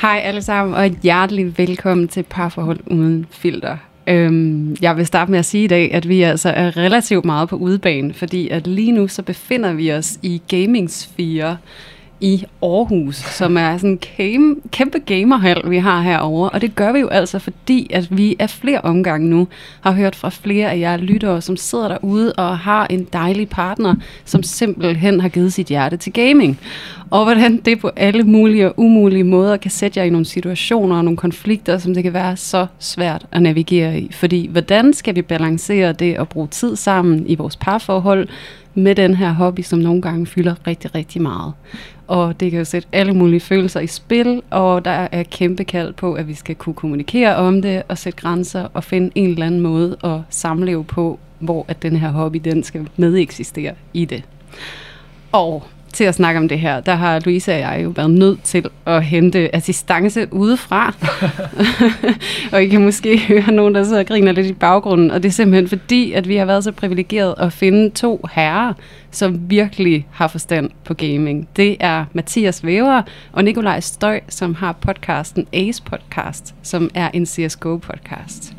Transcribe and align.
Hej 0.00 0.20
alle 0.24 0.42
sammen, 0.42 0.74
og 0.74 0.90
hjertelig 1.02 1.58
velkommen 1.58 2.08
til 2.08 2.22
Parforhold 2.22 2.80
Uden 2.86 3.26
Filter. 3.30 3.76
Øhm, 4.06 4.76
jeg 4.82 4.96
vil 4.96 5.06
starte 5.06 5.30
med 5.30 5.38
at 5.38 5.44
sige 5.44 5.64
i 5.64 5.66
dag, 5.66 5.94
at 5.94 6.08
vi 6.08 6.22
altså 6.22 6.48
er 6.48 6.76
relativt 6.76 7.24
meget 7.24 7.48
på 7.48 7.56
udebane, 7.56 8.14
fordi 8.14 8.48
at 8.48 8.66
lige 8.66 8.92
nu 8.92 9.08
så 9.08 9.22
befinder 9.22 9.72
vi 9.72 9.92
os 9.92 10.18
i 10.22 10.42
Gamingsfire 10.48 11.56
i 12.20 12.44
Aarhus, 12.62 13.16
som 13.16 13.56
er 13.56 13.76
sådan 13.76 13.90
en 13.90 13.98
kæmpe, 13.98 14.68
kæmpe 14.70 14.98
gamerhal, 14.98 15.70
vi 15.70 15.78
har 15.78 16.00
herovre. 16.00 16.50
Og 16.50 16.60
det 16.60 16.74
gør 16.74 16.92
vi 16.92 16.98
jo 16.98 17.08
altså, 17.08 17.38
fordi 17.38 17.90
at 17.90 18.16
vi 18.16 18.36
af 18.38 18.50
flere 18.50 18.80
omgange 18.80 19.28
nu 19.28 19.48
har 19.80 19.92
hørt 19.92 20.16
fra 20.16 20.28
flere 20.28 20.70
af 20.70 20.78
jer 20.78 20.96
lyttere, 20.96 21.42
som 21.42 21.56
sidder 21.56 21.88
derude 21.88 22.32
og 22.32 22.58
har 22.58 22.86
en 22.86 23.06
dejlig 23.12 23.48
partner, 23.48 23.94
som 24.24 24.42
simpelthen 24.42 25.20
har 25.20 25.28
givet 25.28 25.52
sit 25.52 25.66
hjerte 25.66 25.96
til 25.96 26.12
gaming. 26.12 26.60
Og 27.10 27.24
hvordan 27.24 27.56
det 27.56 27.80
på 27.80 27.90
alle 27.96 28.24
mulige 28.24 28.66
og 28.66 28.74
umulige 28.76 29.24
måder 29.24 29.56
kan 29.56 29.70
sætte 29.70 30.00
jer 30.00 30.04
i 30.04 30.10
nogle 30.10 30.26
situationer 30.26 30.96
og 30.96 31.04
nogle 31.04 31.16
konflikter, 31.16 31.78
som 31.78 31.94
det 31.94 32.02
kan 32.02 32.12
være 32.12 32.36
så 32.36 32.66
svært 32.78 33.26
at 33.32 33.42
navigere 33.42 34.00
i. 34.00 34.12
Fordi 34.12 34.46
hvordan 34.46 34.92
skal 34.92 35.14
vi 35.14 35.22
balancere 35.22 35.92
det 35.92 36.14
at 36.14 36.28
bruge 36.28 36.48
tid 36.48 36.76
sammen 36.76 37.26
i 37.26 37.34
vores 37.34 37.56
parforhold 37.56 38.28
med 38.74 38.94
den 38.94 39.14
her 39.14 39.32
hobby, 39.32 39.60
som 39.60 39.78
nogle 39.78 40.02
gange 40.02 40.26
fylder 40.26 40.54
rigtig, 40.66 40.94
rigtig 40.94 41.22
meget. 41.22 41.52
Og 42.08 42.40
det 42.40 42.50
kan 42.50 42.58
jo 42.58 42.64
sætte 42.64 42.88
alle 42.92 43.14
mulige 43.14 43.40
følelser 43.40 43.80
i 43.80 43.86
spil, 43.86 44.42
og 44.50 44.84
der 44.84 45.08
er 45.12 45.22
kæmpe 45.22 45.64
kald 45.64 45.92
på, 45.92 46.14
at 46.14 46.28
vi 46.28 46.34
skal 46.34 46.54
kunne 46.54 46.74
kommunikere 46.74 47.36
om 47.36 47.62
det 47.62 47.82
og 47.88 47.98
sætte 47.98 48.18
grænser 48.18 48.68
og 48.74 48.84
finde 48.84 49.10
en 49.14 49.30
eller 49.30 49.46
anden 49.46 49.60
måde 49.60 49.96
at 50.04 50.20
samleve 50.30 50.84
på, 50.84 51.18
hvor 51.38 51.64
at 51.68 51.82
den 51.82 51.96
her 51.96 52.10
hobby 52.10 52.40
den 52.44 52.62
skal 52.62 52.88
medeksistere 52.96 53.74
i 53.94 54.04
det. 54.04 54.22
Og 55.32 55.62
til 55.92 56.04
at 56.04 56.14
snakke 56.14 56.40
om 56.40 56.48
det 56.48 56.58
her, 56.58 56.80
der 56.80 56.94
har 56.94 57.20
Louise 57.24 57.52
og 57.52 57.58
jeg 57.58 57.80
jo 57.84 57.88
været 57.88 58.10
nødt 58.10 58.42
til 58.42 58.66
at 58.86 59.04
hente 59.04 59.56
assistance 59.56 60.28
udefra. 60.30 60.94
og 62.52 62.62
I 62.62 62.68
kan 62.68 62.84
måske 62.84 63.18
høre 63.18 63.52
nogen, 63.52 63.74
der 63.74 63.84
sidder 63.84 63.98
og 63.98 64.06
griner 64.06 64.32
lidt 64.32 64.46
i 64.46 64.52
baggrunden. 64.52 65.10
Og 65.10 65.22
det 65.22 65.28
er 65.28 65.32
simpelthen 65.32 65.68
fordi, 65.68 66.12
at 66.12 66.28
vi 66.28 66.36
har 66.36 66.44
været 66.44 66.64
så 66.64 66.72
privilegeret 66.72 67.34
at 67.38 67.52
finde 67.52 67.90
to 67.90 68.26
herrer, 68.32 68.72
som 69.10 69.50
virkelig 69.50 70.06
har 70.10 70.28
forstand 70.28 70.70
på 70.84 70.94
gaming. 70.94 71.48
Det 71.56 71.76
er 71.80 72.04
Mathias 72.12 72.64
Væver 72.64 73.02
og 73.32 73.44
Nikolaj 73.44 73.80
Støj, 73.80 74.20
som 74.28 74.54
har 74.54 74.72
podcasten 74.72 75.46
Ace 75.52 75.82
Podcast, 75.82 76.54
som 76.62 76.90
er 76.94 77.10
en 77.12 77.26
CSGO-podcast. 77.26 78.54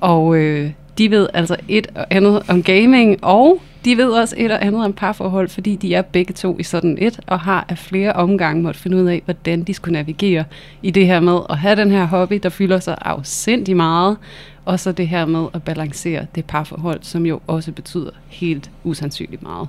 Og 0.00 0.36
øh, 0.36 0.70
de 0.98 1.10
ved 1.10 1.28
altså 1.34 1.56
et 1.68 1.86
og 1.94 2.06
andet 2.10 2.42
om 2.48 2.62
gaming, 2.62 3.24
og 3.24 3.62
de 3.84 3.96
ved 3.96 4.10
også 4.10 4.34
et 4.38 4.50
og 4.50 4.64
andet 4.64 4.84
om 4.84 4.92
parforhold, 4.92 5.48
fordi 5.48 5.76
de 5.76 5.94
er 5.94 6.02
begge 6.02 6.34
to 6.34 6.56
i 6.58 6.62
sådan 6.62 6.98
et, 7.00 7.20
og 7.26 7.40
har 7.40 7.66
af 7.68 7.78
flere 7.78 8.12
omgange 8.12 8.62
måtte 8.62 8.80
finde 8.80 8.96
ud 8.96 9.06
af, 9.06 9.22
hvordan 9.24 9.62
de 9.62 9.74
skulle 9.74 9.92
navigere 9.92 10.44
i 10.82 10.90
det 10.90 11.06
her 11.06 11.20
med 11.20 11.40
at 11.50 11.58
have 11.58 11.76
den 11.76 11.90
her 11.90 12.04
hobby, 12.04 12.40
der 12.42 12.48
fylder 12.48 12.78
sig 12.78 12.98
afsindig 13.00 13.76
meget, 13.76 14.16
og 14.64 14.80
så 14.80 14.92
det 14.92 15.08
her 15.08 15.26
med 15.26 15.46
at 15.54 15.62
balancere 15.62 16.26
det 16.34 16.44
parforhold, 16.44 16.98
som 17.02 17.26
jo 17.26 17.40
også 17.46 17.72
betyder 17.72 18.10
helt 18.28 18.70
usandsynligt 18.84 19.42
meget. 19.42 19.68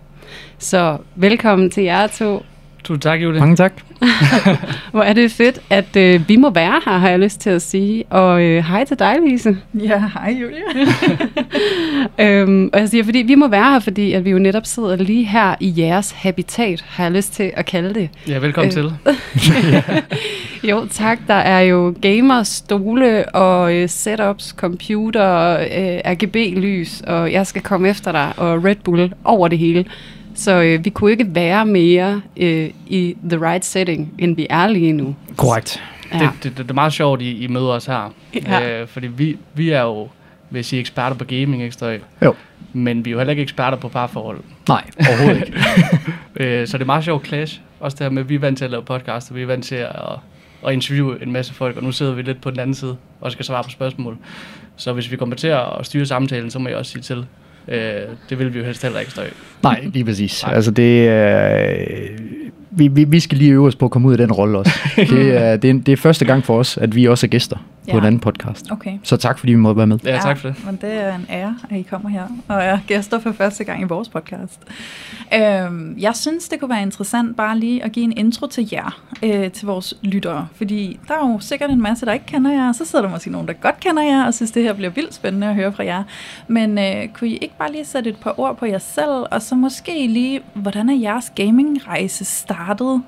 Så 0.57 0.97
velkommen 1.16 1.69
til 1.69 1.84
jer 1.84 2.07
to. 2.07 2.44
Tusind 2.84 3.01
tak, 3.01 3.22
Julie. 3.22 3.40
Mange 3.40 3.56
tak. 3.56 3.73
Hvor 4.91 5.01
er 5.01 5.13
det 5.13 5.31
fedt, 5.31 5.59
at 5.69 5.95
øh, 5.95 6.22
vi 6.28 6.35
må 6.35 6.50
være 6.50 6.81
her, 6.85 6.97
har 6.97 7.09
jeg 7.09 7.19
lyst 7.19 7.41
til 7.41 7.50
at 7.50 7.62
sige. 7.62 8.03
Og 8.09 8.41
øh, 8.44 8.63
hej 8.66 8.85
til 8.85 9.00
dig, 9.00 9.16
Lise. 9.28 9.57
Ja, 9.73 10.03
hej 10.13 10.38
Julie. 10.41 10.62
øhm, 12.41 12.69
og 12.73 12.79
jeg 12.79 12.90
siger, 12.90 13.03
fordi 13.03 13.19
vi 13.19 13.35
må 13.35 13.47
være 13.47 13.72
her, 13.72 13.79
fordi 13.79 14.13
at 14.13 14.25
vi 14.25 14.29
jo 14.29 14.40
netop 14.40 14.66
sidder 14.66 14.95
lige 14.95 15.25
her 15.25 15.56
i 15.59 15.73
jeres 15.78 16.12
habitat, 16.12 16.85
har 16.88 17.03
jeg 17.03 17.12
lyst 17.13 17.34
til 17.34 17.51
at 17.53 17.66
kalde 17.66 17.94
det. 17.94 18.09
Ja, 18.28 18.38
velkommen 18.38 18.78
Øh. 18.78 18.84
til. 18.84 18.94
Jo, 20.69 20.88
tak. 20.91 21.19
Der 21.28 21.34
er 21.34 21.59
jo 21.59 21.96
gamer, 22.01 22.44
stole 22.44 23.35
og 23.35 23.75
øh, 23.75 23.90
setups, 23.90 24.46
computer, 24.57 25.59
øh, 25.59 26.11
RGB-lys, 26.13 27.01
og 27.07 27.31
jeg 27.31 27.47
skal 27.47 27.61
komme 27.61 27.90
efter 27.90 28.11
dig, 28.11 28.34
og 28.38 28.63
Red 28.66 28.75
Bull 28.84 29.13
over 29.23 29.47
det 29.47 29.57
hele. 29.57 29.85
Så 30.39 30.61
øh, 30.61 30.85
vi 30.85 30.89
kunne 30.89 31.11
ikke 31.11 31.35
være 31.35 31.66
mere 31.66 32.22
øh, 32.38 32.69
i 32.88 33.17
the 33.29 33.47
right 33.47 33.66
setting, 33.66 34.13
end 34.17 34.35
vi 34.35 34.47
er 34.50 34.67
lige 34.67 34.94
nu. 34.94 35.16
Korrekt. 35.38 35.83
Ja. 36.13 36.19
Det, 36.19 36.29
det, 36.33 36.44
det, 36.44 36.57
det 36.57 36.69
er 36.69 36.73
meget 36.73 36.94
sjovt, 36.94 37.22
I, 37.22 37.44
I 37.44 37.47
møder 37.47 37.67
os 37.67 37.85
her. 37.85 38.13
Ja. 38.47 38.81
Øh, 38.81 38.88
fordi 38.88 39.07
vi, 39.07 39.38
vi 39.53 39.69
er 39.69 39.81
jo, 39.81 40.01
vil 40.49 40.57
jeg 40.59 40.66
sige, 40.66 40.79
eksperter 40.79 41.16
på 41.16 41.23
gaming, 41.23 41.63
ikke 41.63 41.73
Støj? 41.73 41.99
Jo. 42.22 42.35
Men 42.73 43.05
vi 43.05 43.09
er 43.09 43.11
jo 43.11 43.17
heller 43.17 43.31
ikke 43.31 43.44
eksperter 43.44 43.78
på 43.78 43.88
parforhold. 43.88 44.39
Nej, 44.67 44.83
overhovedet 45.09 45.47
ikke. 45.47 45.59
Øh, 46.35 46.67
så 46.67 46.78
det 46.78 46.81
er 46.81 46.85
meget 46.85 47.03
sjovt 47.03 47.28
clash. 47.28 47.61
Også 47.79 47.95
det 47.95 48.03
her 48.03 48.09
med, 48.09 48.22
at 48.22 48.29
vi 48.29 48.35
er 48.35 48.39
vant 48.39 48.57
til 48.57 48.66
at 48.66 48.72
lave 48.72 48.83
podcast, 48.83 49.29
og 49.29 49.35
vi 49.35 49.41
er 49.41 49.45
vant 49.45 49.66
til 49.66 49.75
at, 49.75 49.95
at 50.67 50.73
interviewe 50.73 51.23
en 51.23 51.31
masse 51.31 51.53
folk, 51.53 51.78
og 51.78 51.83
nu 51.83 51.91
sidder 51.91 52.13
vi 52.13 52.22
lidt 52.22 52.41
på 52.41 52.51
den 52.51 52.59
anden 52.59 52.73
side 52.73 52.97
og 53.22 53.31
skal 53.31 53.45
svare 53.45 53.63
på 53.63 53.69
spørgsmål. 53.69 54.17
Så 54.75 54.94
hvis 54.94 55.11
vi 55.11 55.17
kommer 55.17 55.35
til 55.35 55.47
at 55.47 55.66
styre 55.83 56.05
samtalen, 56.05 56.51
så 56.51 56.59
må 56.59 56.69
jeg 56.69 56.78
også 56.78 56.91
sige 56.91 57.01
til. 57.01 57.25
Øh, 57.69 58.02
det 58.30 58.40
vil 58.40 58.53
vi 58.53 58.59
jo 58.59 58.66
helst 58.66 58.81
heller 58.84 59.00
ikke 59.00 59.12
støj. 59.12 59.30
Nej, 59.63 59.81
lige 59.94 60.06
præcis. 60.06 60.44
Nej. 60.44 60.56
Altså 60.56 60.72
det 60.72 61.07
er... 61.07 62.09
Vi, 62.72 62.88
vi, 62.88 63.03
vi 63.03 63.19
skal 63.19 63.38
lige 63.38 63.52
øve 63.52 63.68
os 63.68 63.75
på 63.75 63.85
at 63.85 63.91
komme 63.91 64.07
ud 64.07 64.12
af 64.13 64.18
den 64.18 64.31
rolle 64.31 64.57
også. 64.57 64.72
Det 64.96 65.38
er, 65.38 65.56
det, 65.57 65.69
er, 65.69 65.74
det 65.74 65.90
er 65.91 65.97
første 65.97 66.25
gang 66.25 66.46
for 66.46 66.59
os, 66.59 66.78
at 66.78 66.96
vi 66.96 67.06
også 67.06 67.25
er 67.25 67.30
gæster 67.30 67.56
på 67.56 67.63
Ja. 67.88 67.97
en 67.97 68.06
anden 68.06 68.19
podcast. 68.19 68.72
Okay. 68.72 68.91
Så 69.03 69.18
tak, 69.18 69.40
fordi 69.40 69.52
vi 69.52 69.57
måtte 69.57 69.78
være 69.78 69.88
med. 69.88 70.00
Ja, 70.06 70.18
tak 70.22 70.38
for 70.38 70.47
det. 70.47 70.66
Men 70.66 70.75
det 70.81 70.94
er 71.03 71.16
en 71.16 71.25
ære, 71.29 71.56
at 71.69 71.78
I 71.78 71.81
kommer 71.81 72.09
her 72.09 72.24
og 72.47 72.63
er 72.63 72.79
gæster 72.88 73.19
for 73.19 73.31
første 73.31 73.63
gang 73.63 73.81
i 73.81 73.84
vores 73.84 74.09
podcast. 74.09 74.59
Øhm, 75.34 75.96
jeg 76.00 76.16
synes, 76.16 76.50
det 76.50 76.59
kunne 76.59 76.69
være 76.69 76.81
interessant 76.81 77.38
bare 77.38 77.59
lige 77.59 77.84
at 77.84 77.91
give 77.91 78.03
en 78.03 78.13
intro 78.18 78.47
til 78.47 78.68
jer, 78.72 79.02
øh, 79.24 79.52
til 79.52 79.66
vores 79.68 79.94
lyttere. 80.02 80.47
Fordi 80.56 81.00
der 81.08 81.13
er 81.13 81.31
jo 81.31 81.40
sikkert 81.40 81.69
en 81.69 81.81
masse, 81.81 82.06
der 82.06 82.13
ikke 82.13 82.25
kender 82.25 82.52
jer, 82.52 82.69
og 82.69 82.75
så 82.75 82.85
sidder 82.85 83.06
der 83.06 83.12
måske 83.12 83.31
nogen, 83.31 83.47
der 83.47 83.53
godt 83.53 83.79
kender 83.79 84.03
jer, 84.03 84.25
og 84.25 84.34
synes, 84.34 84.52
det 84.52 84.63
her 84.63 84.74
bliver 84.74 84.90
vildt 84.90 85.13
spændende 85.13 85.47
at 85.47 85.56
høre 85.56 85.74
fra 85.74 85.85
jer. 85.85 86.03
Men 86.47 86.78
øh, 86.78 87.08
kunne 87.13 87.29
I 87.29 87.38
ikke 87.38 87.58
bare 87.58 87.72
lige 87.72 87.85
sætte 87.85 88.09
et 88.09 88.18
par 88.18 88.40
ord 88.40 88.58
på 88.58 88.66
jer 88.66 88.78
selv, 88.79 89.25
og 89.31 89.41
så 89.41 89.56
måske 89.56 90.08
lige, 90.08 90.40
hvordan 90.53 90.90
er 90.90 90.96
jeres 90.96 91.31
gamingrejse 91.35 92.25
startet, 92.25 92.59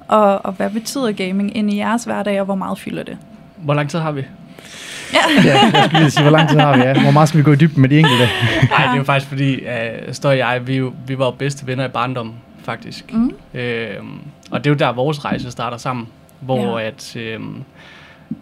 og, 0.08 0.46
og 0.46 0.52
hvad 0.54 0.70
betyder 0.70 1.12
gaming 1.12 1.58
ind 1.58 1.74
i 1.74 1.78
jeres 1.78 2.04
hverdag, 2.04 2.40
og 2.40 2.46
hvor 2.46 2.56
meget 2.56 2.80
fylder 2.80 3.04
det? 3.04 3.18
Hvor 3.58 3.74
lang 3.74 3.90
tid 3.90 4.00
har 4.00 4.12
vi? 4.12 4.22
Ja. 5.14 5.20
Ja, 5.46 5.60
jeg 5.74 5.84
skulle 5.86 6.00
lige 6.00 6.12
sige, 6.12 6.22
hvor 6.24 6.32
lang 6.32 6.50
tid 6.50 6.60
har 6.60 6.76
vi? 6.76 6.82
Ja. 6.82 7.02
Hvor 7.02 7.12
meget 7.12 7.30
skal 7.30 7.38
vi 7.38 7.44
gå 7.44 7.52
i 7.52 7.56
dybden 7.56 7.82
med 7.82 7.90
de 7.90 8.00
enkelte? 8.00 8.24
Nej, 8.70 8.84
det 8.86 8.92
er 8.94 8.96
jo 8.98 9.04
faktisk 9.04 9.30
fordi, 9.30 9.56
uh, 9.66 10.14
Støj 10.14 10.32
og 10.32 10.38
jeg, 10.38 10.68
vi, 10.68 10.76
jo- 10.78 10.94
vi 11.08 11.18
var 11.18 11.26
jo 11.26 11.32
bedste 11.32 11.68
venner 11.68 11.86
i 11.86 11.90
barndommen, 11.90 12.36
faktisk. 12.64 13.14
Mm. 13.14 13.32
Øhm, 13.54 14.20
og 14.52 14.64
det 14.64 14.70
er 14.70 14.74
jo 14.74 14.78
der, 14.78 14.94
vores 14.94 15.26
rejse 15.26 15.52
starter 15.52 15.78
sammen, 15.78 16.08
hvor 16.40 16.80
Ja. 16.80 16.88
at 16.88 17.16
øhm, 17.16 17.64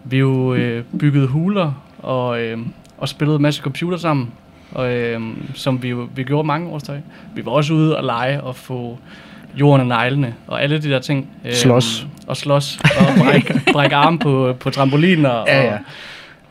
vi 0.04 0.18
jo 0.18 0.54
øh, 0.54 0.84
byggede 1.00 1.28
huler 1.28 1.72
og, 2.00 2.42
øhm, 2.42 2.74
og 2.98 3.10
spillede 3.10 3.36
en 3.36 3.42
masse 3.42 3.62
computer 3.62 3.98
sammen, 3.98 4.30
og, 4.72 4.92
øhm, 4.94 5.52
som 5.54 5.84
vi 5.84 5.94
vi 6.16 6.24
gjorde 6.24 6.48
mange 6.48 6.70
år 6.70 6.80
støj. 6.80 6.98
Vi 7.36 7.46
var 7.46 7.52
også 7.52 7.74
ude 7.74 7.98
og 7.98 8.04
lege 8.04 8.42
og 8.42 8.56
få 8.56 8.98
jorden 9.56 9.82
og 9.82 9.88
neglene 9.88 10.34
og 10.48 10.64
alle 10.64 10.82
de 10.82 10.90
der 10.90 11.00
ting. 11.00 11.28
Øhm, 11.46 11.54
Slås. 11.54 12.08
Og 12.28 12.38
slås 12.38 12.80
og 13.00 13.06
brække 13.24 13.62
bræk 13.74 13.92
arme 13.92 14.20
på, 14.20 14.56
på 14.60 14.70
trampoliner. 14.70 15.44
Ja, 15.48 15.64
ja. 15.66 15.74
Og, 15.74 15.80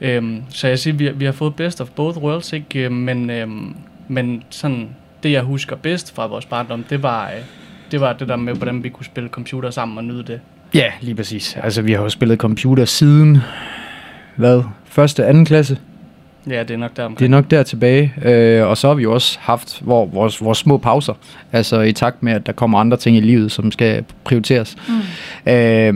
øhm, 0.00 0.42
så 0.50 0.68
jeg 0.68 0.78
siger, 0.78 0.94
vi, 0.94 1.10
vi 1.14 1.24
har 1.24 1.32
fået 1.32 1.54
best 1.56 1.80
of 1.80 1.88
both 1.88 2.18
worlds, 2.18 2.52
ikke? 2.52 2.84
Øhm, 2.84 2.94
Men, 2.94 3.30
øhm, 3.30 3.76
men 4.08 4.42
sådan, 4.50 4.88
det 5.22 5.32
jeg 5.32 5.42
husker 5.42 5.76
bedst 5.76 6.14
fra 6.14 6.26
vores 6.26 6.46
barndom, 6.46 6.84
det 6.90 7.02
var, 7.02 7.26
øh, 7.26 7.32
det 7.90 8.00
var 8.00 8.12
det 8.12 8.28
der 8.28 8.36
med, 8.36 8.54
hvordan 8.54 8.84
vi 8.84 8.88
kunne 8.88 9.06
spille 9.06 9.28
computer 9.28 9.70
sammen 9.70 9.98
og 9.98 10.04
nyde 10.04 10.22
det. 10.22 10.40
Ja, 10.74 10.92
lige 11.00 11.14
præcis. 11.14 11.56
Altså, 11.62 11.82
vi 11.82 11.92
har 11.92 12.02
jo 12.02 12.08
spillet 12.08 12.38
computer 12.38 12.84
siden, 12.84 13.38
hvad, 14.36 14.62
første, 14.84 15.26
anden 15.26 15.44
klasse? 15.44 15.78
Ja, 16.50 16.62
det 16.62 16.70
er 16.70 16.76
nok 16.76 16.96
der 16.96 17.04
omkring. 17.04 17.18
Det 17.18 17.24
er 17.24 17.28
nok 17.28 17.50
der 17.50 17.62
tilbage, 17.62 18.14
øh, 18.24 18.66
og 18.66 18.76
så 18.76 18.88
har 18.88 18.94
vi 18.94 19.02
jo 19.02 19.12
også 19.12 19.38
haft 19.40 19.80
hvor, 19.80 20.06
vores, 20.06 20.44
vores 20.44 20.58
små 20.58 20.78
pauser, 20.78 21.14
altså 21.52 21.80
i 21.80 21.92
takt 21.92 22.22
med, 22.22 22.32
at 22.32 22.46
der 22.46 22.52
kommer 22.52 22.78
andre 22.78 22.96
ting 22.96 23.16
i 23.16 23.20
livet, 23.20 23.52
som 23.52 23.72
skal 23.72 24.04
prioriteres. 24.24 24.76
Mm. 24.88 25.52
Øh, 25.52 25.94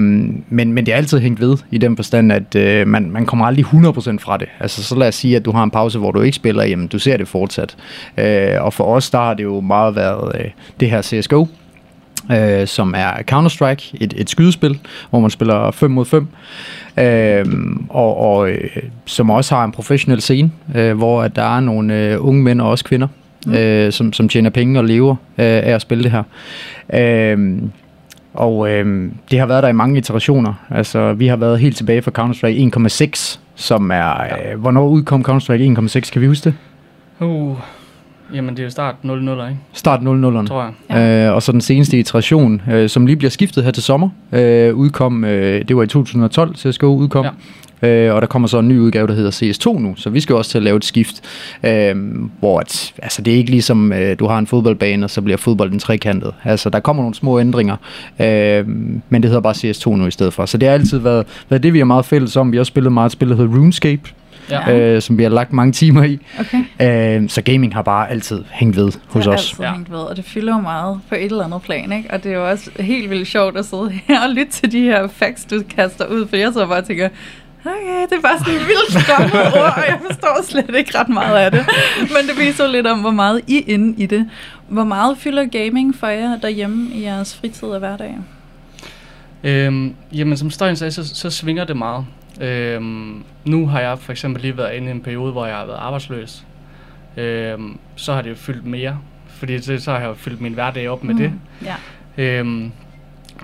men, 0.48 0.72
men 0.72 0.86
det 0.86 0.92
er 0.92 0.96
altid 0.96 1.18
hængt 1.18 1.40
ved 1.40 1.56
i 1.70 1.78
den 1.78 1.96
forstand, 1.96 2.32
at 2.32 2.54
øh, 2.54 2.86
man, 2.86 3.10
man 3.10 3.26
kommer 3.26 3.46
aldrig 3.46 3.64
100% 3.64 4.18
fra 4.18 4.36
det. 4.36 4.48
Altså 4.60 4.82
så 4.82 4.98
lad 4.98 5.08
os 5.08 5.14
sige, 5.14 5.36
at 5.36 5.44
du 5.44 5.52
har 5.52 5.62
en 5.62 5.70
pause, 5.70 5.98
hvor 5.98 6.10
du 6.10 6.20
ikke 6.20 6.36
spiller, 6.36 6.64
jamen 6.64 6.86
du 6.86 6.98
ser 6.98 7.16
det 7.16 7.28
fortsat. 7.28 7.76
Øh, 8.18 8.56
og 8.60 8.72
for 8.72 8.84
os, 8.84 9.10
der 9.10 9.18
har 9.18 9.34
det 9.34 9.44
jo 9.44 9.60
meget 9.60 9.96
været 9.96 10.40
øh, 10.40 10.50
det 10.80 10.90
her 10.90 11.02
CSGO, 11.02 11.46
øh, 12.30 12.66
som 12.66 12.94
er 12.96 13.10
Counter-Strike, 13.30 13.96
et, 14.00 14.14
et 14.16 14.30
skydespil, 14.30 14.78
hvor 15.10 15.20
man 15.20 15.30
spiller 15.30 15.70
5 15.70 15.90
mod 15.90 16.04
5, 16.04 16.26
øh, 16.98 17.46
og, 17.88 18.16
og 18.16 18.50
øh, 18.50 18.76
som 19.04 19.30
også 19.30 19.54
har 19.54 19.64
en 19.64 19.72
professionel 19.72 20.20
scene, 20.20 20.50
øh, 20.74 20.96
hvor 20.96 21.22
at 21.22 21.36
der 21.36 21.56
er 21.56 21.60
nogle 21.60 21.94
øh, 21.94 22.26
unge 22.26 22.42
mænd 22.42 22.60
og 22.60 22.70
også 22.70 22.84
kvinder, 22.84 23.08
mm. 23.46 23.54
øh, 23.54 23.92
som, 23.92 24.12
som 24.12 24.28
tjener 24.28 24.50
penge 24.50 24.80
og 24.80 24.84
lever 24.84 25.16
øh, 25.38 25.44
af 25.46 25.70
at 25.74 25.82
spille 25.82 26.04
det 26.04 26.12
her. 26.12 26.22
Øh, 26.94 27.62
og 28.34 28.70
øh, 28.70 29.10
det 29.30 29.38
har 29.38 29.46
været 29.46 29.62
der 29.62 29.68
i 29.68 29.72
mange 29.72 29.98
iterationer. 29.98 30.54
Altså, 30.70 31.12
vi 31.12 31.26
har 31.26 31.36
været 31.36 31.58
helt 31.58 31.76
tilbage 31.76 32.02
fra 32.02 32.10
Counter-Strike 32.18 32.76
1.6, 33.16 33.38
som 33.54 33.90
er... 33.90 34.22
Øh, 34.22 34.60
hvornår 34.60 34.88
udkom 34.88 35.24
Counter-Strike 35.28 35.78
1.6? 35.78 36.10
Kan 36.10 36.22
vi 36.22 36.26
huske 36.26 36.44
det? 36.44 36.54
Uh, 37.26 37.56
jamen, 38.34 38.50
det 38.50 38.58
er 38.60 38.64
jo 38.64 38.70
start 38.70 38.94
0-0, 39.04 39.08
ikke? 39.08 39.58
Start 39.72 40.00
00'erne. 40.00 40.46
Tror 40.46 40.62
jeg. 40.62 40.72
Ja. 40.90 41.28
Øh, 41.28 41.34
og 41.34 41.42
så 41.42 41.52
den 41.52 41.60
seneste 41.60 41.98
iteration, 41.98 42.62
øh, 42.70 42.88
som 42.88 43.06
lige 43.06 43.16
bliver 43.16 43.30
skiftet 43.30 43.64
her 43.64 43.70
til 43.70 43.82
sommer, 43.82 44.08
øh, 44.32 44.74
udkom, 44.74 45.24
øh, 45.24 45.64
det 45.68 45.76
var 45.76 45.82
i 45.82 45.86
2012, 45.86 46.56
CSGO 46.56 46.86
udkom. 46.86 47.24
Ja. 47.24 47.30
Øh, 47.82 48.14
og 48.14 48.20
der 48.22 48.26
kommer 48.26 48.48
så 48.48 48.58
en 48.58 48.68
ny 48.68 48.78
udgave, 48.78 49.06
der 49.06 49.14
hedder 49.14 49.30
CS2 49.30 49.78
nu, 49.78 49.94
så 49.96 50.10
vi 50.10 50.20
skal 50.20 50.36
også 50.36 50.50
til 50.50 50.58
at 50.58 50.64
lave 50.64 50.76
et 50.76 50.84
skift, 50.84 51.20
øh, 51.64 51.96
hvor 52.38 52.60
at, 52.60 52.92
altså, 53.02 53.22
det 53.22 53.32
er 53.32 53.36
ikke 53.36 53.50
ligesom, 53.50 53.92
øh, 53.92 54.18
du 54.18 54.26
har 54.26 54.38
en 54.38 54.46
fodboldbane, 54.46 55.06
og 55.06 55.10
så 55.10 55.22
bliver 55.22 55.36
fodbolden 55.36 55.78
trekantet. 55.78 56.34
Altså, 56.44 56.70
der 56.70 56.80
kommer 56.80 57.02
nogle 57.02 57.14
små 57.14 57.40
ændringer, 57.40 57.76
øh, 58.20 58.68
men 59.08 59.22
det 59.22 59.24
hedder 59.24 59.40
bare 59.40 59.54
CS2 59.54 59.96
nu 59.96 60.06
i 60.06 60.10
stedet 60.10 60.32
for. 60.32 60.46
Så 60.46 60.58
det 60.58 60.68
har 60.68 60.74
altid 60.74 60.98
været, 60.98 61.26
været 61.48 61.62
det, 61.62 61.72
vi 61.72 61.80
er 61.80 61.84
meget 61.84 62.04
fælles 62.04 62.36
om. 62.36 62.52
Vi 62.52 62.56
har 62.56 62.60
også 62.60 62.70
spillet 62.70 62.92
meget 62.92 63.06
et 63.06 63.12
spil, 63.12 63.28
der 63.28 63.36
hedder 63.36 63.56
RuneScape, 63.56 64.02
ja. 64.52 64.78
øh, 64.78 65.02
som 65.02 65.18
vi 65.18 65.22
har 65.22 65.30
lagt 65.30 65.52
mange 65.52 65.72
timer 65.72 66.02
i. 66.02 66.18
Okay. 66.40 67.22
Øh, 67.22 67.28
så 67.28 67.42
gaming 67.42 67.74
har 67.74 67.82
bare 67.82 68.10
altid 68.10 68.44
hængt 68.50 68.76
ved 68.76 68.92
hos 69.08 69.16
os. 69.16 69.22
Det 69.22 69.24
har 69.26 69.32
altid 69.32 69.64
hængt 69.64 69.90
ved, 69.90 69.98
og 69.98 70.16
det 70.16 70.24
fylder 70.24 70.54
jo 70.54 70.60
meget 70.60 71.00
på 71.08 71.14
et 71.14 71.24
eller 71.24 71.44
andet 71.44 71.62
plan, 71.62 71.92
ikke? 71.92 72.10
Og 72.10 72.24
det 72.24 72.32
er 72.32 72.36
jo 72.36 72.50
også 72.50 72.70
helt 72.80 73.10
vildt 73.10 73.28
sjovt 73.28 73.56
at 73.56 73.64
sidde 73.64 73.90
her 74.06 74.22
og 74.22 74.30
lytte 74.30 74.52
til 74.52 74.72
de 74.72 74.82
her 74.82 75.08
facts, 75.08 75.44
du 75.44 75.62
kaster 75.76 76.06
ud, 76.06 76.26
for 76.28 76.36
jeg 76.36 76.52
så 76.52 76.66
bare 76.66 76.82
tænker, 76.82 77.08
okay, 77.64 78.06
det 78.10 78.16
er 78.16 78.20
bare 78.20 78.38
sådan 78.38 78.54
en 78.54 78.60
vildt 78.60 79.02
skræmmende 79.02 79.42
ord, 79.42 79.74
og 79.76 79.84
jeg 79.88 79.98
forstår 80.06 80.42
slet 80.44 80.76
ikke 80.76 80.98
ret 80.98 81.08
meget 81.08 81.36
af 81.36 81.50
det. 81.50 81.66
Men 82.00 82.28
det 82.28 82.46
viser 82.46 82.66
lidt 82.66 82.86
om, 82.86 83.00
hvor 83.00 83.10
meget 83.10 83.40
I 83.46 83.58
er 83.58 83.62
inde 83.66 84.02
i 84.02 84.06
det. 84.06 84.28
Hvor 84.68 84.84
meget 84.84 85.18
fylder 85.18 85.44
gaming 85.46 85.96
for 85.96 86.06
jer 86.06 86.36
derhjemme 86.36 86.90
i 86.94 87.02
jeres 87.02 87.36
fritid 87.36 87.68
og 87.68 87.78
hverdag? 87.78 88.18
Øhm, 89.44 89.94
jamen, 90.12 90.36
som 90.36 90.50
Støjen 90.50 90.76
sagde, 90.76 90.90
så, 90.90 91.14
så 91.14 91.30
svinger 91.30 91.64
det 91.64 91.76
meget. 91.76 92.06
Øhm, 92.42 93.24
nu 93.44 93.66
har 93.66 93.80
jeg 93.80 93.98
for 93.98 94.12
eksempel 94.12 94.42
lige 94.42 94.56
været 94.56 94.74
inde 94.74 94.88
i 94.88 94.90
en 94.90 95.00
periode, 95.00 95.32
hvor 95.32 95.46
jeg 95.46 95.56
har 95.56 95.66
været 95.66 95.78
arbejdsløs. 95.78 96.44
Øhm, 97.16 97.78
så 97.96 98.12
har 98.12 98.22
det 98.22 98.30
jo 98.30 98.34
fyldt 98.34 98.66
mere, 98.66 98.98
fordi 99.26 99.58
det, 99.58 99.82
så 99.82 99.90
har 99.92 99.98
jeg 99.98 100.08
jo 100.08 100.14
fyldt 100.14 100.40
min 100.40 100.54
hverdag 100.54 100.88
op 100.88 101.04
med 101.04 101.14
mm. 101.14 101.20
det. 101.20 101.32
Ja. 101.64 101.74
Øhm, 102.18 102.72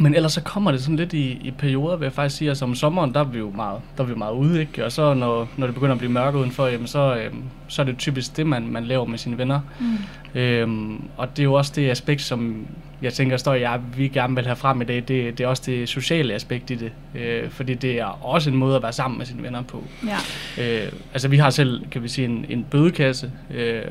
men 0.00 0.14
ellers 0.14 0.32
så 0.32 0.42
kommer 0.42 0.70
det 0.70 0.80
sådan 0.80 0.96
lidt 0.96 1.12
i, 1.12 1.30
i 1.30 1.50
perioder, 1.58 1.96
vil 1.96 2.06
jeg 2.06 2.12
faktisk 2.12 2.36
sige. 2.36 2.48
Altså 2.48 2.64
om 2.64 2.74
sommeren, 2.74 3.14
der 3.14 3.20
er 3.20 3.24
vi 3.24 3.38
jo 3.38 3.50
meget, 3.50 3.80
der 3.96 4.02
er 4.02 4.08
vi 4.08 4.14
meget 4.14 4.32
ude, 4.34 4.60
ikke? 4.60 4.84
Og 4.84 4.92
så 4.92 5.14
når, 5.14 5.48
når 5.56 5.66
det 5.66 5.74
begynder 5.74 5.92
at 5.92 5.98
blive 5.98 6.12
mørkt 6.12 6.36
udenfor, 6.36 6.66
jamen, 6.66 6.86
så, 6.86 7.16
øhm, 7.16 7.42
så 7.68 7.82
er 7.82 7.86
det 7.86 7.98
typisk 7.98 8.36
det, 8.36 8.46
man, 8.46 8.68
man 8.68 8.84
laver 8.84 9.04
med 9.04 9.18
sine 9.18 9.38
venner. 9.38 9.60
Mm. 9.80 10.40
Øhm, 10.40 11.02
og 11.16 11.36
det 11.36 11.38
er 11.38 11.44
jo 11.44 11.52
også 11.52 11.72
det 11.76 11.90
aspekt, 11.90 12.22
som 12.22 12.66
jeg 13.02 13.12
tænker, 13.12 13.36
står 13.36 13.54
jeg, 13.54 13.80
vi 13.96 14.08
gerne 14.08 14.34
vil 14.34 14.46
have 14.46 14.56
frem 14.56 14.80
i 14.80 14.84
dag, 14.84 14.96
det, 14.96 15.38
det 15.38 15.40
er 15.40 15.46
også 15.46 15.62
det 15.66 15.88
sociale 15.88 16.34
aspekt 16.34 16.70
i 16.70 16.74
det. 16.74 16.92
Øh, 17.14 17.50
fordi 17.50 17.74
det 17.74 18.00
er 18.00 18.26
også 18.26 18.50
en 18.50 18.56
måde 18.56 18.76
at 18.76 18.82
være 18.82 18.92
sammen 18.92 19.18
med 19.18 19.26
sine 19.26 19.42
venner 19.42 19.62
på. 19.62 19.84
Ja. 20.06 20.16
Øh, 20.62 20.92
altså 21.12 21.28
vi 21.28 21.36
har 21.36 21.50
selv, 21.50 21.86
kan 21.90 22.02
vi 22.02 22.08
sige, 22.08 22.24
en, 22.24 22.46
en 22.48 22.66
bødekasse, 22.70 23.32
øh, 23.54 23.82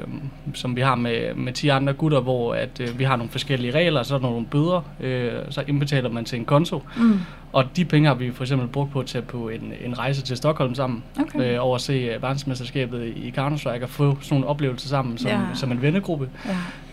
som 0.53 0.75
vi 0.75 0.81
har 0.81 0.95
med, 0.95 1.33
med 1.33 1.53
10 1.53 1.67
andre 1.67 1.93
gutter, 1.93 2.19
hvor 2.19 2.53
at, 2.53 2.79
øh, 2.79 2.99
vi 2.99 3.03
har 3.03 3.15
nogle 3.15 3.31
forskellige 3.31 3.71
regler, 3.73 4.03
så 4.03 4.15
er 4.15 4.19
der 4.19 4.29
nogle 4.29 4.45
bøder, 4.45 4.81
øh, 4.99 5.31
så 5.49 5.63
indbetaler 5.67 6.09
man 6.09 6.25
til 6.25 6.39
en 6.39 6.45
konto. 6.45 6.83
Mm. 6.97 7.19
Og 7.53 7.65
de 7.75 7.85
penge 7.85 8.07
har 8.07 8.15
vi 8.15 8.31
for 8.31 8.43
eksempel 8.43 8.67
brugt 8.67 8.91
på 8.91 8.99
at 8.99 9.05
tage 9.05 9.21
på 9.21 9.49
en, 9.49 9.73
en 9.85 9.99
rejse 9.99 10.21
til 10.21 10.37
Stockholm 10.37 10.75
sammen, 10.75 11.03
okay. 11.19 11.53
øh, 11.53 11.65
over 11.65 11.75
at 11.75 11.81
se 11.81 12.15
uh, 12.15 12.23
verdensmesterskabet 12.23 13.07
i 13.15 13.33
Counter-Strike 13.37 13.83
og 13.83 13.89
få 13.89 14.17
sådan 14.21 14.35
nogle 14.35 14.47
oplevelser 14.47 14.87
sammen 14.87 15.17
som, 15.17 15.31
ja. 15.31 15.39
som 15.53 15.71
en 15.71 15.81
vennegruppe. 15.81 16.29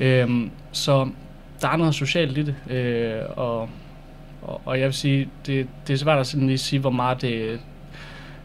Ja. 0.00 0.22
Øhm, 0.22 0.50
så 0.72 1.08
der 1.64 1.70
er 1.70 1.76
noget 1.76 1.94
socialt 1.94 2.38
i 2.38 2.42
det, 2.42 2.54
øh, 2.76 3.20
og, 3.36 3.68
og, 4.42 4.60
og 4.64 4.78
jeg 4.78 4.86
vil 4.86 4.94
sige, 4.94 5.28
det, 5.46 5.66
det 5.86 5.92
er 5.94 5.98
svært 5.98 6.18
at 6.18 6.26
sådan 6.26 6.46
lige 6.46 6.58
sige, 6.58 6.80
hvor 6.80 6.90
meget 6.90 7.22
det, 7.22 7.60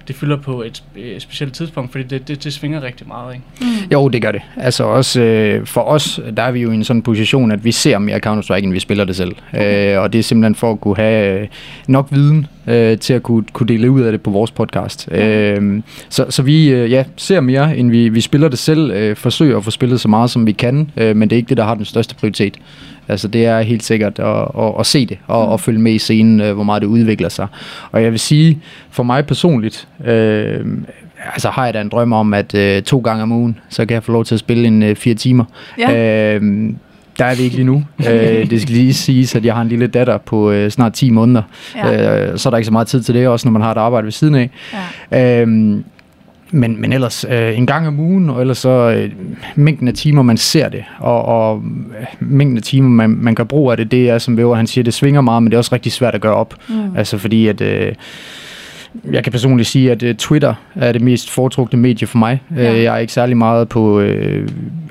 det 0.08 0.16
fylder 0.16 0.38
på 0.38 0.62
et, 0.62 0.84
et 0.96 1.22
specielt 1.22 1.54
tidspunkt, 1.54 1.92
fordi 1.92 2.04
det, 2.04 2.28
det, 2.28 2.44
det 2.44 2.54
svinger 2.54 2.84
rigtig 2.84 3.08
meget. 3.08 3.34
Ikke? 3.34 3.46
Mm. 3.62 3.92
Jo, 3.92 4.08
det 4.10 4.22
gør 4.22 4.32
det. 4.32 4.42
Altså 4.58 4.84
også 4.84 5.22
øh, 5.22 5.66
for 5.66 5.82
os, 5.82 6.20
der 6.38 6.44
er 6.44 6.52
vi 6.52 6.62
jo 6.62 6.72
i 6.72 6.76
en 6.76 6.84
sådan 6.84 7.02
position, 7.02 7.52
at 7.52 7.66
vi 7.66 7.72
ser 7.72 8.00
mere 8.00 8.20
Counter-Strike, 8.26 8.64
end 8.64 8.72
vi 8.72 8.80
spiller 8.80 9.06
det 9.06 9.16
selv. 9.16 9.36
Okay. 9.54 9.96
Øh, 9.96 10.02
og 10.02 10.14
det 10.14 10.20
er 10.20 10.24
simpelthen 10.24 10.56
for 10.56 10.72
at 10.72 10.82
kunne 10.82 10.96
have 10.96 11.42
øh, 11.42 11.48
nok 11.88 12.08
viden 12.12 12.48
øh, 12.68 12.98
til 12.98 13.14
at 13.14 13.24
kunne, 13.24 13.44
kunne 13.54 13.68
dele 13.68 13.92
ud 13.92 14.02
af 14.02 14.12
det 14.12 14.22
på 14.22 14.32
vores 14.32 14.52
podcast. 14.52 15.08
Okay. 15.12 15.58
Øh, 15.60 15.82
så, 16.10 16.26
så 16.30 16.42
vi 16.42 16.70
øh, 16.70 16.92
ja, 16.92 17.04
ser 17.18 17.40
mere, 17.40 17.78
end 17.78 17.92
vi, 17.92 18.10
vi 18.10 18.22
spiller 18.22 18.48
det 18.48 18.60
selv. 18.60 18.92
Øh, 18.92 19.16
forsøger 19.16 19.58
at 19.58 19.64
få 19.64 19.72
spillet 19.72 20.02
så 20.02 20.08
meget, 20.08 20.30
som 20.30 20.48
vi 20.48 20.52
kan, 20.52 20.92
øh, 20.98 21.16
men 21.16 21.30
det 21.30 21.36
er 21.36 21.38
ikke 21.38 21.50
det, 21.50 21.58
der 21.58 21.64
har 21.64 21.76
den 21.76 21.86
største 21.86 22.16
prioritet. 22.16 22.58
Altså 23.10 23.28
det 23.28 23.46
er 23.46 23.62
helt 23.62 23.84
sikkert 23.84 24.20
at, 24.20 24.42
at, 24.60 24.74
at 24.80 24.86
se 24.86 25.06
det 25.06 25.18
og 25.28 25.48
mm. 25.48 25.54
at 25.54 25.62
følge 25.62 25.80
med 25.80 25.92
i 25.92 26.00
scenen, 26.00 26.42
øh, 26.42 26.54
hvor 26.54 26.64
meget 26.64 26.82
det 26.82 26.88
udvikler 26.88 27.30
sig. 27.30 27.48
Og 27.92 28.04
jeg 28.04 28.12
vil 28.12 28.20
sige, 28.20 28.60
for 28.92 29.04
mig 29.04 29.26
personligt, 29.26 29.88
øh, 30.06 30.66
altså 31.34 31.50
har 31.50 31.66
jeg 31.66 31.74
da 31.74 31.82
en 31.82 31.90
drøm 31.90 32.14
om, 32.14 32.34
at 32.34 32.56
øh, 32.56 32.82
to 32.82 33.00
gange 33.00 33.24
om 33.24 33.32
ugen, 33.32 33.60
så 33.70 33.86
kan 33.86 33.96
jeg 33.96 34.04
få 34.04 34.12
lov 34.12 34.26
til 34.26 34.36
at 34.36 34.40
spille 34.40 34.68
en 34.68 34.84
øh, 34.84 34.96
fire 34.96 35.16
timer. 35.16 35.46
Ja. 35.80 36.36
Øh, 36.36 36.74
der 37.20 37.26
er 37.26 37.36
vi 37.36 37.44
ikke 37.44 37.56
lige 37.56 37.66
nu. 37.66 37.84
øh, 38.10 38.50
det 38.50 38.62
skal 38.62 38.74
lige 38.74 38.94
siges, 38.94 39.36
at 39.36 39.46
jeg 39.46 39.56
har 39.56 39.62
en 39.62 39.70
lille 39.70 39.88
datter 39.88 40.18
på 40.18 40.52
øh, 40.52 40.72
snart 40.72 40.94
10 40.94 41.10
måneder. 41.10 41.42
Ja. 41.76 42.32
Øh, 42.32 42.38
så 42.38 42.50
er 42.50 42.52
der 42.52 42.58
ikke 42.58 42.66
så 42.66 42.72
meget 42.72 42.88
tid 42.88 43.02
til 43.02 43.16
det, 43.16 43.28
også 43.28 43.48
når 43.48 43.52
man 43.52 43.62
har 43.62 43.72
et 43.72 43.78
arbejde 43.78 44.06
ved 44.06 44.12
siden 44.12 44.36
af. 44.36 44.50
Ja. 45.12 45.42
Øh, 45.42 45.78
men, 46.52 46.82
men 46.82 46.94
ellers 46.94 47.26
øh, 47.30 47.58
en 47.58 47.66
gang 47.66 47.88
om 47.88 48.00
ugen, 48.00 48.30
og 48.30 48.42
ellers 48.42 48.58
så 48.58 48.70
øh, 48.70 49.12
mængden 49.56 49.88
af 49.88 49.94
timer, 49.94 50.22
man 50.22 50.38
ser 50.38 50.70
det, 50.70 50.84
og, 51.00 51.26
og 51.26 51.64
øh, 52.00 52.06
mængden 52.20 52.58
af 52.58 52.64
timer, 52.64 52.90
man, 52.90 53.10
man 53.10 53.36
kan 53.36 53.48
bruge 53.48 53.72
af 53.72 53.78
det, 53.78 53.92
det 53.92 54.10
er, 54.10 54.18
som 54.18 54.38
Væver 54.38 54.56
han 54.56 54.68
siger, 54.68 54.84
det 54.84 54.94
svinger 54.94 55.22
meget, 55.22 55.44
men 55.44 55.52
det 55.52 55.56
er 55.56 55.60
også 55.60 55.76
rigtig 55.76 55.92
svært 55.92 56.16
at 56.16 56.22
gøre 56.22 56.36
op. 56.36 56.54
Mm. 56.70 56.98
Altså 56.98 57.18
fordi, 57.18 57.48
at... 57.48 57.62
Øh, 57.62 57.94
jeg 59.12 59.24
kan 59.24 59.32
personligt 59.32 59.70
sige, 59.70 59.92
at 59.92 60.04
uh, 60.04 60.12
Twitter 60.12 60.54
er 60.76 60.92
det 60.92 61.02
mest 61.02 61.30
foretrukne 61.30 61.80
medie 61.80 62.08
for 62.08 62.18
mig. 62.18 62.42
Ja. 62.56 62.72
Uh, 62.72 62.84
jeg 62.84 62.96
er 62.96 62.98
ikke 62.98 63.14
særlig 63.14 63.38
meget 63.38 63.70
på 63.70 64.00
uh, 64.00 64.06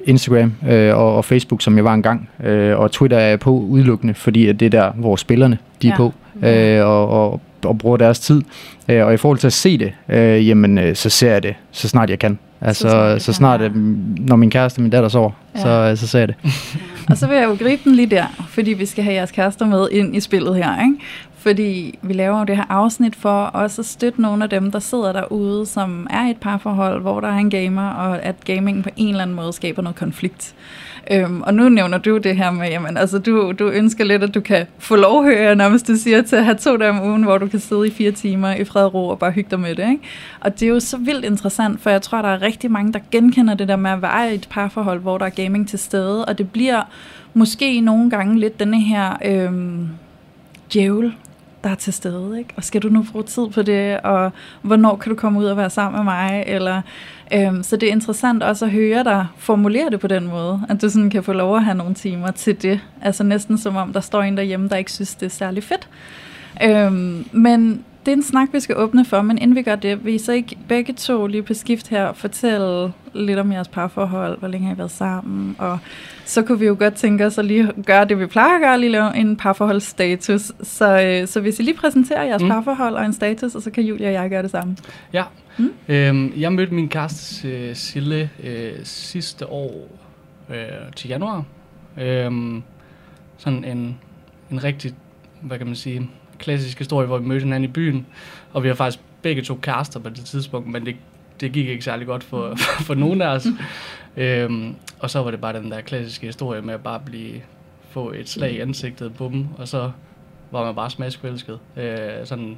Instagram 0.05 0.53
uh, 0.63 0.69
og, 0.73 1.17
og 1.17 1.25
Facebook, 1.25 1.63
som 1.63 1.77
jeg 1.77 1.85
var 1.85 1.95
engang. 1.95 2.29
Uh, 2.39 2.81
og 2.81 2.93
Twitter 2.93 3.19
er 3.19 3.29
jeg 3.29 3.41
på 3.41 3.51
udelukkende, 3.51 4.15
fordi 4.15 4.47
at 4.47 4.61
det 4.61 4.67
er 4.67 4.71
der, 4.71 4.91
hvor 4.95 5.17
spillerne 5.17 5.59
de 5.83 5.89
er 5.89 5.93
ja. 5.93 5.97
på. 5.97 6.13
Uh, 6.35 6.89
og, 6.89 7.09
og 7.09 7.41
og 7.65 7.79
bruger 7.79 7.97
deres 7.97 8.19
tid. 8.19 8.43
Øh, 8.89 9.07
og 9.07 9.15
i 9.15 9.17
forhold 9.17 9.39
til 9.39 9.47
at 9.47 9.53
se 9.53 9.79
det, 9.79 9.93
øh, 10.09 10.49
jamen, 10.49 10.79
øh, 10.79 10.97
så 10.97 11.09
ser 11.09 11.33
jeg 11.33 11.43
det, 11.43 11.55
så 11.71 11.89
snart 11.89 12.11
jeg 12.11 12.19
kan. 12.19 12.39
Altså, 12.61 12.89
så, 12.89 13.25
så 13.25 13.33
snart, 13.33 13.61
øh, 13.61 13.77
når 14.19 14.37
min 14.37 14.51
kæreste 14.51 14.79
og 14.79 14.83
min 14.83 14.91
datter 14.91 15.09
sover, 15.09 15.31
ja. 15.55 15.61
så, 15.61 15.69
øh, 15.69 15.97
så 15.97 16.07
ser 16.07 16.19
jeg 16.19 16.29
det. 16.29 16.37
og 17.11 17.17
så 17.17 17.27
vil 17.27 17.37
jeg 17.37 17.45
jo 17.45 17.57
gribe 17.65 17.83
den 17.85 17.95
lige 17.95 18.07
der, 18.07 18.47
fordi 18.49 18.73
vi 18.73 18.87
skal 18.87 19.05
have 19.05 19.15
jeres 19.15 19.31
kærester 19.31 19.67
med 19.67 19.89
ind 19.91 20.17
i 20.17 20.21
spillet 20.21 20.57
her, 20.57 20.83
ikke? 20.83 20.95
Fordi 21.39 21.99
vi 22.03 22.13
laver 22.13 22.39
jo 22.39 22.45
det 22.45 22.57
her 22.57 22.65
afsnit 22.69 23.17
for 23.17 23.43
også 23.43 23.83
at 23.83 23.87
støtte 23.87 24.23
nogle 24.23 24.45
af 24.45 24.51
dem, 24.51 24.71
der 24.71 24.79
sidder 24.79 25.13
derude, 25.13 25.67
som 25.67 26.07
er 26.11 26.27
i 26.27 26.31
et 26.31 26.37
parforhold, 26.37 27.01
hvor 27.01 27.21
der 27.21 27.29
er 27.29 27.39
en 27.39 27.51
gamer, 27.51 27.89
og 27.89 28.23
at 28.23 28.45
gaming 28.45 28.85
på 28.85 28.91
en 28.97 29.09
eller 29.09 29.23
anden 29.23 29.37
måde 29.37 29.53
skaber 29.53 29.83
noget 29.83 29.97
konflikt. 29.97 30.55
Øhm, 31.11 31.43
og 31.43 31.55
nu 31.55 31.69
nævner 31.69 31.99
du 31.99 32.19
det 32.19 32.37
her 32.37 32.51
med, 32.51 32.69
jamen, 32.69 32.97
altså, 32.97 33.19
du, 33.19 33.53
du 33.59 33.69
ønsker 33.69 34.05
lidt, 34.05 34.23
at 34.23 34.35
du 34.35 34.41
kan 34.41 34.67
få 34.79 34.97
lov, 34.97 35.23
når 35.23 35.31
jeg 35.31 35.55
nærmest, 35.55 35.89
du 35.89 35.97
siger, 35.97 36.23
til 36.23 36.37
at 36.37 36.45
have 36.45 36.57
to 36.57 36.77
dage 36.77 36.91
om 36.91 37.03
ugen, 37.03 37.23
hvor 37.23 37.39
du 37.39 37.47
kan 37.47 37.61
sidde 37.61 37.87
i 37.87 37.91
fire 37.91 38.11
timer 38.11 38.55
i 38.55 38.65
fred 38.65 38.85
og 38.85 38.95
ro 38.95 39.09
og 39.09 39.19
bare 39.19 39.31
hygge 39.31 39.51
dig 39.51 39.61
med 39.61 39.75
det. 39.75 39.91
Ikke? 39.91 40.03
Og 40.41 40.61
det 40.61 40.63
er 40.63 40.71
jo 40.71 40.81
så 40.81 40.97
vildt 40.97 41.25
interessant, 41.25 41.81
for 41.81 41.91
jeg 41.91 42.03
tror, 42.03 42.23
der 42.23 42.29
er 42.29 42.43
rigtig 42.43 42.71
mange, 42.71 42.93
der 42.93 42.99
genkender 43.11 43.55
det 43.55 43.69
der 43.69 43.77
med 43.77 43.91
at 43.91 44.03
være 44.03 44.33
i 44.33 44.35
et 44.35 44.49
parforhold, 44.51 45.01
hvor 45.01 45.19
der 45.19 45.27
er 45.27 45.31
gaming 45.31 45.69
til 45.69 45.79
stede, 45.79 46.25
og 46.25 46.39
det 46.39 46.51
bliver 46.51 46.83
måske 47.35 47.81
nogle 47.81 48.11
gange 48.11 48.39
lidt 48.39 48.61
denne 48.61 48.81
her 48.81 49.17
øhm, 49.25 49.89
djævel, 50.73 51.15
være 51.69 51.77
til 51.77 51.93
stede, 51.93 52.39
ikke? 52.39 52.51
Og 52.57 52.65
skal 52.65 52.83
du 52.83 52.89
nu 52.89 53.05
bruge 53.13 53.25
tid 53.25 53.49
på 53.49 53.63
det, 53.63 54.01
og 54.01 54.33
hvornår 54.63 54.97
kan 54.97 55.11
du 55.11 55.17
komme 55.17 55.39
ud 55.39 55.45
og 55.45 55.57
være 55.57 55.71
sammen 55.71 55.99
med 55.99 56.05
mig, 56.05 56.45
eller 56.47 56.83
øhm, 57.33 57.63
så 57.63 57.77
det 57.77 57.89
er 57.89 57.93
interessant 57.93 58.43
også 58.43 58.65
at 58.65 58.71
høre 58.71 59.05
dig 59.05 59.27
formulere 59.37 59.91
det 59.91 60.01
på 60.01 60.07
den 60.07 60.27
måde, 60.27 60.63
at 60.69 60.83
du 60.83 60.91
sådan 60.91 61.11
kan 61.11 61.23
få 61.23 61.33
lov 61.33 61.57
at 61.57 61.65
have 61.65 61.77
nogle 61.77 61.95
timer 61.95 62.31
til 62.31 62.63
det, 62.63 62.81
altså 63.03 63.23
næsten 63.25 63.59
som 63.59 63.77
om 63.77 63.93
der 63.93 64.01
står 64.01 64.23
en 64.23 64.37
derhjemme, 64.37 64.69
der 64.69 64.77
ikke 64.77 64.93
synes, 64.93 65.15
det 65.15 65.27
er 65.27 65.31
særlig 65.31 65.63
fedt. 65.63 65.89
Øhm, 66.63 67.25
men 67.33 67.85
det 68.09 68.13
er 68.13 68.17
en 68.17 68.23
snak, 68.23 68.49
vi 68.53 68.61
skal 68.61 68.77
åbne 68.77 69.05
for, 69.05 69.23
men 69.23 69.39
inden 69.39 69.57
vi 69.57 69.63
gør 69.63 69.77
det, 69.77 70.05
vil 70.05 70.15
I 70.15 70.19
så 70.19 70.33
ikke 70.33 70.57
begge 70.69 70.93
to 70.93 71.27
lige 71.27 71.43
på 71.43 71.55
skift 71.55 71.89
her 71.89 72.13
fortælle 72.13 72.93
lidt 73.15 73.39
om 73.39 73.53
jeres 73.53 73.69
parforhold, 73.69 74.39
hvor 74.39 74.49
længe 74.49 74.67
har 74.67 74.75
I 74.75 74.79
været 74.79 74.91
sammen, 74.91 75.57
og 75.59 75.79
så 76.25 76.43
kunne 76.43 76.59
vi 76.59 76.67
jo 76.67 76.77
godt 76.79 76.95
tænke 76.95 77.27
os 77.27 77.39
at 77.39 77.45
lige 77.45 77.73
gøre 77.87 78.05
det, 78.05 78.19
vi 78.19 78.27
plejer 78.27 78.55
at 78.55 78.61
gøre, 78.61 78.81
lige 78.81 78.91
lave 78.91 79.17
en 79.17 79.37
parforholdsstatus. 79.37 80.53
Så, 80.63 81.01
øh, 81.03 81.29
så 81.29 81.41
hvis 81.41 81.61
I 81.61 81.63
lige 81.63 81.77
præsenterer 81.77 82.25
jeres 82.25 82.43
mm. 82.43 82.49
parforhold 82.49 82.95
og 82.95 83.05
en 83.05 83.13
status, 83.13 83.55
og 83.55 83.63
så 83.63 83.71
kan 83.71 83.85
Julia 83.85 84.07
og 84.07 84.13
jeg 84.13 84.31
gøre 84.31 84.43
det 84.43 84.51
samme. 84.51 84.77
Ja. 85.13 85.25
Mm? 85.59 85.73
Øhm, 85.89 86.33
jeg 86.37 86.53
mødte 86.53 86.75
min 86.75 86.89
kæreste 86.89 87.49
øh, 87.49 87.77
Sille 87.77 88.31
øh, 88.45 88.73
sidste 88.83 89.47
år 89.47 89.89
øh, 90.51 90.93
til 90.97 91.09
januar. 91.09 91.45
Øhm, 92.01 92.63
sådan 93.39 93.65
en, 93.65 93.99
en 94.51 94.65
rigtig, 94.65 94.95
hvad 95.43 95.59
kan 95.59 95.67
man 95.67 95.77
sige, 95.77 96.11
klassisk 96.39 96.79
historie, 96.79 97.07
hvor 97.07 97.19
vi 97.19 97.27
mødte 97.27 97.45
hinanden 97.45 97.71
i 97.71 97.73
byen, 97.73 98.07
og 98.53 98.63
vi 98.63 98.69
har 98.69 98.75
faktisk 98.75 99.05
begge 99.23 99.43
to 99.43 99.59
kærester 99.63 100.01
på 100.01 100.09
det 100.09 100.25
tidspunkt, 100.25 100.69
men 100.69 100.87
det, 100.87 100.97
det 101.41 101.53
gik 101.53 101.69
ikke 101.69 101.85
særlig 101.85 102.07
godt 102.07 102.25
for, 102.25 102.55
for, 102.57 102.83
for 102.87 102.95
nogen 102.95 103.23
af 103.23 103.29
os. 103.29 103.47
øhm, 104.17 104.75
og 104.99 105.11
så 105.11 105.23
var 105.23 105.31
det 105.31 105.41
bare 105.41 105.53
den 105.53 105.71
der 105.71 105.81
klassiske 105.81 106.27
historie 106.27 106.63
med 106.63 106.75
at 106.75 106.83
bare 106.83 107.01
blive, 107.01 107.41
få 107.91 108.13
et 108.13 108.29
slag 108.29 108.53
i 108.53 108.61
ansigtet 108.61 109.15
på 109.15 109.29
dem, 109.33 109.47
og 109.59 109.69
så 109.69 109.91
var 110.51 110.65
man 110.65 110.75
bare 110.75 110.91
smaskforelsket. 110.91 111.59
Øh, 111.77 112.11
sådan 112.25 112.57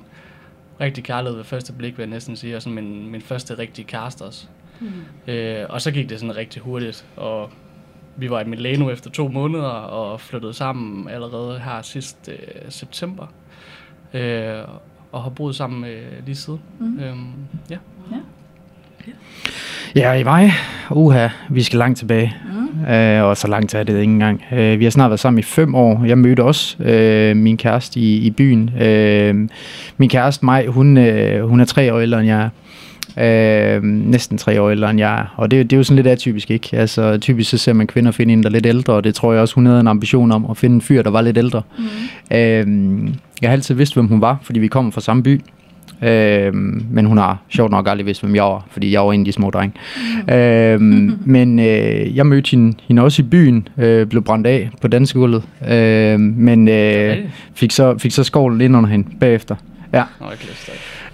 rigtig 0.80 1.04
kærlighed 1.04 1.36
ved 1.36 1.44
første 1.44 1.72
blik, 1.72 1.98
vil 1.98 2.02
jeg 2.02 2.10
næsten 2.10 2.36
sige, 2.36 2.56
og 2.56 2.62
sådan 2.62 2.74
min, 2.74 3.10
min 3.10 3.22
første 3.22 3.58
rigtige 3.58 3.84
kæreste 3.84 4.22
også. 4.22 4.46
Mm. 4.80 5.32
Øh, 5.32 5.66
og 5.68 5.80
så 5.80 5.90
gik 5.90 6.08
det 6.08 6.20
sådan 6.20 6.36
rigtig 6.36 6.62
hurtigt, 6.62 7.06
og 7.16 7.50
vi 8.16 8.30
var 8.30 8.40
i 8.40 8.44
Milano 8.44 8.90
efter 8.90 9.10
to 9.10 9.28
måneder 9.28 9.68
og 9.68 10.20
flyttede 10.20 10.54
sammen 10.54 11.08
allerede 11.08 11.58
her 11.58 11.82
sidst 11.82 12.28
øh, 12.28 12.38
september. 12.68 13.26
Øh, 14.14 14.54
og 15.12 15.22
har 15.22 15.30
boet 15.30 15.56
sammen 15.56 15.84
øh, 15.84 16.26
lige 16.26 16.36
siden. 16.36 16.60
Mm. 16.78 16.98
Øhm, 17.00 17.26
ja. 17.70 17.76
ja. 18.10 18.16
Ja, 19.94 20.12
i 20.12 20.22
mig, 20.22 20.52
uha, 20.90 21.28
vi 21.48 21.62
skal 21.62 21.78
langt 21.78 21.98
tilbage. 21.98 22.36
Mm. 22.44 22.92
Øh, 22.92 23.24
og 23.24 23.36
så 23.36 23.48
langt 23.48 23.74
er 23.74 23.82
det 23.82 24.00
ikke 24.00 24.12
engang. 24.12 24.44
Øh, 24.52 24.78
vi 24.78 24.84
har 24.84 24.90
snart 24.90 25.10
været 25.10 25.20
sammen 25.20 25.38
i 25.38 25.42
fem 25.42 25.74
år. 25.74 26.04
Jeg 26.04 26.18
mødte 26.18 26.44
også 26.44 26.82
øh, 26.82 27.36
min 27.36 27.56
kæreste 27.56 28.00
i, 28.00 28.16
i 28.16 28.30
byen. 28.30 28.70
Øh, 28.80 29.48
min 29.96 30.08
kæreste, 30.08 30.44
mig, 30.44 30.66
hun, 30.66 30.96
øh, 30.96 31.48
hun 31.48 31.60
er 31.60 31.64
tre 31.64 31.94
år 31.94 32.00
ældre 32.00 32.18
end 32.18 32.28
jeg 32.28 32.40
er. 32.42 32.48
Øh, 33.18 33.82
næsten 33.82 34.38
tre 34.38 34.62
år 34.62 34.70
ældre 34.70 34.90
end 34.90 34.98
jeg 34.98 35.20
er. 35.20 35.34
Og 35.36 35.50
det, 35.50 35.70
det 35.70 35.76
er 35.76 35.78
jo 35.78 35.84
sådan 35.84 35.96
lidt 35.96 36.06
atypisk, 36.06 36.50
ikke? 36.50 36.68
Altså, 36.72 37.18
typisk 37.18 37.50
så 37.50 37.58
ser 37.58 37.72
man 37.72 37.86
kvinder 37.86 38.10
finde 38.10 38.32
en, 38.32 38.42
der 38.42 38.48
er 38.48 38.52
lidt 38.52 38.66
ældre, 38.66 38.92
og 38.92 39.04
det 39.04 39.14
tror 39.14 39.32
jeg 39.32 39.42
også, 39.42 39.54
hun 39.54 39.66
havde 39.66 39.80
en 39.80 39.86
ambition 39.86 40.32
om, 40.32 40.46
at 40.50 40.56
finde 40.56 40.74
en 40.74 40.80
fyr, 40.80 41.02
der 41.02 41.10
var 41.10 41.20
lidt 41.20 41.38
ældre. 41.38 41.62
Mm. 41.78 41.84
Øh, 42.36 43.08
jeg 43.42 43.50
har 43.50 43.52
altid 43.52 43.74
vidst, 43.74 43.94
hvem 43.94 44.06
hun 44.06 44.20
var, 44.20 44.38
fordi 44.42 44.60
vi 44.60 44.68
kommer 44.68 44.90
fra 44.90 45.00
samme 45.00 45.22
by. 45.22 45.40
Øh, 46.02 46.54
men 46.90 47.06
hun 47.06 47.18
har 47.18 47.38
sjovt 47.48 47.70
nok 47.70 47.88
aldrig 47.88 48.06
vidst, 48.06 48.20
hvem 48.22 48.34
jeg 48.34 48.44
var, 48.44 48.66
fordi 48.70 48.92
jeg 48.92 49.00
var 49.00 49.12
en 49.12 49.20
af 49.20 49.24
de 49.24 49.32
små 49.32 49.50
drenge. 49.50 49.76
Mm. 50.26 50.34
Øh, 50.34 50.80
men 51.34 51.58
øh, 51.58 52.16
jeg 52.16 52.26
mødte 52.26 52.50
hende, 52.50 52.76
hende 52.88 53.02
også 53.02 53.22
i 53.22 53.24
byen, 53.24 53.68
øh, 53.78 54.06
blev 54.06 54.22
brændt 54.22 54.46
af 54.46 54.70
på 54.80 54.88
dansegulvet, 54.88 55.42
øh, 55.70 56.20
men 56.20 56.68
øh, 56.68 57.16
fik, 57.54 57.70
så, 57.70 57.98
fik 57.98 58.12
så 58.12 58.24
skålen 58.24 58.60
ind 58.60 58.76
under 58.76 58.90
hende 58.90 59.08
bagefter. 59.20 59.56
Ja. 59.92 60.02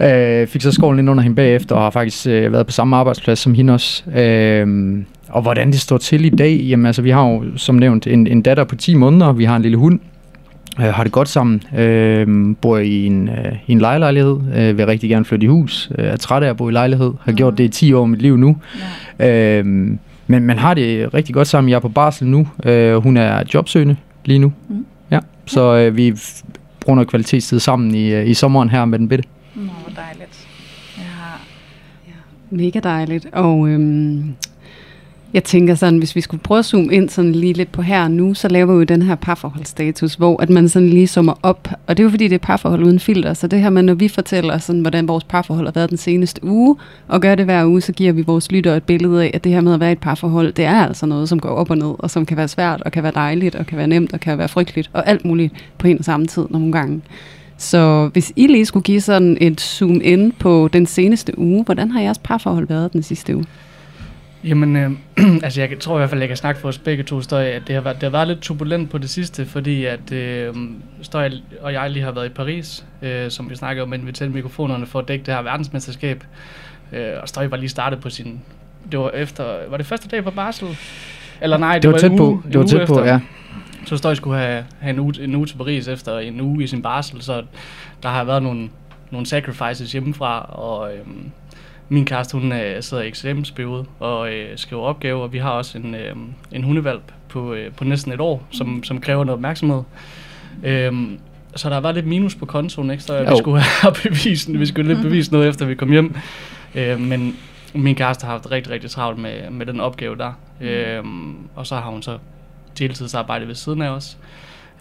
Øh, 0.00 0.47
fik 0.47 0.62
så 0.62 0.73
skålen 0.73 0.99
ind 0.99 1.11
under 1.11 1.23
hende 1.23 1.37
bagefter, 1.37 1.76
og 1.76 1.83
har 1.83 1.91
faktisk 1.91 2.26
øh, 2.26 2.53
været 2.53 2.67
på 2.67 2.73
samme 2.73 2.97
arbejdsplads 2.97 3.38
som 3.38 3.55
hende 3.55 3.73
også. 3.73 4.11
Øh, 4.11 4.99
og 5.29 5.43
hvordan 5.43 5.73
det 5.73 5.81
står 5.81 5.99
til 5.99 6.25
i 6.25 6.29
dag, 6.29 6.57
jamen 6.57 6.87
altså 6.87 7.03
vi 7.03 7.11
har 7.11 7.29
jo 7.29 7.45
som 7.57 7.75
nævnt 7.75 8.07
en, 8.07 8.26
en 8.26 8.43
datter 8.43 8.65
på 8.65 8.76
10 8.76 8.95
måneder, 8.95 9.33
vi 9.33 9.45
har 9.45 9.57
en 9.57 9.62
lille 9.62 9.76
hund, 9.76 10.00
øh, 10.81 10.85
har 10.85 11.03
det 11.03 11.12
godt 11.12 11.29
sammen, 11.29 11.62
øh, 11.79 12.57
bor 12.61 12.79
i 12.79 13.07
en, 13.07 13.29
øh, 13.29 13.53
i 13.67 13.73
en 13.73 13.79
lejlighed, 13.79 14.38
øh, 14.57 14.79
vil 14.79 14.87
rigtig 14.87 15.11
gerne 15.11 15.25
flytte 15.25 15.45
i 15.45 15.49
hus, 15.49 15.91
øh, 15.99 16.05
er 16.07 16.17
træt 16.17 16.43
af 16.43 16.49
at 16.49 16.57
bo 16.57 16.69
i 16.69 16.73
lejlighed, 16.73 17.12
har 17.21 17.33
mm. 17.33 17.37
gjort 17.37 17.59
det 17.59 17.65
i 17.65 17.69
10 17.69 17.93
år 17.93 18.03
af 18.03 18.09
mit 18.09 18.23
liv 18.23 18.37
nu. 18.37 18.57
Ja. 19.19 19.59
Øh, 19.59 19.65
men 20.26 20.45
man 20.45 20.59
har 20.59 20.75
det 20.75 21.15
rigtig 21.15 21.35
godt 21.35 21.49
sammen. 21.49 21.69
Jeg 21.71 21.76
er 21.76 21.81
på 21.81 21.88
barsel 21.88 22.26
nu. 22.26 22.49
Øh, 22.65 22.97
hun 22.97 23.17
er 23.17 23.43
jobsøgende 23.55 23.97
lige 24.25 24.38
nu. 24.38 24.53
Mm. 24.69 24.87
Ja, 25.11 25.19
så 25.47 25.76
øh, 25.76 25.97
vi 25.97 26.15
bruger 26.81 26.95
noget 26.95 27.09
kvalitetstid 27.09 27.59
sammen 27.59 27.95
i, 27.95 28.12
øh, 28.12 28.29
i 28.29 28.35
sommeren 28.35 28.71
her 28.71 28.85
med 28.85 28.99
den 28.99 29.09
bitte. 29.09 29.25
Nå, 29.57 29.73
dejligt. 29.97 30.49
Ja. 30.99 31.03
ja. 32.07 32.13
Mega 32.51 32.81
dejligt. 32.81 33.27
Og 33.33 33.69
øhm, 33.69 34.35
jeg 35.33 35.45
tænker 35.45 35.75
sådan, 35.75 35.99
hvis 35.99 36.17
vi 36.17 36.21
skulle 36.21 36.43
prøve 36.43 36.59
at 36.59 36.65
zoome 36.65 36.95
ind 36.95 37.09
sådan 37.09 37.33
lige 37.33 37.53
lidt 37.53 37.73
på 37.73 37.83
her 37.83 38.03
og 38.03 38.11
nu, 38.11 38.35
så 38.35 38.49
laver 38.49 38.73
vi 38.73 38.79
jo 38.79 38.85
den 38.85 39.03
her 39.03 39.15
parforholdsstatus, 39.15 40.15
hvor 40.15 40.43
at 40.43 40.51
man 40.51 40.69
sådan 40.69 40.89
lige 40.89 41.07
summer 41.07 41.35
op. 41.43 41.69
Og 41.87 41.97
det 41.97 42.03
er 42.03 42.05
jo 42.05 42.11
fordi, 42.11 42.29
det 42.29 42.35
er 42.35 42.39
parforhold 42.39 42.83
uden 42.83 43.01
filter. 43.01 43.35
Så 43.35 43.47
det 43.47 43.61
her 43.61 43.71
med, 43.71 43.83
når 43.83 43.95
vi 43.95 44.09
fortæller, 44.09 44.59
sådan, 44.59 44.81
hvordan 44.81 45.09
vores 45.09 45.25
parforhold 45.25 45.67
har 45.67 45.73
været 45.73 45.91
den 45.91 45.99
seneste 45.99 46.45
uge, 46.45 46.77
og 47.09 47.21
gør 47.21 47.35
det 47.35 47.45
hver 47.45 47.67
uge, 47.67 47.81
så 47.81 47.93
giver 47.93 48.13
vi 48.13 48.23
vores 48.23 48.53
lyttere 48.53 48.77
et 48.77 48.83
billede 48.83 49.25
af, 49.25 49.31
at 49.35 49.45
det 49.45 49.53
her 49.53 49.61
med 49.61 49.75
at 49.75 49.81
være 49.81 49.91
i 49.91 49.93
et 49.93 49.99
parforhold, 49.99 50.53
det 50.53 50.65
er 50.65 50.87
altså 50.87 51.07
noget, 51.07 51.29
som 51.29 51.41
går 51.41 51.49
op 51.49 51.71
og 51.71 51.79
ned, 51.79 51.95
og 51.99 52.11
som 52.11 52.27
kan 52.27 52.37
være 52.37 52.49
svært, 52.49 52.83
og 52.83 52.93
kan 52.93 53.03
være 53.03 53.13
dejligt, 53.15 53.55
og 53.55 53.67
kan 53.67 53.79
være 53.79 53.87
nemt, 53.87 54.13
og 54.13 54.21
kan 54.21 54.39
være 54.39 54.49
frygteligt, 54.49 54.91
og 54.93 55.09
alt 55.09 55.25
muligt 55.25 55.53
på 55.79 55.87
en 55.87 55.99
og 55.99 56.05
samme 56.05 56.27
tid 56.27 56.45
nogle 56.51 56.73
gange. 56.73 57.03
Så 57.59 58.11
hvis 58.13 58.33
I 58.37 58.47
lige 58.47 58.67
skulle 58.67 58.83
give 58.83 59.01
sådan 59.01 59.39
et 59.41 59.61
zoom 59.61 60.01
ind 60.05 60.33
på 60.33 60.69
den 60.73 60.87
seneste 60.87 61.39
uge, 61.39 61.65
hvordan 61.65 61.91
har 61.91 62.01
jeres 62.01 62.19
parforhold 62.19 62.69
været 62.69 62.93
den 62.93 63.03
sidste 63.03 63.37
uge? 63.37 63.45
Jamen, 64.45 64.77
øh, 64.77 64.91
altså 65.45 65.61
jeg 65.61 65.79
tror 65.81 65.95
i 65.95 65.99
hvert 65.99 66.11
fald, 66.11 66.21
jeg 66.21 66.29
kan 66.29 66.37
snakke 66.37 66.61
for 66.61 66.69
os 66.69 66.79
begge 66.79 67.03
to, 67.03 67.21
Støj, 67.21 67.45
at 67.45 67.63
det 67.67 67.75
har, 67.75 67.83
været, 67.83 67.97
det 67.97 68.03
har 68.03 68.11
været 68.11 68.29
lidt 68.29 68.41
turbulent 68.41 68.91
på 68.91 68.99
det 68.99 69.11
sidste, 69.11 69.47
fordi 69.47 69.85
at 69.85 70.13
øh, 70.13 70.55
Støj 71.03 71.31
og 71.61 71.73
jeg 71.73 71.91
lige 71.91 72.05
har 72.05 72.13
været 72.13 72.27
i 72.27 72.29
Paris, 72.29 72.85
øh, 73.03 73.31
som 73.31 73.51
vi 73.51 73.57
snakkede 73.57 73.83
om, 73.83 73.89
men 73.89 74.07
vi 74.07 74.13
tændte 74.13 74.35
mikrofonerne 74.35 74.87
for 74.87 74.99
at 74.99 75.09
dække 75.09 75.27
det 75.27 75.35
her 75.35 75.43
verdensmesterskab. 75.43 76.25
Øh, 76.93 77.09
og 77.23 77.29
Støj 77.29 77.47
var 77.47 77.57
lige 77.57 77.69
startet 77.69 78.01
på 78.01 78.11
sin... 78.11 78.41
Det 78.93 78.99
var 78.99 79.11
efter... 79.11 79.45
Var 79.71 79.77
det 79.77 79.87
første 79.87 80.09
dag 80.09 80.25
på 80.25 80.31
Barsel? 80.31 80.69
Eller 81.41 81.59
nej, 81.59 81.75
det, 81.75 81.83
det 81.83 81.89
var, 81.89 81.93
var 81.93 82.01
tæt 82.01 82.11
uge, 82.11 82.19
på. 82.19 82.43
Det 82.49 82.59
var 82.59 82.67
tæt 82.67 82.83
efter. 82.83 82.95
på, 82.95 83.05
ja. 83.05 83.21
Så 83.87 83.97
Støj 83.97 84.14
skulle 84.14 84.38
have, 84.38 84.64
have 84.81 84.90
en, 84.90 84.99
uge, 84.99 85.14
en 85.21 85.35
uge 85.35 85.47
til 85.47 85.57
Paris 85.57 85.88
efter 85.88 86.19
en 86.19 86.40
uge 86.40 86.64
i 86.64 86.66
sin 86.66 86.83
barsel, 86.83 87.23
så 87.23 87.43
der 88.02 88.09
har 88.09 88.25
været 88.25 88.43
nogle, 88.43 88.71
nogle 89.11 89.26
sacrifices 89.26 89.93
hjemmefra, 89.93 90.40
og... 90.40 90.95
Øh, 90.95 91.07
min 91.88 92.05
kæreste, 92.05 92.38
hun 92.38 92.52
øh, 92.52 92.83
sidder 92.83 93.02
i 93.02 93.09
eksamensperiode 93.09 93.85
og 93.99 94.33
øh, 94.33 94.59
skriver 94.59 94.83
opgaver, 94.83 95.23
og 95.23 95.33
vi 95.33 95.38
har 95.38 95.50
også 95.50 95.78
en, 95.78 95.95
øh, 95.95 96.16
en 96.52 96.64
hundevalp 96.64 97.12
på, 97.28 97.55
øh, 97.55 97.73
på 97.73 97.85
næsten 97.85 98.12
et 98.12 98.21
år, 98.21 98.47
som, 98.50 98.83
som 98.85 99.00
kræver 99.00 99.25
noget 99.25 99.37
opmærksomhed. 99.37 99.83
Øhm, 100.64 101.19
så 101.57 101.71
der 101.71 101.81
været 101.81 101.95
lidt 101.95 102.07
minus 102.07 102.35
på 102.35 102.47
kontoen, 102.47 102.90
ikke? 102.90 103.02
så 103.02 103.21
vi 103.31 103.37
skulle 103.38 103.61
have 103.61 103.95
bevist, 104.02 104.52
vi 104.52 104.66
skulle 104.66 104.95
lidt 104.95 105.05
bevise 105.05 105.33
noget, 105.33 105.49
efter 105.49 105.66
vi 105.66 105.75
kom 105.75 105.90
hjem. 105.90 106.16
Øh, 106.75 107.00
men 107.00 107.37
min 107.75 107.95
kæreste 107.95 108.25
har 108.25 108.33
haft 108.33 108.50
rigtig, 108.50 108.73
rigtig 108.73 108.90
travlt 108.90 109.19
med, 109.19 109.50
med 109.50 109.66
den 109.66 109.81
opgave 109.81 110.16
der. 110.16 110.33
Mm. 110.61 110.66
Øhm, 110.66 111.37
og 111.55 111.66
så 111.66 111.75
har 111.76 111.90
hun 111.90 112.02
så 112.02 112.19
deltidsarbejde 112.78 113.49
ved 113.49 113.54
siden 113.54 113.83
af 113.83 113.88
os. 113.88 114.18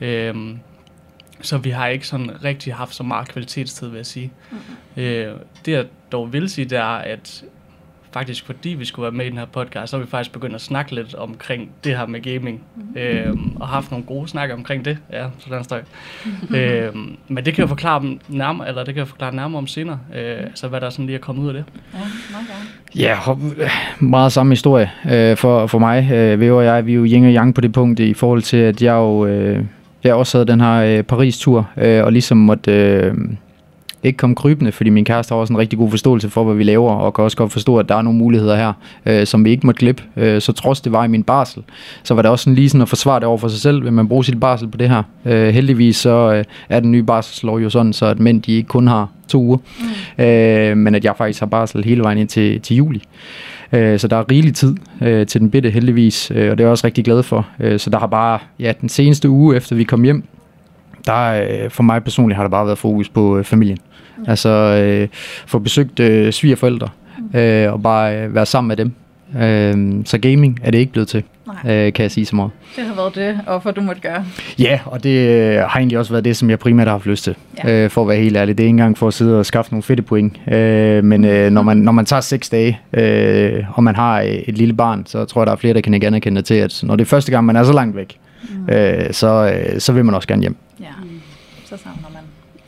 Øhm, 0.02 0.60
så 1.42 1.58
vi 1.58 1.70
har 1.70 1.88
ikke 1.88 2.08
sådan 2.08 2.44
rigtig 2.44 2.76
haft 2.76 2.96
så 2.96 3.04
meget 3.04 3.28
kvalitetstid, 3.28 3.88
vil 3.88 3.98
jeg 3.98 4.06
sige. 4.06 4.32
Mm-hmm. 4.52 5.04
Øh, 5.04 5.36
det 5.66 5.72
jeg 5.72 5.86
dog 6.12 6.34
vil 6.34 6.50
sige, 6.50 6.66
det 6.66 6.78
er, 6.78 6.84
at 6.84 7.46
faktisk 8.16 8.46
fordi 8.46 8.70
vi 8.70 8.86
skulle 8.86 9.04
være 9.04 9.12
med 9.12 9.26
i 9.26 9.30
den 9.30 9.38
her 9.38 9.46
podcast, 9.46 9.90
så 9.90 9.98
har 9.98 10.04
vi 10.04 10.10
faktisk 10.10 10.34
begyndt 10.34 10.56
at 10.56 10.62
snakke 10.62 10.96
lidt 10.96 11.16
omkring 11.16 11.70
det 11.84 11.98
her 11.98 12.06
med 12.06 12.22
gaming. 12.22 12.62
Mm-hmm. 12.76 13.02
Øh, 13.02 13.36
og 13.56 13.68
haft 13.68 13.92
nogle 13.92 14.06
gode 14.06 14.28
snakker 14.28 14.56
omkring 14.56 14.86
det. 14.86 14.98
Ja, 15.12 15.26
sådan 15.40 15.64
står 15.64 15.80
mm-hmm. 16.26 16.56
øh, 16.60 16.96
Men 17.28 17.46
det 17.46 17.54
kan 17.54 17.62
jeg 17.62 17.70
forklare 17.70 18.18
nærmere, 18.28 18.68
eller 18.68 18.84
det 18.84 18.94
kan 18.94 19.00
jeg 19.00 19.08
forklare 19.08 19.36
nærmere 19.36 19.58
om 19.58 19.68
senere. 19.68 20.00
Øh, 20.16 20.40
altså 20.40 20.68
hvad 20.68 20.82
der 20.82 20.90
sådan 20.90 21.06
lige 21.06 21.16
er 21.16 21.20
kommet 21.20 21.44
ud 21.44 21.48
af 21.48 21.54
det. 21.54 21.64
Ja, 21.94 22.00
meget 22.32 22.48
gerne. 22.48 22.66
Ja, 22.96 23.18
meget 24.00 24.32
samme 24.32 24.52
historie 24.52 24.92
øh, 25.12 25.38
for, 25.38 25.68
for 25.68 25.80
mig. 25.80 26.12
Øh, 26.12 26.40
vi 26.40 26.50
og 26.50 26.66
jeg, 26.66 26.86
vi 26.86 26.92
er 26.92 26.96
jo 26.96 27.06
yin 27.06 27.26
og 27.26 27.32
yang 27.32 27.56
på 27.56 27.62
det 27.62 27.74
punkt 27.74 28.00
i 28.00 28.14
forhold 28.14 28.42
til, 28.42 28.58
at 28.58 28.82
jeg 28.82 28.94
jo... 28.94 29.26
Øh, 29.26 29.66
jeg 30.04 30.14
også 30.14 30.38
havde 30.38 30.48
den 30.48 30.62
her 30.62 30.76
øh, 30.76 31.04
Paris-tur, 31.04 31.70
øh, 31.78 32.04
og 32.04 32.12
ligesom 32.12 32.38
måtte 32.38 32.72
øh, 32.72 33.14
ikke 34.06 34.18
komme 34.18 34.36
krybende, 34.36 34.72
fordi 34.72 34.90
min 34.90 35.06
kæreste 35.06 35.32
har 35.32 35.40
også 35.40 35.54
en 35.54 35.60
rigtig 35.60 35.80
god 35.80 35.90
forståelse 35.90 36.30
for, 36.30 36.44
hvad 36.44 36.56
vi 36.56 36.64
laver, 36.64 36.92
og 36.92 37.14
kan 37.14 37.24
også 37.24 37.38
godt 37.38 37.52
forstå, 37.52 37.78
at 37.78 37.90
der 37.90 37.96
er 37.96 38.02
nogle 38.02 38.20
muligheder 38.20 38.56
her, 38.56 38.74
øh, 39.06 39.28
som 39.28 39.46
vi 39.46 39.50
ikke 39.50 39.66
måtte 39.66 39.80
glippe. 39.80 40.04
Øh, 40.18 40.42
så 40.42 40.52
trods 40.52 40.82
det 40.82 40.92
var 40.92 41.04
i 41.04 41.08
min 41.08 41.24
barsel, 41.24 41.64
så 42.04 42.14
var 42.14 42.22
det 42.22 42.32
også 42.32 42.44
sådan 42.44 42.56
lige 42.56 42.70
sådan 42.70 42.82
at 42.82 42.90
forsvare 42.90 43.20
det 43.20 43.28
over 43.28 43.38
for 43.38 43.48
sig 43.48 43.60
selv, 43.60 43.84
vil 43.84 43.94
man 43.94 44.08
bruge 44.08 44.26
sit 44.26 44.40
barsel 44.40 44.68
på 44.68 44.78
det 44.78 44.90
her. 44.90 45.04
Øh, 45.26 45.54
heldigvis 45.54 45.98
så 45.98 46.34
øh, 46.34 46.44
er 46.70 46.80
den 46.80 46.92
nye 46.92 47.04
barselslov 47.04 47.60
jo 47.60 47.70
sådan, 47.70 47.94
så 47.94 48.06
at 48.06 48.20
mænd 48.20 48.42
de 48.42 48.52
ikke 48.52 48.68
kun 48.68 48.88
har 48.88 49.10
to 49.28 49.42
uger, 49.42 49.58
mm. 50.18 50.24
øh, 50.24 50.78
men 50.78 50.96
at 50.96 51.06
jeg 51.06 51.14
faktisk 51.18 51.40
har 51.40 51.48
barsel 51.48 51.84
hele 51.84 52.04
vejen 52.04 52.18
ind 52.18 52.28
til, 52.28 52.62
til 52.62 52.76
juli. 52.76 53.02
Øh, 53.72 54.00
så 54.00 54.08
der 54.08 54.18
er 54.18 54.32
rigelig 54.32 54.56
tid 54.56 54.76
øh, 55.02 55.28
til 55.28 55.42
den 55.42 55.52
bitte 55.52 55.70
heldigvis, 55.70 56.32
øh, 56.32 56.52
og 56.52 56.58
det 56.58 56.64
er 56.64 56.68
jeg 56.68 56.72
også 56.72 56.88
rigtig 56.88 57.06
glad 57.06 57.24
for. 57.24 57.48
Øh, 57.60 57.80
så 57.80 57.90
der 57.90 58.00
har 58.00 58.08
bare, 58.08 58.40
ja, 58.60 58.74
den 58.82 58.90
seneste 58.90 59.30
uge 59.30 59.56
efter 59.56 59.76
vi 59.76 59.84
kom 59.84 60.04
hjem, 60.04 60.24
der 61.06 61.44
øh, 61.64 61.70
for 61.70 61.84
mig 61.84 62.04
personligt 62.04 62.36
har 62.36 62.44
der 62.44 62.50
bare 62.50 62.66
været 62.66 62.78
fokus 62.78 63.10
på 63.10 63.38
øh, 63.38 63.44
familien. 63.44 63.78
Mm. 63.82 63.95
Altså 64.28 64.50
øh, 64.50 65.08
få 65.48 65.60
besøgt 65.60 66.00
øh, 66.00 66.34
svigerforældre, 66.34 66.90
mm. 67.34 67.40
øh, 67.40 67.74
og 67.74 67.84
bare 67.84 68.18
øh, 68.18 68.36
være 68.36 68.46
sammen 68.46 68.68
med 68.68 68.78
dem. 68.78 68.92
Øh, 69.42 70.06
så 70.06 70.18
gaming 70.18 70.60
er 70.64 70.72
det 70.72 70.78
ikke 70.78 70.92
blevet 70.92 71.08
til, 71.08 71.24
Nej. 71.64 71.86
øh, 71.88 71.94
kan 71.94 72.04
jeg 72.04 72.12
sige 72.12 72.26
så 72.26 72.36
meget. 72.36 72.52
Det 72.76 72.86
har 72.86 72.96
været 72.96 73.16
det 73.16 73.40
offer, 73.48 73.72
du 73.72 73.82
måtte 73.82 74.02
gøre. 74.02 74.26
Ja, 74.60 74.80
og 74.86 75.04
det 75.04 75.10
øh, 75.30 75.56
har 75.58 75.80
egentlig 75.80 75.98
også 76.00 76.12
været 76.14 76.26
det, 76.26 76.38
som 76.38 76.50
jeg 76.50 76.60
primært 76.60 76.88
har 76.88 76.92
haft 76.94 77.06
lyst 77.06 77.24
til, 77.24 77.36
Ja. 77.64 77.84
øh, 77.84 77.90
for 77.90 78.02
at 78.02 78.08
være 78.08 78.18
helt 78.18 78.38
ærlig. 78.38 78.58
Det 78.58 78.64
er 78.64 78.68
ikke 78.68 78.70
engang 78.70 78.98
for 78.98 79.08
at 79.08 79.14
sidde 79.14 79.40
og 79.40 79.46
skaffe 79.46 79.72
nogle 79.72 79.84
fedte 79.84 80.04
point, 80.04 80.40
øh, 80.54 81.04
men 81.04 81.26
øh, 81.26 81.52
når, 81.52 81.62
man, 81.62 81.78
når 81.78 81.92
man 81.92 82.06
tager 82.06 82.22
seks 82.22 82.50
dage, 82.50 82.80
øh, 82.94 83.64
og 83.74 83.84
man 83.84 83.96
har 83.96 84.22
øh, 84.22 84.28
et 84.28 84.58
lille 84.58 84.74
barn, 84.74 85.04
så 85.06 85.26
tror 85.26 85.42
jeg, 85.42 85.46
der 85.48 85.52
er 85.54 85.58
flere, 85.58 85.74
der 85.74 85.82
kan 85.82 85.94
ikke 85.94 86.08
anerkende 86.08 86.42
til, 86.42 86.54
at 86.56 86.80
når 86.84 86.96
det 86.96 87.04
er 87.04 87.10
første 87.10 87.32
gang, 87.32 87.46
man 87.46 87.56
er 87.56 87.64
så 87.64 87.74
langt 87.74 87.96
væk, 87.96 88.18
mm. 88.68 88.74
øh, 88.74 89.14
så, 89.14 89.54
øh, 89.74 89.80
så 89.80 89.94
vil 89.94 90.06
man 90.06 90.16
også 90.16 90.28
gerne 90.28 90.42
hjem. 90.42 90.56
Ja, 90.80 90.86
så 91.66 91.78
savner. 91.84 92.05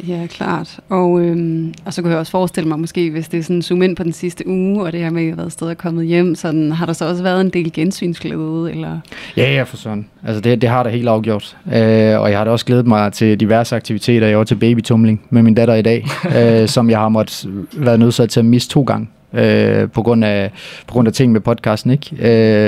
Ja, 0.07 0.27
klart. 0.29 0.79
Og, 0.89 1.21
øhm, 1.21 1.73
og 1.85 1.93
så 1.93 2.01
kunne 2.01 2.11
jeg 2.11 2.19
også 2.19 2.31
forestille 2.31 2.69
mig, 2.69 2.79
måske 2.79 3.11
hvis 3.11 3.27
det 3.27 3.39
er 3.39 3.43
sådan 3.43 3.61
zoom 3.61 3.81
ind 3.81 3.95
på 3.95 4.03
den 4.03 4.13
sidste 4.13 4.47
uge, 4.47 4.83
og 4.83 4.91
det 4.91 4.99
her 4.99 5.09
med, 5.09 5.21
at 5.21 5.25
jeg 5.25 5.31
har 5.31 5.37
været 5.37 5.51
sted 5.51 5.67
og 5.67 5.77
kommet 5.77 6.05
hjem, 6.05 6.35
sådan, 6.35 6.71
har 6.71 6.85
der 6.85 6.93
så 6.93 7.09
også 7.09 7.23
været 7.23 7.41
en 7.41 7.49
del 7.49 7.73
gensynsglæde? 7.73 8.71
Eller? 8.71 8.99
Ja, 9.37 9.53
ja, 9.53 9.63
for 9.63 9.77
sådan. 9.77 10.05
Altså 10.25 10.41
det, 10.41 10.61
det 10.61 10.69
har 10.69 10.83
der 10.83 10.89
helt 10.89 11.07
afgjort. 11.07 11.57
Øh, 11.67 12.19
og 12.19 12.29
jeg 12.29 12.37
har 12.37 12.43
da 12.43 12.51
også 12.51 12.65
glædet 12.65 12.87
mig 12.87 13.13
til 13.13 13.39
diverse 13.39 13.75
aktiviteter. 13.75 14.27
Jeg 14.27 14.37
var 14.37 14.43
til 14.43 14.55
babytumling 14.55 15.21
med 15.29 15.41
min 15.41 15.53
datter 15.53 15.75
i 15.75 15.81
dag, 15.81 16.05
øh, 16.37 16.67
som 16.67 16.89
jeg 16.89 16.99
har 16.99 17.09
måttet 17.09 17.49
været 17.73 17.99
nødt 17.99 18.29
til 18.29 18.39
at 18.39 18.45
miste 18.45 18.73
to 18.73 18.83
gange. 18.83 19.07
Øh, 19.33 19.89
på, 19.89 20.03
grund 20.03 20.25
af, 20.25 20.51
på 20.87 20.93
grund 20.93 21.07
af 21.07 21.13
ting 21.13 21.31
med 21.31 21.41
podcasten, 21.41 21.91
ikke? 21.91 22.15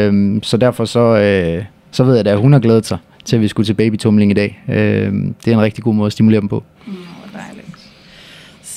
Øh, 0.07 0.39
så 0.43 0.57
derfor 0.57 0.86
så, 0.86 1.00
øh, 1.00 1.63
så 1.91 2.03
ved 2.03 2.15
jeg 2.15 2.25
da, 2.25 2.31
at 2.31 2.39
hun 2.39 2.53
har 2.53 2.59
glædet 2.59 2.86
sig 2.86 2.98
til, 3.25 3.36
at 3.36 3.41
vi 3.41 3.48
skulle 3.48 3.65
til 3.65 3.74
babytumling 3.74 4.31
i 4.31 4.33
dag. 4.33 4.59
Øh, 4.69 5.13
det 5.45 5.48
er 5.48 5.51
en 5.51 5.62
rigtig 5.62 5.83
god 5.83 5.93
måde 5.93 6.05
at 6.05 6.12
stimulere 6.12 6.41
dem 6.41 6.50
på. 6.50 6.63
Mm. 6.88 6.93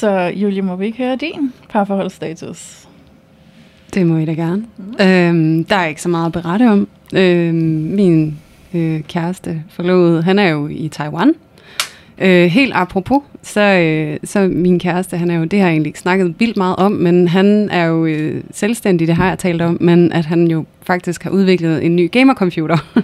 Så 0.03 0.33
Julie, 0.35 0.63
må 0.63 0.77
vi 0.77 0.87
ikke 0.87 0.99
høre 0.99 1.17
din 1.17 1.53
parforholdsstatus? 1.69 2.89
Det 3.95 4.07
må 4.07 4.17
I 4.17 4.25
da 4.25 4.33
gerne. 4.33 4.65
Mm. 4.77 5.07
Øhm, 5.07 5.65
der 5.65 5.77
er 5.77 5.87
ikke 5.87 6.03
så 6.03 6.09
meget 6.09 6.27
at 6.27 6.33
berette 6.33 6.71
om. 6.71 6.89
Øhm, 7.15 7.55
min 7.95 8.39
øh, 8.75 9.01
kæreste 9.01 9.63
forlovede, 9.71 10.23
han 10.23 10.39
er 10.39 10.49
jo 10.49 10.69
i 10.69 10.89
Taiwan. 10.89 11.35
Øh, 12.19 12.45
helt 12.45 12.73
apropos, 12.75 13.23
så, 13.43 13.61
øh, 13.61 14.17
så 14.25 14.49
min 14.49 14.79
kæreste, 14.79 15.17
han 15.17 15.31
er 15.31 15.39
jo, 15.39 15.45
det 15.45 15.59
har 15.59 15.67
jeg 15.67 15.73
egentlig 15.73 15.91
ikke 15.91 15.99
snakket 15.99 16.35
vildt 16.39 16.57
meget 16.57 16.77
om, 16.77 16.93
men 16.93 17.29
han 17.29 17.69
er 17.71 17.85
jo 17.85 18.07
øh, 18.07 18.45
selvstændig, 18.51 19.09
det 19.09 19.17
har 19.17 19.29
jeg 19.29 19.39
talt 19.39 19.63
om, 19.63 19.79
men 19.81 20.13
at 20.13 20.25
han 20.25 20.47
jo 20.47 20.65
faktisk 20.83 21.23
har 21.23 21.31
udviklet 21.31 21.87
en 21.87 21.97
ny 21.97 22.11
gamercomputer. 22.11 22.79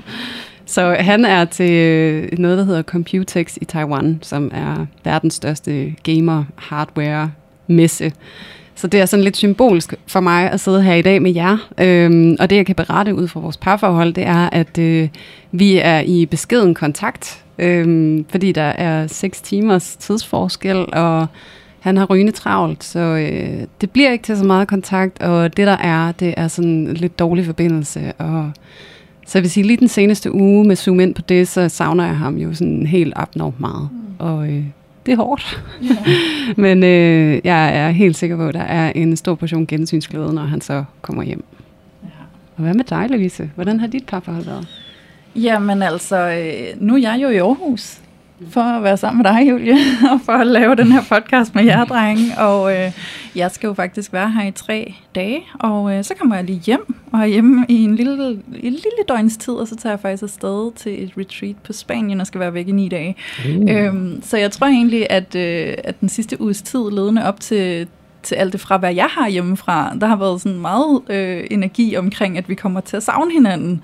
så 0.68 0.96
han 1.00 1.24
er 1.24 1.44
til 1.44 1.70
øh, 1.70 2.28
noget, 2.38 2.58
der 2.58 2.64
hedder 2.64 2.82
Computex 2.82 3.56
i 3.60 3.64
Taiwan, 3.64 4.18
som 4.22 4.50
er 4.54 4.86
verdens 5.04 5.34
største 5.34 5.94
gamer-hardware-messe. 6.02 8.12
Så 8.74 8.86
det 8.86 9.00
er 9.00 9.06
sådan 9.06 9.24
lidt 9.24 9.36
symbolsk 9.36 9.94
for 10.06 10.20
mig 10.20 10.50
at 10.50 10.60
sidde 10.60 10.82
her 10.82 10.94
i 10.94 11.02
dag 11.02 11.22
med 11.22 11.34
jer. 11.34 11.68
Øhm, 11.80 12.36
og 12.40 12.50
det, 12.50 12.56
jeg 12.56 12.66
kan 12.66 12.74
berette 12.74 13.14
ud 13.14 13.28
fra 13.28 13.40
vores 13.40 13.56
parforhold, 13.56 14.12
det 14.12 14.26
er, 14.26 14.50
at 14.52 14.78
øh, 14.78 15.08
vi 15.52 15.78
er 15.78 16.00
i 16.00 16.26
beskeden 16.26 16.74
kontakt, 16.74 17.44
øhm, 17.58 18.26
fordi 18.30 18.52
der 18.52 18.62
er 18.62 19.06
seks 19.06 19.40
timers 19.40 19.96
tidsforskel, 19.96 20.86
og 20.92 21.26
han 21.80 21.96
har 21.96 22.06
rygende 22.06 22.32
travlt, 22.32 22.84
så 22.84 22.98
øh, 22.98 23.66
det 23.80 23.90
bliver 23.90 24.12
ikke 24.12 24.24
til 24.24 24.36
så 24.36 24.44
meget 24.44 24.68
kontakt, 24.68 25.22
og 25.22 25.56
det 25.56 25.66
der 25.66 25.76
er, 25.76 26.12
det 26.12 26.34
er 26.36 26.48
sådan 26.48 26.94
lidt 26.94 27.18
dårlig 27.18 27.46
forbindelse. 27.46 28.12
Og, 28.18 28.52
så 29.28 29.38
jeg 29.38 29.42
vil 29.42 29.50
sige, 29.50 29.66
lige 29.66 29.76
den 29.76 29.88
seneste 29.88 30.34
uge 30.34 30.64
med 30.64 30.76
zoom 30.76 31.00
ind 31.00 31.14
på 31.14 31.22
det, 31.22 31.48
så 31.48 31.68
savner 31.68 32.04
jeg 32.04 32.16
ham 32.16 32.36
jo 32.36 32.54
sådan 32.54 32.86
helt 32.86 33.12
abnormt 33.16 33.60
meget. 33.60 33.88
Mm. 33.92 33.98
Og 34.18 34.48
øh, 34.48 34.64
det 35.06 35.12
er 35.12 35.16
hårdt. 35.16 35.62
Ja. 35.82 35.96
Men 36.62 36.84
øh, 36.84 37.40
jeg 37.44 37.76
er 37.76 37.90
helt 37.90 38.16
sikker 38.16 38.36
på, 38.36 38.48
at 38.48 38.54
der 38.54 38.60
er 38.60 38.92
en 38.94 39.16
stor 39.16 39.34
portion 39.34 39.66
gensynsglæde, 39.66 40.34
når 40.34 40.42
han 40.42 40.60
så 40.60 40.84
kommer 41.02 41.22
hjem. 41.22 41.44
ja. 42.02 42.08
Og 42.56 42.62
hvad 42.62 42.74
med 42.74 42.84
dig, 42.84 43.06
Louise? 43.10 43.50
Hvordan 43.54 43.80
har 43.80 43.86
dit 43.86 44.06
parforhold 44.06 44.44
været? 44.44 44.68
Jamen 45.36 45.82
altså, 45.82 46.16
øh, 46.16 46.82
nu 46.82 46.94
er 46.94 46.98
jeg 46.98 47.18
jo 47.22 47.28
i 47.28 47.36
Aarhus 47.36 48.00
for 48.50 48.60
at 48.60 48.82
være 48.82 48.96
sammen 48.96 49.22
med 49.22 49.32
dig, 49.32 49.50
Julie, 49.50 49.74
og 50.12 50.20
for 50.24 50.32
at 50.32 50.46
lave 50.46 50.74
den 50.74 50.92
her 50.92 51.02
podcast 51.08 51.54
med 51.54 51.64
jer, 51.64 51.84
drenge. 51.84 52.38
Og 52.38 52.76
øh, 52.76 52.92
jeg 53.34 53.50
skal 53.50 53.66
jo 53.66 53.74
faktisk 53.74 54.12
være 54.12 54.30
her 54.30 54.46
i 54.46 54.50
tre 54.50 54.94
dage, 55.14 55.42
og 55.60 55.94
øh, 55.94 56.04
så 56.04 56.14
kommer 56.14 56.36
jeg 56.36 56.44
lige 56.44 56.58
hjem, 56.58 56.94
og 57.12 57.20
er 57.20 57.26
hjemme 57.26 57.66
i 57.68 57.84
en 57.84 57.96
lille, 57.96 58.30
en 58.30 58.72
lille 58.72 59.04
døgns 59.08 59.36
tid, 59.36 59.54
og 59.54 59.68
så 59.68 59.76
tager 59.76 59.92
jeg 59.92 60.00
faktisk 60.00 60.22
afsted 60.22 60.72
til 60.76 61.04
et 61.04 61.12
retreat 61.18 61.56
på 61.56 61.72
Spanien, 61.72 62.20
og 62.20 62.26
skal 62.26 62.40
være 62.40 62.54
væk 62.54 62.68
i 62.68 62.72
ni 62.72 62.88
dage. 62.88 63.16
Uh. 63.48 63.74
Øhm, 63.74 64.22
så 64.22 64.36
jeg 64.36 64.50
tror 64.50 64.66
egentlig, 64.66 65.06
at, 65.10 65.34
øh, 65.34 65.74
at 65.84 66.00
den 66.00 66.08
sidste 66.08 66.40
uges 66.40 66.62
tid, 66.62 66.90
ledende 66.90 67.24
op 67.24 67.40
til, 67.40 67.88
til 68.22 68.34
alt 68.34 68.52
det 68.52 68.60
fra, 68.60 68.76
hvad 68.76 68.94
jeg 68.94 69.08
har 69.10 69.28
hjemmefra, 69.28 69.96
der 70.00 70.06
har 70.06 70.16
været 70.16 70.40
sådan 70.40 70.60
meget 70.60 71.00
øh, 71.10 71.44
energi 71.50 71.96
omkring, 71.96 72.38
at 72.38 72.48
vi 72.48 72.54
kommer 72.54 72.80
til 72.80 72.96
at 72.96 73.02
savne 73.02 73.32
hinanden. 73.32 73.80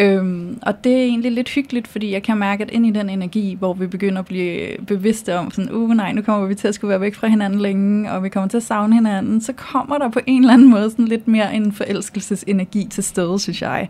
Øhm, 0.00 0.58
og 0.62 0.84
det 0.84 0.92
er 0.92 1.02
egentlig 1.02 1.32
lidt 1.32 1.48
hyggeligt, 1.48 1.88
fordi 1.88 2.12
jeg 2.12 2.22
kan 2.22 2.38
mærke, 2.38 2.64
at 2.64 2.70
ind 2.70 2.86
i 2.86 2.90
den 2.90 3.10
energi, 3.10 3.56
hvor 3.58 3.74
vi 3.74 3.86
begynder 3.86 4.18
at 4.18 4.26
blive 4.26 4.68
bevidste 4.86 5.38
om 5.38 5.50
sådan, 5.50 5.72
uh 5.72 5.90
nej, 5.90 6.12
nu 6.12 6.22
kommer 6.22 6.46
vi 6.46 6.54
til 6.54 6.68
at 6.68 6.74
skulle 6.74 6.88
være 6.88 7.00
væk 7.00 7.14
fra 7.14 7.26
hinanden 7.26 7.60
længe, 7.60 8.12
og 8.12 8.22
vi 8.22 8.28
kommer 8.28 8.48
til 8.48 8.56
at 8.56 8.62
savne 8.62 8.94
hinanden, 8.94 9.40
så 9.40 9.52
kommer 9.52 9.98
der 9.98 10.08
på 10.08 10.20
en 10.26 10.40
eller 10.40 10.54
anden 10.54 10.70
måde 10.70 10.90
sådan 10.90 11.04
lidt 11.04 11.28
mere 11.28 11.54
en 11.54 11.72
forelskelsesenergi 11.72 12.86
til 12.90 13.04
stede, 13.04 13.38
synes 13.38 13.62
jeg. 13.62 13.88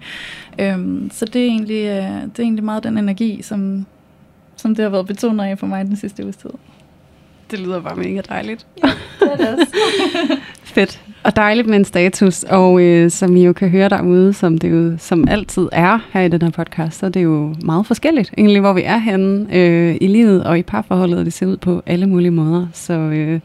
Øhm, 0.59 1.11
så 1.13 1.25
det 1.25 1.43
er, 1.43 1.47
egentlig, 1.47 1.85
øh, 1.85 2.23
det 2.23 2.39
er 2.39 2.43
egentlig 2.43 2.65
meget 2.65 2.85
den 2.85 2.99
energi, 2.99 3.43
som, 3.43 3.87
som 4.57 4.75
det 4.75 4.83
har 4.83 4.91
været 4.91 5.07
betonet 5.07 5.45
af 5.45 5.59
for 5.59 5.67
mig 5.67 5.85
den 5.87 5.97
sidste 5.97 6.25
uges 6.25 6.37
tid. 6.37 6.51
Det 7.51 7.59
lyder 7.59 7.81
bare 7.81 7.97
mega 7.97 8.21
dejligt. 8.29 8.67
Det 9.21 9.33
er 9.33 9.37
det. 9.37 9.69
Fedt. 10.63 11.01
Og 11.23 11.37
dejligt 11.37 11.69
med 11.69 11.77
en 11.77 11.85
status. 11.85 12.43
Og 12.43 12.83
øh, 12.83 13.11
som 13.11 13.37
I 13.37 13.45
jo 13.45 13.53
kan 13.53 13.69
høre 13.69 13.89
derude, 13.89 14.33
som 14.33 14.59
det 14.59 14.71
jo 14.71 14.97
som 14.99 15.29
altid 15.29 15.69
er 15.73 15.99
her 16.13 16.21
i 16.21 16.29
den 16.29 16.43
her 16.43 16.51
podcast, 16.51 16.99
så 16.99 17.07
er 17.07 17.11
det 17.11 17.25
jo 17.25 17.55
meget 17.65 17.87
forskelligt 17.87 18.35
egentlig, 18.39 18.61
hvor 18.61 18.73
vi 18.73 18.83
er 18.83 18.97
henne 18.99 19.57
øh, 19.57 19.97
i 20.01 20.07
livet 20.07 20.45
og 20.45 20.59
i 20.59 20.63
parforholdet. 20.63 21.25
Det 21.25 21.33
ser 21.33 21.47
ud 21.47 21.57
på 21.57 21.83
alle 21.87 22.07
mulige 22.07 22.31
måder. 22.31 22.67
Så 22.73 22.93
øh, 22.93 23.41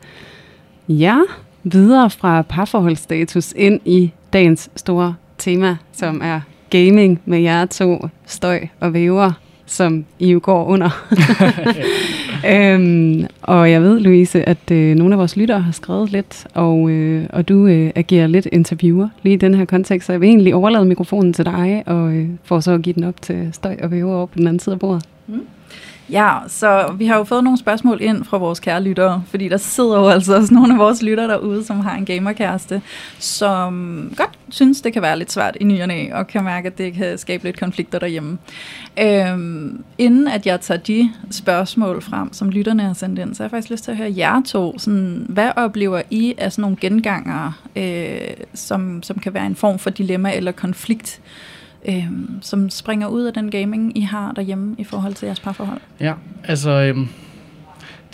ja, 0.87 1.17
videre 1.63 2.09
fra 2.09 2.41
parforholdsstatus 2.41 3.53
ind 3.55 3.79
i 3.85 4.11
dagens 4.33 4.69
store 4.75 5.15
tema, 5.37 5.77
som 5.93 6.21
er 6.23 6.41
gaming 6.69 7.21
med 7.25 7.39
jer 7.39 7.65
to, 7.65 8.07
støj 8.25 8.67
og 8.79 8.93
væver, 8.93 9.31
som 9.65 10.05
I 10.19 10.31
jo 10.31 10.39
går 10.43 10.65
under. 10.65 10.89
øhm, 12.47 13.25
og 13.41 13.71
jeg 13.71 13.81
ved, 13.81 13.99
Louise, 13.99 14.49
at 14.49 14.71
øh, 14.71 14.95
nogle 14.95 15.13
af 15.13 15.19
vores 15.19 15.37
lyttere 15.37 15.61
har 15.61 15.71
skrevet 15.71 16.11
lidt, 16.11 16.47
og, 16.53 16.89
øh, 16.89 17.25
og 17.29 17.49
du 17.49 17.67
øh, 17.67 17.91
agerer 17.95 18.27
lidt 18.27 18.47
interviewer 18.51 19.07
lige 19.23 19.33
i 19.33 19.37
den 19.37 19.53
her 19.53 19.65
kontekst, 19.65 20.05
så 20.05 20.13
jeg 20.13 20.21
vil 20.21 20.29
egentlig 20.29 20.55
overlade 20.55 20.85
mikrofonen 20.85 21.33
til 21.33 21.45
dig, 21.45 21.83
og 21.85 22.13
øh, 22.13 22.29
for 22.43 22.59
så 22.59 22.71
at 22.71 22.81
give 22.81 22.93
den 22.93 23.03
op 23.03 23.21
til 23.21 23.49
støj 23.51 23.77
og 23.83 23.91
væver 23.91 24.15
over 24.15 24.25
på 24.25 24.37
den 24.37 24.47
anden 24.47 24.59
side 24.59 24.73
af 24.73 24.79
bordet. 24.79 25.03
Mm. 25.27 25.41
Ja, 26.09 26.37
så 26.47 26.95
vi 26.97 27.05
har 27.05 27.17
jo 27.17 27.23
fået 27.23 27.43
nogle 27.43 27.59
spørgsmål 27.59 28.01
ind 28.01 28.23
fra 28.23 28.37
vores 28.37 28.59
kære 28.59 28.83
lyttere, 28.83 29.23
fordi 29.27 29.49
der 29.49 29.57
sidder 29.57 29.99
jo 29.99 30.07
altså 30.07 30.35
også 30.35 30.53
nogle 30.53 30.73
af 30.73 30.79
vores 30.79 31.01
lyttere 31.01 31.27
derude, 31.27 31.65
som 31.65 31.79
har 31.79 31.95
en 31.95 32.05
gamerkæreste, 32.05 32.81
som 33.19 34.13
godt 34.17 34.39
synes, 34.49 34.81
det 34.81 34.93
kan 34.93 35.01
være 35.01 35.19
lidt 35.19 35.31
svært 35.31 35.57
i 35.61 35.63
nyerne, 35.63 36.09
og 36.13 36.27
kan 36.27 36.43
mærke, 36.43 36.67
at 36.67 36.77
det 36.77 36.93
kan 36.93 37.17
skabe 37.17 37.43
lidt 37.43 37.59
konflikter 37.59 37.99
derhjemme. 37.99 38.37
Øhm, 38.99 39.83
inden 39.97 40.27
at 40.27 40.45
jeg 40.45 40.61
tager 40.61 40.79
de 40.79 41.11
spørgsmål 41.31 42.01
frem, 42.01 42.33
som 42.33 42.49
lytterne 42.49 42.83
har 42.83 42.93
sendt 42.93 43.19
ind, 43.19 43.35
så 43.35 43.43
har 43.43 43.45
jeg 43.45 43.51
faktisk 43.51 43.71
lyst 43.71 43.83
til 43.83 43.91
at 43.91 43.97
høre 43.97 44.13
jer 44.17 44.41
to. 44.45 44.79
Sådan, 44.79 45.25
hvad 45.29 45.51
oplever 45.55 46.01
I 46.09 46.33
af 46.37 46.51
sådan 46.51 46.61
nogle 46.61 46.77
genganger, 46.81 47.51
øh, 47.75 48.17
som, 48.53 49.03
som 49.03 49.19
kan 49.19 49.33
være 49.33 49.45
en 49.45 49.55
form 49.55 49.79
for 49.79 49.89
dilemma 49.89 50.35
eller 50.35 50.51
konflikt, 50.51 51.21
øh, 51.87 52.07
som 52.41 52.69
springer 52.69 53.07
ud 53.07 53.23
af 53.23 53.33
den 53.33 53.51
gaming, 53.51 53.97
I 53.97 54.01
har 54.01 54.31
derhjemme 54.31 54.75
i 54.77 54.83
forhold 54.83 55.13
til 55.13 55.25
jeres 55.25 55.39
parforhold? 55.39 55.81
Ja, 55.99 56.13
altså... 56.43 56.71
Øhm, 56.71 57.07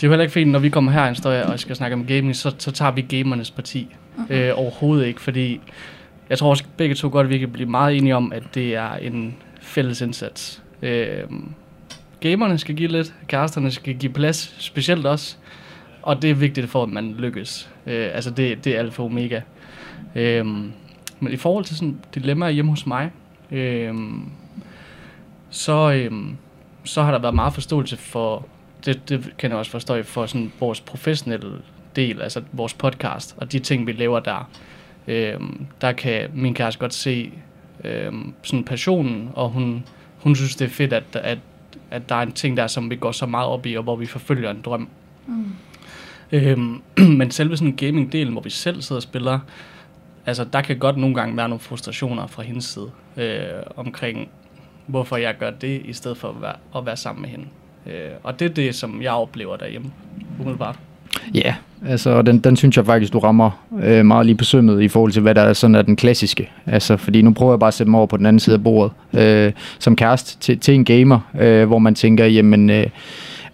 det 0.00 0.06
er 0.06 0.08
jo 0.08 0.12
heller 0.12 0.22
ikke 0.22 0.32
fint, 0.32 0.50
når 0.50 0.58
vi 0.58 0.68
kommer 0.68 0.92
her 0.92 1.14
står 1.14 1.30
jeg 1.30 1.44
og 1.44 1.60
skal 1.60 1.76
snakke 1.76 1.94
om 1.94 2.06
gaming, 2.06 2.36
så, 2.36 2.54
så 2.58 2.70
tager 2.70 2.90
vi 2.90 3.00
gamernes 3.00 3.50
parti. 3.50 3.88
Mhm. 4.16 4.26
Øh, 4.30 4.52
overhovedet 4.54 5.06
ikke, 5.06 5.20
fordi 5.20 5.60
jeg 6.30 6.38
tror 6.38 6.50
også 6.50 6.64
begge 6.76 6.94
to 6.94 7.08
godt, 7.12 7.28
vi 7.28 7.38
kan 7.38 7.50
blive 7.50 7.68
meget 7.68 7.96
enige 7.96 8.16
om, 8.16 8.32
at 8.32 8.42
det 8.54 8.74
er 8.74 8.94
en 8.94 9.34
fælles 9.60 10.00
indsats. 10.00 10.62
Øh, 10.82 11.22
gamerne 12.20 12.58
skal 12.58 12.74
give 12.74 12.88
lidt, 12.88 13.14
kæresterne 13.26 13.70
skal 13.70 13.94
give 13.94 14.12
plads, 14.12 14.54
specielt 14.58 15.06
også. 15.06 15.36
Og 16.02 16.22
det 16.22 16.30
er 16.30 16.34
vigtigt 16.34 16.68
for, 16.68 16.82
at 16.82 16.88
man 16.88 17.14
lykkes. 17.18 17.70
Øh, 17.86 18.08
altså 18.14 18.30
det, 18.30 18.64
det 18.64 18.74
er 18.74 18.78
alfa 18.78 19.02
og 19.02 19.06
omega. 19.06 19.40
Øh, 20.14 20.46
men 21.20 21.32
i 21.32 21.36
forhold 21.36 21.64
til 21.64 21.76
sådan 21.76 21.98
dilemmaer 22.14 22.50
hjemme 22.50 22.70
hos 22.70 22.86
mig, 22.86 23.10
øh, 23.52 23.94
så, 25.50 25.92
øh, 25.92 26.12
så 26.84 27.02
har 27.02 27.10
der 27.10 27.18
været 27.18 27.34
meget 27.34 27.54
forståelse 27.54 27.96
for, 27.96 28.46
det, 28.84 29.08
det 29.08 29.34
kan 29.38 29.50
jeg 29.50 29.58
også 29.58 29.70
forstå, 29.70 30.02
for 30.02 30.26
sådan 30.26 30.52
vores 30.60 30.80
professionelle 30.80 31.52
del, 31.96 32.22
altså 32.22 32.42
vores 32.52 32.74
podcast, 32.74 33.34
og 33.36 33.52
de 33.52 33.58
ting, 33.58 33.86
vi 33.86 33.92
laver 33.92 34.20
der. 34.20 34.50
Øhm, 35.08 35.66
der 35.80 35.92
kan 35.92 36.30
min 36.34 36.54
kæreste 36.54 36.80
godt 36.80 36.94
se 36.94 37.32
øhm, 37.84 38.34
sådan 38.42 38.64
passionen, 38.64 39.30
og 39.34 39.50
hun, 39.50 39.84
hun 40.18 40.36
synes, 40.36 40.56
det 40.56 40.64
er 40.64 40.68
fedt, 40.68 40.92
at, 40.92 41.04
at, 41.14 41.38
at 41.90 42.08
der 42.08 42.14
er 42.14 42.22
en 42.22 42.32
ting 42.32 42.56
der, 42.56 42.66
som 42.66 42.90
vi 42.90 42.96
går 42.96 43.12
så 43.12 43.26
meget 43.26 43.48
op 43.48 43.66
i, 43.66 43.74
og 43.76 43.82
hvor 43.82 43.96
vi 43.96 44.06
forfølger 44.06 44.50
en 44.50 44.60
drøm. 44.64 44.88
Mm. 45.26 45.52
Øhm, 46.32 46.82
men 47.18 47.30
selve 47.30 47.56
sådan 47.56 47.78
gaming-delen, 47.82 48.32
hvor 48.32 48.40
vi 48.40 48.50
selv 48.50 48.82
sidder 48.82 48.98
og 48.98 49.02
spiller, 49.02 49.38
altså 50.26 50.44
der 50.52 50.60
kan 50.60 50.78
godt 50.78 50.96
nogle 50.96 51.14
gange 51.14 51.36
være 51.36 51.48
nogle 51.48 51.60
frustrationer 51.60 52.26
fra 52.26 52.42
hendes 52.42 52.64
side 52.64 52.90
øh, 53.16 53.62
omkring, 53.76 54.28
hvorfor 54.86 55.16
jeg 55.16 55.34
gør 55.38 55.50
det, 55.50 55.82
i 55.84 55.92
stedet 55.92 56.16
for 56.16 56.28
at 56.28 56.42
være, 56.42 56.56
at 56.76 56.86
være 56.86 56.96
sammen 56.96 57.22
med 57.22 57.30
hende. 57.30 57.44
Øh, 57.86 58.10
og 58.22 58.40
det 58.40 58.50
er 58.50 58.54
det, 58.54 58.74
som 58.74 59.02
jeg 59.02 59.12
oplever 59.12 59.56
derhjemme, 59.56 59.90
umiddelbart. 60.40 60.78
Ja, 61.34 61.40
yeah, 61.40 61.54
altså 61.86 62.22
den, 62.22 62.38
den 62.38 62.56
synes 62.56 62.76
jeg 62.76 62.86
faktisk, 62.86 63.12
du 63.12 63.18
rammer 63.18 63.50
øh, 63.82 64.06
meget 64.06 64.26
lige 64.26 64.36
på 64.36 64.44
sømmet 64.44 64.82
i 64.82 64.88
forhold 64.88 65.12
til, 65.12 65.22
hvad 65.22 65.34
der 65.34 65.42
er 65.42 65.52
sådan 65.52 65.74
er 65.74 65.82
den 65.82 65.96
klassiske. 65.96 66.50
Altså, 66.66 66.96
fordi 66.96 67.22
nu 67.22 67.32
prøver 67.32 67.52
jeg 67.52 67.58
bare 67.60 67.68
at 67.68 67.74
sætte 67.74 67.90
mig 67.90 67.98
over 67.98 68.06
på 68.06 68.16
den 68.16 68.26
anden 68.26 68.40
side 68.40 68.54
af 68.56 68.62
bordet 68.62 68.92
øh, 69.20 69.52
som 69.78 69.96
kæreste 69.96 70.38
til, 70.38 70.58
til 70.58 70.74
en 70.74 70.84
gamer, 70.84 71.20
øh, 71.40 71.66
hvor 71.66 71.78
man 71.78 71.94
tænker, 71.94 72.26
jamen, 72.26 72.70
øh, 72.70 72.86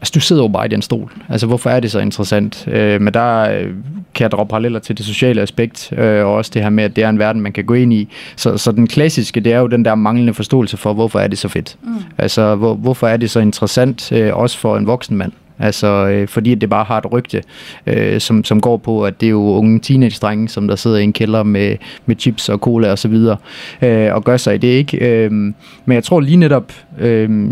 altså 0.01 0.13
du 0.15 0.21
sidder 0.21 0.43
jo 0.43 0.49
bare 0.49 0.67
i 0.67 0.69
den 0.69 0.83
stol. 0.83 1.13
Altså 1.29 1.47
hvorfor 1.47 1.71
er 1.71 1.81
det 1.81 1.91
så 1.91 1.99
interessant? 1.99 2.69
Øh, 2.69 3.01
men 3.01 3.15
der 3.15 3.51
øh, 3.51 3.67
kan 4.15 4.23
jeg 4.23 4.31
drage 4.31 4.47
paralleller 4.47 4.79
til 4.79 4.99
det 4.99 5.07
sociale 5.07 5.43
aspekt, 5.43 5.93
øh, 5.93 6.25
og 6.25 6.35
også 6.35 6.51
det 6.55 6.63
her 6.63 6.71
med, 6.71 6.85
at 6.85 6.97
det 6.97 7.05
er 7.05 7.09
en 7.09 7.19
verden, 7.19 7.43
man 7.43 7.53
kan 7.53 7.65
gå 7.65 7.75
ind 7.75 7.93
i. 7.93 8.09
Så, 8.37 8.59
så 8.59 8.73
den 8.73 8.87
klassiske, 8.87 9.41
det 9.41 9.53
er 9.53 9.59
jo 9.59 9.67
den 9.67 9.85
der 9.85 9.95
manglende 9.95 10.35
forståelse 10.35 10.77
for, 10.77 10.93
hvorfor 10.93 11.19
er 11.19 11.29
det 11.29 11.39
så 11.39 11.49
fedt? 11.49 11.77
Mm. 11.83 11.95
Altså 12.19 12.55
hvor, 12.55 12.75
hvorfor 12.75 13.09
er 13.09 13.17
det 13.17 13.31
så 13.31 13.41
interessant, 13.41 14.13
øh, 14.13 14.37
også 14.37 14.59
for 14.59 14.77
en 14.77 14.87
voksen 14.87 15.17
mand? 15.17 15.33
Altså, 15.59 15.87
øh, 15.87 16.29
fordi 16.29 16.55
det 16.55 16.71
bare 16.71 16.85
har 16.85 16.99
et 16.99 17.13
rygte, 17.13 17.43
øh, 17.87 18.21
som, 18.21 18.45
som 18.45 18.61
går 18.61 18.77
på, 18.77 19.05
at 19.05 19.21
det 19.21 19.27
er 19.27 19.31
jo 19.31 19.43
unge 19.43 19.81
teenage-drenge, 19.81 20.49
som 20.49 20.69
der 20.69 20.77
sidder 20.77 20.97
i 20.97 21.03
en 21.03 21.13
kælder 21.13 21.43
med, 21.43 21.77
med 22.07 22.17
chips 22.19 22.49
og 22.49 22.59
cola 22.59 22.91
og 22.91 22.99
så 22.99 23.09
videre, 23.09 23.37
øh, 23.83 24.15
og 24.15 24.25
gør 24.25 24.37
sig 24.37 24.55
i 24.55 24.59
det, 24.59 24.69
ikke? 24.69 24.99
Øh, 24.99 25.31
men 25.31 25.55
jeg 25.95 26.05
tror 26.05 26.21
lige 26.21 26.37
netop, 26.37 26.73
øh, 26.99 27.51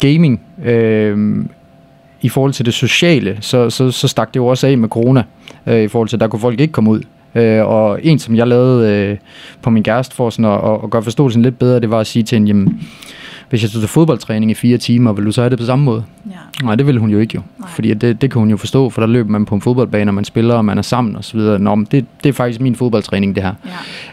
gaming, 0.00 0.40
øh, 0.64 1.44
i 2.22 2.28
forhold 2.28 2.52
til 2.52 2.66
det 2.66 2.74
sociale, 2.74 3.38
så, 3.40 3.70
så, 3.70 3.90
så 3.90 4.08
stak 4.08 4.28
det 4.28 4.36
jo 4.36 4.46
også 4.46 4.66
af 4.66 4.78
med 4.78 4.88
corona, 4.88 5.22
øh, 5.66 5.82
i 5.82 5.88
forhold 5.88 6.08
til, 6.08 6.16
at 6.16 6.20
der 6.20 6.28
kunne 6.28 6.40
folk 6.40 6.60
ikke 6.60 6.72
komme 6.72 6.90
ud. 6.90 7.02
Øh, 7.34 7.66
og 7.66 8.00
en, 8.02 8.18
som 8.18 8.36
jeg 8.36 8.46
lavede 8.46 8.90
øh, 8.90 9.16
på 9.62 9.70
min 9.70 9.82
kæreste 9.82 10.16
for 10.16 10.30
sådan 10.30 10.44
at, 10.44 10.80
at 10.84 10.90
gøre 10.90 11.02
forståelsen 11.02 11.42
lidt 11.42 11.58
bedre, 11.58 11.80
det 11.80 11.90
var 11.90 12.00
at 12.00 12.06
sige 12.06 12.22
til 12.22 12.36
hende, 12.36 12.48
jamen, 12.48 12.80
hvis 13.50 13.62
jeg 13.62 13.70
tog 13.70 13.80
til 13.80 13.88
fodboldtræning 13.88 14.50
i 14.50 14.54
fire 14.54 14.78
timer, 14.78 15.12
vil 15.12 15.24
du 15.24 15.32
så 15.32 15.40
have 15.40 15.50
det 15.50 15.58
på 15.58 15.64
samme 15.64 15.84
måde? 15.84 16.04
Ja. 16.30 16.64
Nej, 16.64 16.74
det 16.74 16.86
ville 16.86 17.00
hun 17.00 17.10
jo 17.10 17.18
ikke 17.18 17.32
jo. 17.34 17.40
Nej. 17.58 17.68
Fordi 17.68 17.94
det, 17.94 18.22
det 18.22 18.30
kan 18.30 18.38
hun 18.38 18.50
jo 18.50 18.56
forstå, 18.56 18.90
for 18.90 19.00
der 19.00 19.06
løber 19.06 19.30
man 19.30 19.44
på 19.44 19.54
en 19.54 19.60
fodboldbane, 19.60 20.10
og 20.10 20.14
man 20.14 20.24
spiller, 20.24 20.54
og 20.54 20.64
man 20.64 20.78
er 20.78 20.82
sammen 20.82 21.16
osv. 21.16 21.38
Nå, 21.40 21.74
men 21.74 21.86
det, 21.90 22.06
det 22.22 22.28
er 22.28 22.32
faktisk 22.32 22.60
min 22.60 22.76
fodboldtræning, 22.76 23.34
det 23.34 23.42
her. 23.42 23.54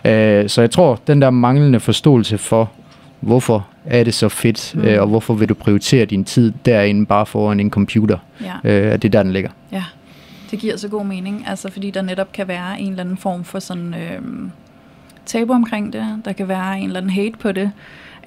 Ja. 0.04 0.44
Øh, 0.44 0.50
så 0.50 0.62
jeg 0.62 0.72
tror, 0.72 1.00
den 1.08 1.22
der 1.22 1.30
manglende 1.30 1.80
forståelse 1.80 2.38
for, 2.38 2.72
hvorfor 3.20 3.68
er 3.86 4.04
det 4.04 4.14
så 4.14 4.30
fedt, 4.30 4.72
Mm. 4.76 4.82
øh, 4.82 5.02
og 5.02 5.08
hvorfor 5.08 5.34
vil 5.34 5.50
du 5.50 5.54
prioritere 5.54 6.06
din 6.06 6.24
tid 6.26 6.54
derinde 6.66 7.06
bare 7.06 7.26
foran 7.26 7.60
en 7.60 7.70
computer, 7.70 8.18
ja. 8.42 8.70
øh, 8.72 8.92
det 8.92 9.06
er 9.06 9.10
der, 9.10 9.24
den 9.24 9.32
ligger. 9.34 9.50
Ja, 9.72 9.84
det 10.52 10.60
giver 10.60 10.78
så 10.78 10.88
god 10.88 11.06
mening, 11.06 11.44
altså 11.48 11.72
fordi 11.72 11.92
der 11.92 12.02
netop 12.02 12.32
kan 12.32 12.48
være 12.48 12.80
en 12.82 12.90
eller 12.90 13.04
anden 13.04 13.18
form 13.18 13.44
for 13.44 13.60
sådan 13.60 13.94
øh, 13.94 14.22
tabu 15.26 15.54
omkring 15.54 15.94
det, 15.94 16.06
der 16.26 16.32
kan 16.34 16.48
være 16.48 16.80
en 16.80 16.86
eller 16.86 17.00
anden 17.00 17.12
hate 17.12 17.38
på 17.40 17.52
det, 17.52 17.72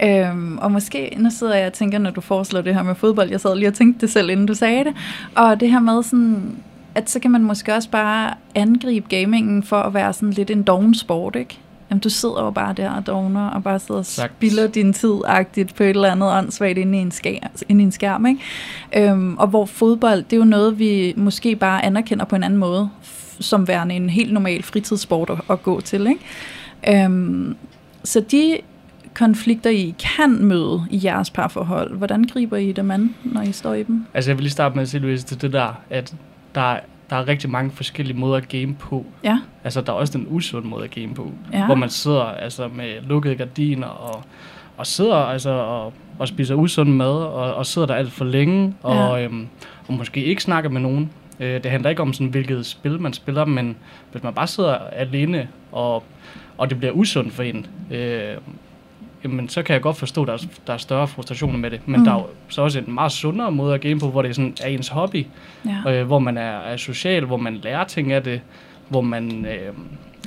Øhm, 0.03 0.59
og 0.59 0.73
måske, 0.73 1.17
nu 1.19 1.31
sidder 1.31 1.55
jeg 1.55 1.67
og 1.67 1.73
tænker, 1.73 1.99
når 1.99 2.11
du 2.11 2.21
foreslår 2.21 2.61
det 2.61 2.75
her 2.75 2.83
med 2.83 2.95
fodbold, 2.95 3.31
jeg 3.31 3.41
sad 3.41 3.57
lige 3.57 3.69
og 3.69 3.75
tænkte 3.75 4.01
det 4.01 4.11
selv, 4.13 4.31
inden 4.31 4.47
du 4.47 4.55
sagde 4.55 4.85
det, 4.85 4.93
og 5.35 5.61
det 5.61 5.71
her 5.71 5.81
med 5.81 6.03
sådan, 6.03 6.57
at 6.95 7.11
så 7.11 7.19
kan 7.21 7.31
man 7.31 7.43
måske 7.43 7.75
også 7.75 7.91
bare 7.91 8.35
angribe 8.55 9.07
gamingen 9.09 9.63
for 9.63 9.77
at 9.77 9.95
være 9.95 10.13
sådan 10.13 10.31
lidt 10.31 10.51
en 10.51 10.63
doven 10.63 10.95
sport, 10.95 11.37
ikke? 11.37 11.59
Jamen, 11.93 12.01
du 12.01 12.09
sidder 12.09 12.45
jo 12.45 12.51
bare 12.51 12.73
der 12.73 12.91
og 12.91 13.07
dogner, 13.07 13.49
og 13.51 13.65
bare 13.65 13.79
sidder 13.79 13.99
og 13.99 14.07
Sagtens. 14.07 14.39
spilder 14.39 14.67
din 14.67 14.93
tid-agtigt 14.93 15.75
på 15.75 15.83
et 15.83 15.89
eller 15.89 16.11
andet 16.11 16.31
åndssvagt 16.31 16.79
inde 16.79 16.99
i 16.99 17.01
en, 17.01 17.11
skær, 17.11 17.39
inde 17.69 17.83
i 17.83 17.85
en 17.85 17.93
skærm, 17.93 18.27
ikke? 18.27 18.41
Øhm, 19.11 19.39
og 19.39 19.47
hvor 19.47 19.67
fodbold, 19.67 20.23
det 20.23 20.33
er 20.33 20.37
jo 20.37 20.45
noget, 20.45 20.79
vi 20.79 21.15
måske 21.17 21.57
bare 21.57 21.85
anerkender 21.85 22.25
på 22.25 22.37
en 22.37 22.43
anden 22.43 22.59
måde, 22.59 22.91
som 23.41 23.69
værende 23.69 23.95
en 23.95 24.11
helt 24.11 24.33
normal 24.33 24.63
fritidssport 24.63 25.31
at, 25.31 25.41
at 25.51 25.63
gå 25.63 25.81
til, 25.81 26.07
ikke? 26.07 27.05
Øhm, 27.05 27.57
så 28.05 28.21
de 28.21 28.57
konflikter, 29.15 29.71
I 29.71 29.95
kan 30.17 30.45
møde 30.45 30.83
i 30.91 31.01
jeres 31.05 31.31
parforhold, 31.31 31.97
hvordan 31.97 32.25
griber 32.25 32.57
I 32.57 32.73
dem 32.73 32.91
an, 32.91 33.15
når 33.25 33.43
I 33.43 33.53
står 33.53 33.75
i 33.75 33.83
dem? 33.83 34.07
Altså 34.15 34.31
jeg 34.31 34.37
vil 34.37 34.43
lige 34.43 34.53
starte 34.53 34.75
med 34.75 34.83
at 34.83 34.89
sige, 34.89 35.01
Louise, 35.01 35.27
til 35.27 35.43
det 35.43 35.53
der, 35.53 35.81
at 35.91 36.15
der, 36.55 36.77
der 37.11 37.17
er 37.17 37.29
rigtig 37.29 37.51
mange 37.51 37.71
forskellige 37.71 38.17
måder 38.19 38.37
at 38.37 38.49
game 38.49 38.75
på. 38.75 39.07
Ja, 39.25 39.39
Altså 39.65 39.81
der 39.81 39.93
er 39.93 39.97
også 39.97 40.19
den 40.19 40.27
usunde 40.31 40.69
måde 40.69 40.85
at 40.85 40.91
game 40.91 41.15
på, 41.15 41.33
Ja. 41.53 41.67
hvor 41.67 41.75
man 41.75 41.91
sidder 41.91 42.23
altså 42.25 42.69
med 42.69 43.01
lukkede 43.03 43.35
gardiner 43.35 43.87
og, 43.87 44.23
og 44.77 44.87
sidder 44.87 45.17
altså 45.17 45.51
og, 45.51 45.93
og 46.19 46.29
spiser 46.29 46.55
usund 46.55 46.91
mad 46.91 47.07
og, 47.13 47.55
og 47.55 47.67
sidder 47.67 47.87
der 47.87 47.95
alt 47.95 48.13
for 48.13 48.25
længe 48.25 48.75
og, 48.83 49.23
øhm, 49.23 49.47
og 49.89 49.95
måske 49.95 50.25
ikke 50.25 50.43
snakker 50.43 50.71
med 50.71 50.81
nogen. 50.81 51.11
Øh, 51.41 51.63
det 51.63 51.71
handler 51.71 51.91
ikke 51.91 52.03
om 52.03 52.13
sådan 52.13 52.27
hvilket 52.27 52.67
spil 52.67 53.01
man 53.01 53.13
spiller, 53.13 53.45
men 53.45 53.77
hvis 54.13 54.23
man 54.23 54.35
bare 54.35 54.47
sidder 54.47 54.75
alene 54.77 55.49
og, 55.73 56.03
og 56.59 56.71
det 56.71 56.79
bliver 56.79 56.93
usundt 56.93 57.33
for 57.33 57.43
en, 57.43 57.67
øh, 57.91 58.37
jamen 59.25 59.49
så 59.49 59.63
kan 59.63 59.73
jeg 59.75 59.83
godt 59.83 59.97
forstå, 59.97 60.23
at 60.23 60.27
der 60.27 60.33
er, 60.35 60.39
der 60.67 60.73
er 60.73 60.77
større 60.79 61.09
frustrationer 61.09 61.59
med 61.59 61.71
det. 61.71 61.81
Men 61.87 61.93
Mm. 61.97 61.99
mm. 62.01 62.05
der 62.05 62.13
er 62.13 62.19
jo 62.19 62.27
så 62.49 62.63
også 62.63 62.79
en 62.79 62.95
meget 62.95 63.13
sundere 63.13 63.53
måde 63.53 63.75
at 63.75 63.81
game 63.81 64.01
på, 64.01 64.09
hvor 64.11 64.23
det 64.23 64.29
er, 64.29 64.33
sådan, 64.33 64.55
er 64.63 64.69
ens 64.69 64.89
hobby 64.89 65.27
ja, 65.87 66.01
øh, 66.01 66.07
hvor 66.07 66.19
man 66.19 66.37
er, 66.39 66.59
er 66.59 66.77
social, 66.77 67.25
hvor 67.25 67.37
man 67.37 67.55
lærer 67.55 67.85
ting 67.85 68.13
af 68.13 68.23
det, 68.23 68.41
hvor 68.89 69.01
man 69.01 69.47
øh, 69.47 69.73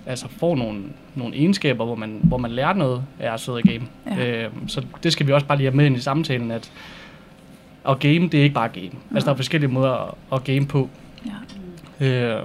altså 0.05 0.27
får 0.39 0.55
nogle, 0.55 0.81
nogle 1.15 1.35
egenskaber, 1.35 1.85
hvor 1.85 1.95
man, 1.95 2.19
hvor 2.23 2.37
man 2.37 2.51
lærer 2.51 2.73
noget 2.73 3.03
af 3.19 3.33
at 3.33 3.39
sidde 3.39 3.57
og 3.57 3.61
game. 3.63 4.17
Ja. 4.17 4.43
Øh, 4.45 4.51
så 4.67 4.81
det 5.03 5.13
skal 5.13 5.27
vi 5.27 5.31
også 5.31 5.47
bare 5.47 5.57
lige 5.57 5.67
have 5.67 5.77
med 5.77 5.85
ind 5.85 5.97
i 5.97 5.99
samtalen, 5.99 6.51
at 6.51 6.71
at 7.89 7.99
game, 7.99 8.19
det 8.27 8.33
er 8.33 8.43
ikke 8.43 8.55
bare 8.55 8.69
game. 8.69 8.89
Altså, 9.13 9.25
der 9.25 9.31
er 9.31 9.35
forskellige 9.35 9.71
måder 9.71 9.91
at, 10.07 10.13
at 10.33 10.43
game 10.43 10.65
på. 10.65 10.89
ja. 11.99 12.05
Øh, 12.05 12.43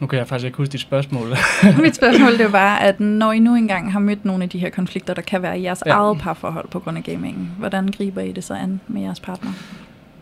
nu 0.00 0.06
kan 0.06 0.18
jeg 0.18 0.28
faktisk 0.28 0.46
ikke 0.46 0.56
huske 0.56 0.72
dit 0.72 0.80
spørgsmål. 0.80 1.28
Mit 1.82 1.96
spørgsmål 1.96 2.38
det 2.38 2.52
var, 2.52 2.76
at 2.88 3.00
når 3.00 3.32
I 3.32 3.38
nu 3.38 3.54
engang 3.54 3.92
har 3.92 4.00
mødt 4.00 4.24
nogle 4.24 4.42
af 4.42 4.48
de 4.48 4.58
her 4.58 4.70
konflikter, 4.70 5.14
der 5.14 5.22
kan 5.22 5.42
være 5.42 5.58
i 5.58 5.62
jeres 5.62 5.82
ja. 5.86 5.90
Eget 5.90 6.18
parforhold 6.18 6.68
på 6.68 6.78
grund 6.78 6.98
af 6.98 7.04
gamingen, 7.04 7.50
hvordan 7.58 7.88
griber 7.88 8.20
I 8.20 8.32
det 8.32 8.44
så 8.44 8.54
an 8.54 8.80
med 8.88 9.02
jeres 9.02 9.20
partner? 9.20 9.50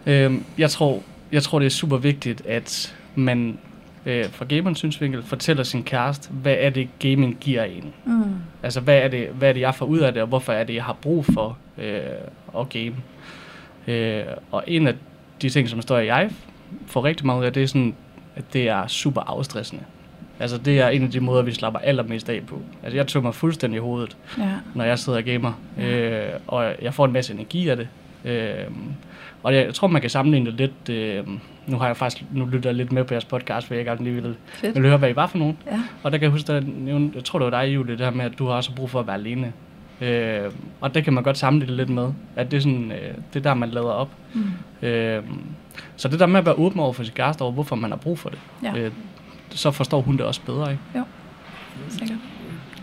Øhm, 0.07 0.45
jeg, 0.59 0.71
tror, 0.71 1.03
jeg 1.33 1.43
tror, 1.43 1.59
det 1.59 1.67
er 1.67 1.71
super 1.71 1.97
vigtigt, 1.97 2.47
at 2.47 2.97
man 3.15 3.59
øh, 4.07 4.25
fra 4.31 4.45
gamerens 4.45 4.79
synsvinkel 4.79 5.23
fortæller 5.23 5.63
sin 5.63 5.83
kæreste, 5.83 6.31
hvad 6.31 6.57
er 6.59 6.71
det, 6.71 6.89
gaming 6.99 7.37
giver 7.41 7.65
en. 7.65 7.93
Mm. 8.05 8.23
Altså, 8.63 8.81
hvad 8.81 8.99
er, 8.99 9.09
det, 9.09 9.29
hvad 9.29 9.49
er 9.49 9.53
det, 9.53 9.61
jeg 9.61 9.75
får 9.75 9.87
ud 9.87 9.99
af 9.99 10.13
det, 10.13 10.23
og 10.23 10.29
hvorfor 10.29 10.53
er 10.53 10.65
det, 10.65 10.75
jeg 10.75 10.85
har 10.85 10.97
brug 11.03 11.25
for 11.25 11.59
øh, 11.79 12.01
at 12.59 12.69
game? 12.69 12.95
Øh, 13.87 14.25
og 14.51 14.65
en 14.67 14.87
af 14.87 14.95
de 15.43 15.49
ting, 15.49 15.69
som 15.69 15.83
står 15.83 15.99
i 15.99 16.07
jeg 16.07 16.31
får 16.87 17.05
rigtig 17.05 17.27
meget 17.27 17.41
ud 17.41 17.45
af, 17.45 17.53
det 17.53 17.63
er 17.63 17.67
sådan, 17.67 17.95
at 18.37 18.45
det 18.53 18.69
er 18.69 18.87
super 18.87 19.21
afstressende. 19.21 19.83
Altså, 20.41 20.59
det 20.59 20.81
er 20.81 20.89
en 20.89 21.03
af 21.03 21.11
de 21.11 21.21
måder, 21.21 21.43
vi 21.43 21.53
slapper 21.53 21.81
allermest 21.81 22.29
af 22.29 22.43
på. 22.47 22.61
Altså, 22.83 22.97
jeg 22.97 23.23
mig 23.23 23.35
fuldstændig 23.35 23.81
hovedet, 23.81 24.17
Ja. 24.39 24.49
når 24.75 24.85
jeg 24.85 24.99
sidder 24.99 25.19
og 25.19 25.25
gamer. 25.25 25.53
Øh, 25.81 26.23
og 26.47 26.75
jeg 26.83 26.95
får 26.95 27.05
en 27.05 27.13
masse 27.13 27.35
energi 27.35 27.69
af 27.69 27.77
det. 27.77 27.89
Øh, 28.25 28.55
og 29.43 29.55
jeg, 29.55 29.65
jeg 29.67 29.75
tror, 29.75 29.89
man 29.89 30.01
kan 30.01 30.11
sammenligne 30.11 30.51
det 30.51 30.55
lidt... 30.55 30.89
Øh, 30.89 31.25
nu 31.67 31.79
har 31.79 31.87
jeg 31.87 31.97
faktisk 31.97 32.25
nu 32.33 32.45
lytter 32.47 32.71
jeg 32.71 32.75
lidt 32.77 32.93
med 32.93 33.05
på 33.05 33.15
jeres 33.15 33.25
podcast, 33.25 33.67
for 33.67 33.75
jeg 33.75 33.85
gerne 33.85 34.05
lige 34.05 34.23
vil, 34.23 34.35
Fedt. 34.47 34.75
vil 34.75 34.89
høre, 34.89 34.99
hvad 34.99 35.11
I 35.11 35.17
var 35.17 35.27
for 35.27 35.39
nogen. 35.39 35.59
Ja. 35.67 35.81
Og 36.03 36.13
der 36.13 36.19
kan 36.19 36.23
jeg 36.23 36.31
huske, 36.31 36.53
at 36.53 36.65
jeg 37.15 37.25
tror, 37.25 37.39
det 37.39 37.53
var 37.53 37.63
dig, 37.63 37.75
Julie, 37.75 37.97
det 37.97 38.05
her 38.07 38.11
med, 38.13 38.25
at 38.25 38.39
du 38.39 38.47
har 38.47 38.53
også 38.55 38.75
brug 38.75 38.91
for 38.91 39.01
at 39.01 39.07
være 39.07 39.17
alene. 39.17 39.53
Øh, 40.01 40.51
og 40.81 40.95
det 40.95 41.05
kan 41.05 41.13
man 41.13 41.23
godt 41.25 41.39
sammenligne 41.39 41.77
lidt 41.77 41.89
med, 41.89 42.09
at 42.37 42.51
det 42.51 42.57
er, 42.57 42.61
sådan, 42.61 42.93
øh, 42.93 43.15
det 43.33 43.39
er 43.39 43.43
der, 43.43 43.55
man 43.55 43.69
lader 43.71 43.87
op. 43.91 44.11
Mm. 44.35 44.89
Øh, 44.89 45.23
så 45.97 46.09
det 46.09 46.21
der 46.21 46.27
med 46.27 46.39
at 46.41 46.47
være 46.47 46.55
åben 46.59 46.81
over 46.81 46.93
for 46.93 47.03
sit 47.05 47.15
kæreste 47.15 47.43
over, 47.43 47.53
hvorfor 47.53 47.77
man 47.77 47.91
har 47.91 47.97
brug 47.97 48.19
for 48.19 48.29
det, 48.29 48.39
Ja. 48.63 48.79
øh, 48.81 48.91
så 49.51 49.71
forstår 49.71 50.01
hun 50.01 50.17
det 50.17 50.25
også 50.27 50.41
bedre, 50.47 50.71
ikke? 50.71 50.83
Sikkert. 51.89 52.19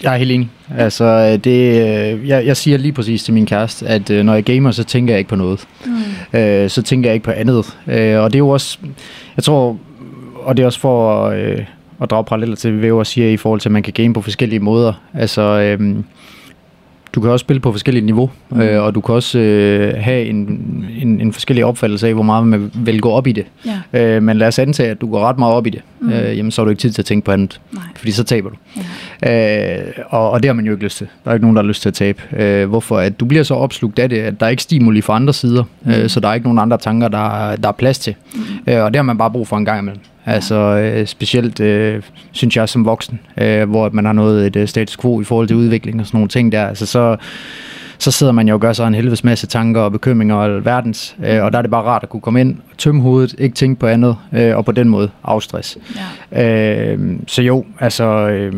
Jeg 0.03 0.13
er 0.13 0.17
helt 0.17 0.31
enig. 0.31 0.49
Altså, 0.77 1.37
det, 1.37 1.81
øh, 2.13 2.27
jeg, 2.27 2.45
jeg 2.45 2.57
siger 2.57 2.77
lige 2.77 2.91
præcis 2.93 3.23
til 3.23 3.33
min 3.33 3.45
kæreste, 3.45 3.87
at 3.87 4.09
øh, 4.09 4.23
når 4.23 4.33
jeg 4.33 4.43
gamer, 4.43 4.71
så 4.71 4.83
tænker 4.83 5.13
jeg 5.13 5.19
ikke 5.19 5.29
på 5.29 5.35
noget. 5.35 5.67
Mm. 6.33 6.39
Øh, 6.39 6.69
så 6.69 6.81
tænker 6.81 7.09
jeg 7.09 7.13
ikke 7.13 7.23
på 7.23 7.31
andet. 7.31 7.77
Øh, 7.87 8.19
og 8.19 8.29
det 8.33 8.35
er 8.35 8.39
jo 8.39 8.49
også, 8.49 8.77
jeg 9.37 9.43
tror, 9.43 9.77
og 10.43 10.57
det 10.57 10.63
er 10.63 10.67
også 10.67 10.79
for 10.79 11.25
øh, 11.25 11.65
at 12.01 12.09
drage 12.09 12.23
paralleller 12.23 12.55
til, 12.55 12.71
hvad 12.71 12.85
jeg 12.85 12.93
også 12.93 13.11
siger 13.11 13.29
i 13.29 13.37
forhold 13.37 13.59
til, 13.61 13.69
at 13.69 13.73
man 13.73 13.83
kan 13.83 13.93
game 13.93 14.13
på 14.13 14.21
forskellige 14.21 14.59
måder. 14.59 14.93
Altså, 15.13 15.41
øh, 15.41 15.95
du 17.13 17.21
kan 17.21 17.29
også 17.29 17.43
spille 17.43 17.59
på 17.59 17.71
forskellige 17.71 18.05
niveau, 18.05 18.29
Mm. 18.49 18.57
mm. 18.57 18.63
øh, 18.63 18.83
og 18.83 18.95
du 18.95 19.01
kan 19.01 19.15
også 19.15 19.39
øh, 19.39 19.93
have 19.97 20.25
en, 20.25 20.35
en, 21.01 21.21
en 21.21 21.33
forskellig 21.33 21.65
opfattelse 21.65 22.07
af, 22.07 22.13
hvor 22.13 22.23
meget 22.23 22.47
man 22.47 22.71
vil 22.75 23.01
gå 23.01 23.09
op 23.11 23.27
i 23.27 23.31
det. 23.31 23.45
Ja. 23.93 23.99
Øh, 24.15 24.23
men 24.23 24.37
lad 24.37 24.47
os 24.47 24.59
antage, 24.59 24.89
at 24.89 25.01
du 25.01 25.11
går 25.11 25.19
ret 25.19 25.39
meget 25.39 25.53
op 25.53 25.67
i 25.67 25.69
det. 25.69 25.81
Mm. 25.99 26.07
Mm. 26.07 26.13
Øh, 26.13 26.37
jamen, 26.37 26.51
så 26.51 26.61
har 26.61 26.63
du 26.65 26.69
ikke 26.69 26.79
tid 26.79 26.91
til 26.91 27.01
at 27.01 27.05
tænke 27.05 27.25
på 27.25 27.31
andet, 27.31 27.61
Nej. 27.71 27.83
fordi 27.97 28.11
så 28.11 28.23
taber 28.23 28.49
du. 28.49 28.55
Ja. 29.23 29.77
Øh, 29.79 29.93
og, 30.09 30.31
og 30.31 30.43
det 30.43 30.49
har 30.49 30.53
man 30.53 30.65
jo 30.65 30.71
ikke 30.71 30.83
lyst 30.83 30.97
til. 30.97 31.07
Der 31.23 31.29
er 31.29 31.33
ikke 31.35 31.43
nogen, 31.45 31.55
der 31.55 31.61
har 31.63 31.67
lyst 31.67 31.81
til 31.81 31.89
at 31.89 31.93
tabe. 31.93 32.21
Øh, 32.37 32.69
hvorfor? 32.69 32.97
At 32.99 33.19
du 33.19 33.25
bliver 33.25 33.43
så 33.43 33.53
opslugt 33.53 33.99
af 33.99 34.09
det, 34.09 34.17
at 34.17 34.39
der 34.39 34.45
er 34.45 34.49
ikke 34.49 34.63
stimuli 34.63 35.01
fra 35.01 35.15
andre 35.15 35.33
sider, 35.33 35.63
øh, 35.87 36.09
så 36.09 36.19
der 36.19 36.27
er 36.29 36.33
ikke 36.33 36.45
nogen 36.45 36.59
andre 36.59 36.77
tanker, 36.77 37.07
der, 37.07 37.55
der 37.55 37.67
er 37.67 37.71
plads 37.71 37.99
til. 37.99 38.15
Mm. 38.35 38.41
Øh, 38.67 38.83
og 38.83 38.91
det 38.91 38.95
har 38.95 39.03
man 39.03 39.17
bare 39.17 39.31
brug 39.31 39.47
for 39.47 39.57
en 39.57 39.65
gang 39.65 39.79
imellem. 39.79 40.01
Altså 40.25 40.55
øh, 40.55 41.07
specielt, 41.07 41.59
øh, 41.59 42.01
synes 42.31 42.57
jeg, 42.57 42.69
som 42.69 42.85
voksen, 42.85 43.19
øh, 43.37 43.69
hvor 43.69 43.89
man 43.93 44.05
har 44.05 44.13
noget 44.13 44.47
et 44.47 44.55
øh, 44.55 44.67
status 44.67 44.97
quo 44.97 45.21
i 45.21 45.23
forhold 45.23 45.47
til 45.47 45.57
udvikling 45.57 45.99
og 45.99 46.05
sådan 46.05 46.17
nogle 46.17 46.29
ting 46.29 46.51
der. 46.51 46.67
Altså 46.67 46.85
så, 46.85 47.17
så 47.97 48.11
sidder 48.11 48.31
man 48.31 48.47
jo 48.47 48.53
og 48.53 48.61
gør 48.61 48.73
sig 48.73 48.87
en 48.87 48.95
helvedes 48.95 49.23
masse 49.23 49.47
tanker 49.47 49.81
og 49.81 49.91
bekymringer 49.91 50.35
og 50.35 50.45
alverdens. 50.45 51.15
Øh, 51.25 51.43
og 51.43 51.51
der 51.51 51.57
er 51.57 51.61
det 51.61 51.71
bare 51.71 51.83
rart 51.83 52.03
at 52.03 52.09
kunne 52.09 52.21
komme 52.21 52.41
ind, 52.41 52.55
tømme 52.77 53.01
hovedet, 53.01 53.35
ikke 53.37 53.55
tænke 53.55 53.79
på 53.79 53.87
andet, 53.87 54.15
øh, 54.33 54.57
og 54.57 54.65
på 54.65 54.71
den 54.71 54.89
måde 54.89 55.09
afstress. 55.23 55.77
Ja. 56.33 56.93
Øh, 56.93 56.99
så 57.27 57.41
jo, 57.41 57.65
altså, 57.79 58.03
øh, 58.29 58.53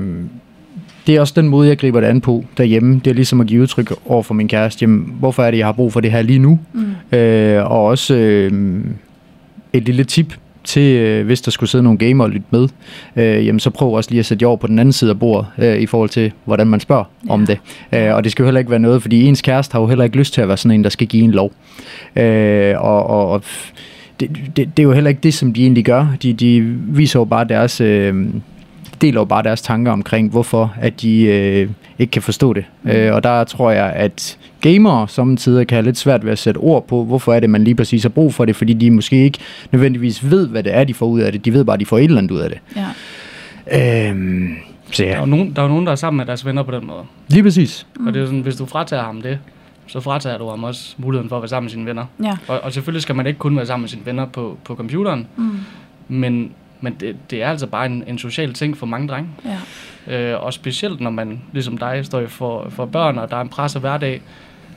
det 1.08 1.15
er 1.15 1.19
også 1.19 1.34
den 1.36 1.47
måde, 1.47 1.67
jeg 1.67 1.78
griber 1.78 1.99
det 1.99 2.08
an 2.08 2.21
på 2.21 2.45
derhjemme. 2.58 3.02
Det 3.06 3.12
er 3.12 3.15
ligesom 3.15 3.41
at 3.41 3.47
give 3.47 3.62
udtryk 3.62 3.93
over 4.06 4.23
for 4.23 4.34
min 4.34 4.47
kæreste. 4.47 4.84
Jamen, 4.84 5.15
hvorfor 5.19 5.43
er 5.43 5.52
det, 5.52 5.58
jeg 5.58 5.67
har 5.67 5.73
brug 5.73 5.93
for 5.93 5.99
det 5.99 6.12
her 6.12 6.21
lige 6.21 6.39
nu? 6.39 6.60
Mm. 6.73 7.17
Øh, 7.17 7.71
og 7.71 7.86
også 7.86 8.15
øh, 8.15 8.52
et 9.73 9.84
lille 9.84 10.04
tip 10.04 10.34
til, 10.63 10.95
øh, 10.95 11.26
hvis 11.26 11.41
der 11.41 11.52
skulle 11.52 11.69
sidde 11.69 11.84
nogle 11.84 11.99
gamer 11.99 12.23
og 12.23 12.30
lytte 12.30 12.47
med, 12.52 12.67
øh, 13.15 13.45
jamen 13.45 13.60
så 13.60 13.69
prøv 13.69 13.93
også 13.93 14.10
lige 14.10 14.19
at 14.19 14.26
sætte 14.26 14.43
jer 14.43 14.47
over 14.47 14.58
på 14.58 14.67
den 14.67 14.80
anden 14.80 14.93
side 14.93 15.12
af 15.12 15.19
bordet, 15.19 15.47
øh, 15.58 15.78
i 15.78 15.86
forhold 15.86 16.10
til, 16.10 16.32
hvordan 16.45 16.67
man 16.67 16.80
spørger 16.80 17.04
ja. 17.28 17.32
om 17.32 17.45
det. 17.45 17.60
Øh, 17.93 18.15
og 18.15 18.23
det 18.23 18.32
skal 18.32 18.43
jo 18.43 18.47
heller 18.47 18.60
ikke 18.60 18.71
være 18.71 18.80
noget, 18.80 19.02
fordi 19.02 19.23
ens 19.23 19.41
kæreste 19.41 19.73
har 19.73 19.80
jo 19.80 19.88
heller 19.88 20.04
ikke 20.04 20.17
lyst 20.17 20.34
til 20.34 20.41
at 20.41 20.47
være 20.47 20.58
sådan 20.58 20.71
en, 20.71 20.84
der 20.84 20.89
skal 20.89 21.08
give 21.08 21.23
en 21.23 21.32
lov. 21.32 21.52
Øh, 22.15 22.76
og, 22.78 23.08
og, 23.08 23.30
og 23.30 23.43
det, 24.19 24.30
det, 24.56 24.78
det 24.78 24.80
er 24.80 24.84
jo 24.84 24.91
heller 24.91 25.10
ikke 25.10 25.21
det, 25.23 25.34
som 25.34 25.54
de 25.54 25.62
egentlig 25.62 25.86
gør. 25.86 26.08
De, 26.23 26.34
de 26.34 26.62
viser 26.88 27.19
jo 27.19 27.26
bare 27.26 27.45
deres... 27.45 27.82
Øh, 27.82 28.26
deler 29.02 29.21
jo 29.21 29.26
bare 29.26 29.43
deres 29.43 29.62
tanker 29.62 29.91
omkring, 29.91 30.30
hvorfor 30.30 30.73
at 30.82 31.02
de 31.02 31.23
øh, 31.23 31.69
ikke 31.99 32.12
kan 32.12 32.21
forstå 32.21 32.53
det. 32.53 32.65
Mm. 32.84 32.89
Øh, 32.89 33.15
og 33.15 33.23
der 33.23 33.43
tror 33.43 33.71
jeg, 33.71 33.86
at 33.95 34.38
gamere 34.62 35.08
samtidig 35.08 35.67
kan 35.67 35.75
have 35.75 35.86
lidt 35.86 35.97
svært 35.97 36.25
ved 36.25 36.32
at 36.32 36.39
sætte 36.39 36.58
ord 36.58 36.88
på, 36.88 37.03
hvorfor 37.03 37.34
er 37.34 37.39
det, 37.39 37.49
man 37.49 37.63
lige 37.63 37.75
præcis 37.75 38.01
har 38.03 38.10
brug 38.10 38.34
for 38.34 38.45
det, 38.45 38.56
fordi 38.56 38.73
de 38.73 38.91
måske 38.91 39.23
ikke 39.23 39.39
nødvendigvis 39.71 40.29
ved, 40.32 40.47
hvad 40.47 40.63
det 40.63 40.75
er, 40.75 40.84
de 40.84 40.93
får 40.93 41.06
ud 41.06 41.19
af 41.19 41.32
det. 41.32 41.45
De 41.45 41.53
ved 41.53 41.65
bare, 41.65 41.73
at 41.73 41.79
de 41.79 41.86
får 41.86 41.97
et 41.97 42.03
eller 42.03 42.17
andet 42.17 42.32
ud 42.32 42.39
af 42.39 42.49
det. 42.49 42.60
Ja. 42.75 44.10
Øhm, 44.10 44.56
så 44.91 45.03
ja. 45.03 45.10
Der 45.10 45.15
er, 45.15 45.19
jo 45.19 45.25
nogen, 45.25 45.53
der 45.56 45.62
er 45.63 45.67
nogen, 45.67 45.86
der 45.86 45.91
er 45.91 45.95
sammen 45.95 46.17
med 46.17 46.25
deres 46.25 46.45
venner 46.45 46.63
på 46.63 46.71
den 46.71 46.88
måde. 46.88 47.03
Lige 47.27 47.43
præcis. 47.43 47.88
Mm. 47.99 48.08
Og 48.08 48.13
det 48.13 48.19
er 48.19 48.21
jo 48.21 48.27
sådan, 48.27 48.41
hvis 48.41 48.56
du 48.56 48.65
fratager 48.65 49.03
ham 49.03 49.21
det, 49.21 49.39
så 49.88 49.99
fratager 49.99 50.38
du 50.38 50.49
ham 50.49 50.63
også 50.63 50.95
muligheden 50.97 51.29
for 51.29 51.36
at 51.36 51.41
være 51.41 51.49
sammen 51.49 51.65
med 51.65 51.71
sine 51.71 51.86
venner. 51.86 52.06
Ja. 52.23 52.38
Og, 52.47 52.60
og 52.63 52.73
selvfølgelig 52.73 53.01
skal 53.01 53.15
man 53.15 53.27
ikke 53.27 53.39
kun 53.39 53.56
være 53.58 53.65
sammen 53.65 53.82
med 53.84 53.89
sine 53.89 54.06
venner 54.06 54.25
på, 54.25 54.58
på 54.65 54.75
computeren, 54.75 55.27
Mm. 55.36 55.49
men, 56.08 56.51
men 56.82 56.93
det, 56.99 57.15
det 57.32 57.43
er 57.43 57.47
altså 57.49 57.67
bare 57.67 57.86
en, 57.86 58.03
en 58.08 58.17
social 58.17 58.53
ting 58.53 58.77
for 58.77 58.86
mange 58.86 59.08
drenge. 59.08 59.29
Ja. 59.45 59.58
Øh, 60.07 60.43
og 60.43 60.53
specielt 60.53 61.01
når 61.01 61.09
man, 61.09 61.41
ligesom 61.51 61.77
dig, 61.77 62.05
står 62.05 62.27
for, 62.27 62.69
for 62.69 62.85
børn, 62.85 63.17
og 63.17 63.31
der 63.31 63.37
er 63.37 63.41
en 63.41 63.49
presset 63.49 63.81
hverdag, 63.81 64.21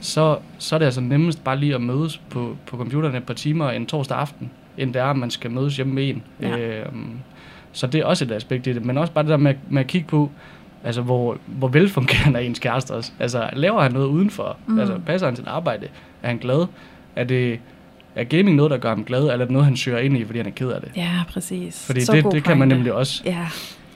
så, 0.00 0.38
så 0.58 0.74
er 0.74 0.78
det 0.78 0.86
altså 0.86 1.00
nemmest 1.00 1.44
bare 1.44 1.58
lige 1.58 1.74
at 1.74 1.80
mødes 1.80 2.20
på, 2.30 2.56
på 2.66 2.76
computeren 2.76 3.14
et 3.14 3.24
par 3.24 3.34
timer 3.34 3.70
en 3.70 3.86
torsdag 3.86 4.18
aften, 4.18 4.50
end 4.78 4.94
det 4.94 5.02
er, 5.02 5.06
at 5.06 5.16
man 5.16 5.30
skal 5.30 5.50
mødes 5.50 5.76
hjemme 5.76 5.94
med 5.94 6.08
en. 6.08 6.22
Ja. 6.40 6.58
Øh, 6.58 6.86
så 7.72 7.86
det 7.86 8.00
er 8.00 8.04
også 8.04 8.24
et 8.24 8.32
aspekt 8.32 8.66
i 8.66 8.72
det, 8.72 8.84
men 8.84 8.98
også 8.98 9.12
bare 9.12 9.24
det 9.24 9.30
der 9.30 9.36
med, 9.36 9.54
med 9.68 9.80
at 9.80 9.86
kigge 9.86 10.08
på, 10.08 10.30
altså 10.84 11.02
hvor, 11.02 11.36
hvor 11.46 11.68
velfungerende 11.68 12.40
er 12.40 12.44
ens 12.44 12.58
kæreste 12.58 12.92
også. 12.92 13.12
Altså 13.18 13.50
laver 13.52 13.82
han 13.82 13.92
noget 13.92 14.06
udenfor? 14.06 14.56
Mm. 14.66 14.78
Altså 14.78 14.98
passer 15.06 15.26
han 15.26 15.36
sit 15.36 15.46
arbejde? 15.46 15.86
Er 16.22 16.28
han 16.28 16.38
glad? 16.38 16.66
Er 17.16 17.24
det 17.24 17.60
er 18.16 18.24
gaming 18.24 18.56
noget, 18.56 18.70
der 18.70 18.78
gør 18.78 18.88
ham 18.88 19.04
glad, 19.04 19.20
eller 19.20 19.32
er 19.32 19.38
det 19.38 19.50
noget, 19.50 19.64
han 19.64 19.76
søger 19.76 19.98
ind 19.98 20.16
i, 20.16 20.24
fordi 20.24 20.38
han 20.38 20.46
er 20.46 20.50
ked 20.50 20.68
af 20.68 20.80
det? 20.80 20.90
Ja, 20.96 21.10
præcis. 21.28 21.86
Fordi 21.86 22.00
Så 22.00 22.12
det, 22.12 22.24
det 22.32 22.44
kan 22.44 22.58
man 22.58 22.68
nemlig 22.68 22.92
også. 22.92 23.22
Ja. 23.24 23.46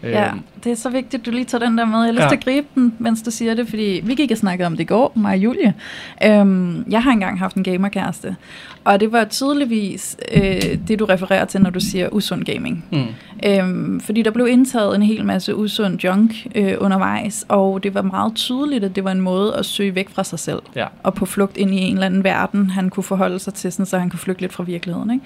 Ja, 0.02 0.30
det 0.64 0.72
er 0.72 0.76
så 0.76 0.90
vigtigt, 0.90 1.20
at 1.20 1.26
du 1.26 1.30
lige 1.30 1.44
tager 1.44 1.64
den 1.66 1.78
der 1.78 1.84
med. 1.84 1.98
Jeg 1.98 2.06
har 2.06 2.12
lyst 2.12 2.22
Ja. 2.22 2.28
til 2.28 2.36
at 2.36 2.44
gribe 2.44 2.66
den, 2.74 2.94
mens 2.98 3.22
du 3.22 3.30
siger 3.30 3.54
det, 3.54 3.68
fordi 3.68 4.00
vi 4.04 4.14
gik 4.14 4.30
og 4.30 4.36
snakkede 4.36 4.66
om 4.66 4.72
det 4.72 4.80
i 4.80 4.86
går, 4.86 5.12
mig 5.14 5.30
og 5.32 5.38
Julie. 5.38 5.74
Øhm, 6.24 6.84
jeg 6.90 7.02
har 7.02 7.10
engang 7.10 7.38
haft 7.38 7.56
en 7.56 7.62
gamerkæreste, 7.62 8.36
og 8.84 9.00
det 9.00 9.12
var 9.12 9.24
tydeligvis 9.24 10.16
øh, 10.34 10.42
det, 10.88 10.98
du 10.98 11.04
refererer 11.04 11.44
til, 11.44 11.60
når 11.60 11.70
du 11.70 11.80
siger 11.80 12.08
usund 12.08 12.44
gaming. 12.44 12.84
Mm. 12.92 13.04
Øhm, 13.46 14.00
fordi 14.00 14.22
der 14.22 14.30
blev 14.30 14.46
indtaget 14.48 14.94
en 14.96 15.02
hel 15.02 15.24
masse 15.24 15.56
usund 15.56 16.04
junk 16.04 16.46
øh, 16.54 16.74
undervejs, 16.80 17.44
og 17.48 17.82
det 17.82 17.94
var 17.94 18.02
meget 18.02 18.34
tydeligt, 18.34 18.84
at 18.84 18.96
det 18.96 19.04
var 19.04 19.12
en 19.12 19.20
måde 19.20 19.54
at 19.56 19.64
søge 19.66 19.94
væk 19.94 20.08
fra 20.10 20.24
sig 20.24 20.38
selv, 20.38 20.62
Ja. 20.76 20.86
og 21.02 21.14
på 21.14 21.26
flugt 21.26 21.56
ind 21.56 21.74
i 21.74 21.78
en 21.78 21.92
eller 21.94 22.06
anden 22.06 22.24
verden, 22.24 22.70
han 22.70 22.90
kunne 22.90 23.04
forholde 23.04 23.38
sig 23.38 23.54
til, 23.54 23.72
sådan, 23.72 23.86
så 23.86 23.98
han 23.98 24.10
kunne 24.10 24.18
flygte 24.20 24.40
lidt 24.42 24.52
fra 24.52 24.62
virkeligheden. 24.62 25.10
Ikke? 25.10 25.24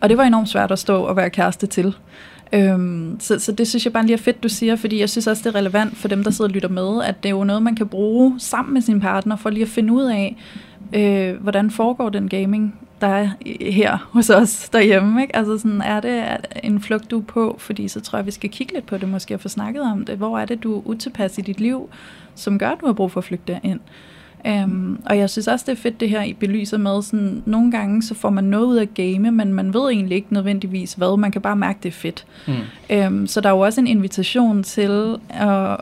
Og 0.00 0.08
det 0.08 0.18
var 0.18 0.24
enormt 0.24 0.48
svært 0.48 0.70
at 0.72 0.78
stå 0.78 1.02
og 1.02 1.16
være 1.16 1.30
kæreste 1.30 1.66
til. 1.66 1.94
Øhm, 2.54 3.16
så, 3.20 3.38
så 3.38 3.52
det 3.52 3.68
synes 3.68 3.84
jeg 3.84 3.92
bare 3.92 4.06
lige 4.06 4.14
er 4.14 4.18
fedt, 4.18 4.42
du 4.42 4.48
siger, 4.48 4.76
fordi 4.76 5.00
jeg 5.00 5.10
synes 5.10 5.26
også, 5.26 5.42
det 5.48 5.54
er 5.54 5.58
relevant 5.58 5.96
for 5.96 6.08
dem, 6.08 6.24
der 6.24 6.30
sidder 6.30 6.48
og 6.48 6.54
lytter 6.54 6.68
med, 6.68 7.04
at 7.04 7.22
det 7.22 7.28
er 7.28 7.34
jo 7.34 7.44
noget, 7.44 7.62
man 7.62 7.74
kan 7.74 7.88
bruge 7.88 8.40
sammen 8.40 8.74
med 8.74 8.82
sin 8.82 9.00
partner, 9.00 9.36
for 9.36 9.50
lige 9.50 9.62
at 9.62 9.68
finde 9.68 9.92
ud 9.92 10.04
af, 10.04 10.36
øh, 10.92 11.42
hvordan 11.42 11.70
foregår 11.70 12.08
den 12.08 12.28
gaming, 12.28 12.78
der 13.00 13.06
er 13.06 13.28
her 13.60 14.08
hos 14.10 14.30
os 14.30 14.68
derhjemme. 14.68 15.22
Ikke? 15.22 15.36
Altså 15.36 15.58
sådan, 15.58 15.80
er 15.80 16.00
det 16.00 16.24
en 16.62 16.80
flugt, 16.80 17.10
du 17.10 17.18
er 17.18 17.24
på? 17.24 17.56
Fordi 17.58 17.88
så 17.88 18.00
tror 18.00 18.18
jeg, 18.18 18.26
vi 18.26 18.30
skal 18.30 18.50
kigge 18.50 18.74
lidt 18.74 18.86
på 18.86 18.98
det, 18.98 19.08
måske 19.08 19.34
og 19.34 19.40
få 19.40 19.48
snakket 19.48 19.82
om 19.82 20.04
det. 20.04 20.16
Hvor 20.16 20.38
er 20.38 20.44
det, 20.44 20.62
du 20.62 20.76
er 20.76 20.82
utilpas 20.86 21.38
i 21.38 21.40
dit 21.40 21.60
liv, 21.60 21.88
som 22.34 22.58
gør, 22.58 22.70
at 22.70 22.80
du 22.80 22.86
har 22.86 22.92
brug 22.92 23.12
for 23.12 23.20
at 23.20 23.24
flygte 23.24 23.60
ind? 23.62 23.80
Um, 24.44 24.98
og 25.06 25.18
jeg 25.18 25.30
synes 25.30 25.48
også, 25.48 25.64
det 25.68 25.72
er 25.72 25.76
fedt 25.82 26.00
det 26.00 26.08
her, 26.08 26.22
I 26.22 26.32
belyser 26.32 26.78
med, 26.78 27.02
sådan, 27.02 27.42
nogle 27.46 27.70
gange 27.70 28.02
så 28.02 28.14
får 28.14 28.30
man 28.30 28.44
noget 28.44 28.66
ud 28.66 28.76
af 28.76 28.94
game, 28.94 29.30
men 29.30 29.54
man 29.54 29.74
ved 29.74 29.90
egentlig 29.90 30.16
ikke 30.16 30.34
nødvendigvis 30.34 30.94
hvad, 30.94 31.18
man 31.18 31.30
kan 31.30 31.40
bare 31.40 31.56
mærke, 31.56 31.78
det 31.82 31.88
er 31.88 31.92
fedt. 31.92 32.24
Mm. 32.46 32.96
Um, 33.06 33.26
så 33.26 33.40
der 33.40 33.48
er 33.48 33.52
jo 33.52 33.60
også 33.60 33.80
en 33.80 33.86
invitation 33.86 34.62
til, 34.62 35.16
at, 35.28 35.76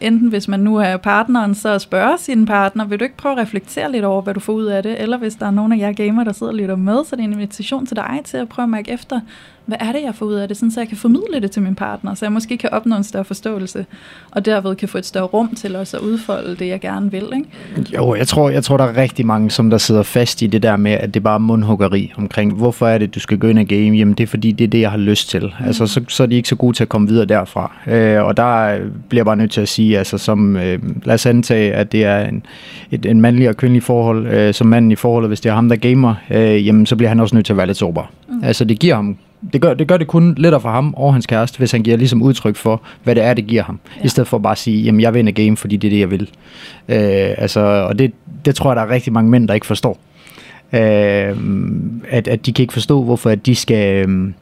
enten 0.00 0.28
hvis 0.28 0.48
man 0.48 0.60
nu 0.60 0.76
er 0.76 0.96
partneren, 0.96 1.54
så 1.54 1.68
at 1.68 1.80
spørge 1.80 2.18
sin 2.18 2.46
partner, 2.46 2.84
vil 2.84 3.00
du 3.00 3.04
ikke 3.04 3.16
prøve 3.16 3.32
at 3.32 3.38
reflektere 3.38 3.92
lidt 3.92 4.04
over, 4.04 4.22
hvad 4.22 4.34
du 4.34 4.40
får 4.40 4.52
ud 4.52 4.64
af 4.64 4.82
det, 4.82 5.02
eller 5.02 5.18
hvis 5.18 5.34
der 5.34 5.46
er 5.46 5.50
nogen 5.50 5.72
af 5.72 5.78
jer 5.78 5.92
gamer, 5.92 6.24
der 6.24 6.32
sidder 6.32 6.52
og 6.52 6.58
lytter 6.58 6.76
med, 6.76 7.04
så 7.04 7.16
det 7.16 7.22
er 7.22 7.26
en 7.26 7.32
invitation 7.32 7.86
til 7.86 7.96
dig 7.96 8.20
til 8.24 8.36
at 8.36 8.48
prøve 8.48 8.64
at 8.64 8.70
mærke 8.70 8.90
efter, 8.90 9.20
hvad 9.66 9.76
er 9.80 9.92
det, 9.92 10.02
jeg 10.02 10.14
får 10.14 10.26
ud 10.26 10.34
af 10.34 10.48
det, 10.48 10.56
sådan 10.56 10.70
så 10.70 10.80
jeg 10.80 10.88
kan 10.88 10.96
formidle 10.96 11.40
det 11.40 11.50
til 11.50 11.62
min 11.62 11.74
partner, 11.74 12.14
så 12.14 12.24
jeg 12.24 12.32
måske 12.32 12.58
kan 12.58 12.70
opnå 12.72 12.96
en 12.96 13.04
større 13.04 13.24
forståelse, 13.24 13.86
og 14.30 14.44
derved 14.44 14.76
kan 14.76 14.88
få 14.88 14.98
et 14.98 15.06
større 15.06 15.24
rum 15.24 15.54
til 15.54 15.76
også 15.76 15.96
at 15.96 16.02
udfolde 16.02 16.56
det, 16.56 16.68
jeg 16.68 16.80
gerne 16.80 17.10
vil. 17.10 17.24
Ikke? 17.36 17.96
Jo, 17.96 18.14
jeg 18.14 18.28
tror, 18.28 18.50
jeg 18.50 18.64
tror, 18.64 18.76
der 18.76 18.84
er 18.84 18.96
rigtig 18.96 19.26
mange, 19.26 19.50
som 19.50 19.70
der 19.70 19.78
sidder 19.78 20.02
fast 20.02 20.42
i 20.42 20.46
det 20.46 20.62
der 20.62 20.76
med, 20.76 20.92
at 20.92 21.14
det 21.14 21.20
er 21.20 21.24
bare 21.24 21.40
mundhuggeri 21.40 22.12
omkring, 22.16 22.54
hvorfor 22.54 22.88
er 22.88 22.98
det, 22.98 23.14
du 23.14 23.20
skal 23.20 23.38
gå 23.38 23.46
ind 23.46 23.58
og 23.58 23.66
game? 23.66 23.96
Jamen, 23.96 24.14
det 24.14 24.22
er 24.22 24.28
fordi, 24.28 24.52
det 24.52 24.64
er 24.64 24.68
det, 24.68 24.80
jeg 24.80 24.90
har 24.90 24.98
lyst 24.98 25.30
til. 25.30 25.42
Mm. 25.42 25.66
Altså, 25.66 25.86
så, 25.86 26.00
så 26.08 26.22
er 26.22 26.26
de 26.26 26.34
ikke 26.34 26.48
så 26.48 26.56
gode 26.56 26.76
til 26.76 26.84
at 26.84 26.88
komme 26.88 27.08
videre 27.08 27.26
derfra. 27.26 27.72
Øh, 27.86 28.24
og 28.24 28.36
der 28.36 28.78
bliver 29.08 29.20
jeg 29.20 29.26
bare 29.26 29.36
nødt 29.36 29.50
til 29.50 29.60
at 29.60 29.68
sige, 29.68 29.98
altså, 29.98 30.18
som, 30.18 30.56
øh, 30.56 30.78
lad 31.04 31.14
os 31.14 31.26
antage, 31.26 31.74
at 31.74 31.92
det 31.92 32.04
er 32.04 32.28
en, 32.28 32.42
et, 32.90 33.06
en 33.06 33.20
mandlig 33.20 33.48
og 33.48 33.56
kvindelig 33.56 33.82
forhold, 33.82 34.26
øh, 34.26 34.54
som 34.54 34.66
manden 34.66 34.92
i 34.92 34.96
forholdet, 34.96 35.30
hvis 35.30 35.40
det 35.40 35.50
er 35.50 35.54
ham, 35.54 35.68
der 35.68 35.76
gamer, 35.76 36.14
øh, 36.30 36.66
jamen, 36.66 36.86
så 36.86 36.96
bliver 36.96 37.08
han 37.08 37.20
også 37.20 37.34
nødt 37.34 37.46
til 37.46 37.52
at 37.52 37.56
være 37.56 37.66
lidt 37.66 37.78
sårbar. 37.78 38.10
Mm. 38.28 38.44
Altså, 38.44 38.64
det 38.64 38.78
giver 38.78 38.94
ham 38.94 39.16
det 39.52 39.60
gør, 39.60 39.74
det 39.74 39.88
gør 39.88 39.96
det 39.96 40.06
kun 40.06 40.34
lettere 40.38 40.60
for 40.60 40.70
ham 40.70 40.94
og 40.96 41.12
hans 41.12 41.26
kæreste, 41.26 41.58
hvis 41.58 41.72
han 41.72 41.82
giver 41.82 41.96
ligesom 41.96 42.22
udtryk 42.22 42.56
for, 42.56 42.82
hvad 43.04 43.14
det 43.14 43.24
er, 43.24 43.34
det 43.34 43.46
giver 43.46 43.62
ham. 43.62 43.80
Ja. 43.96 44.04
I 44.04 44.08
stedet 44.08 44.28
for 44.28 44.38
bare 44.38 44.52
at 44.52 44.58
sige, 44.58 44.82
jamen 44.82 45.00
jeg 45.00 45.14
vil 45.14 45.20
ind 45.20 45.28
og 45.28 45.34
game, 45.34 45.56
fordi 45.56 45.76
det 45.76 45.88
er 45.88 45.90
det, 45.90 46.00
jeg 46.00 46.10
vil. 46.10 46.30
Øh, 46.88 47.34
altså, 47.38 47.60
og 47.60 47.98
det, 47.98 48.12
det 48.44 48.54
tror 48.54 48.70
jeg, 48.70 48.76
der 48.76 48.82
er 48.82 48.90
rigtig 48.90 49.12
mange 49.12 49.30
mænd, 49.30 49.48
der 49.48 49.54
ikke 49.54 49.66
forstår. 49.66 49.98
Øh, 50.72 51.36
at, 52.08 52.28
at 52.28 52.46
de 52.46 52.52
kan 52.52 52.62
ikke 52.62 52.72
forstå, 52.72 53.04
hvorfor 53.04 53.30
at 53.30 53.46
de 53.46 53.54
skal... 53.54 54.08
Øh, 54.08 54.32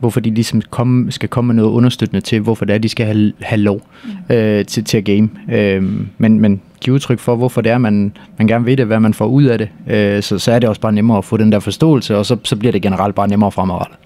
hvorfor 0.00 0.20
de 0.20 0.30
ligesom 0.30 0.62
komme, 0.70 1.12
skal 1.12 1.28
komme 1.28 1.46
med 1.46 1.54
noget 1.54 1.70
understøttende 1.70 2.20
til, 2.20 2.40
hvorfor 2.40 2.64
det 2.64 2.74
er, 2.74 2.78
de 2.78 2.88
skal 2.88 3.06
have, 3.06 3.32
have 3.40 3.60
lov 3.60 3.82
mm. 4.04 4.34
øh, 4.34 4.64
til, 4.64 4.84
til 4.84 4.98
at 4.98 5.04
game. 5.04 5.28
Øh, 5.52 5.82
men, 6.18 6.40
men 6.40 6.60
give 6.80 6.94
udtryk 6.94 7.18
for, 7.18 7.36
hvorfor 7.36 7.60
det 7.60 7.72
er, 7.72 7.78
man, 7.78 8.12
man 8.38 8.46
gerne 8.46 8.66
ved 8.66 8.76
det, 8.76 8.86
hvad 8.86 9.00
man 9.00 9.14
får 9.14 9.26
ud 9.26 9.44
af 9.44 9.58
det, 9.58 9.68
øh, 9.86 10.22
så, 10.22 10.38
så 10.38 10.52
er 10.52 10.58
det 10.58 10.68
også 10.68 10.80
bare 10.80 10.92
nemmere 10.92 11.18
at 11.18 11.24
få 11.24 11.36
den 11.36 11.52
der 11.52 11.60
forståelse, 11.60 12.16
og 12.16 12.26
så, 12.26 12.36
så 12.44 12.56
bliver 12.56 12.72
det 12.72 12.82
generelt 12.82 13.14
bare 13.14 13.28
nemmere 13.28 13.52
fremadrettet. 13.52 13.96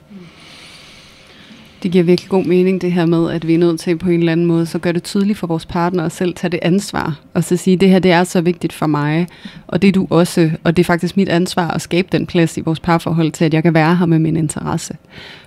Det 1.82 1.90
giver 1.90 2.04
virkelig 2.04 2.30
god 2.30 2.44
mening, 2.44 2.80
det 2.80 2.92
her 2.92 3.06
med, 3.06 3.30
at 3.30 3.46
vi 3.46 3.54
er 3.54 3.58
nødt 3.58 3.80
til 3.80 3.98
på 3.98 4.08
en 4.08 4.18
eller 4.18 4.32
anden 4.32 4.46
måde, 4.46 4.66
så 4.66 4.78
gør 4.78 4.92
det 4.92 5.02
tydeligt 5.02 5.38
for 5.38 5.46
vores 5.46 5.66
partner 5.66 6.04
at 6.04 6.12
selv 6.12 6.34
tage 6.34 6.50
det 6.50 6.60
ansvar, 6.62 7.18
og 7.34 7.44
så 7.44 7.56
sige, 7.56 7.76
det 7.76 7.88
her 7.88 7.98
det 7.98 8.12
er 8.12 8.24
så 8.24 8.40
vigtigt 8.40 8.72
for 8.72 8.86
mig, 8.86 9.26
og 9.66 9.82
det 9.82 9.88
er 9.88 9.92
du 9.92 10.06
også, 10.10 10.50
og 10.64 10.76
det 10.76 10.82
er 10.82 10.84
faktisk 10.84 11.16
mit 11.16 11.28
ansvar 11.28 11.70
at 11.70 11.82
skabe 11.82 12.08
den 12.12 12.26
plads 12.26 12.56
i 12.56 12.60
vores 12.60 12.80
parforhold 12.80 13.32
til, 13.32 13.44
at 13.44 13.54
jeg 13.54 13.62
kan 13.62 13.74
være 13.74 13.96
her 13.96 14.06
med 14.06 14.18
min 14.18 14.36
interesse. 14.36 14.96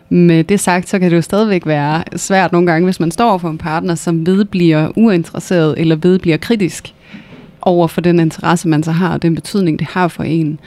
Med 0.10 0.44
det 0.44 0.60
sagt, 0.60 0.89
så 0.89 1.00
kan 1.00 1.12
det 1.12 1.18
jo 1.18 1.22
stadigvæk 1.22 1.65
være 1.65 2.04
svært 2.15 2.52
nogle 2.52 2.72
gange, 2.72 2.86
hvis 2.86 3.00
man 3.00 3.12
står 3.12 3.38
for 3.38 3.50
en 3.50 3.58
partner, 3.58 3.96
som 3.96 4.26
vedbliver 4.26 4.92
uinteresseret 4.96 5.76
eller 5.78 5.96
vedbliver 5.96 6.38
kritisk 6.38 6.94
over 7.62 7.88
for 7.88 8.02
den 8.02 8.20
interesse, 8.20 8.68
man 8.68 8.84
så 8.84 8.92
har, 8.92 9.13
og 9.13 9.22
den 9.22 9.36
betydning, 9.36 9.80
det 9.80 9.88
har 9.88 10.08
for 10.08 10.24
en. 10.24 10.60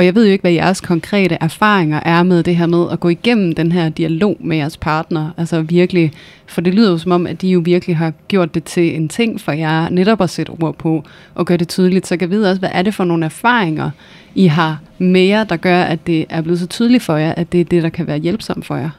Og 0.00 0.06
jeg 0.06 0.14
ved 0.14 0.26
jo 0.26 0.32
ikke, 0.32 0.42
hvad 0.42 0.52
jeres 0.52 0.80
konkrete 0.80 1.38
erfaringer 1.40 2.00
er 2.04 2.22
med 2.22 2.42
det 2.42 2.56
her 2.56 2.66
med 2.66 2.86
at 2.92 3.00
gå 3.00 3.08
igennem 3.08 3.54
den 3.54 3.72
her 3.72 3.88
dialog 3.88 4.36
med 4.40 4.56
jeres 4.56 4.76
partner. 4.76 5.30
Altså 5.36 5.62
virkelig, 5.62 6.12
for 6.46 6.60
det 6.60 6.74
lyder 6.74 6.90
jo 6.90 6.98
som 6.98 7.12
om, 7.12 7.26
at 7.26 7.42
de 7.42 7.48
jo 7.48 7.62
virkelig 7.64 7.96
har 7.96 8.12
gjort 8.28 8.54
det 8.54 8.64
til 8.64 8.96
en 8.96 9.08
ting 9.08 9.40
for 9.40 9.52
jer, 9.52 9.88
netop 9.88 10.20
at 10.20 10.30
sætte 10.30 10.50
ord 10.50 10.74
på 10.74 11.04
og 11.34 11.46
gøre 11.46 11.58
det 11.58 11.68
tydeligt. 11.68 12.06
Så 12.06 12.14
jeg 12.14 12.18
kan 12.18 12.30
vide 12.30 12.50
også, 12.50 12.60
hvad 12.60 12.70
er 12.72 12.82
det 12.82 12.94
for 12.94 13.04
nogle 13.04 13.24
erfaringer, 13.24 13.90
I 14.34 14.46
har 14.46 14.80
med 14.98 15.20
jer, 15.20 15.44
der 15.44 15.56
gør, 15.56 15.82
at 15.82 16.06
det 16.06 16.26
er 16.28 16.40
blevet 16.40 16.60
så 16.60 16.66
tydeligt 16.66 17.02
for 17.02 17.16
jer, 17.16 17.34
at 17.36 17.52
det 17.52 17.60
er 17.60 17.64
det, 17.64 17.82
der 17.82 17.88
kan 17.88 18.06
være 18.06 18.18
hjælpsomt 18.18 18.66
for 18.66 18.76
jer? 18.76 18.90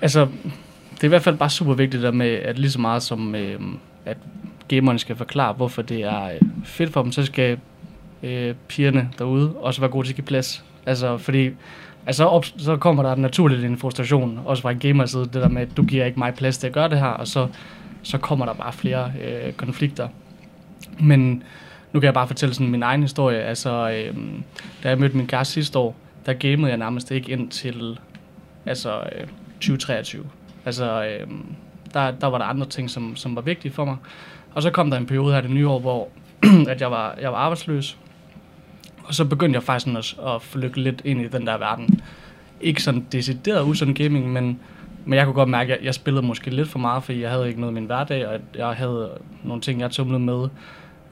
Altså, 0.00 0.26
det 0.94 1.00
er 1.00 1.04
i 1.04 1.08
hvert 1.08 1.22
fald 1.22 1.36
bare 1.36 1.50
super 1.50 1.74
vigtigt 1.74 2.02
der 2.02 2.12
med, 2.12 2.30
at 2.30 2.58
lige 2.58 2.70
så 2.70 2.80
meget 2.80 3.02
som, 3.02 3.34
øh, 3.34 3.60
at 4.06 4.16
gamerne 4.68 4.98
skal 4.98 5.16
forklare, 5.16 5.52
hvorfor 5.52 5.82
det 5.82 6.00
er 6.00 6.24
øh, 6.24 6.40
fedt 6.64 6.92
for 6.92 7.02
dem, 7.02 7.12
så 7.12 7.24
skal 7.24 7.58
øh, 8.22 8.54
pigerne 8.68 9.10
derude 9.18 9.54
også 9.56 9.80
være 9.80 9.90
gode 9.90 10.06
til 10.06 10.12
at 10.12 10.16
give 10.16 10.24
plads. 10.24 10.64
Altså, 10.86 11.18
fordi 11.18 11.50
altså, 12.06 12.24
op, 12.24 12.44
så 12.44 12.76
kommer 12.76 13.02
der 13.02 13.14
naturligt 13.14 13.64
en 13.64 13.78
frustration, 13.78 14.40
også 14.44 14.62
fra 14.62 14.70
en 14.70 14.78
gamer 14.78 15.06
side, 15.06 15.24
det 15.24 15.34
der 15.34 15.48
med, 15.48 15.62
at 15.62 15.76
du 15.76 15.82
giver 15.82 16.04
ikke 16.04 16.18
mig 16.18 16.34
plads 16.34 16.58
til 16.58 16.66
at 16.66 16.72
gøre 16.72 16.88
det 16.88 16.98
her, 16.98 17.06
og 17.06 17.26
så, 17.26 17.48
så 18.02 18.18
kommer 18.18 18.46
der 18.46 18.52
bare 18.52 18.72
flere 18.72 19.12
øh, 19.24 19.52
konflikter. 19.52 20.08
Men 21.00 21.42
nu 21.92 22.00
kan 22.00 22.04
jeg 22.06 22.14
bare 22.14 22.26
fortælle 22.26 22.54
sådan 22.54 22.70
min 22.70 22.82
egen 22.82 23.02
historie. 23.02 23.38
Altså, 23.38 23.90
øh, 23.90 24.16
da 24.82 24.88
jeg 24.88 24.98
mødte 24.98 25.16
min 25.16 25.26
kæreste 25.26 25.54
sidste 25.54 25.78
år, 25.78 25.96
der 26.26 26.32
gamede 26.32 26.68
jeg 26.68 26.78
nærmest 26.78 27.10
ikke 27.10 27.32
ind 27.32 27.50
til 27.50 27.98
altså, 28.66 29.00
øh, 29.00 29.26
2023. 29.54 30.24
Altså, 30.64 31.04
øh, 31.04 31.26
der, 31.94 32.10
der 32.10 32.26
var 32.26 32.38
der 32.38 32.44
andre 32.44 32.66
ting, 32.66 32.90
som, 32.90 33.16
som 33.16 33.36
var 33.36 33.42
vigtige 33.42 33.72
for 33.72 33.84
mig. 33.84 33.96
Og 34.54 34.62
så 34.62 34.70
kom 34.70 34.90
der 34.90 34.98
en 34.98 35.06
periode 35.06 35.34
her 35.34 35.40
det 35.40 35.50
nye 35.50 35.68
år, 35.68 35.78
hvor 35.78 36.08
at 36.68 36.80
jeg, 36.80 36.90
var, 36.90 37.14
jeg 37.20 37.32
var 37.32 37.38
arbejdsløs. 37.38 37.98
Og 39.04 39.14
så 39.14 39.24
begyndte 39.24 39.56
jeg 39.56 39.62
faktisk 39.62 39.84
sådan 39.84 39.96
at, 39.96 40.34
at 40.34 40.42
flykke 40.42 40.80
lidt 40.80 41.02
ind 41.04 41.20
i 41.20 41.28
den 41.28 41.46
der 41.46 41.58
verden. 41.58 42.00
Ikke 42.60 42.82
sådan 42.82 43.06
decideret 43.12 43.64
usund 43.64 43.94
gaming, 43.94 44.32
men, 44.32 44.60
men 45.04 45.18
jeg 45.18 45.24
kunne 45.24 45.34
godt 45.34 45.48
mærke, 45.48 45.72
at 45.72 45.78
jeg, 45.78 45.86
jeg 45.86 45.94
spillede 45.94 46.26
måske 46.26 46.50
lidt 46.50 46.68
for 46.68 46.78
meget, 46.78 47.02
fordi 47.02 47.20
jeg 47.20 47.30
havde 47.30 47.48
ikke 47.48 47.60
noget 47.60 47.72
i 47.72 47.74
min 47.74 47.84
hverdag, 47.84 48.28
og 48.28 48.40
jeg 48.54 48.68
havde 48.68 49.10
nogle 49.44 49.62
ting, 49.62 49.80
jeg 49.80 49.90
tumlede 49.90 50.20
med. 50.20 50.48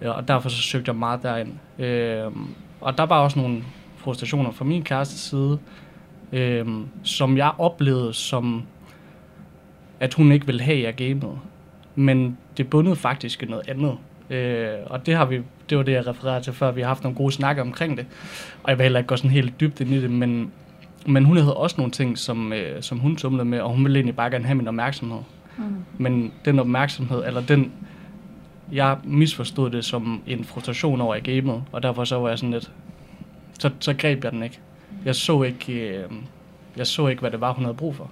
Og 0.05 0.29
derfor 0.29 0.49
så 0.49 0.63
søgte 0.63 0.89
jeg 0.89 0.97
meget 0.97 1.23
derind. 1.23 1.53
Øh, 1.79 2.33
og 2.81 2.99
der 2.99 3.07
var 3.07 3.19
også 3.19 3.39
nogle 3.39 3.63
frustrationer 3.97 4.51
fra 4.51 4.65
min 4.65 4.83
kæreste 4.83 5.19
side, 5.19 5.59
øh, 6.33 6.67
som 7.03 7.37
jeg 7.37 7.53
oplevede 7.59 8.13
som, 8.13 8.63
at 10.01 10.15
hun 10.15 10.33
ikke 10.33 10.47
ville 10.47 10.63
have, 10.63 10.79
at 10.79 10.83
jeg 10.85 10.95
gamede. 10.95 11.39
Men 11.95 12.39
det 12.57 12.71
bundede 12.71 12.97
faktisk 12.97 13.43
i 13.43 13.47
noget 13.47 13.69
andet. 13.69 13.97
Øh, 14.31 14.79
og 14.87 15.07
det 15.07 15.17
har 15.17 15.25
vi, 15.25 15.41
det 15.71 15.79
var 15.79 15.85
det, 15.85 15.93
jeg 15.93 16.07
refererede 16.07 16.45
til 16.45 16.53
før. 16.53 16.71
Vi 16.71 16.81
har 16.81 16.89
haft 16.89 17.03
nogle 17.03 17.17
gode 17.17 17.33
snakker 17.33 17.63
omkring 17.63 17.97
det. 17.97 18.07
Og 18.63 18.71
jeg 18.71 18.79
vil 18.79 18.83
heller 18.83 18.99
ikke 18.99 19.09
gå 19.09 19.17
sådan 19.17 19.31
helt 19.31 19.61
dybt 19.61 19.81
ind 19.81 19.91
i 19.91 20.01
det, 20.01 20.11
men, 20.11 20.53
men 21.07 21.25
hun 21.25 21.37
havde 21.37 21.57
også 21.57 21.77
nogle 21.79 21.93
ting, 21.93 22.19
som, 22.19 22.53
øh, 22.53 22.83
som 22.83 22.99
hun 22.99 23.17
tumlede 23.17 23.45
med, 23.45 23.61
og 23.61 23.71
hun 23.71 23.85
ville 23.85 23.99
egentlig 23.99 24.17
bare 24.17 24.31
gerne 24.31 24.45
have 24.45 24.55
min 24.55 24.69
opmærksomhed. 24.69 25.21
Mm. 25.59 25.65
Men 25.99 26.33
den 26.45 26.59
opmærksomhed, 26.59 27.25
eller 27.27 27.41
den, 27.41 27.73
jeg 28.73 28.97
misforstod 29.05 29.71
det 29.71 29.85
som 29.85 30.23
en 30.27 30.45
frustration 30.45 31.01
over 31.01 31.15
i 31.15 31.21
gamet, 31.21 31.63
og 31.73 31.83
derfor 31.83 32.05
så 32.05 32.19
var 32.19 32.29
jeg 32.29 32.39
sådan 32.39 32.51
lidt, 32.51 32.71
så, 33.59 33.71
så 33.81 33.95
greb 33.95 34.25
jeg 34.25 34.33
den 34.33 34.43
ikke. 34.43 34.61
Jeg 35.05 35.15
så 35.15 35.43
ikke, 35.43 35.73
øh, 35.73 36.11
jeg 36.77 36.87
så 36.87 37.07
ikke, 37.07 37.21
hvad 37.21 37.31
det 37.31 37.41
var, 37.41 37.53
hun 37.53 37.65
havde 37.65 37.77
brug 37.77 37.97
for. 37.97 38.11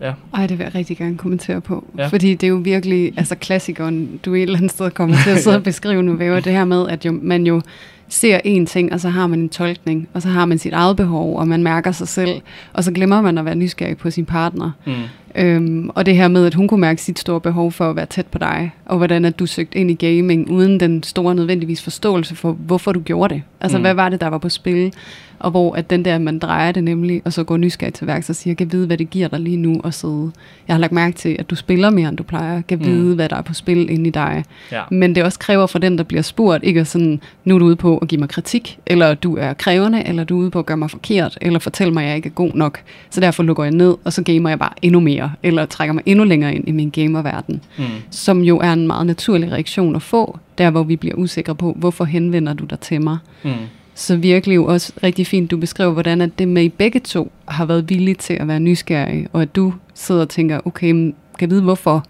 Ja. 0.00 0.12
Ej, 0.34 0.46
det 0.46 0.58
vil 0.58 0.64
jeg 0.64 0.74
rigtig 0.74 0.98
gerne 0.98 1.16
kommentere 1.16 1.60
på. 1.60 1.84
Ja. 1.98 2.06
Fordi 2.06 2.34
det 2.34 2.42
er 2.46 2.48
jo 2.48 2.60
virkelig, 2.64 3.12
altså 3.16 3.34
klassikeren, 3.34 4.20
du 4.24 4.34
et 4.34 4.42
eller 4.42 4.56
andet 4.56 4.70
sted 4.70 4.90
kommer 4.90 5.16
til 5.24 5.30
at 5.30 5.38
sidde 5.42 5.56
og 5.56 5.62
beskrive 5.62 6.02
nu, 6.02 6.14
væver 6.14 6.40
det 6.40 6.52
her 6.52 6.64
med, 6.64 6.88
at 6.88 7.04
jo, 7.04 7.18
man 7.22 7.46
jo 7.46 7.60
ser 8.08 8.38
én 8.46 8.64
ting, 8.66 8.92
og 8.92 9.00
så 9.00 9.08
har 9.08 9.26
man 9.26 9.38
en 9.38 9.48
tolkning, 9.48 10.08
og 10.14 10.22
så 10.22 10.28
har 10.28 10.44
man 10.44 10.58
sit 10.58 10.72
eget 10.72 10.96
behov, 10.96 11.38
og 11.38 11.48
man 11.48 11.62
mærker 11.62 11.92
sig 11.92 12.08
selv, 12.08 12.40
og 12.72 12.84
så 12.84 12.92
glemmer 12.92 13.20
man 13.20 13.38
at 13.38 13.44
være 13.44 13.54
nysgerrig 13.54 13.96
på 13.96 14.10
sin 14.10 14.24
partner. 14.24 14.70
Mm. 14.86 14.92
Øhm, 15.34 15.90
og 15.94 16.06
det 16.06 16.16
her 16.16 16.28
med, 16.28 16.46
at 16.46 16.54
hun 16.54 16.68
kunne 16.68 16.80
mærke 16.80 17.02
sit 17.02 17.18
store 17.18 17.40
behov 17.40 17.72
for 17.72 17.90
at 17.90 17.96
være 17.96 18.06
tæt 18.06 18.26
på 18.26 18.38
dig, 18.38 18.70
og 18.86 18.96
hvordan 18.96 19.24
at 19.24 19.38
du 19.38 19.46
søgte 19.46 19.78
ind 19.78 19.90
i 19.90 20.06
gaming, 20.06 20.50
uden 20.50 20.80
den 20.80 21.02
store 21.02 21.34
nødvendigvis 21.34 21.82
forståelse 21.82 22.36
for, 22.36 22.52
hvorfor 22.52 22.92
du 22.92 23.00
gjorde 23.00 23.34
det. 23.34 23.42
Altså, 23.60 23.78
mm. 23.78 23.82
hvad 23.82 23.94
var 23.94 24.08
det, 24.08 24.20
der 24.20 24.26
var 24.26 24.38
på 24.38 24.48
spil? 24.48 24.92
Og 25.38 25.50
hvor 25.50 25.74
at 25.74 25.90
den 25.90 26.04
der, 26.04 26.18
man 26.18 26.38
drejer 26.38 26.72
det 26.72 26.84
nemlig, 26.84 27.22
og 27.24 27.32
så 27.32 27.44
går 27.44 27.56
nysgerrig 27.56 27.94
til 27.94 28.06
værks 28.06 28.30
og 28.30 28.36
siger, 28.36 28.54
kan 28.54 28.72
vide, 28.72 28.86
hvad 28.86 28.98
det 28.98 29.10
giver 29.10 29.28
dig 29.28 29.40
lige 29.40 29.56
nu 29.56 29.80
og 29.84 29.94
sidde. 29.94 30.30
Jeg 30.68 30.74
har 30.74 30.80
lagt 30.80 30.92
mærke 30.92 31.16
til, 31.16 31.36
at 31.38 31.50
du 31.50 31.54
spiller 31.54 31.90
mere, 31.90 32.08
end 32.08 32.16
du 32.16 32.22
plejer. 32.22 32.62
Kan 32.68 32.78
mm. 32.78 32.84
vide, 32.84 33.14
hvad 33.14 33.28
der 33.28 33.36
er 33.36 33.42
på 33.42 33.54
spil 33.54 33.90
inde 33.90 34.08
i 34.08 34.10
dig. 34.10 34.44
Ja. 34.72 34.82
Men 34.90 35.14
det 35.14 35.24
også 35.24 35.38
kræver 35.38 35.66
for 35.66 35.78
den, 35.78 35.98
der 35.98 36.04
bliver 36.04 36.22
spurgt, 36.22 36.64
ikke 36.64 36.84
sådan, 36.84 37.20
nu 37.44 37.54
er 37.54 37.58
du 37.58 37.64
ude 37.64 37.76
på 37.76 37.98
at 37.98 38.08
give 38.08 38.18
mig 38.18 38.28
kritik, 38.28 38.78
eller 38.86 39.14
du 39.14 39.36
er 39.36 39.52
krævende, 39.52 40.06
eller 40.06 40.24
du 40.24 40.36
er 40.38 40.42
ude 40.42 40.50
på 40.50 40.58
at 40.58 40.66
gøre 40.66 40.76
mig 40.76 40.90
forkert, 40.90 41.38
eller 41.40 41.58
fortælle 41.58 41.92
mig, 41.94 42.02
at 42.02 42.08
jeg 42.08 42.16
ikke 42.16 42.26
er 42.26 42.32
god 42.32 42.50
nok. 42.54 42.80
Så 43.10 43.20
derfor 43.20 43.42
lukker 43.42 43.64
jeg 43.64 43.72
ned, 43.72 43.94
og 44.04 44.12
så 44.12 44.22
gamer 44.22 44.48
jeg 44.48 44.58
bare 44.58 44.72
endnu 44.82 45.00
mere, 45.00 45.19
eller 45.42 45.66
trækker 45.66 45.92
mig 45.92 46.02
endnu 46.06 46.24
længere 46.24 46.54
ind 46.54 46.68
i 46.68 46.72
min 46.72 46.90
gamerverden. 46.90 47.60
Mm. 47.78 47.84
Som 48.10 48.40
jo 48.40 48.58
er 48.58 48.72
en 48.72 48.86
meget 48.86 49.06
naturlig 49.06 49.52
reaktion 49.52 49.96
at 49.96 50.02
få, 50.02 50.38
der 50.58 50.70
hvor 50.70 50.82
vi 50.82 50.96
bliver 50.96 51.14
usikre 51.14 51.54
på, 51.54 51.76
hvorfor 51.76 52.04
henvender 52.04 52.52
du 52.52 52.64
dig 52.64 52.80
til 52.80 53.02
mig? 53.02 53.18
Mm. 53.44 53.50
Så 53.94 54.16
virkelig 54.16 54.56
jo 54.56 54.64
også 54.64 54.92
rigtig 55.02 55.26
fint, 55.26 55.50
du 55.50 55.56
beskriver, 55.56 55.92
hvordan 55.92 56.20
at 56.20 56.38
det 56.38 56.48
med 56.48 56.62
I 56.62 56.68
begge 56.68 57.00
to 57.00 57.32
har 57.48 57.64
været 57.64 57.90
villige 57.90 58.14
til 58.14 58.34
at 58.34 58.48
være 58.48 58.60
nysgerrige, 58.60 59.28
og 59.32 59.42
at 59.42 59.56
du 59.56 59.74
sidder 59.94 60.20
og 60.20 60.28
tænker, 60.28 60.60
okay, 60.64 60.92
kan 60.92 61.14
jeg 61.40 61.50
vide 61.50 61.62
hvorfor, 61.62 62.04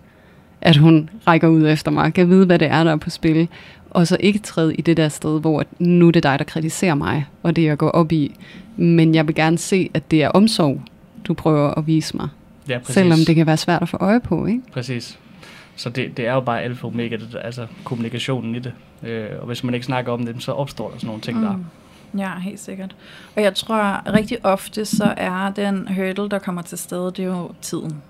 at 0.61 0.77
hun 0.77 1.11
rækker 1.27 1.49
ud 1.49 1.67
efter 1.69 1.91
mig? 1.91 2.15
Kan 2.15 2.23
jeg 2.23 2.31
vide, 2.31 2.47
hvad 2.47 2.59
det 2.59 2.69
er, 2.69 2.85
der 2.85 2.93
er 2.93 2.97
på 2.97 3.11
spil? 3.11 3.49
Og 3.91 4.07
så 4.07 4.17
ikke 4.21 4.39
træde 4.39 4.75
i 4.75 4.81
det 4.81 4.97
der 4.97 5.09
sted, 5.09 5.41
hvor 5.41 5.65
nu 5.79 6.09
er 6.09 6.11
det 6.11 6.23
dig, 6.23 6.39
der 6.39 6.45
kritiserer 6.45 6.95
mig, 6.95 7.27
og 7.43 7.57
det 7.57 7.65
jeg 7.65 7.79
går 7.79 7.89
op 7.89 8.13
i. 8.13 8.35
Men 8.77 9.15
jeg 9.15 9.27
vil 9.27 9.35
gerne 9.35 9.59
se, 9.59 9.91
at 9.95 10.11
det 10.11 10.23
er 10.23 10.29
omsorg, 10.29 10.81
du 11.25 11.35
prøver 11.35 11.79
at 11.79 11.87
vise 11.87 12.17
mig. 12.17 12.29
Ja, 12.71 12.79
præcis. 12.79 12.95
Selvom 12.95 13.19
det 13.27 13.35
kan 13.35 13.47
være 13.47 13.57
svært 13.57 13.83
at 13.83 13.89
få 13.89 13.97
øje 13.97 14.21
på, 14.21 14.47
ikke? 14.47 14.63
Præcis. 14.73 15.19
Så 15.77 15.91
det, 15.91 16.17
det 16.17 16.27
er 16.27 16.33
jo 16.33 16.41
bare 16.41 16.63
alfa 16.63 16.87
og 16.87 16.93
omega, 16.93 17.17
det, 17.17 17.37
altså 17.45 17.67
kommunikationen 17.85 18.55
i 18.55 18.59
det. 18.59 18.73
Øh, 19.03 19.29
og 19.41 19.47
hvis 19.47 19.65
man 19.65 19.75
ikke 19.75 19.87
snakker 19.87 20.13
om 20.13 20.27
det, 20.27 20.43
så 20.43 20.53
opstår 20.53 20.91
der 20.91 20.97
sådan 20.97 21.07
nogle 21.07 21.23
ting 21.23 21.39
mm. 21.39 21.45
der. 21.45 21.55
Ja, 22.19 22.39
helt 22.39 22.61
sikkert. 22.61 22.97
Og 23.37 23.43
jeg 23.43 23.55
tror 23.55 24.13
rigtig 24.15 24.47
ofte, 24.47 24.85
så 24.85 25.15
er 25.17 25.51
den 25.51 25.89
hurdle, 25.89 26.29
der 26.29 26.39
kommer 26.39 26.63
til 26.63 26.79
stede, 26.79 27.13
det 27.17 27.19
er 27.19 27.25
jo 27.25 27.51
tiden. 27.63 28.03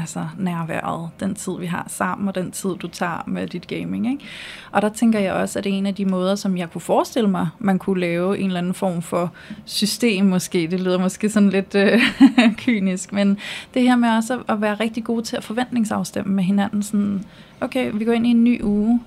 Altså 0.00 0.26
nærværet, 0.38 1.10
den 1.20 1.34
tid, 1.34 1.52
vi 1.58 1.66
har 1.66 1.86
sammen, 1.88 2.28
og 2.28 2.34
den 2.34 2.50
tid, 2.50 2.70
du 2.70 2.88
tager 2.88 3.24
med 3.26 3.46
dit 3.46 3.66
gaming. 3.66 4.10
Ikke? 4.10 4.24
Og 4.72 4.82
der 4.82 4.88
tænker 4.88 5.18
jeg 5.18 5.32
også, 5.32 5.58
at 5.58 5.64
det 5.64 5.72
er 5.72 5.76
en 5.76 5.86
af 5.86 5.94
de 5.94 6.04
måder, 6.04 6.34
som 6.34 6.56
jeg 6.56 6.70
kunne 6.70 6.80
forestille 6.80 7.30
mig, 7.30 7.48
man 7.58 7.78
kunne 7.78 8.00
lave 8.00 8.38
en 8.38 8.46
eller 8.46 8.58
anden 8.58 8.74
form 8.74 9.02
for 9.02 9.32
system 9.64 10.24
måske. 10.24 10.68
Det 10.70 10.80
lyder 10.80 10.98
måske 10.98 11.30
sådan 11.30 11.50
lidt 11.50 11.74
øh, 11.74 12.02
kynisk, 12.64 13.12
men 13.12 13.38
det 13.74 13.82
her 13.82 13.96
med 13.96 14.08
også 14.08 14.42
at 14.48 14.60
være 14.60 14.74
rigtig 14.74 15.04
god 15.04 15.22
til 15.22 15.36
at 15.36 15.44
forventningsafstemme 15.44 16.34
med 16.34 16.44
hinanden. 16.44 16.82
Sådan, 16.82 17.24
okay, 17.60 17.90
vi 17.94 18.04
går 18.04 18.12
ind 18.12 18.26
i 18.26 18.30
en 18.30 18.44
ny 18.44 18.62
uge, 18.62 19.00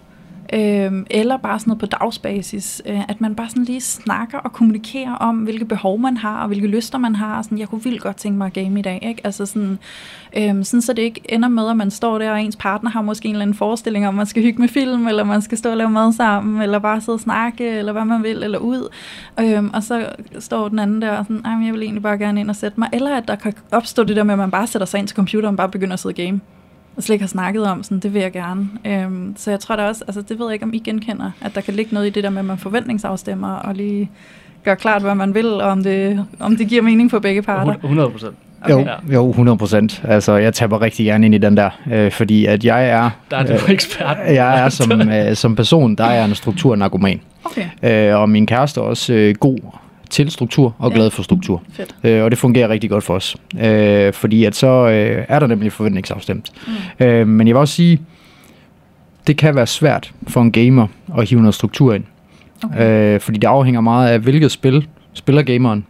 øh, 0.53 1.05
eller 1.09 1.37
bare 1.37 1.59
sådan 1.59 1.69
noget 1.69 1.79
på 1.79 1.85
dagsbasis, 1.85 2.81
øh, 2.85 3.09
at 3.09 3.21
man 3.21 3.35
bare 3.35 3.49
sådan 3.49 3.63
lige 3.63 3.81
snakker 3.81 4.37
og 4.37 4.53
kommunikerer 4.53 5.13
om, 5.13 5.37
hvilke 5.37 5.65
behov 5.65 5.99
man 5.99 6.17
har, 6.17 6.41
og 6.41 6.47
hvilke 6.47 6.67
lyster 6.67 6.97
man 6.97 7.15
har, 7.15 7.41
sådan, 7.41 7.57
jeg 7.57 7.67
kunne 7.67 7.83
vildt 7.83 8.01
godt 8.01 8.17
tænke 8.17 8.37
mig 8.37 8.45
at 8.47 8.53
game 8.53 8.79
i 8.79 8.81
dag, 8.81 8.99
ikke? 9.01 9.21
Altså 9.23 9.45
sådan, 9.45 9.79
øh, 10.37 10.65
sådan, 10.65 10.81
så 10.81 10.93
det 10.93 11.01
ikke 11.01 11.21
ender 11.29 11.49
med, 11.49 11.69
at 11.69 11.77
man 11.77 11.91
står 11.91 12.17
der, 12.17 12.31
og 12.31 12.41
ens 12.41 12.55
partner 12.55 12.89
har 12.89 13.01
måske 13.01 13.27
en 13.27 13.35
eller 13.35 13.41
anden 13.43 13.57
forestilling 13.57 14.07
om, 14.07 14.13
at 14.13 14.17
man 14.17 14.25
skal 14.25 14.43
hygge 14.43 14.61
med 14.61 14.69
film, 14.69 15.07
eller 15.07 15.23
man 15.23 15.41
skal 15.41 15.57
stå 15.57 15.69
og 15.69 15.77
lave 15.77 15.89
mad 15.89 16.13
sammen, 16.13 16.61
eller 16.61 16.79
bare 16.79 17.01
sidde 17.01 17.15
og 17.15 17.19
snakke, 17.19 17.69
eller 17.69 17.91
hvad 17.91 18.05
man 18.05 18.23
vil, 18.23 18.43
eller 18.43 18.57
ud, 18.57 18.89
øh, 19.39 19.63
og 19.73 19.83
så 19.83 20.09
står 20.39 20.69
den 20.69 20.79
anden 20.79 21.01
der 21.01 21.11
og 21.17 21.25
sådan, 21.25 21.65
jeg 21.65 21.73
vil 21.73 21.83
egentlig 21.83 22.03
bare 22.03 22.17
gerne 22.17 22.39
ind 22.39 22.49
og 22.49 22.55
sætte 22.55 22.79
mig, 22.79 22.89
eller 22.93 23.15
at 23.15 23.27
der 23.27 23.35
kan 23.35 23.53
opstå 23.71 24.03
det 24.03 24.15
der 24.15 24.23
med, 24.23 24.33
at 24.33 24.37
man 24.37 24.51
bare 24.51 24.67
sætter 24.67 24.85
sig 24.85 24.97
ind 24.97 25.07
til 25.07 25.15
computeren 25.15 25.53
og 25.53 25.57
bare 25.57 25.69
begynder 25.69 25.93
at 25.93 25.99
sidde 25.99 26.13
og 26.13 26.15
game 26.15 26.41
og 26.97 27.03
slet 27.03 27.13
ikke 27.13 27.23
har 27.23 27.27
snakket 27.27 27.67
om, 27.67 27.83
sådan, 27.83 27.99
det 27.99 28.13
vil 28.13 28.21
jeg 28.21 28.31
gerne. 28.31 28.67
Øhm, 28.85 29.33
så 29.37 29.49
jeg 29.51 29.59
tror 29.59 29.75
da 29.75 29.87
også, 29.87 30.03
altså 30.07 30.21
det 30.21 30.39
ved 30.39 30.45
jeg 30.45 30.53
ikke, 30.53 30.65
om 30.65 30.73
I 30.73 30.79
genkender, 30.79 31.31
at 31.41 31.55
der 31.55 31.61
kan 31.61 31.73
ligge 31.73 31.93
noget 31.93 32.07
i 32.07 32.09
det 32.09 32.23
der 32.23 32.29
med, 32.29 32.39
at 32.39 32.45
man 32.45 32.57
forventningsafstemmer, 32.57 33.53
og 33.53 33.75
lige 33.75 34.09
gør 34.63 34.75
klart, 34.75 35.01
hvad 35.01 35.15
man 35.15 35.33
vil, 35.33 35.47
og 35.47 35.69
om 35.69 35.83
det, 35.83 36.25
om 36.39 36.57
det 36.57 36.67
giver 36.67 36.81
mening 36.81 37.11
for 37.11 37.19
begge 37.19 37.41
parter. 37.41 37.73
100 37.73 38.09
procent. 38.09 38.35
Okay. 38.63 38.87
Jo, 39.09 39.13
jo, 39.13 39.29
100 39.29 39.57
procent. 39.57 40.01
Altså, 40.07 40.35
jeg 40.35 40.53
taber 40.53 40.81
rigtig 40.81 41.05
gerne 41.05 41.25
ind 41.25 41.35
i 41.35 41.37
den 41.37 41.57
der, 41.57 41.69
øh, 41.91 42.11
fordi 42.11 42.45
at 42.45 42.65
jeg 42.65 42.89
er... 42.89 43.09
Der 43.31 43.37
er 43.37 43.43
du 43.43 43.53
øh, 43.53 43.69
ekspert. 43.69 44.17
Jeg 44.27 44.65
er 44.65 44.69
som, 44.69 45.01
øh, 45.09 45.35
som 45.35 45.55
person, 45.55 45.95
der 45.95 46.03
er 46.03 46.13
jeg 46.13 46.25
en 46.25 46.35
strukturnarkoman. 46.35 47.21
Okay. 47.43 47.65
Øh, 47.83 48.19
og 48.19 48.29
min 48.29 48.45
kæreste 48.45 48.79
er 48.79 48.83
også 48.85 49.13
øh, 49.13 49.35
god 49.35 49.57
til 50.11 50.31
struktur 50.31 50.75
og 50.79 50.91
glad 50.91 51.11
for 51.11 51.23
struktur. 51.23 51.63
Fedt. 51.73 51.95
Øh, 52.03 52.23
og 52.23 52.31
det 52.31 52.39
fungerer 52.39 52.69
rigtig 52.69 52.89
godt 52.89 53.03
for 53.03 53.15
os. 53.15 53.35
Øh, 53.61 54.13
fordi 54.13 54.45
at 54.45 54.55
så 54.55 54.67
øh, 54.67 55.25
er 55.27 55.39
der 55.39 55.47
nemlig 55.47 55.71
forventningsafstemt. 55.71 56.51
Mm. 56.99 57.05
Øh, 57.05 57.27
men 57.27 57.47
jeg 57.47 57.55
vil 57.55 57.59
også 57.59 57.73
sige, 57.73 58.01
det 59.27 59.37
kan 59.37 59.55
være 59.55 59.67
svært 59.67 60.13
for 60.27 60.41
en 60.41 60.51
gamer 60.51 60.87
at 61.17 61.29
hive 61.29 61.41
noget 61.41 61.55
struktur 61.55 61.93
ind. 61.93 62.03
Okay. 62.63 63.15
Øh, 63.15 63.19
fordi 63.19 63.39
det 63.39 63.47
afhænger 63.47 63.81
meget 63.81 64.09
af, 64.09 64.19
hvilket 64.19 64.51
spil 64.51 64.87
spiller 65.13 65.41
gameren. 65.41 65.85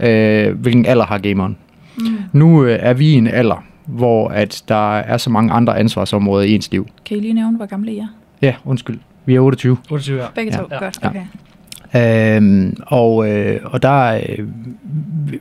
Øh, 0.00 0.60
hvilken 0.60 0.86
alder 0.86 1.04
har 1.06 1.18
gameren. 1.18 1.56
Mm. 1.98 2.04
Nu 2.32 2.64
øh, 2.64 2.78
er 2.82 2.94
vi 2.94 3.06
i 3.06 3.14
en 3.14 3.26
alder, 3.26 3.64
hvor 3.86 4.28
at 4.28 4.62
der 4.68 4.98
er 4.98 5.16
så 5.16 5.30
mange 5.30 5.52
andre 5.52 5.78
ansvarsområder 5.78 6.44
i 6.44 6.54
ens 6.54 6.70
liv. 6.72 6.86
Kan 7.04 7.16
I 7.16 7.20
lige 7.20 7.32
nævne, 7.32 7.56
hvor 7.56 7.66
gamle 7.66 7.92
I 7.92 7.98
er? 7.98 8.06
Ja, 8.42 8.54
undskyld. 8.64 8.98
Vi 9.24 9.34
er 9.34 9.40
28. 9.40 9.76
28, 9.90 10.22
ja. 10.22 10.26
Begge 10.34 10.52
to, 10.52 10.62
ja. 10.70 10.78
godt. 10.78 10.98
Okay. 11.02 11.18
Ja. 11.18 11.24
Øhm, 11.96 12.76
og, 12.86 13.30
øh, 13.30 13.60
og 13.64 13.82
der, 13.82 14.14
øh, 14.14 14.46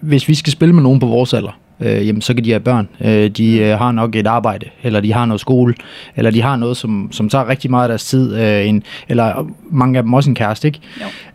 hvis 0.02 0.28
vi 0.28 0.36
skal 0.36 0.54
spille 0.54 0.76
med 0.76 0.84
nogen 0.84 1.00
på 1.00 1.06
vores 1.06 1.34
alder, 1.34 1.60
øh, 1.80 2.08
jamen 2.08 2.22
så 2.22 2.34
kan 2.34 2.44
de 2.44 2.50
have 2.50 2.60
børn. 2.60 2.90
Øh, 3.02 3.30
de 3.30 3.58
øh, 3.58 3.78
har 3.78 3.92
nok 3.92 4.16
et 4.16 4.28
arbejde, 4.28 4.66
eller 4.84 5.00
de 5.00 5.14
har 5.14 5.26
noget 5.26 5.42
skole, 5.42 5.74
eller 6.16 6.32
de 6.32 6.42
har 6.42 6.56
noget, 6.56 6.78
som, 6.78 7.10
som 7.12 7.30
tager 7.30 7.50
rigtig 7.50 7.72
meget 7.72 7.84
af 7.84 7.90
deres 7.90 8.06
tid, 8.06 8.36
øh, 8.36 8.68
en, 8.68 8.84
eller 9.10 9.48
mange 9.72 9.98
af 9.98 10.04
dem 10.04 10.14
også 10.14 10.30
en 10.30 10.36
kæreste, 10.36 10.68
ikke? 10.68 10.80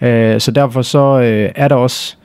Øh, 0.00 0.40
så 0.40 0.50
derfor 0.50 0.82
så 0.82 1.20
øh, 1.20 1.50
er 1.54 1.68
der 1.68 1.76
også, 1.76 2.16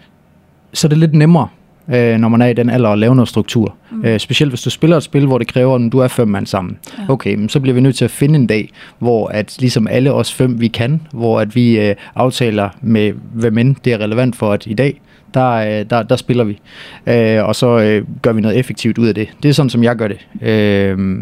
så 0.74 0.88
er 0.88 0.90
det 0.90 0.98
lidt 0.98 1.14
nemmere 1.14 1.48
øh, 1.94 2.18
når 2.18 2.30
man 2.30 2.42
er 2.42 2.48
i 2.48 2.54
den 2.54 2.70
alder, 2.70 2.90
at 2.90 3.00
lave 3.00 3.16
noget 3.16 3.30
struktur. 3.30 3.76
Mm. 3.92 4.06
Øh, 4.06 4.20
specielt 4.20 4.52
hvis 4.52 4.62
du 4.62 4.70
spiller 4.70 4.98
et 4.98 5.04
spil, 5.04 5.26
hvor 5.26 5.38
det 5.38 5.48
kræver, 5.48 5.76
at 5.76 5.92
du 5.92 6.00
er 6.00 6.08
fem 6.08 6.28
mand 6.28 6.46
sammen. 6.46 6.78
Ja. 6.98 7.04
Okay, 7.14 7.36
men 7.36 7.50
så 7.50 7.60
bliver 7.60 7.76
vi 7.76 7.82
nødt 7.82 7.96
til 7.96 8.06
at 8.06 8.12
finde 8.12 8.36
en 8.36 8.48
dag, 8.48 8.70
hvor 9.00 9.28
at 9.28 9.56
ligesom 9.60 9.88
alle 9.88 10.14
os 10.14 10.34
fem, 10.34 10.62
vi 10.62 10.68
kan, 10.68 11.02
hvor 11.14 11.40
at 11.40 11.56
vi 11.56 11.80
øh, 11.80 11.96
aftaler 12.16 12.70
med, 12.82 13.14
hvem 13.34 13.58
end 13.58 13.76
det 13.86 13.94
er 13.94 13.98
relevant 13.98 14.36
for, 14.36 14.52
at 14.52 14.66
i 14.66 14.74
dag, 14.74 15.02
der, 15.34 15.50
øh, 15.50 15.86
der, 15.90 16.04
der 16.04 16.16
spiller 16.16 16.44
vi. 16.44 16.60
Øh, 17.08 17.46
og 17.46 17.56
så 17.56 17.80
øh, 17.80 18.06
gør 18.22 18.34
vi 18.34 18.42
noget 18.42 18.58
effektivt 18.58 18.98
ud 18.98 19.08
af 19.08 19.16
det. 19.16 19.30
Det 19.44 19.50
er 19.50 19.54
sådan, 19.54 19.70
som 19.70 19.84
jeg 19.84 19.96
gør 19.96 20.08
det. 20.08 20.48
Øh, 20.50 21.20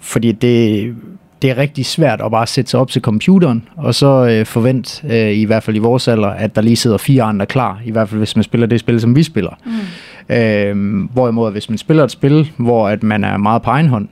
fordi 0.00 0.32
det 0.32 0.94
det 1.42 1.50
er 1.50 1.58
rigtig 1.58 1.86
svært 1.86 2.20
at 2.20 2.30
bare 2.30 2.46
sætte 2.46 2.70
sig 2.70 2.80
op 2.80 2.90
til 2.90 3.02
computeren, 3.02 3.68
og 3.76 3.94
så 3.94 4.28
øh, 4.30 4.46
forvente, 4.46 5.08
øh, 5.08 5.36
i 5.36 5.44
hvert 5.44 5.62
fald 5.62 5.76
i 5.76 5.78
vores 5.78 6.08
alder, 6.08 6.28
at 6.28 6.56
der 6.56 6.62
lige 6.62 6.76
sidder 6.76 6.96
fire 6.96 7.22
andre 7.22 7.46
klar, 7.46 7.80
i 7.84 7.90
hvert 7.90 8.08
fald 8.08 8.18
hvis 8.18 8.36
man 8.36 8.42
spiller 8.42 8.66
det 8.66 8.80
spil, 8.80 9.00
som 9.00 9.16
vi 9.16 9.22
spiller. 9.22 9.58
Mm. 9.64 10.34
Øh, 10.34 11.04
hvorimod, 11.12 11.52
hvis 11.52 11.68
man 11.68 11.78
spiller 11.78 12.04
et 12.04 12.10
spil, 12.10 12.52
hvor 12.56 12.88
at 12.88 13.02
man 13.02 13.24
er 13.24 13.36
meget 13.36 13.62
på 13.62 13.70
egen 13.70 13.86
hånd, 13.86 14.08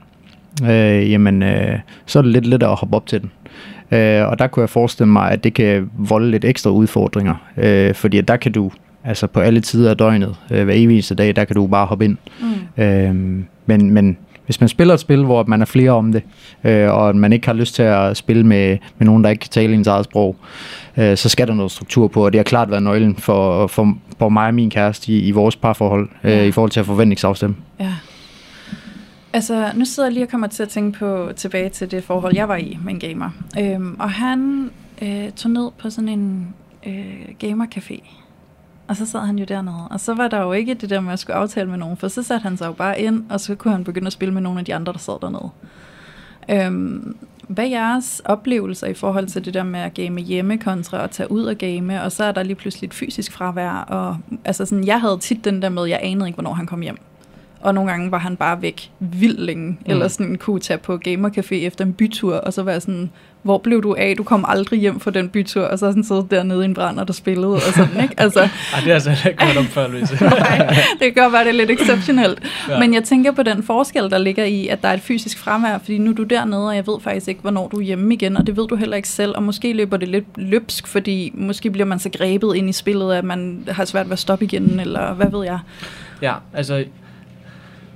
øh, 0.63 1.11
jamen, 1.11 1.43
øh, 1.43 1.79
så 2.05 2.19
er 2.19 2.23
det 2.23 2.31
lidt 2.31 2.45
lettere 2.45 2.71
at 2.71 2.77
hoppe 2.77 2.95
op 2.95 3.05
til 3.05 3.21
den. 3.21 3.31
Øh, 3.91 4.27
og 4.27 4.39
der 4.39 4.47
kunne 4.47 4.61
jeg 4.61 4.69
forestille 4.69 5.11
mig, 5.11 5.31
at 5.31 5.43
det 5.43 5.53
kan 5.53 5.89
volde 5.97 6.31
lidt 6.31 6.45
ekstra 6.45 6.69
udfordringer, 6.69 7.35
øh, 7.57 7.93
fordi 7.93 8.21
der 8.21 8.37
kan 8.37 8.51
du, 8.51 8.71
altså 9.03 9.27
på 9.27 9.39
alle 9.39 9.61
tider 9.61 9.89
af 9.89 9.97
døgnet, 9.97 10.35
øh, 10.51 10.63
hver 10.63 10.73
evig 10.77 11.17
dag, 11.17 11.35
der 11.35 11.45
kan 11.45 11.55
du 11.55 11.67
bare 11.67 11.85
hoppe 11.85 12.05
ind. 12.05 12.17
Mm. 12.41 12.83
Øh, 12.83 13.15
men, 13.65 13.91
men 13.91 14.17
hvis 14.45 14.59
man 14.59 14.69
spiller 14.69 14.93
et 14.93 14.99
spil, 14.99 15.23
hvor 15.23 15.43
man 15.47 15.61
er 15.61 15.65
flere 15.65 15.91
om 15.91 16.11
det, 16.11 16.23
øh, 16.63 16.91
og 16.91 17.15
man 17.15 17.33
ikke 17.33 17.47
har 17.47 17.53
lyst 17.53 17.75
til 17.75 17.83
at 17.83 18.17
spille 18.17 18.43
med, 18.43 18.77
med 18.97 19.05
nogen, 19.05 19.23
der 19.23 19.29
ikke 19.29 19.41
kan 19.41 19.49
tale 19.49 19.73
ens 19.73 19.87
eget 19.87 20.05
sprog, 20.05 20.35
øh, 20.97 21.17
så 21.17 21.29
skal 21.29 21.47
der 21.47 21.53
noget 21.53 21.71
struktur 21.71 22.07
på, 22.07 22.25
og 22.25 22.33
det 22.33 22.39
har 22.39 22.43
klart 22.43 22.69
været 22.69 22.83
nøglen 22.83 23.15
for, 23.15 23.67
for, 23.67 23.97
for 24.19 24.29
mig 24.29 24.47
og 24.47 24.53
min 24.53 24.69
kæreste 24.69 25.11
i, 25.11 25.27
i 25.27 25.31
vores 25.31 25.55
parforhold, 25.55 26.09
øh, 26.23 26.31
ja. 26.31 26.43
i 26.43 26.51
forhold 26.51 26.71
til 26.71 26.79
at 26.79 26.85
forventningsafstemme. 26.85 27.55
Ja. 27.79 27.93
Altså, 29.33 29.71
nu 29.75 29.85
sidder 29.85 30.09
jeg 30.09 30.13
lige 30.13 30.25
og 30.25 30.29
kommer 30.29 30.47
til 30.47 30.63
at 30.63 30.69
tænke 30.69 30.99
på 30.99 31.31
tilbage 31.35 31.69
til 31.69 31.91
det 31.91 32.03
forhold, 32.03 32.35
jeg 32.35 32.47
var 32.47 32.55
i 32.55 32.77
med 32.83 32.93
en 32.93 32.99
gamer. 32.99 33.29
Øhm, 33.59 33.95
og 33.99 34.11
han 34.11 34.69
øh, 35.01 35.31
tog 35.31 35.51
ned 35.51 35.69
på 35.77 35.89
sådan 35.89 36.09
en 36.09 36.53
øh, 36.85 37.25
gamercafé. 37.43 38.24
Og 38.87 38.95
så 38.95 39.05
sad 39.05 39.19
han 39.19 39.39
jo 39.39 39.45
dernede. 39.45 39.87
Og 39.89 39.99
så 39.99 40.13
var 40.13 40.27
der 40.27 40.41
jo 40.41 40.51
ikke 40.51 40.73
det 40.73 40.89
der 40.89 40.99
med 40.99 41.13
at 41.13 41.19
skulle 41.19 41.35
aftale 41.35 41.69
med 41.69 41.77
nogen, 41.77 41.97
for 41.97 42.07
så 42.07 42.23
satte 42.23 42.43
han 42.43 42.57
sig 42.57 42.67
jo 42.67 42.73
bare 42.73 43.01
ind, 43.01 43.23
og 43.29 43.39
så 43.39 43.55
kunne 43.55 43.71
han 43.71 43.83
begynde 43.83 44.07
at 44.07 44.13
spille 44.13 44.33
med 44.33 44.41
nogle 44.41 44.59
af 44.59 44.65
de 44.65 44.75
andre, 44.75 44.93
der 44.93 44.99
sad 44.99 45.19
dernede. 45.21 45.49
Øhm, 46.49 47.17
hvad 47.47 47.65
er 47.65 47.69
jeres 47.69 48.21
oplevelser 48.25 48.87
i 48.87 48.93
forhold 48.93 49.27
til 49.27 49.45
det 49.45 49.53
der 49.53 49.63
med 49.63 49.79
at 49.79 49.93
game 49.93 50.21
hjemme 50.21 50.57
kontra 50.57 51.03
at 51.03 51.11
tage 51.11 51.31
ud 51.31 51.43
og 51.43 51.55
game, 51.55 52.03
og 52.03 52.11
så 52.11 52.23
er 52.23 52.31
der 52.31 52.43
lige 52.43 52.55
pludselig 52.55 52.87
et 52.87 52.93
fysisk 52.93 53.31
fravær, 53.31 53.71
og 53.71 54.17
altså 54.45 54.65
sådan, 54.65 54.87
jeg 54.87 55.01
havde 55.01 55.17
tit 55.17 55.45
den 55.45 55.61
der 55.61 55.69
med, 55.69 55.85
jeg 55.85 55.99
anede 56.03 56.27
ikke, 56.27 56.35
hvornår 56.35 56.53
han 56.53 56.65
kom 56.65 56.81
hjem 56.81 56.97
og 57.61 57.73
nogle 57.73 57.91
gange 57.91 58.11
var 58.11 58.17
han 58.17 58.35
bare 58.35 58.61
væk 58.61 58.89
vildt 58.99 59.39
længe, 59.39 59.67
mm. 59.67 59.77
eller 59.85 60.07
sådan 60.07 60.35
kunne 60.35 60.59
tage 60.59 60.77
på 60.77 60.99
gamercafé 61.07 61.55
efter 61.55 61.85
en 61.85 61.93
bytur, 61.93 62.35
og 62.35 62.53
så 62.53 62.63
var 62.63 62.71
jeg 62.71 62.81
sådan, 62.81 63.09
hvor 63.45 63.57
blev 63.57 63.83
du 63.83 63.95
af? 63.97 64.15
Du 64.17 64.23
kom 64.23 64.45
aldrig 64.47 64.79
hjem 64.79 64.99
fra 64.99 65.11
den 65.11 65.29
bytur, 65.29 65.63
og 65.63 65.79
så 65.79 65.85
sådan 65.85 66.03
siddet 66.03 66.31
dernede 66.31 66.61
i 66.61 66.65
en 66.65 66.73
brænder, 66.73 67.03
der 67.03 67.13
spillede, 67.13 67.53
og 67.53 67.61
sådan, 67.61 68.01
ikke? 68.03 68.13
Altså, 68.17 68.39
Ej, 68.73 68.79
det 68.83 68.89
er 68.89 68.93
altså 68.93 69.09
ikke 69.27 69.45
godt 69.45 69.57
om 69.57 69.65
før, 69.65 69.87
Louise. 69.87 70.15
nej, 70.23 70.75
det 70.99 71.13
kan 71.13 71.23
godt 71.23 71.33
være, 71.33 71.43
det 71.43 71.49
er 71.49 71.65
lidt 71.65 71.71
exceptionelt. 71.71 72.39
ja. 72.69 72.79
Men 72.79 72.93
jeg 72.93 73.03
tænker 73.03 73.31
på 73.31 73.43
den 73.43 73.63
forskel, 73.63 74.09
der 74.09 74.17
ligger 74.17 74.43
i, 74.43 74.67
at 74.67 74.81
der 74.81 74.87
er 74.87 74.93
et 74.93 75.01
fysisk 75.01 75.37
fremvær, 75.37 75.77
fordi 75.77 75.97
nu 75.97 76.11
er 76.11 76.15
du 76.15 76.23
dernede, 76.23 76.67
og 76.67 76.75
jeg 76.75 76.87
ved 76.87 77.01
faktisk 77.01 77.27
ikke, 77.27 77.41
hvornår 77.41 77.67
du 77.67 77.77
er 77.77 77.81
hjemme 77.81 78.13
igen, 78.13 78.37
og 78.37 78.47
det 78.47 78.57
ved 78.57 78.67
du 78.67 78.75
heller 78.75 78.95
ikke 78.95 79.09
selv, 79.09 79.33
og 79.35 79.43
måske 79.43 79.73
løber 79.73 79.97
det 79.97 80.07
lidt 80.07 80.25
løbsk, 80.35 80.87
fordi 80.87 81.31
måske 81.33 81.69
bliver 81.69 81.85
man 81.85 81.99
så 81.99 82.09
grebet 82.17 82.55
ind 82.55 82.69
i 82.69 82.73
spillet, 82.73 83.13
at 83.13 83.23
man 83.23 83.63
har 83.71 83.85
svært 83.85 84.05
ved 84.05 84.13
at 84.13 84.19
stoppe 84.19 84.45
igen, 84.45 84.79
eller 84.79 85.13
hvad 85.13 85.31
ved 85.31 85.45
jeg. 85.45 85.59
Ja, 86.21 86.33
altså 86.53 86.83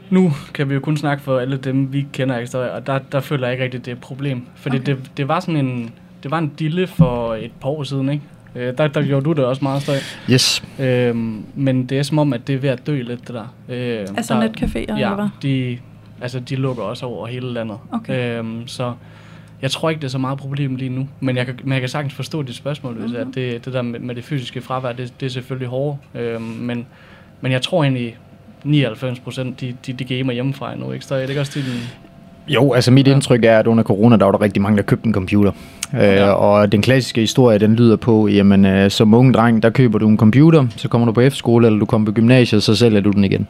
nu 0.10 0.32
kan 0.53 0.70
vi 0.70 0.74
jo 0.74 0.80
kun 0.80 0.97
snakke 0.97 1.24
for 1.24 1.39
alle 1.39 1.57
dem, 1.57 1.93
vi 1.93 2.07
kender 2.14 2.38
ekstra, 2.38 2.60
og 2.60 2.88
der, 2.88 2.99
der 3.12 3.20
føler 3.20 3.47
jeg 3.47 3.53
ikke 3.53 3.64
rigtigt, 3.64 3.86
det 3.86 3.91
er 3.91 3.95
et 3.95 4.01
problem. 4.01 4.45
Fordi 4.55 4.78
okay. 4.78 4.86
det, 4.86 5.12
det 5.18 5.28
var 5.28 5.39
sådan 5.39 5.66
en, 5.66 5.93
det 6.24 6.32
var 6.32 6.38
en 6.38 6.51
dille 6.60 6.88
for 6.88 7.36
et 7.36 7.51
par 7.62 7.70
år 7.70 7.84
siden, 7.84 8.10
ikke? 8.10 8.24
Øh, 8.55 8.78
der, 8.78 8.88
der 8.88 9.03
gjorde 9.03 9.26
du 9.26 9.32
det 9.32 9.45
også 9.45 9.64
meget 9.64 9.82
støj. 9.82 9.95
Yes. 10.32 10.64
Øhm, 10.80 11.43
men 11.55 11.86
det 11.86 11.99
er 11.99 12.03
som 12.03 12.20
om, 12.20 12.34
at 12.34 12.47
det 12.47 12.55
er 12.55 12.60
ved 12.60 12.70
at 12.70 12.88
dø 12.88 13.01
lidt, 13.01 13.28
det 13.28 13.36
der. 13.36 13.55
Øh, 13.70 13.99
altså 14.18 14.34
der, 14.34 14.47
netcaféer, 14.47 14.97
ja, 14.97 15.12
eller 15.12 15.16
hvad? 15.16 15.30
de, 15.41 15.78
altså, 16.22 16.39
de 16.39 16.55
lukker 16.55 16.84
også 16.84 17.05
over 17.05 17.28
hele 17.28 17.53
landet. 17.53 17.78
Okay. 17.91 18.39
Øhm, 18.39 18.68
så 18.68 18.93
jeg 19.62 19.72
tror 19.72 19.89
ikke, 19.89 19.99
det 19.99 20.07
er 20.07 20.12
så 20.12 20.18
meget 20.18 20.38
problem 20.38 20.76
lige 20.76 20.89
nu. 20.89 21.07
Men 21.20 21.38
jeg 21.38 21.45
kan, 21.45 21.60
men 21.64 21.74
jeg 21.74 21.80
kan 21.80 21.89
sagtens 21.89 22.14
forstå 22.14 22.41
dit 22.41 22.55
spørgsmål, 22.55 22.93
mm-hmm. 22.93 23.16
at 23.16 23.28
det, 23.36 23.66
det 23.66 23.74
der 23.74 23.82
med, 23.82 23.99
med 23.99 24.16
det 24.16 24.24
fysiske 24.24 24.62
fravær, 24.62 24.91
det, 24.91 25.14
det 25.20 25.26
er 25.26 25.30
selvfølgelig 25.30 25.68
hårdt. 25.68 25.99
Øhm, 26.16 26.41
men, 26.41 26.88
men 27.41 27.51
jeg 27.51 27.62
tror 27.62 27.84
egentlig, 27.84 28.18
99 28.64 29.20
procent, 29.20 29.62
de, 29.62 29.76
de, 29.88 29.93
de 29.93 30.03
gamer 30.03 30.34
hjemmefra 30.34 30.76
nu, 30.76 30.91
ikke? 30.91 31.05
Så 31.05 31.16
er 31.16 31.22
det 31.22 31.30
ikke 31.30 31.41
også 31.41 31.51
til 31.51 31.66
den... 31.66 31.82
Jo, 32.47 32.74
altså 32.74 32.91
mit 32.91 33.07
indtryk 33.07 33.45
er, 33.45 33.60
at 33.60 33.68
under 33.68 33.84
corona, 33.84 34.18
der 34.18 34.26
var 34.26 34.32
der 34.32 34.41
rigtig 34.41 34.62
mange, 34.62 34.78
der 34.78 34.84
købte 34.84 35.07
en 35.07 35.14
computer. 35.14 35.51
Øh, 35.93 35.99
ja. 35.99 36.28
Øh, 36.28 36.41
og 36.41 36.72
den 36.72 36.82
klassiske 36.82 37.22
historie, 37.22 37.57
den 37.57 37.76
lyder 37.76 37.95
på, 37.95 38.28
jamen 38.28 38.66
øh, 38.66 38.91
som 38.91 39.14
unge 39.14 39.34
dreng, 39.34 39.64
der 39.64 39.70
køber 39.70 39.99
du 39.99 40.07
en 40.07 40.18
computer, 40.18 40.66
så 40.76 40.88
kommer 40.88 41.05
du 41.05 41.12
på 41.12 41.22
efterskole, 41.22 41.68
eller 41.68 41.80
du 41.80 41.86
kommer 41.86 42.05
på 42.05 42.12
gymnasiet, 42.12 42.64
så 42.64 42.76
sælger 42.76 43.01
du 43.01 43.12
den 43.12 43.24
igen. 43.24 43.47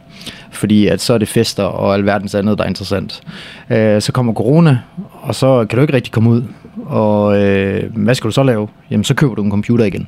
Fordi 0.51 0.87
at 0.87 1.01
så 1.01 1.13
er 1.13 1.17
det 1.17 1.27
fester 1.27 1.63
og 1.63 1.93
alverdens 1.93 2.35
andet, 2.35 2.57
der 2.57 2.63
er 2.63 2.67
interessant. 2.67 3.21
Øh, 3.69 4.01
så 4.01 4.11
kommer 4.11 4.33
corona, 4.33 4.79
og 5.21 5.35
så 5.35 5.65
kan 5.69 5.77
du 5.77 5.81
ikke 5.81 5.93
rigtig 5.93 6.13
komme 6.13 6.29
ud. 6.29 6.43
Og 6.85 7.41
øh, 7.41 7.95
hvad 7.95 8.15
skal 8.15 8.27
du 8.27 8.33
så 8.33 8.43
lave? 8.43 8.67
Jamen 8.91 9.03
så 9.03 9.13
køber 9.13 9.35
du 9.35 9.43
en 9.43 9.51
computer 9.51 9.85
igen. 9.85 10.07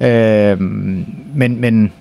Øh, 0.00 0.60
men, 1.34 1.60
men 1.60 1.92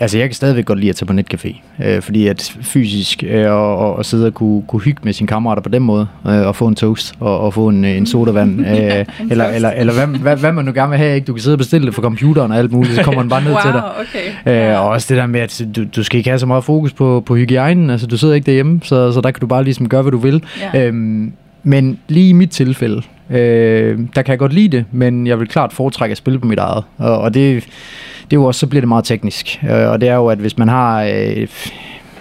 Altså, 0.00 0.18
jeg 0.18 0.28
kan 0.28 0.34
stadigvæk 0.34 0.64
godt 0.64 0.78
lide 0.78 0.90
at 0.90 0.96
tage 0.96 1.06
på 1.06 1.12
netcafé, 1.12 1.60
øh, 1.84 2.02
fordi 2.02 2.26
at 2.26 2.56
fysisk 2.62 3.24
øh, 3.26 3.50
og, 3.50 3.96
og, 3.96 4.04
sidde 4.04 4.26
og 4.26 4.34
kunne, 4.34 4.62
kunne 4.62 4.82
hygge 4.82 5.00
med 5.02 5.12
sine 5.12 5.26
kammerater 5.26 5.62
på 5.62 5.68
den 5.68 5.82
måde, 5.82 6.06
øh, 6.26 6.46
og 6.46 6.56
få 6.56 6.66
en 6.66 6.74
toast 6.74 7.14
og, 7.20 7.40
og 7.40 7.54
få 7.54 7.68
en, 7.68 7.84
en 7.84 8.06
sodavand, 8.06 8.60
øh, 8.66 8.66
eller, 9.30 9.44
eller, 9.44 9.70
eller 9.70 9.92
hvad, 9.92 10.06
hvad, 10.06 10.36
hvad 10.36 10.52
man 10.52 10.64
nu 10.64 10.72
gerne 10.72 10.90
vil 10.90 10.98
have, 10.98 11.14
ikke? 11.14 11.24
Du 11.24 11.32
kan 11.32 11.42
sidde 11.42 11.54
og 11.54 11.58
bestille 11.58 11.86
det 11.86 11.94
for 11.94 12.02
computeren 12.02 12.52
og 12.52 12.58
alt 12.58 12.72
muligt, 12.72 12.94
så 12.94 13.02
kommer 13.02 13.20
den 13.20 13.30
bare 13.30 13.44
ned 13.44 13.52
wow, 13.52 13.60
til 13.60 13.72
dig. 13.72 13.82
Okay. 14.46 14.72
Øh, 14.72 14.80
og 14.80 14.88
også 14.88 15.06
det 15.08 15.16
der 15.16 15.26
med, 15.26 15.40
at 15.40 15.62
du, 15.76 15.84
du 15.96 16.02
skal 16.02 16.18
ikke 16.18 16.30
have 16.30 16.38
så 16.38 16.46
meget 16.46 16.64
fokus 16.64 16.92
på, 16.92 17.22
på 17.26 17.36
hygiejnen, 17.36 17.90
altså 17.90 18.06
du 18.06 18.18
sidder 18.18 18.34
ikke 18.34 18.46
derhjemme, 18.46 18.80
så, 18.82 19.12
så 19.12 19.20
der 19.20 19.30
kan 19.30 19.40
du 19.40 19.46
bare 19.46 19.64
ligesom 19.64 19.88
gøre, 19.88 20.02
hvad 20.02 20.12
du 20.12 20.18
vil. 20.18 20.42
Ja. 20.74 20.86
Øhm, 20.86 21.32
men 21.62 21.98
lige 22.08 22.28
i 22.28 22.32
mit 22.32 22.50
tilfælde, 22.50 23.02
øh, 23.30 23.98
der 24.14 24.22
kan 24.22 24.30
jeg 24.32 24.38
godt 24.38 24.52
lide 24.52 24.76
det, 24.76 24.84
men 24.92 25.26
jeg 25.26 25.40
vil 25.40 25.48
klart 25.48 25.72
foretrække 25.72 26.12
at 26.12 26.18
spille 26.18 26.38
på 26.38 26.46
mit 26.46 26.58
eget, 26.58 26.84
og, 26.98 27.18
og 27.18 27.34
det 27.34 27.68
det 28.30 28.36
er 28.36 28.40
jo 28.40 28.44
også, 28.44 28.58
så 28.58 28.66
bliver 28.66 28.80
det 28.80 28.88
meget 28.88 29.04
teknisk. 29.04 29.60
Øh, 29.70 29.88
og 29.90 30.00
det 30.00 30.08
er 30.08 30.14
jo, 30.14 30.26
at 30.26 30.38
hvis 30.38 30.58
man 30.58 30.68
har, 30.68 31.02
øh, 31.02 31.48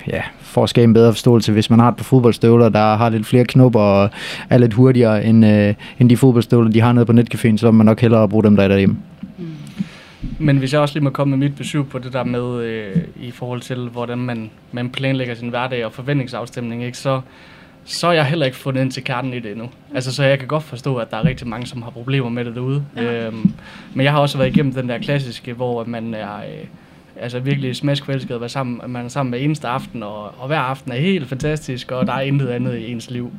ja, 0.07 0.21
for 0.39 0.63
at 0.63 0.69
skabe 0.69 0.83
en 0.83 0.93
bedre 0.93 1.13
forståelse, 1.13 1.51
hvis 1.51 1.69
man 1.69 1.79
har 1.79 1.87
et 1.89 1.95
par 1.95 2.03
fodboldstøvler, 2.03 2.69
der 2.69 2.95
har 2.95 3.09
lidt 3.09 3.25
flere 3.25 3.45
knopper 3.45 3.79
og 3.79 4.09
er 4.49 4.57
lidt 4.57 4.73
hurtigere 4.73 5.25
end, 5.25 5.45
øh, 5.45 5.73
end 5.99 6.09
de 6.09 6.17
fodboldstøvler, 6.17 6.71
de 6.71 6.81
har 6.81 6.91
nede 6.93 7.05
på 7.05 7.11
netcaféen, 7.11 7.57
så 7.57 7.67
vil 7.67 7.73
man 7.73 7.85
nok 7.85 8.01
hellere 8.01 8.29
bruge 8.29 8.43
dem, 8.43 8.55
der 8.55 8.63
er 8.63 8.67
derhjemme. 8.67 8.97
Mm. 9.37 9.45
Men 10.39 10.57
hvis 10.57 10.73
jeg 10.73 10.81
også 10.81 10.95
lige 10.95 11.03
må 11.03 11.09
komme 11.09 11.37
med 11.37 11.47
mit 11.47 11.57
besøg 11.57 11.87
på 11.87 11.99
det 11.99 12.13
der 12.13 12.23
med, 12.23 12.63
øh, 12.63 12.95
i 13.21 13.31
forhold 13.31 13.61
til, 13.61 13.89
hvordan 13.89 14.17
man, 14.17 14.49
man 14.71 14.89
planlægger 14.89 15.35
sin 15.35 15.49
hverdag 15.49 15.85
og 15.85 15.93
forventningsafstemning, 15.93 16.83
ikke, 16.83 16.97
så 16.97 17.21
så 17.85 18.07
er 18.07 18.11
jeg 18.11 18.25
heller 18.25 18.45
ikke 18.45 18.57
fundet 18.57 18.81
ind 18.81 18.91
til 18.91 19.03
kernen 19.03 19.33
i 19.33 19.39
det 19.39 19.51
endnu. 19.51 19.69
Altså, 19.95 20.15
så 20.15 20.23
jeg 20.23 20.39
kan 20.39 20.47
godt 20.47 20.63
forstå, 20.63 20.95
at 20.95 21.11
der 21.11 21.17
er 21.17 21.25
rigtig 21.25 21.47
mange, 21.47 21.67
som 21.67 21.81
har 21.81 21.89
problemer 21.89 22.29
med 22.29 22.45
det 22.45 22.55
derude. 22.55 22.85
Ja. 22.95 23.25
Øhm, 23.27 23.53
men 23.93 24.03
jeg 24.03 24.11
har 24.11 24.19
også 24.19 24.37
været 24.37 24.49
igennem 24.49 24.73
den 24.73 24.89
der 24.89 24.97
klassiske, 24.97 25.53
hvor 25.53 25.83
man 25.83 26.13
er 26.13 26.35
øh, 26.37 26.65
altså 27.19 27.39
virkelig 27.39 27.75
smashkvælsket 27.75 28.35
at 28.35 28.41
være 28.41 28.49
sammen, 28.49 28.91
man 28.91 29.05
er 29.05 29.09
sammen 29.09 29.31
med 29.31 29.41
eneste 29.41 29.67
aften, 29.67 30.03
og, 30.03 30.23
og 30.41 30.47
hver 30.47 30.59
aften 30.59 30.91
er 30.91 30.95
helt 30.95 31.27
fantastisk, 31.27 31.91
og 31.91 32.07
der 32.07 32.13
er 32.13 32.21
intet 32.21 32.47
andet 32.47 32.77
i 32.77 32.91
ens 32.91 33.11
liv 33.11 33.31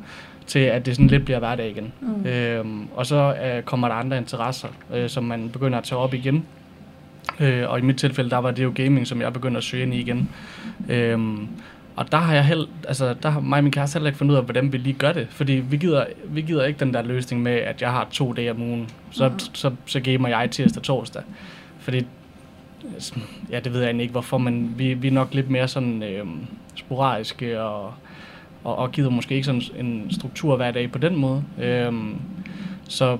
til 0.47 0.59
at 0.59 0.85
det 0.85 0.95
sådan 0.95 1.07
lidt 1.07 1.25
bliver 1.25 1.39
hverdag 1.39 1.69
igen. 1.69 1.93
Mm. 2.01 2.25
Øhm, 2.25 2.87
og 2.95 3.05
så 3.05 3.35
øh, 3.45 3.63
kommer 3.63 3.87
der 3.87 3.95
andre 3.95 4.17
interesser, 4.17 4.67
øh, 4.93 5.09
som 5.09 5.23
man 5.23 5.49
begynder 5.49 5.77
at 5.77 5.83
tage 5.83 5.99
op 5.99 6.13
igen. 6.13 6.45
Øh, 7.39 7.69
og 7.69 7.79
i 7.79 7.81
mit 7.81 7.97
tilfælde, 7.97 8.29
der 8.29 8.37
var 8.37 8.51
det 8.51 8.63
jo 8.63 8.71
gaming, 8.75 9.07
som 9.07 9.21
jeg 9.21 9.33
begyndte 9.33 9.57
at 9.57 9.63
søge 9.63 9.83
ind 9.83 9.93
i 9.93 9.99
igen. 9.99 10.29
Øhm, 10.89 11.47
og 11.95 12.11
der 12.11 12.17
har 12.17 12.33
jeg 12.33 12.45
held, 12.45 12.67
altså 12.87 13.13
der 13.23 13.29
har 13.29 13.39
mig 13.39 13.57
og 13.57 13.63
min 13.63 13.71
kæreste 13.71 13.97
heller 13.97 14.09
ikke 14.09 14.17
fundet 14.17 14.33
ud 14.33 14.37
af, 14.37 14.43
hvordan 14.43 14.71
vi 14.71 14.77
lige 14.77 14.93
gør 14.93 15.11
det. 15.11 15.27
Fordi 15.29 15.53
vi 15.53 15.77
gider, 15.77 16.05
vi 16.25 16.41
gider 16.41 16.65
ikke 16.65 16.79
den 16.79 16.93
der 16.93 17.01
løsning 17.01 17.41
med, 17.41 17.51
at 17.51 17.81
jeg 17.81 17.91
har 17.91 18.07
to 18.11 18.33
dage 18.33 18.51
om 18.51 18.61
ugen. 18.61 18.89
Så, 19.11 19.29
mm. 19.29 19.39
så, 19.39 19.49
så, 19.53 19.71
så 19.85 19.99
gamer 19.99 20.29
jeg 20.29 20.51
tirsdag 20.51 20.79
og 20.79 20.83
torsdag. 20.83 21.23
Fordi, 21.79 22.05
ja 23.51 23.59
det 23.59 23.73
ved 23.73 23.79
jeg 23.79 23.87
egentlig 23.87 24.03
ikke 24.03 24.11
hvorfor, 24.11 24.37
men 24.37 24.73
vi, 24.77 24.93
vi 24.93 25.07
er 25.07 25.11
nok 25.11 25.33
lidt 25.33 25.49
mere 25.49 25.67
sådan 25.67 26.03
øh, 26.03 26.25
sporadiske 26.75 27.61
og, 27.61 27.93
og, 28.63 28.75
og 28.75 28.91
gider 28.91 29.09
måske 29.09 29.35
ikke 29.35 29.45
sådan 29.45 29.61
en 29.79 30.07
struktur 30.11 30.55
hver 30.55 30.71
dag 30.71 30.91
på 30.91 30.97
den 30.97 31.15
måde. 31.15 31.43
Øh, 31.61 31.93
så 32.87 33.17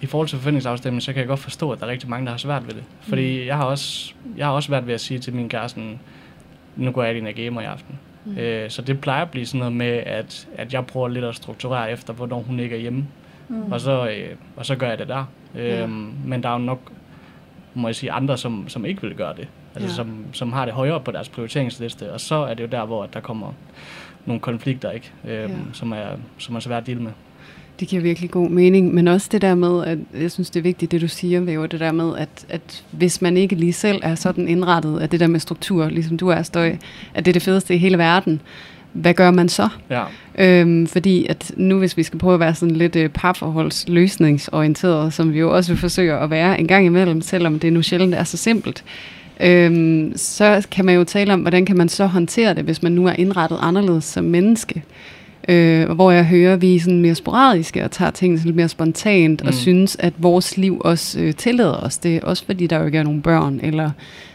i 0.00 0.06
forhold 0.06 0.28
til 0.28 0.38
forventningsafstemning, 0.38 1.02
så 1.02 1.12
kan 1.12 1.20
jeg 1.20 1.28
godt 1.28 1.40
forstå, 1.40 1.70
at 1.70 1.80
der 1.80 1.86
er 1.86 1.90
rigtig 1.90 2.10
mange, 2.10 2.24
der 2.24 2.30
har 2.30 2.38
svært 2.38 2.66
ved 2.66 2.74
det. 2.74 2.84
Fordi 3.00 3.40
mm. 3.40 3.46
jeg 3.46 3.56
har 3.56 3.64
også, 3.64 4.12
jeg 4.36 4.46
har 4.46 4.52
også 4.52 4.66
svært 4.66 4.86
ved 4.86 4.94
at 4.94 5.00
sige 5.00 5.20
til 5.20 5.34
min 5.34 5.48
kæreste, 5.48 5.80
nu 6.76 6.90
går 6.90 7.02
jeg 7.02 7.16
ind 7.16 7.28
og 7.28 7.34
gamer 7.34 7.60
i 7.60 7.64
aften. 7.64 7.98
Mm. 8.24 8.38
Øh, 8.38 8.70
så 8.70 8.82
det 8.82 9.00
plejer 9.00 9.22
at 9.22 9.30
blive 9.30 9.46
sådan 9.46 9.58
noget 9.58 9.72
med, 9.72 10.02
at, 10.06 10.48
at 10.56 10.72
jeg 10.72 10.86
prøver 10.86 11.08
lidt 11.08 11.24
at 11.24 11.34
strukturere 11.34 11.90
efter, 11.90 12.12
hvornår 12.12 12.40
hun 12.40 12.60
ikke 12.60 12.76
er 12.76 12.80
hjemme. 12.80 13.06
Mm. 13.48 13.72
Og, 13.72 13.80
så, 13.80 14.08
øh, 14.08 14.36
og 14.56 14.66
så 14.66 14.76
gør 14.76 14.88
jeg 14.88 14.98
det 14.98 15.08
der. 15.08 15.24
Øh, 15.54 15.68
ja. 15.68 15.86
Men 15.86 16.42
der 16.42 16.48
er 16.48 16.52
jo 16.52 16.58
nok, 16.58 16.92
må 17.74 17.88
jeg 17.88 17.94
sige, 17.94 18.12
andre, 18.12 18.38
som, 18.38 18.68
som 18.68 18.84
ikke 18.84 19.02
vil 19.02 19.14
gøre 19.14 19.34
det. 19.36 19.48
Altså 19.74 19.88
ja. 19.88 19.94
som, 19.94 20.24
som 20.32 20.52
har 20.52 20.64
det 20.64 20.74
højere 20.74 21.00
på 21.00 21.10
deres 21.10 21.28
prioriteringsliste. 21.28 22.12
Og 22.12 22.20
så 22.20 22.34
er 22.34 22.54
det 22.54 22.62
jo 22.62 22.68
der, 22.68 22.84
hvor 22.84 23.06
der 23.06 23.20
kommer 23.20 23.52
nogle 24.26 24.40
konflikter, 24.40 24.90
ikke? 24.90 25.12
Øh, 25.24 25.32
ja. 25.32 25.48
som, 25.72 25.92
er, 25.92 26.06
som 26.38 26.56
er 26.56 26.60
svært 26.60 26.80
at 26.80 26.86
dele 26.86 27.00
med. 27.02 27.12
Det 27.80 27.88
giver 27.88 28.02
virkelig 28.02 28.30
god 28.30 28.50
mening, 28.50 28.94
men 28.94 29.08
også 29.08 29.28
det 29.32 29.42
der 29.42 29.54
med, 29.54 29.84
at 29.84 29.98
jeg 30.20 30.30
synes, 30.30 30.50
det 30.50 30.60
er 30.60 30.62
vigtigt, 30.62 30.92
det 30.92 31.00
du 31.00 31.08
siger, 31.08 31.40
Væver, 31.40 31.66
det 31.66 31.80
der 31.80 31.92
med, 31.92 32.16
at, 32.16 32.46
at 32.48 32.84
hvis 32.90 33.22
man 33.22 33.36
ikke 33.36 33.56
lige 33.56 33.72
selv 33.72 34.00
er 34.02 34.14
sådan 34.14 34.48
indrettet, 34.48 35.00
at 35.00 35.12
det 35.12 35.20
der 35.20 35.26
med 35.26 35.40
struktur, 35.40 35.88
ligesom 35.88 36.16
du 36.16 36.28
er 36.28 36.42
støj, 36.42 36.76
at 37.14 37.24
det 37.24 37.30
er 37.30 37.32
det 37.32 37.42
fedeste 37.42 37.74
i 37.74 37.78
hele 37.78 37.98
verden, 37.98 38.40
hvad 38.94 39.14
gør 39.14 39.30
man 39.30 39.48
så? 39.48 39.68
Ja. 39.90 40.02
Øhm, 40.38 40.86
fordi 40.86 41.26
at 41.26 41.52
nu, 41.56 41.78
hvis 41.78 41.96
vi 41.96 42.02
skal 42.02 42.18
prøve 42.18 42.34
at 42.34 42.40
være 42.40 42.54
sådan 42.54 42.76
lidt 42.76 42.96
øh, 42.96 43.08
parforholdsløsningsorienteret, 43.08 45.12
som 45.12 45.32
vi 45.32 45.38
jo 45.38 45.56
også 45.56 45.76
forsøger 45.76 46.18
at 46.18 46.30
være 46.30 46.60
en 46.60 46.66
gang 46.66 46.86
imellem, 46.86 47.20
selvom 47.20 47.58
det 47.58 47.72
nu 47.72 47.82
sjældent 47.82 48.14
er 48.14 48.24
så 48.24 48.36
simpelt, 48.36 48.84
øhm, 49.40 50.12
så 50.16 50.66
kan 50.70 50.84
man 50.84 50.94
jo 50.94 51.04
tale 51.04 51.32
om, 51.32 51.40
hvordan 51.40 51.66
kan 51.66 51.76
man 51.76 51.88
så 51.88 52.06
håndtere 52.06 52.54
det, 52.54 52.64
hvis 52.64 52.82
man 52.82 52.92
nu 52.92 53.06
er 53.06 53.12
indrettet 53.12 53.58
anderledes 53.60 54.04
som 54.04 54.24
menneske. 54.24 54.82
Øh, 55.48 55.90
hvor 55.90 56.10
jeg 56.10 56.26
hører, 56.26 56.52
at 56.52 56.62
vi 56.62 56.76
er 56.76 56.80
sådan 56.80 57.00
mere 57.00 57.14
sporadiske 57.14 57.84
og 57.84 57.90
tager 57.90 58.10
tingene 58.10 58.42
lidt 58.44 58.56
mere 58.56 58.68
spontant, 58.68 59.42
mm. 59.42 59.48
og 59.48 59.54
synes, 59.54 59.96
at 60.00 60.12
vores 60.18 60.56
liv 60.56 60.80
også 60.84 61.20
øh, 61.20 61.34
tillader 61.34 61.76
os 61.76 61.98
det. 61.98 62.20
Også 62.20 62.46
fordi 62.46 62.66
der 62.66 62.78
jo 62.78 62.86
ikke 62.86 62.98
er 62.98 63.02
nogen 63.02 63.22
børn, 63.22 63.60
eller 63.62 63.90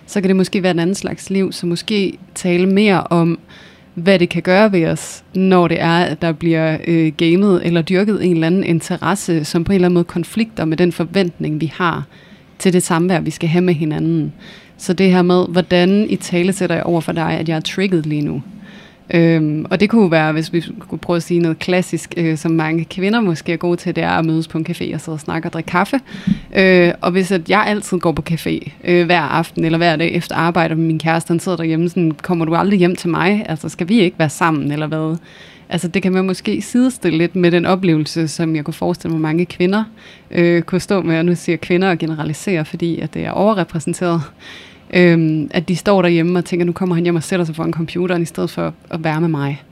så 0.06 0.22
kan 0.22 0.28
det 0.28 0.36
måske 0.36 0.64
være 0.64 0.72
en 0.72 0.80
anden 0.80 0.96
slags 0.96 1.30
liv, 1.30 1.52
så 1.52 1.66
måske 1.66 2.18
tale 2.36 2.66
mere 2.66 3.04
om, 3.04 3.40
hvad 3.94 4.20
det 4.20 4.30
kan 4.30 4.42
gøre 4.42 4.72
ved 4.72 4.86
os, 4.86 5.24
når 5.34 5.68
det 5.68 5.82
er, 5.82 5.98
at 5.98 6.22
der 6.22 6.32
bliver 6.32 6.78
øh, 6.88 7.12
gamet 7.18 7.66
eller 7.66 7.82
dyrket 7.82 8.26
en 8.26 8.32
eller 8.32 8.48
anden 8.48 8.64
interesse, 8.64 9.46
som 9.46 9.64
på 9.64 9.72
en 9.72 9.76
eller 9.76 9.88
anden 9.88 9.94
måde 9.94 10.04
konflikter 10.04 10.66
med 10.66 10.78
den 10.78 10.92
forventning, 10.92 11.62
vi 11.62 11.72
har 11.76 12.04
til 12.60 12.74
det 12.74 12.84
samvær, 12.84 13.20
vi 13.20 13.32
skal 13.32 13.50
have 13.50 13.62
med 13.62 13.74
hinanden. 13.74 14.34
Så 14.78 14.94
det 14.94 15.12
her 15.12 15.22
med, 15.22 15.46
hvordan 15.50 16.10
i 16.10 16.16
tale 16.16 16.54
sætter 16.54 16.76
jeg 16.76 16.84
over 16.84 17.02
for 17.02 17.12
dig, 17.12 17.32
at 17.32 17.50
jeg 17.50 17.56
er 17.56 17.60
trigget 17.60 18.06
lige 18.06 18.22
nu. 18.22 18.42
Øhm, 19.14 19.66
og 19.70 19.80
det 19.80 19.90
kunne 19.90 20.12
være, 20.12 20.32
hvis 20.32 20.54
vi 20.54 20.64
kunne 20.80 21.00
prøve 21.00 21.18
at 21.18 21.24
sige 21.24 21.40
noget 21.40 21.60
klassisk, 21.60 22.14
øh, 22.18 22.38
som 22.38 22.52
mange 22.52 22.86
kvinder 22.86 23.22
måske 23.22 23.54
er 23.54 23.58
gode 23.58 23.78
til, 23.78 23.96
det 23.96 24.04
er 24.04 24.10
at 24.10 24.26
mødes 24.26 24.48
på 24.48 24.58
en 24.58 24.66
café 24.70 24.94
og 24.94 25.02
sidde 25.02 25.16
og 25.16 25.20
snakke 25.20 25.48
og 25.48 25.54
drikke 25.54 25.68
kaffe. 25.68 26.00
Øh, 26.56 26.94
og 27.02 27.12
hvis 27.12 27.32
at 27.32 27.50
jeg 27.50 27.64
altid 27.68 28.00
går 28.00 28.12
på 28.12 28.24
café 28.30 28.72
øh, 28.84 29.06
hver 29.06 29.22
aften 29.22 29.66
eller 29.66 29.78
hver 29.78 29.96
dag 29.96 30.14
efter 30.14 30.36
arbejde, 30.36 30.72
og 30.72 30.78
min 30.78 31.00
kæreste 31.00 31.32
han 31.32 31.40
sidder 31.40 31.58
derhjemme, 31.58 31.90
sådan, 31.90 32.12
kommer 32.12 32.46
du 32.46 32.56
aldrig 32.56 32.80
hjem 32.80 32.96
til 32.96 33.10
mig? 33.10 33.46
Altså 33.50 33.70
skal 33.70 33.90
vi 33.90 34.00
ikke 34.00 34.20
være 34.20 34.30
sammen 34.30 34.72
eller 34.72 34.88
hvad? 34.88 35.18
Altså 35.70 35.88
det 35.88 36.02
kan 36.02 36.14
man 36.14 36.26
måske 36.26 36.62
sidestille 36.62 37.18
lidt 37.18 37.36
med 37.36 37.52
den 37.52 37.66
oplevelse, 37.66 38.28
som 38.28 38.56
jeg 38.56 38.66
kunne 38.66 38.74
forestille 38.74 39.12
mig 39.12 39.22
mange 39.22 39.46
kvinder 39.46 39.84
øh, 40.32 40.62
kunne 40.62 40.82
stå 40.82 41.02
med, 41.02 41.18
og 41.20 41.26
nu 41.26 41.36
siger 41.36 41.58
kvinder 41.58 41.90
og 41.90 41.98
generaliserer, 41.98 42.64
fordi 42.64 43.00
at 43.00 43.14
det 43.14 43.26
er 43.26 43.32
overrepræsenteret. 43.32 44.22
Øhm, 44.94 45.48
at 45.52 45.70
de 45.70 45.76
står 45.76 46.02
derhjemme 46.02 46.40
og 46.40 46.46
tænker, 46.46 46.66
nu 46.66 46.72
kommer 46.72 46.96
han 46.96 47.04
hjem 47.04 47.16
og 47.16 47.24
sætter 47.24 47.46
sig 47.46 47.56
foran 47.56 47.74
computeren, 47.74 48.22
i 48.22 48.26
stedet 48.26 48.50
for 48.50 48.74
at 48.90 49.04
være 49.04 49.22
med 49.22 49.30
mig. 49.30 49.64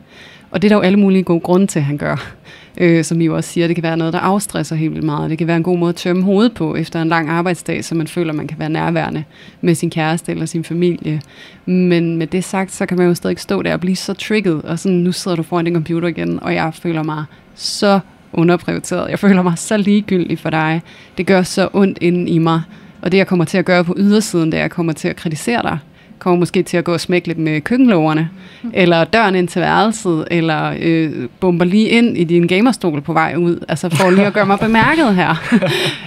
Og 0.51 0.61
det 0.61 0.67
er 0.67 0.69
der 0.69 0.75
jo 0.75 0.81
alle 0.81 0.99
mulige 0.99 1.23
gode 1.23 1.39
grunde 1.39 1.67
til, 1.67 1.79
at 1.79 1.85
han 1.85 1.97
gør. 1.97 2.33
Øh, 2.77 3.03
som 3.03 3.21
I 3.21 3.25
jo 3.25 3.35
også 3.35 3.49
siger, 3.49 3.67
det 3.67 3.75
kan 3.75 3.83
være 3.83 3.97
noget, 3.97 4.13
der 4.13 4.19
afstresser 4.19 4.75
helt 4.75 4.93
vildt 4.93 5.05
meget. 5.05 5.29
Det 5.29 5.37
kan 5.37 5.47
være 5.47 5.57
en 5.57 5.63
god 5.63 5.77
måde 5.77 5.89
at 5.89 5.95
tømme 5.95 6.23
hovedet 6.23 6.53
på 6.53 6.75
efter 6.75 7.01
en 7.01 7.07
lang 7.07 7.29
arbejdsdag, 7.29 7.85
så 7.85 7.95
man 7.95 8.07
føler, 8.07 8.33
man 8.33 8.47
kan 8.47 8.59
være 8.59 8.69
nærværende 8.69 9.23
med 9.61 9.75
sin 9.75 9.89
kæreste 9.89 10.31
eller 10.31 10.45
sin 10.45 10.63
familie. 10.63 11.21
Men 11.65 12.17
med 12.17 12.27
det 12.27 12.43
sagt, 12.43 12.71
så 12.71 12.85
kan 12.85 12.97
man 12.97 13.07
jo 13.07 13.13
stadig 13.13 13.39
stå 13.39 13.61
der 13.61 13.73
og 13.73 13.79
blive 13.79 13.95
så 13.95 14.13
trigget, 14.13 14.61
og 14.61 14.79
sådan, 14.79 14.97
nu 14.97 15.11
sidder 15.11 15.37
du 15.37 15.43
foran 15.43 15.65
din 15.65 15.73
computer 15.73 16.07
igen, 16.07 16.43
og 16.43 16.53
jeg 16.53 16.73
føler 16.73 17.03
mig 17.03 17.23
så 17.55 17.99
underprioriteret. 18.33 19.09
Jeg 19.09 19.19
føler 19.19 19.41
mig 19.41 19.57
så 19.57 19.77
ligegyldig 19.77 20.39
for 20.39 20.49
dig. 20.49 20.81
Det 21.17 21.25
gør 21.25 21.41
så 21.41 21.69
ondt 21.73 21.97
inden 22.01 22.27
i 22.27 22.37
mig. 22.37 22.61
Og 23.07 23.11
det, 23.11 23.17
jeg 23.17 23.27
kommer 23.27 23.45
til 23.45 23.57
at 23.57 23.65
gøre 23.65 23.83
på 23.83 23.95
ydersiden, 23.97 24.45
det 24.45 24.53
er, 24.53 24.57
at 24.57 24.61
jeg 24.61 24.71
kommer 24.71 24.93
til 24.93 25.07
at 25.07 25.15
kritisere 25.15 25.61
dig. 25.61 25.79
Kommer 26.19 26.39
måske 26.39 26.63
til 26.63 26.77
at 26.77 26.83
gå 26.83 26.93
og 26.93 26.99
smække 26.99 27.27
lidt 27.27 27.37
med 27.37 27.61
køkkenlågerne, 27.61 28.29
eller 28.73 29.03
døren 29.03 29.35
ind 29.35 29.47
til 29.47 29.61
værelset, 29.61 30.27
eller 30.31 30.75
øh, 30.79 31.11
bomber 31.39 31.65
lige 31.65 31.89
ind 31.89 32.17
i 32.17 32.23
din 32.23 32.47
gamerstol 32.47 33.01
på 33.01 33.13
vej 33.13 33.35
ud, 33.37 33.65
altså 33.67 33.89
for 33.89 34.09
lige 34.09 34.25
at 34.25 34.33
gøre 34.33 34.45
mig 34.45 34.59
bemærket 34.67 35.15
her. 35.15 35.57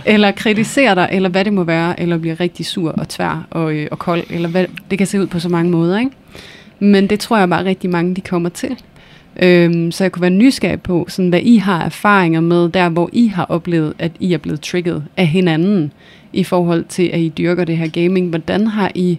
eller 0.07 0.30
kritisere 0.30 0.94
dig, 0.94 1.09
eller 1.12 1.28
hvad 1.28 1.44
det 1.44 1.53
må 1.53 1.64
være, 1.64 2.01
eller 2.01 2.18
blive 2.18 2.34
rigtig 2.34 2.66
sur 2.66 2.90
og 2.90 3.09
tvær 3.09 3.46
og, 3.51 3.74
øh, 3.74 3.88
og 3.90 3.98
kold, 3.98 4.22
eller 4.30 4.48
hvad, 4.48 4.64
det 4.90 4.98
kan 4.98 5.07
se 5.07 5.20
ud 5.20 5.26
på 5.26 5.38
så 5.38 5.48
mange 5.48 5.70
måder, 5.70 5.98
ikke? 5.98 6.12
Men 6.78 7.07
det 7.07 7.20
tror 7.20 7.38
jeg 7.38 7.48
bare 7.48 7.64
rigtig 7.64 7.90
mange, 7.90 8.14
de 8.14 8.20
kommer 8.20 8.48
til. 8.48 8.76
Øhm, 9.42 9.92
så 9.92 10.05
jeg 10.05 10.12
kunne 10.12 10.22
være 10.22 10.30
nysgerrig 10.30 10.82
på, 10.82 11.07
sådan, 11.09 11.28
hvad 11.28 11.40
I 11.42 11.57
har 11.57 11.84
erfaringer 11.84 12.40
med, 12.40 12.68
der 12.68 12.88
hvor 12.88 13.11
I 13.12 13.26
har 13.26 13.44
oplevet, 13.44 13.94
at 13.98 14.12
I 14.20 14.32
er 14.32 14.38
blevet 14.38 14.61
trigget 14.61 15.05
af 15.16 15.26
hinanden, 15.26 15.92
i 16.32 16.44
forhold 16.44 16.84
til, 16.84 17.10
at 17.12 17.20
I 17.20 17.28
dyrker 17.28 17.64
det 17.64 17.76
her 17.76 17.88
gaming. 17.88 18.28
Hvordan 18.28 18.66
har 18.66 18.92
I 18.94 19.18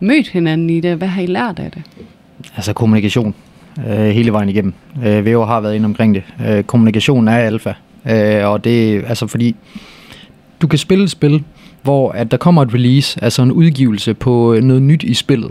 mødt 0.00 0.28
hinanden 0.28 0.70
i 0.70 0.80
det? 0.80 0.96
Hvad 0.96 1.08
har 1.08 1.22
I 1.22 1.26
lært 1.26 1.58
af 1.58 1.70
det? 1.70 1.82
Altså 2.56 2.72
kommunikation 2.72 3.34
øh, 3.88 4.08
hele 4.08 4.32
vejen 4.32 4.48
igennem. 4.48 4.72
Øh, 5.04 5.24
vi 5.24 5.30
har 5.30 5.60
været 5.60 5.74
inde 5.74 5.86
omkring 5.86 6.14
det. 6.14 6.22
Øh, 6.46 6.64
kommunikation 6.64 7.28
er 7.28 7.36
alfa. 7.36 7.72
Øh, 8.10 8.48
og 8.48 8.64
det 8.64 8.96
er 8.96 9.08
altså 9.08 9.26
fordi, 9.26 9.56
du 10.60 10.66
kan 10.66 10.78
spille 10.78 11.04
et 11.04 11.10
spil, 11.10 11.44
hvor 11.82 12.10
at 12.10 12.30
der 12.30 12.36
kommer 12.36 12.62
et 12.62 12.74
release, 12.74 13.24
altså 13.24 13.42
en 13.42 13.52
udgivelse 13.52 14.14
på 14.14 14.54
øh, 14.54 14.62
noget 14.62 14.82
nyt 14.82 15.02
i 15.02 15.14
spillet. 15.14 15.50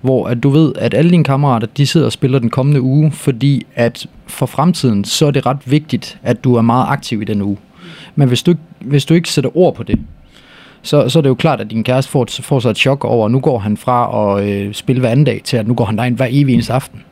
Hvor 0.00 0.26
at 0.26 0.42
du 0.42 0.48
ved, 0.48 0.72
at 0.78 0.94
alle 0.94 1.10
dine 1.10 1.24
kammerater, 1.24 1.66
de 1.76 1.86
sidder 1.86 2.06
og 2.06 2.12
spiller 2.12 2.38
den 2.38 2.50
kommende 2.50 2.80
uge, 2.80 3.12
fordi 3.12 3.66
at 3.74 4.06
for 4.26 4.46
fremtiden, 4.46 5.04
så 5.04 5.26
er 5.26 5.30
det 5.30 5.46
ret 5.46 5.58
vigtigt, 5.64 6.18
at 6.22 6.44
du 6.44 6.54
er 6.54 6.62
meget 6.62 6.86
aktiv 6.88 7.22
i 7.22 7.24
den 7.24 7.42
uge. 7.42 7.56
Men 8.14 8.28
hvis 8.28 8.42
du, 8.42 8.54
hvis 8.80 9.04
du 9.04 9.14
ikke 9.14 9.28
sætter 9.28 9.56
ord 9.56 9.74
på 9.74 9.82
det, 9.82 9.98
så, 10.86 11.08
så 11.08 11.18
er 11.18 11.20
det 11.22 11.28
jo 11.28 11.34
klart, 11.34 11.60
at 11.60 11.70
din 11.70 11.84
kæreste 11.84 12.10
får, 12.10 12.26
får 12.40 12.60
sig 12.60 12.70
et 12.70 12.76
chok 12.76 13.04
over, 13.04 13.26
at 13.26 13.32
nu 13.32 13.40
går 13.40 13.58
han 13.58 13.76
fra 13.76 14.38
at 14.38 14.48
øh, 14.48 14.74
spille 14.74 15.00
hver 15.00 15.10
anden 15.10 15.24
dag, 15.24 15.40
til 15.44 15.56
at 15.56 15.68
nu 15.68 15.74
går 15.74 15.84
han 15.84 15.98
derind 15.98 16.16
hver 16.16 16.26
evig 16.30 16.52
eneste 16.52 16.72
aften. 16.72 17.02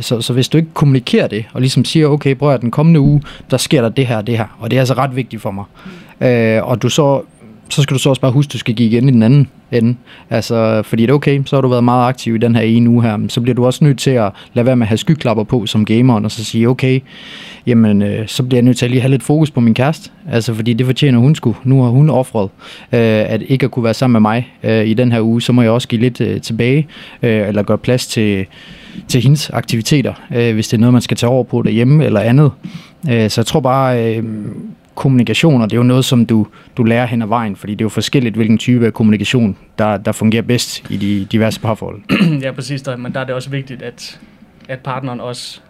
Så, 0.00 0.20
så 0.20 0.32
hvis 0.32 0.48
du 0.48 0.58
ikke 0.58 0.70
kommunikerer 0.74 1.26
det, 1.26 1.44
og 1.52 1.60
ligesom 1.60 1.84
siger, 1.84 2.08
okay, 2.08 2.34
prøv 2.34 2.54
at 2.54 2.60
den 2.60 2.70
kommende 2.70 3.00
uge, 3.00 3.22
der 3.50 3.56
sker 3.56 3.82
der 3.82 3.88
det 3.88 4.06
her 4.06 4.16
og 4.16 4.26
det 4.26 4.36
her, 4.36 4.56
og 4.60 4.70
det 4.70 4.76
er 4.76 4.80
altså 4.80 4.94
ret 4.94 5.16
vigtigt 5.16 5.42
for 5.42 5.50
mig. 5.50 5.64
Mm. 6.20 6.26
Øh, 6.26 6.68
og 6.68 6.82
du 6.82 6.88
så, 6.88 7.22
så 7.70 7.82
skal 7.82 7.94
du 7.94 7.98
så 7.98 8.08
også 8.08 8.20
bare 8.20 8.32
huske, 8.32 8.48
at 8.48 8.52
du 8.52 8.58
skal 8.58 8.74
give 8.74 8.88
igen 8.88 9.08
i 9.08 9.12
den 9.12 9.22
anden 9.22 9.48
ende. 9.72 9.96
Altså, 10.30 10.82
fordi 10.82 11.02
det 11.02 11.10
er 11.10 11.14
okay, 11.14 11.42
så 11.46 11.56
har 11.56 11.60
du 11.60 11.68
været 11.68 11.84
meget 11.84 12.08
aktiv 12.08 12.34
i 12.34 12.38
den 12.38 12.56
her 12.56 12.62
ene 12.62 12.90
uge 12.90 13.02
her, 13.02 13.16
men 13.16 13.28
så 13.28 13.40
bliver 13.40 13.54
du 13.54 13.66
også 13.66 13.84
nødt 13.84 13.98
til 13.98 14.10
at 14.10 14.32
lade 14.54 14.66
være 14.66 14.76
med 14.76 14.84
at 14.84 14.88
have 14.88 14.98
skyklapper 14.98 15.44
på 15.44 15.66
som 15.66 15.84
gamer, 15.84 16.20
og 16.20 16.30
så 16.30 16.44
sige, 16.44 16.68
okay, 16.68 17.00
jamen, 17.66 18.02
øh, 18.02 18.28
så 18.28 18.42
bliver 18.42 18.56
jeg 18.56 18.64
nødt 18.64 18.78
til 18.78 18.84
at 18.84 18.90
lige 18.90 19.00
have 19.00 19.10
lidt 19.10 19.22
fokus 19.22 19.50
på 19.50 19.60
min 19.60 19.74
kæreste. 19.74 20.10
Altså, 20.30 20.54
fordi 20.54 20.72
det 20.72 20.86
fortjener 20.86 21.18
hun 21.18 21.34
sgu. 21.34 21.56
Nu 21.64 21.82
har 21.82 21.90
hun 21.90 22.10
offret, 22.10 22.48
øh, 22.92 23.00
at 23.32 23.42
ikke 23.48 23.64
at 23.64 23.70
kunne 23.70 23.84
være 23.84 23.94
sammen 23.94 24.12
med 24.12 24.30
mig 24.30 24.52
øh, 24.62 24.86
i 24.86 24.94
den 24.94 25.12
her 25.12 25.20
uge, 25.20 25.42
så 25.42 25.52
må 25.52 25.62
jeg 25.62 25.70
også 25.70 25.88
give 25.88 26.00
lidt 26.00 26.20
øh, 26.20 26.40
tilbage, 26.40 26.86
øh, 27.22 27.48
eller 27.48 27.62
gøre 27.62 27.78
plads 27.78 28.06
til, 28.06 28.46
til 29.08 29.22
hendes 29.22 29.50
aktiviteter, 29.50 30.14
øh, 30.34 30.54
hvis 30.54 30.68
det 30.68 30.76
er 30.76 30.80
noget, 30.80 30.92
man 30.92 31.02
skal 31.02 31.16
tage 31.16 31.30
over 31.30 31.44
på 31.44 31.62
derhjemme 31.62 32.04
eller 32.04 32.20
andet. 32.20 32.50
Øh, 33.10 33.30
så 33.30 33.40
jeg 33.40 33.46
tror 33.46 33.60
bare, 33.60 34.16
øh, 34.16 34.24
kommunikation, 35.00 35.62
og 35.62 35.70
det 35.70 35.76
er 35.76 35.78
jo 35.78 35.82
noget, 35.82 36.04
som 36.04 36.26
du, 36.26 36.46
du 36.76 36.82
lærer 36.82 37.06
hen 37.06 37.22
ad 37.22 37.26
vejen, 37.26 37.56
fordi 37.56 37.72
det 37.72 37.80
er 37.80 37.84
jo 37.84 37.88
forskelligt, 37.88 38.34
hvilken 38.34 38.58
type 38.58 38.86
af 38.86 38.92
kommunikation, 38.92 39.56
der, 39.78 39.96
der 39.96 40.12
fungerer 40.12 40.42
bedst 40.42 40.90
i 40.90 40.96
de 40.96 41.24
diverse 41.32 41.60
parforhold. 41.60 42.00
ja, 42.44 42.52
præcis. 42.52 42.82
Der, 42.82 42.96
men 42.96 43.14
der 43.14 43.20
er 43.20 43.24
det 43.24 43.34
også 43.34 43.50
vigtigt, 43.50 43.82
at, 43.82 44.20
at 44.68 44.78
partneren 44.78 45.20
også 45.20 45.60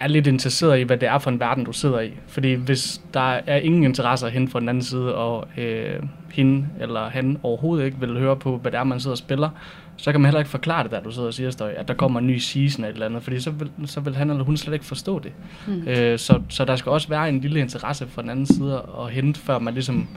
er 0.00 0.08
lidt 0.08 0.26
interesseret 0.26 0.80
i, 0.80 0.82
hvad 0.82 0.96
det 0.96 1.08
er 1.08 1.18
for 1.18 1.30
en 1.30 1.40
verden, 1.40 1.64
du 1.64 1.72
sidder 1.72 2.00
i. 2.00 2.10
Fordi 2.26 2.54
hvis 2.54 3.00
der 3.14 3.40
er 3.46 3.56
ingen 3.56 3.84
interesse 3.84 4.30
hen 4.30 4.48
fra 4.48 4.60
den 4.60 4.68
anden 4.68 4.84
side, 4.84 5.14
og 5.14 5.48
øh, 5.58 6.02
hende 6.32 6.66
eller 6.80 7.08
han 7.08 7.38
overhovedet 7.42 7.84
ikke 7.84 8.00
vil 8.00 8.18
høre 8.18 8.36
på, 8.36 8.56
hvad 8.56 8.72
det 8.72 8.78
er, 8.78 8.84
man 8.84 9.00
sidder 9.00 9.14
og 9.14 9.18
spiller, 9.18 9.50
så 9.98 10.12
kan 10.12 10.20
man 10.20 10.28
heller 10.28 10.38
ikke 10.38 10.50
forklare 10.50 10.82
det, 10.82 10.90
der 10.90 11.00
du 11.00 11.10
sidder 11.10 11.28
og 11.28 11.34
siger, 11.34 11.50
Støj, 11.50 11.74
at 11.76 11.88
der 11.88 11.94
kommer 11.94 12.20
en 12.20 12.26
ny 12.26 12.38
season 12.38 12.84
eller 12.84 12.88
et 12.88 12.94
eller 12.94 13.06
andet, 13.06 13.22
fordi 13.22 13.40
så 13.40 13.50
vil, 13.50 13.70
så 13.84 14.00
vil 14.00 14.16
han 14.16 14.30
eller 14.30 14.44
hun 14.44 14.56
slet 14.56 14.74
ikke 14.74 14.84
forstå 14.84 15.18
det. 15.18 15.32
Mm. 15.66 15.88
Øh, 15.88 16.18
så, 16.18 16.40
så 16.48 16.64
der 16.64 16.76
skal 16.76 16.92
også 16.92 17.08
være 17.08 17.28
en 17.28 17.40
lille 17.40 17.60
interesse 17.60 18.06
fra 18.08 18.22
den 18.22 18.30
anden 18.30 18.46
side 18.46 18.82
at 19.00 19.10
hente, 19.10 19.40
før 19.40 19.58
man 19.58 19.74
ligesom... 19.74 20.08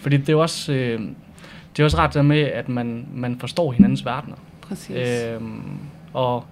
Fordi 0.00 0.16
det 0.16 0.28
er 0.28 0.32
jo 0.32 0.40
også, 0.40 0.72
øh, 0.72 1.00
det 1.76 1.82
er 1.82 1.84
også 1.84 1.98
ret 1.98 2.14
der 2.14 2.22
med, 2.22 2.40
at 2.40 2.68
man, 2.68 3.06
man 3.14 3.38
forstår 3.40 3.72
hinandens 3.72 4.04
verdener. 4.04 4.36
Præcis. 4.60 4.96
Øhm, 4.96 5.78
og 6.12 6.44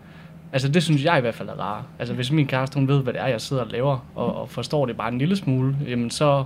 altså 0.52 0.68
det 0.68 0.82
synes 0.82 1.04
jeg 1.04 1.18
i 1.18 1.20
hvert 1.20 1.34
fald 1.34 1.48
er 1.48 1.60
rart. 1.60 1.84
Altså 1.98 2.14
hvis 2.14 2.32
min 2.32 2.46
kæreste, 2.46 2.74
hun 2.74 2.88
ved, 2.88 3.02
hvad 3.02 3.12
det 3.12 3.20
er, 3.20 3.26
jeg 3.26 3.40
sidder 3.40 3.62
og 3.62 3.68
laver, 3.70 4.06
og, 4.14 4.36
og 4.36 4.48
forstår 4.48 4.86
det 4.86 4.96
bare 4.96 5.12
en 5.12 5.18
lille 5.18 5.36
smule, 5.36 5.76
jamen 5.88 6.10
så, 6.10 6.44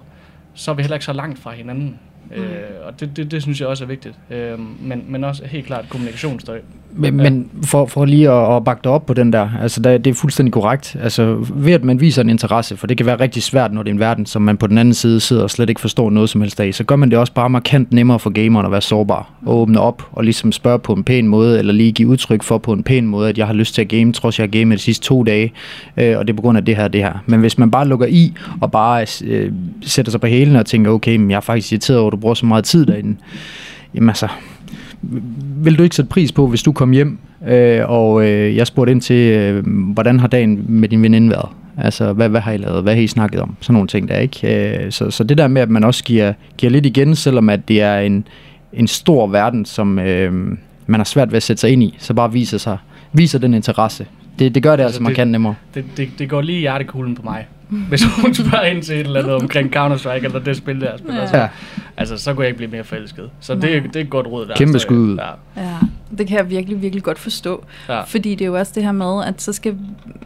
så 0.54 0.70
er 0.70 0.74
vi 0.74 0.82
heller 0.82 0.96
ikke 0.96 1.04
så 1.04 1.12
langt 1.12 1.38
fra 1.38 1.52
hinanden. 1.52 1.98
Øh, 2.34 2.86
og 2.86 3.00
det, 3.00 3.16
det, 3.16 3.30
det 3.30 3.42
synes 3.42 3.60
jeg 3.60 3.68
også 3.68 3.84
er 3.84 3.88
vigtigt. 3.88 4.18
Øh, 4.30 4.58
men, 4.80 5.04
men 5.08 5.24
også 5.24 5.46
helt 5.46 5.66
klart 5.66 5.88
kommunikationsstøj. 5.88 6.60
Men, 6.98 7.16
men 7.16 7.50
for, 7.64 7.86
for 7.86 8.04
lige 8.04 8.30
at, 8.30 8.56
at 8.56 8.64
bakke 8.64 8.80
dig 8.84 8.92
op 8.92 9.06
på 9.06 9.14
den 9.14 9.32
der, 9.32 9.48
altså 9.62 9.80
der, 9.80 9.98
det 9.98 10.10
er 10.10 10.14
fuldstændig 10.14 10.52
korrekt. 10.52 10.96
Altså 11.02 11.46
ved 11.54 11.72
at 11.72 11.84
man 11.84 12.00
viser 12.00 12.22
en 12.22 12.30
interesse, 12.30 12.76
for 12.76 12.86
det 12.86 12.96
kan 12.96 13.06
være 13.06 13.20
rigtig 13.20 13.42
svært, 13.42 13.72
når 13.72 13.82
det 13.82 13.90
er 13.90 13.94
en 13.94 14.00
verden, 14.00 14.26
som 14.26 14.42
man 14.42 14.56
på 14.56 14.66
den 14.66 14.78
anden 14.78 14.94
side 14.94 15.20
sidder 15.20 15.42
og 15.42 15.50
slet 15.50 15.68
ikke 15.68 15.80
forstår 15.80 16.10
noget 16.10 16.30
som 16.30 16.40
helst 16.40 16.60
af, 16.60 16.74
så 16.74 16.84
gør 16.84 16.96
man 16.96 17.10
det 17.10 17.18
også 17.18 17.32
bare 17.32 17.50
markant 17.50 17.92
nemmere 17.92 18.18
for 18.18 18.30
gameren 18.30 18.66
at 18.66 18.72
være 18.72 18.80
sårbar 18.80 19.30
og 19.46 19.58
åbne 19.58 19.80
op 19.80 20.08
og 20.12 20.24
ligesom 20.24 20.52
spørge 20.52 20.78
på 20.78 20.92
en 20.92 21.04
pæn 21.04 21.28
måde, 21.28 21.58
eller 21.58 21.72
lige 21.72 21.92
give 21.92 22.08
udtryk 22.08 22.42
for 22.42 22.58
på 22.58 22.72
en 22.72 22.82
pæn 22.82 23.06
måde, 23.06 23.28
at 23.28 23.38
jeg 23.38 23.46
har 23.46 23.54
lyst 23.54 23.74
til 23.74 23.82
at 23.82 23.88
game, 23.88 24.12
trods 24.12 24.38
jeg 24.38 24.42
har 24.42 24.58
gamet 24.58 24.78
de 24.78 24.82
sidste 24.82 25.06
to 25.06 25.22
dage, 25.22 25.52
øh, 25.96 26.18
og 26.18 26.26
det 26.26 26.32
er 26.32 26.36
på 26.36 26.42
grund 26.42 26.58
af 26.58 26.64
det 26.64 26.76
her 26.76 26.88
det 26.88 27.00
her. 27.00 27.12
Men 27.26 27.40
hvis 27.40 27.58
man 27.58 27.70
bare 27.70 27.88
lukker 27.88 28.06
i 28.06 28.34
og 28.60 28.70
bare 28.70 29.06
øh, 29.24 29.52
sætter 29.82 30.10
sig 30.10 30.20
på 30.20 30.26
hælen 30.26 30.56
og 30.56 30.66
tænker, 30.66 30.90
okay, 30.90 31.16
men 31.16 31.30
jeg 31.30 31.36
er 31.36 31.40
faktisk 31.40 31.72
irriteret 31.72 31.98
over, 31.98 32.08
at 32.08 32.12
du 32.12 32.16
bruger 32.16 32.34
så 32.34 32.46
meget 32.46 32.64
tid 32.64 32.86
derinde, 32.86 33.16
jamen 33.94 34.08
altså, 34.08 34.28
vil 35.56 35.78
du 35.78 35.82
ikke 35.82 35.96
sætte 35.96 36.08
pris 36.08 36.32
på, 36.32 36.46
hvis 36.46 36.62
du 36.62 36.72
kom 36.72 36.90
hjem, 36.90 37.18
øh, 37.48 37.80
og 37.90 38.26
øh, 38.28 38.56
jeg 38.56 38.66
spurgte 38.66 38.92
ind 38.92 39.00
til, 39.00 39.32
øh, 39.32 39.66
hvordan 39.92 40.20
har 40.20 40.28
dagen 40.28 40.64
med 40.68 40.88
din 40.88 41.02
veninde 41.02 41.30
været? 41.30 41.48
Altså, 41.78 42.12
hvad, 42.12 42.28
hvad 42.28 42.40
har 42.40 42.52
I 42.52 42.56
lavet? 42.56 42.82
Hvad 42.82 42.94
har 42.94 43.00
I 43.02 43.06
snakket 43.06 43.40
om? 43.40 43.54
Sådan 43.60 43.72
nogle 43.74 43.88
ting 43.88 44.08
der, 44.08 44.18
ikke? 44.18 44.76
Øh, 44.84 44.92
så, 44.92 45.10
så 45.10 45.24
det 45.24 45.38
der 45.38 45.48
med, 45.48 45.62
at 45.62 45.70
man 45.70 45.84
også 45.84 46.04
giver, 46.04 46.32
giver 46.58 46.70
lidt 46.70 46.86
igen, 46.86 47.14
selvom 47.16 47.48
at 47.48 47.68
det 47.68 47.80
er 47.82 47.98
en, 47.98 48.26
en 48.72 48.86
stor 48.86 49.26
verden, 49.26 49.64
som 49.64 49.98
øh, 49.98 50.32
man 50.86 51.00
har 51.00 51.04
svært 51.04 51.30
ved 51.32 51.36
at 51.36 51.42
sætte 51.42 51.60
sig 51.60 51.70
ind 51.70 51.82
i, 51.82 51.94
så 51.98 52.14
bare 52.14 52.32
viser, 52.32 52.58
sig, 52.58 52.78
viser 53.12 53.38
den 53.38 53.54
interesse. 53.54 54.06
Det, 54.38 54.54
det 54.54 54.62
gør 54.62 54.76
det 54.76 54.82
altså, 54.82 54.84
Altså, 54.86 54.98
det- 54.98 55.02
markant 55.04 55.30
nemmere. 55.30 55.54
Det, 55.74 55.84
det, 55.96 56.08
det 56.18 56.28
går 56.28 56.40
lige 56.40 56.58
i 56.58 56.60
hjertekuglen 56.60 57.14
på 57.14 57.22
mig. 57.24 57.46
Hvis 57.68 58.02
hun 58.04 58.34
spørger 58.34 58.64
ind 58.64 58.82
til 58.82 58.94
et 58.94 59.06
eller 59.06 59.20
andet 59.20 59.34
omkring 59.34 59.76
Counter-Strike, 59.76 60.24
eller 60.24 60.38
det 60.38 60.56
spil, 60.56 60.80
der 60.80 60.96
spiller, 60.96 61.20
Ja. 61.20 61.26
så, 61.26 61.48
altså, 61.96 62.18
så 62.18 62.34
kunne 62.34 62.42
jeg 62.42 62.48
ikke 62.48 62.56
blive 62.56 62.70
mere 62.70 62.84
forelsket. 62.84 63.30
Så 63.40 63.54
det, 63.54 63.62
det 63.62 63.96
er 63.96 64.00
et 64.00 64.10
godt 64.10 64.26
råd 64.26 64.46
der. 64.46 64.54
Kæmpe 64.56 64.78
skud 64.78 64.96
ud. 64.98 65.16
Ja. 65.16 65.62
Ja. 65.62 65.76
Det 66.18 66.26
kan 66.26 66.36
jeg 66.36 66.50
virkelig, 66.50 66.82
virkelig 66.82 67.02
godt 67.02 67.18
forstå. 67.18 67.64
Ja. 67.88 68.00
Fordi 68.00 68.30
det 68.34 68.40
er 68.44 68.46
jo 68.46 68.58
også 68.58 68.72
det 68.74 68.82
her 68.84 68.92
med, 68.92 69.24
at 69.24 69.42
så 69.42 69.52
skal 69.52 69.76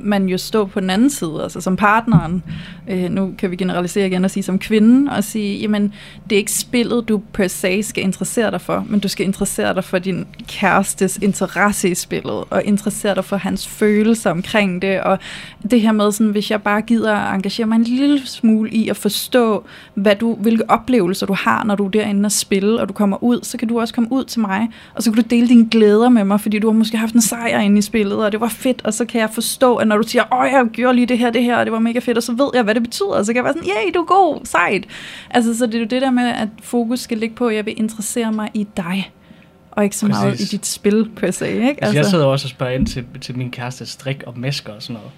man 0.01 0.29
jo 0.29 0.39
stå 0.39 0.65
på 0.65 0.81
den 0.81 0.91
anden 0.91 1.11
side, 1.11 1.41
altså 1.43 1.61
som 1.61 1.77
partneren. 1.77 2.43
Øh, 2.89 3.11
nu 3.11 3.35
kan 3.39 3.51
vi 3.51 3.57
generalisere 3.57 4.07
igen 4.07 4.25
og 4.25 4.31
sige 4.31 4.43
som 4.43 4.59
kvinde, 4.59 5.13
og 5.13 5.25
sige, 5.25 5.59
jamen, 5.61 5.95
det 6.25 6.33
er 6.33 6.39
ikke 6.39 6.53
spillet, 6.53 7.09
du 7.09 7.23
per 7.33 7.49
se 7.49 7.83
skal 7.83 8.05
interessere 8.05 8.51
dig 8.51 8.61
for, 8.61 8.85
men 8.89 9.01
du 9.01 9.09
skal 9.09 9.27
interessere 9.27 9.75
dig 9.75 9.85
for 9.85 9.99
din 9.99 10.27
kærestes 10.49 11.17
interesse 11.23 11.89
i 11.91 11.95
spillet, 11.95 12.45
og 12.51 12.63
interessere 12.65 13.15
dig 13.15 13.25
for 13.25 13.37
hans 13.37 13.69
følelser 13.69 14.31
omkring 14.31 14.83
det, 14.83 15.01
og 15.01 15.19
det 15.71 15.81
her 15.81 15.93
med, 15.93 16.13
sådan, 16.13 16.33
hvis 16.33 16.51
jeg 16.51 16.63
bare 16.63 16.83
gider 16.83 17.15
at 17.31 17.37
engagere 17.37 17.67
mig 17.67 17.77
en 17.77 17.85
lille 17.85 18.27
smule 18.27 18.71
i 18.71 18.89
at 18.89 18.97
forstå, 18.97 19.65
hvad 19.95 20.17
du, 20.17 20.35
hvilke 20.35 20.71
oplevelser 20.71 21.27
du 21.27 21.33
har, 21.33 21.65
når 21.65 21.75
du 21.75 21.87
er 21.87 21.91
derinde 21.91 22.27
og 22.27 22.33
spille, 22.33 22.81
og 22.81 22.89
du 22.89 22.93
kommer 22.93 23.25
ud, 23.25 23.41
så 23.43 23.59
kan 23.59 23.69
du 23.69 23.81
også 23.81 23.95
komme 23.95 24.13
ud 24.13 24.25
til 24.25 24.41
mig, 24.41 24.69
og 24.95 25.03
så 25.03 25.13
kan 25.13 25.23
du 25.23 25.29
dele 25.31 25.49
dine 25.49 25.69
glæder 25.71 26.09
med 26.09 26.25
mig, 26.25 26.41
fordi 26.41 26.59
du 26.59 26.71
har 26.71 26.79
måske 26.79 26.97
haft 26.97 27.15
en 27.15 27.21
sejr 27.21 27.61
inde 27.61 27.79
i 27.79 27.83
spillet, 27.83 28.25
og 28.25 28.33
det 28.33 28.41
var 28.41 28.49
fedt, 28.49 28.83
og 28.85 28.95
så 28.95 29.05
kan 29.05 29.21
jeg 29.21 29.31
forstå, 29.31 29.77
at 29.77 29.89
når 29.89 29.97
du 29.97 30.03
siger, 30.09 30.25
åh, 30.41 30.47
jeg 30.53 30.67
gjorde 30.73 30.95
lige 30.95 31.07
det 31.07 31.19
her, 31.19 31.31
det 31.31 31.43
her, 31.45 31.57
og 31.57 31.65
det 31.67 31.73
var 31.73 31.79
mega 31.79 31.99
fedt, 31.99 32.17
og 32.17 32.23
så 32.23 32.33
ved 32.33 32.51
jeg, 32.55 32.63
hvad 32.63 32.75
det 32.75 32.83
betyder, 32.83 33.09
og 33.09 33.27
så 33.27 33.33
kan 33.33 33.37
jeg 33.37 33.45
være 33.45 33.53
sådan, 33.55 33.69
yay, 33.69 33.91
du 33.95 34.01
er 34.01 34.05
god, 34.07 34.41
sejt. 34.45 34.85
Altså, 35.31 35.59
så 35.59 35.67
det 35.67 35.75
er 35.75 35.79
jo 35.79 35.85
det 35.87 36.03
der 36.03 36.11
med, 36.11 36.29
at 36.29 36.49
fokus 36.63 37.01
skal 37.01 37.19
ligge 37.19 37.35
på, 37.35 37.47
at 37.47 37.57
jeg 37.57 37.67
vil 37.67 37.75
interessere 37.77 38.33
mig 38.33 38.51
i 38.55 38.67
dig, 38.77 39.13
og 39.71 39.85
ikke 39.85 39.97
så 39.97 40.07
Præcis. 40.07 40.23
meget 40.23 40.41
i 40.41 40.45
dit 40.45 40.67
spil, 40.67 41.11
per 41.17 41.31
se, 41.31 41.53
ikke? 41.53 41.85
Altså, 41.85 41.97
jeg 41.97 42.05
sidder 42.07 42.25
også 42.25 42.47
og 42.47 42.51
spørger 42.51 42.73
ind 42.73 42.87
til, 42.87 43.05
til 43.21 43.39
min 43.39 43.51
kæreste 43.51 43.87
strik 43.87 44.23
og 44.27 44.39
masker 44.39 44.73
og 44.73 44.83
sådan 44.83 44.95
noget. 44.95 45.11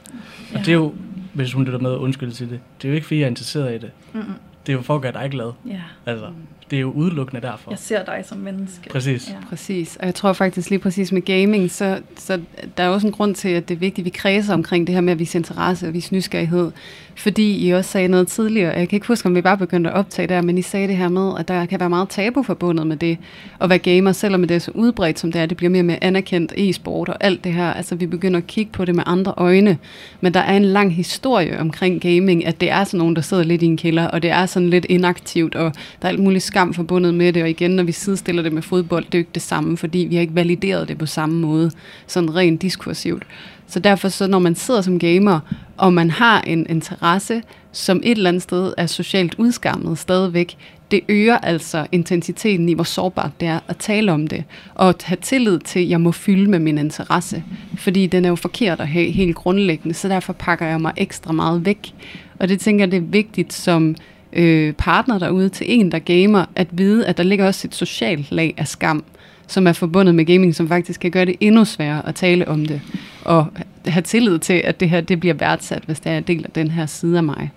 Og 0.53 0.55
Ja. 0.55 0.59
det 0.59 0.69
er 0.69 0.73
jo, 0.73 0.93
hvis 1.33 1.53
hun 1.53 1.65
lytter 1.65 1.79
med, 1.79 1.91
undskyld 1.91 2.33
til 2.33 2.51
det, 2.51 2.61
det 2.83 2.89
er 2.89 2.93
jo 2.93 2.95
ikke 2.95 3.07
fordi, 3.07 3.19
jeg 3.21 3.25
er 3.25 3.31
interesseret 3.31 3.75
i 3.75 3.79
det. 3.79 3.91
Mm-mm. 4.13 4.35
Det 4.67 4.73
er 4.73 4.77
jo 4.77 4.83
for 4.83 4.95
at 4.95 5.03
gøre 5.03 5.13
dig 5.13 5.31
glad. 5.31 5.53
Ja, 5.67 5.81
Altså, 6.07 6.31
det 6.73 6.79
er 6.79 6.81
jo 6.81 6.91
udelukkende 6.91 7.43
derfor. 7.43 7.71
jeg 7.71 7.79
ser 7.79 8.05
dig 8.05 8.25
som 8.27 8.39
menneske. 8.39 8.89
Præcis. 8.91 9.29
Ja. 9.29 9.35
Præcis, 9.49 9.97
og 10.01 10.07
jeg 10.07 10.15
tror 10.15 10.33
faktisk 10.33 10.71
lige 10.71 10.79
præcis 10.79 11.13
med 11.13 11.23
gaming, 11.23 11.71
så, 11.71 12.01
så 12.19 12.41
der 12.77 12.83
er 12.83 12.89
også 12.89 13.07
en 13.07 13.13
grund 13.13 13.35
til, 13.35 13.49
at 13.49 13.69
det 13.69 13.75
er 13.75 13.79
vigtigt, 13.79 14.03
at 14.03 14.05
vi 14.05 14.11
kredser 14.11 14.55
omkring 14.55 14.87
det 14.87 14.95
her 14.95 15.03
med 15.03 15.13
at 15.13 15.19
vise 15.19 15.39
interesse 15.39 15.87
og 15.87 15.95
vise 15.95 16.15
nysgerrighed. 16.15 16.71
Fordi 17.15 17.67
I 17.67 17.71
også 17.71 17.91
sagde 17.91 18.09
noget 18.09 18.29
tidligere, 18.29 18.73
jeg 18.79 18.89
kan 18.89 18.97
ikke 18.97 19.07
huske, 19.07 19.27
om 19.27 19.35
vi 19.35 19.41
bare 19.41 19.59
begyndte 19.59 19.91
at 19.91 19.97
optage 19.97 20.29
der, 20.29 20.43
men 20.43 20.59
I 20.59 20.63
sagde 20.63 20.89
det 20.89 20.97
her 20.97 21.09
med, 21.09 21.33
at 21.39 21.49
der 21.49 21.67
kan 21.67 21.81
være 21.81 21.91
meget 21.91 22.09
tabu 22.09 22.43
forbundet 22.43 22.87
med 22.87 22.97
det 22.97 23.19
at 23.61 23.69
være 23.69 23.79
gamer, 23.79 24.13
selvom 24.13 24.43
det 24.43 24.55
er 24.55 24.59
så 24.59 24.71
udbredt 24.75 25.19
som 25.19 25.33
det 25.33 25.41
er, 25.41 25.47
det 25.47 25.57
bliver 25.57 25.71
mere 25.71 25.81
og 25.81 25.87
mere 25.87 26.05
anerkendt 26.05 26.53
e-sport 26.57 27.09
og 27.09 27.17
alt 27.21 27.45
det 27.45 27.53
her. 27.53 27.73
Altså 27.73 27.95
vi 27.95 28.07
begynder 28.07 28.39
at 28.39 28.47
kigge 28.47 28.73
på 28.73 28.85
det 28.85 28.95
med 28.95 29.05
andre 29.07 29.35
øjne, 29.37 29.79
men 30.21 30.35
der 30.35 30.41
er 30.41 30.57
en 30.57 30.65
lang 30.65 30.95
historie 30.95 31.61
omkring 31.61 32.01
gaming, 32.01 32.47
at 32.47 32.61
det 32.61 32.71
er 32.71 32.85
sådan 32.85 32.99
nogen, 32.99 33.17
der 33.17 33.23
sidder 33.23 33.43
lidt 33.43 33.63
i 33.63 33.67
en 33.67 33.77
kælder, 33.77 34.07
og 34.09 34.23
det 34.23 34.31
er 34.31 34.47
sådan 34.47 34.71
lidt 34.71 34.87
inaktivt, 34.89 35.55
og 35.55 35.73
der 36.03 36.09
er 36.09 36.13
alt 36.13 36.21
muligt 36.21 36.45
skam 36.45 36.62
forbundet 36.71 37.15
med 37.15 37.33
det, 37.33 37.43
og 37.43 37.51
igen, 37.51 37.71
når 37.71 37.83
vi 37.83 37.93
sidestiller 37.93 38.43
det 38.43 38.53
med 38.53 38.63
fodbold, 38.63 39.05
det 39.05 39.15
er 39.15 39.19
jo 39.19 39.21
ikke 39.21 39.31
det 39.35 39.43
samme, 39.43 39.77
fordi 39.77 39.99
vi 39.99 40.15
har 40.15 40.21
ikke 40.21 40.35
valideret 40.35 40.89
det 40.89 40.99
på 40.99 41.07
samme 41.07 41.41
måde, 41.41 41.71
sådan 42.07 42.35
rent 42.35 42.63
diskursivt. 42.63 43.23
Så 43.67 43.81
derfor, 43.81 44.09
så 44.09 44.27
når 44.27 44.39
man 44.39 44.55
sidder 44.55 44.81
som 44.81 44.99
gamer, 44.99 45.41
og 45.77 45.93
man 45.93 46.11
har 46.11 46.41
en 46.41 46.67
interesse, 46.69 47.43
som 47.73 48.01
et 48.05 48.11
eller 48.11 48.29
andet 48.29 48.43
sted 48.43 48.73
er 48.77 48.87
socialt 48.87 49.35
udskammet 49.39 49.99
stadigvæk, 49.99 50.57
det 50.91 51.01
øger 51.09 51.39
altså 51.39 51.87
intensiteten 51.93 52.69
i, 52.69 52.75
hvor 52.75 52.85
sårbart 52.85 53.31
det 53.41 53.49
er 53.49 53.61
at 53.69 53.77
tale 53.77 54.13
om 54.13 54.27
det, 54.27 54.45
og 54.75 54.89
at 54.89 55.03
have 55.03 55.19
tillid 55.23 55.59
til, 55.59 55.81
at 55.81 55.89
jeg 55.89 56.01
må 56.01 56.13
fylde 56.13 56.51
med 56.51 56.59
min 56.59 56.79
interesse, 56.79 57.45
fordi 57.77 58.07
den 58.07 58.25
er 58.25 58.29
jo 58.29 58.37
forkert 58.37 58.81
at 58.81 58.89
have 58.89 59.11
helt 59.11 59.37
grundlæggende, 59.37 59.95
så 59.95 60.09
derfor 60.09 60.33
pakker 60.33 60.67
jeg 60.67 60.81
mig 60.81 60.93
ekstra 60.97 61.33
meget 61.33 61.65
væk. 61.65 61.95
Og 62.39 62.49
det 62.49 62.61
tænker 62.61 62.85
jeg, 62.85 62.93
det 62.93 62.97
er 62.97 63.07
vigtigt 63.11 63.53
som 63.53 63.97
øh, 64.33 64.73
partner 64.73 65.19
derude 65.19 65.49
til 65.49 65.67
en, 65.69 65.93
der 65.93 65.99
gamer, 65.99 66.45
at 66.57 66.69
vide, 66.71 67.07
at 67.07 67.17
der 67.17 67.23
ligger 67.23 67.47
også 67.47 67.69
et 67.69 67.75
socialt 67.75 68.33
lag 68.33 68.55
af 68.57 68.69
skam, 68.69 69.05
som 69.47 69.67
er 69.67 69.73
forbundet 69.73 70.15
med 70.15 70.25
gaming, 70.25 70.55
som 70.55 70.69
faktisk 70.69 71.01
kan 71.01 71.11
gøre 71.11 71.25
det 71.25 71.37
endnu 71.41 71.65
sværere 71.65 72.09
at 72.09 72.15
tale 72.15 72.49
om 72.49 72.67
det, 72.67 72.81
og 73.25 73.47
have 73.87 74.03
tillid 74.03 74.39
til, 74.39 74.63
at 74.65 74.81
det 74.81 74.91
her 74.91 75.01
det 75.01 75.21
bliver 75.21 75.35
værdsat, 75.35 75.83
hvis 75.87 76.01
det 76.01 76.13
er 76.13 76.19
en 76.19 76.23
del 76.23 76.45
af 76.45 76.51
den 76.51 76.71
her 76.71 76.87
side 76.87 77.17
af 77.17 77.25
mig. 77.25 77.51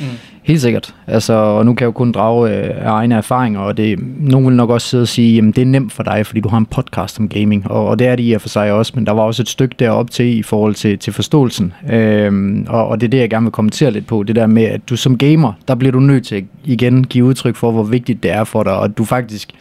Mm. 0.00 0.06
Helt 0.42 0.60
sikkert. 0.60 0.94
Altså, 1.06 1.32
og 1.32 1.66
nu 1.66 1.74
kan 1.74 1.80
jeg 1.84 1.86
jo 1.86 1.92
kun 1.92 2.12
drage 2.12 2.50
øh, 2.50 2.86
af 2.86 2.90
egne 2.90 3.14
erfaringer, 3.14 3.60
og 3.60 3.76
det, 3.76 3.98
nogen 4.18 4.46
vil 4.46 4.56
nok 4.56 4.70
også 4.70 4.88
sidde 4.88 5.02
og 5.02 5.08
sige, 5.08 5.34
jamen 5.34 5.52
det 5.52 5.62
er 5.62 5.66
nemt 5.66 5.92
for 5.92 6.02
dig, 6.02 6.26
fordi 6.26 6.40
du 6.40 6.48
har 6.48 6.58
en 6.58 6.66
podcast 6.66 7.18
om 7.18 7.28
gaming, 7.28 7.70
og, 7.70 7.86
og 7.86 7.98
det 7.98 8.06
er 8.06 8.16
det 8.16 8.24
i 8.24 8.32
og 8.32 8.40
for 8.40 8.48
sig 8.48 8.72
også, 8.72 8.92
men 8.94 9.06
der 9.06 9.12
var 9.12 9.22
også 9.22 9.42
et 9.42 9.48
stykke 9.48 9.74
derop 9.78 10.10
til 10.10 10.38
i 10.38 10.42
forhold 10.42 10.74
til, 10.74 10.98
til 10.98 11.12
forståelsen, 11.12 11.72
øhm, 11.92 12.66
og, 12.68 12.88
og 12.88 13.00
det 13.00 13.06
er 13.06 13.10
det, 13.10 13.18
jeg 13.18 13.30
gerne 13.30 13.44
vil 13.44 13.52
kommentere 13.52 13.90
lidt 13.90 14.06
på, 14.06 14.22
det 14.22 14.36
der 14.36 14.46
med, 14.46 14.64
at 14.64 14.88
du 14.88 14.96
som 14.96 15.18
gamer, 15.18 15.52
der 15.68 15.74
bliver 15.74 15.92
du 15.92 16.00
nødt 16.00 16.26
til 16.26 16.36
at 16.36 16.44
igen 16.64 17.04
give 17.04 17.24
udtryk 17.24 17.56
for, 17.56 17.70
hvor 17.70 17.82
vigtigt 17.82 18.22
det 18.22 18.30
er 18.30 18.44
for 18.44 18.62
dig, 18.62 18.72
og 18.72 18.84
at 18.84 18.98
du 18.98 19.04
faktisk 19.04 19.52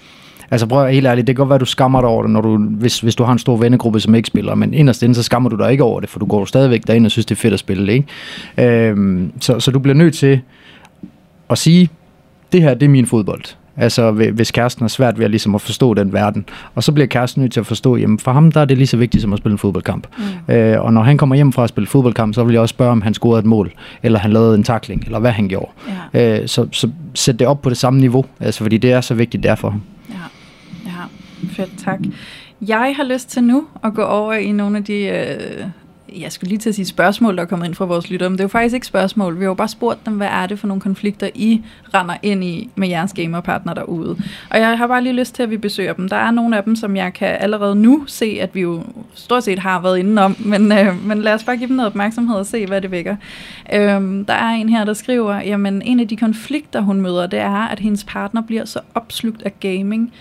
Altså 0.54 0.68
prøv 0.68 0.86
at 0.86 0.94
helt 0.94 1.08
ærligt, 1.08 1.28
det 1.28 1.36
kan 1.36 1.42
godt 1.42 1.50
være, 1.50 1.56
at 1.56 1.62
du 1.62 1.66
skammer 1.66 2.02
dig 2.02 2.10
over 2.10 2.24
det, 2.24 2.32
når 2.32 2.42
du, 2.42 2.58
hvis, 2.58 3.00
hvis 3.00 3.16
du 3.16 3.24
har 3.24 3.34
en 3.34 3.40
stor 3.40 3.58
vennegruppe, 3.58 4.00
som 4.00 4.16
ikke 4.16 4.28
spiller, 4.28 4.56
men 4.56 4.74
inderst 4.74 5.04
inde, 5.04 5.16
så 5.16 5.24
skammer 5.24 5.50
du 5.50 5.56
dig 5.56 5.72
ikke 5.72 5.84
over 5.84 6.00
det, 6.00 6.10
for 6.10 6.20
du 6.20 6.26
går 6.26 6.46
stadigvæk 6.46 6.82
derind 6.88 7.06
og 7.06 7.12
synes, 7.12 7.26
det 7.26 7.36
er 7.36 7.40
fedt 7.40 7.54
at 7.54 7.60
spille 7.60 7.94
ikke? 7.94 8.90
Øhm, 8.90 9.32
så, 9.40 9.60
så 9.60 9.72
du 9.72 9.80
bliver 9.80 9.96
nødt 9.96 10.14
til 10.14 10.42
at 11.50 11.58
sige, 11.58 11.90
det 12.52 12.62
her, 12.62 12.74
det 12.74 12.86
er 12.86 12.90
min 12.90 13.06
fodbold. 13.06 13.42
Altså 13.78 14.12
hvi- 14.12 14.30
hvis 14.30 14.52
kæresten 14.52 14.84
har 14.84 14.88
svært 14.88 15.18
ved 15.18 15.26
at, 15.26 15.32
ligesom 15.32 15.56
at 15.56 15.62
forstå 15.62 15.94
den 15.94 16.14
verden. 16.14 16.46
Og 16.76 16.84
så 16.84 16.92
bliver 16.92 17.08
kæresten 17.08 17.42
nødt 17.42 17.54
til 17.54 17.60
at 17.60 17.66
forstå, 17.66 17.96
jamen 17.96 18.20
for 18.20 18.32
ham 18.32 18.52
der 18.52 18.62
er 18.62 18.66
det 18.66 18.78
lige 18.78 18.88
så 18.88 18.98
vigtigt 18.98 19.22
som 19.22 19.34
at 19.34 19.40
spille 19.40 19.54
en 19.54 19.58
fodboldkamp. 19.58 20.08
Mm. 20.48 20.54
Øh, 20.54 20.82
og 20.82 20.94
når 20.94 21.04
han 21.04 21.18
kommer 21.18 21.36
hjem 21.36 21.52
fra 21.52 21.64
at 21.64 21.70
spille 21.70 21.88
fodboldkamp, 21.88 22.36
så 22.36 22.44
vil 22.44 22.54
jeg 22.54 22.62
også 22.62 22.74
spørge, 22.74 22.92
om 22.92 23.02
han 23.02 23.14
scorede 23.14 23.40
et 23.40 23.46
mål, 23.46 23.72
eller 24.04 24.20
han 24.20 24.34
lavede 24.34 24.56
en 24.56 24.64
takling, 24.64 25.04
eller 25.06 25.20
hvad 25.20 25.32
han 25.32 25.48
gjorde. 25.48 25.72
Ja. 26.14 26.42
Øh, 26.42 26.48
så, 26.48 26.68
så 26.72 26.90
sæt 27.14 27.40
det 27.40 27.48
op 27.48 27.62
på 27.62 27.70
det 27.70 27.78
samme 27.78 28.00
niveau, 28.00 28.26
altså 28.40 28.64
fordi 28.64 28.78
det 28.78 28.92
er 28.92 29.02
så 29.02 29.14
vigtigt 29.14 29.44
derfor 29.44 29.76
fedt, 31.50 31.72
tak. 31.78 32.00
Jeg 32.68 32.94
har 32.98 33.04
lyst 33.04 33.30
til 33.30 33.44
nu 33.44 33.68
at 33.84 33.94
gå 33.94 34.02
over 34.02 34.34
i 34.34 34.52
nogle 34.52 34.78
af 34.78 34.84
de, 34.84 34.94
øh, 34.94 35.68
jeg 36.22 36.32
skulle 36.32 36.50
lige 36.50 36.60
til 36.60 36.70
at 36.70 36.76
sige 36.76 36.86
spørgsmål, 36.86 37.36
der 37.36 37.42
er 37.42 37.46
kommet 37.46 37.66
ind 37.66 37.76
fra 37.76 37.86
vores 37.86 38.10
lyttere, 38.10 38.30
men 38.30 38.38
det 38.38 38.44
er 38.44 38.44
jo 38.44 38.50
faktisk 38.50 38.74
ikke 38.74 38.88
spørgsmål. 38.88 39.40
Vi 39.40 39.44
har 39.44 39.50
jo 39.50 39.54
bare 39.54 39.68
spurgt 39.68 40.06
dem, 40.06 40.14
hvad 40.14 40.28
er 40.28 40.48
det 40.48 40.60
for 40.60 40.68
nogle 40.68 40.82
konflikter, 40.82 41.30
I 41.36 41.62
render 41.94 42.16
ind 42.24 42.44
i 42.44 42.70
med 42.76 42.88
jeres 42.88 43.14
gamerpartner 43.14 43.74
derude. 43.74 44.18
Og 44.50 44.60
jeg 44.60 44.78
har 44.78 44.88
bare 44.88 45.04
lige 45.04 45.14
lyst 45.14 45.36
til, 45.36 45.44
at 45.44 45.50
vi 45.50 45.58
besøger 45.58 45.94
dem. 45.94 46.10
Der 46.10 46.16
er 46.16 46.32
nogle 46.32 46.58
af 46.58 46.64
dem, 46.64 46.76
som 46.76 46.96
jeg 46.96 47.14
kan 47.14 47.28
allerede 47.28 47.76
nu 47.76 48.04
se, 48.08 48.38
at 48.42 48.56
vi 48.56 48.62
jo 48.62 48.84
stort 49.14 49.44
set 49.44 49.60
har 49.60 49.82
været 49.82 49.98
inde 49.98 50.22
om, 50.22 50.36
men, 50.40 50.72
øh, 50.72 51.08
men 51.08 51.22
lad 51.22 51.34
os 51.34 51.44
bare 51.44 51.58
give 51.58 51.68
dem 51.68 51.76
noget 51.76 51.88
opmærksomhed 51.88 52.36
og 52.36 52.46
se, 52.46 52.66
hvad 52.66 52.82
det 52.82 52.92
vækker. 52.92 53.16
Øh, 53.74 54.26
der 54.28 54.34
er 54.34 54.50
en 54.50 54.70
her, 54.70 54.86
der 54.86 54.94
skriver, 54.94 55.36
jamen 55.36 55.82
en 55.82 56.00
af 56.00 56.08
de 56.08 56.18
konflikter, 56.18 56.82
hun 56.82 57.02
møder, 57.02 57.28
det 57.28 57.40
er, 57.40 57.68
at 57.68 57.80
hendes 57.80 58.04
partner 58.04 58.42
bliver 58.42 58.66
så 58.66 58.80
opslugt 58.96 59.42
af 59.42 59.60
gaming, 59.60 60.14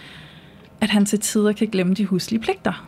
at 0.82 0.90
han 0.90 1.06
til 1.06 1.20
tider 1.20 1.52
kan 1.52 1.68
glemme 1.68 1.94
de 1.94 2.06
huslige 2.06 2.40
pligter. 2.40 2.86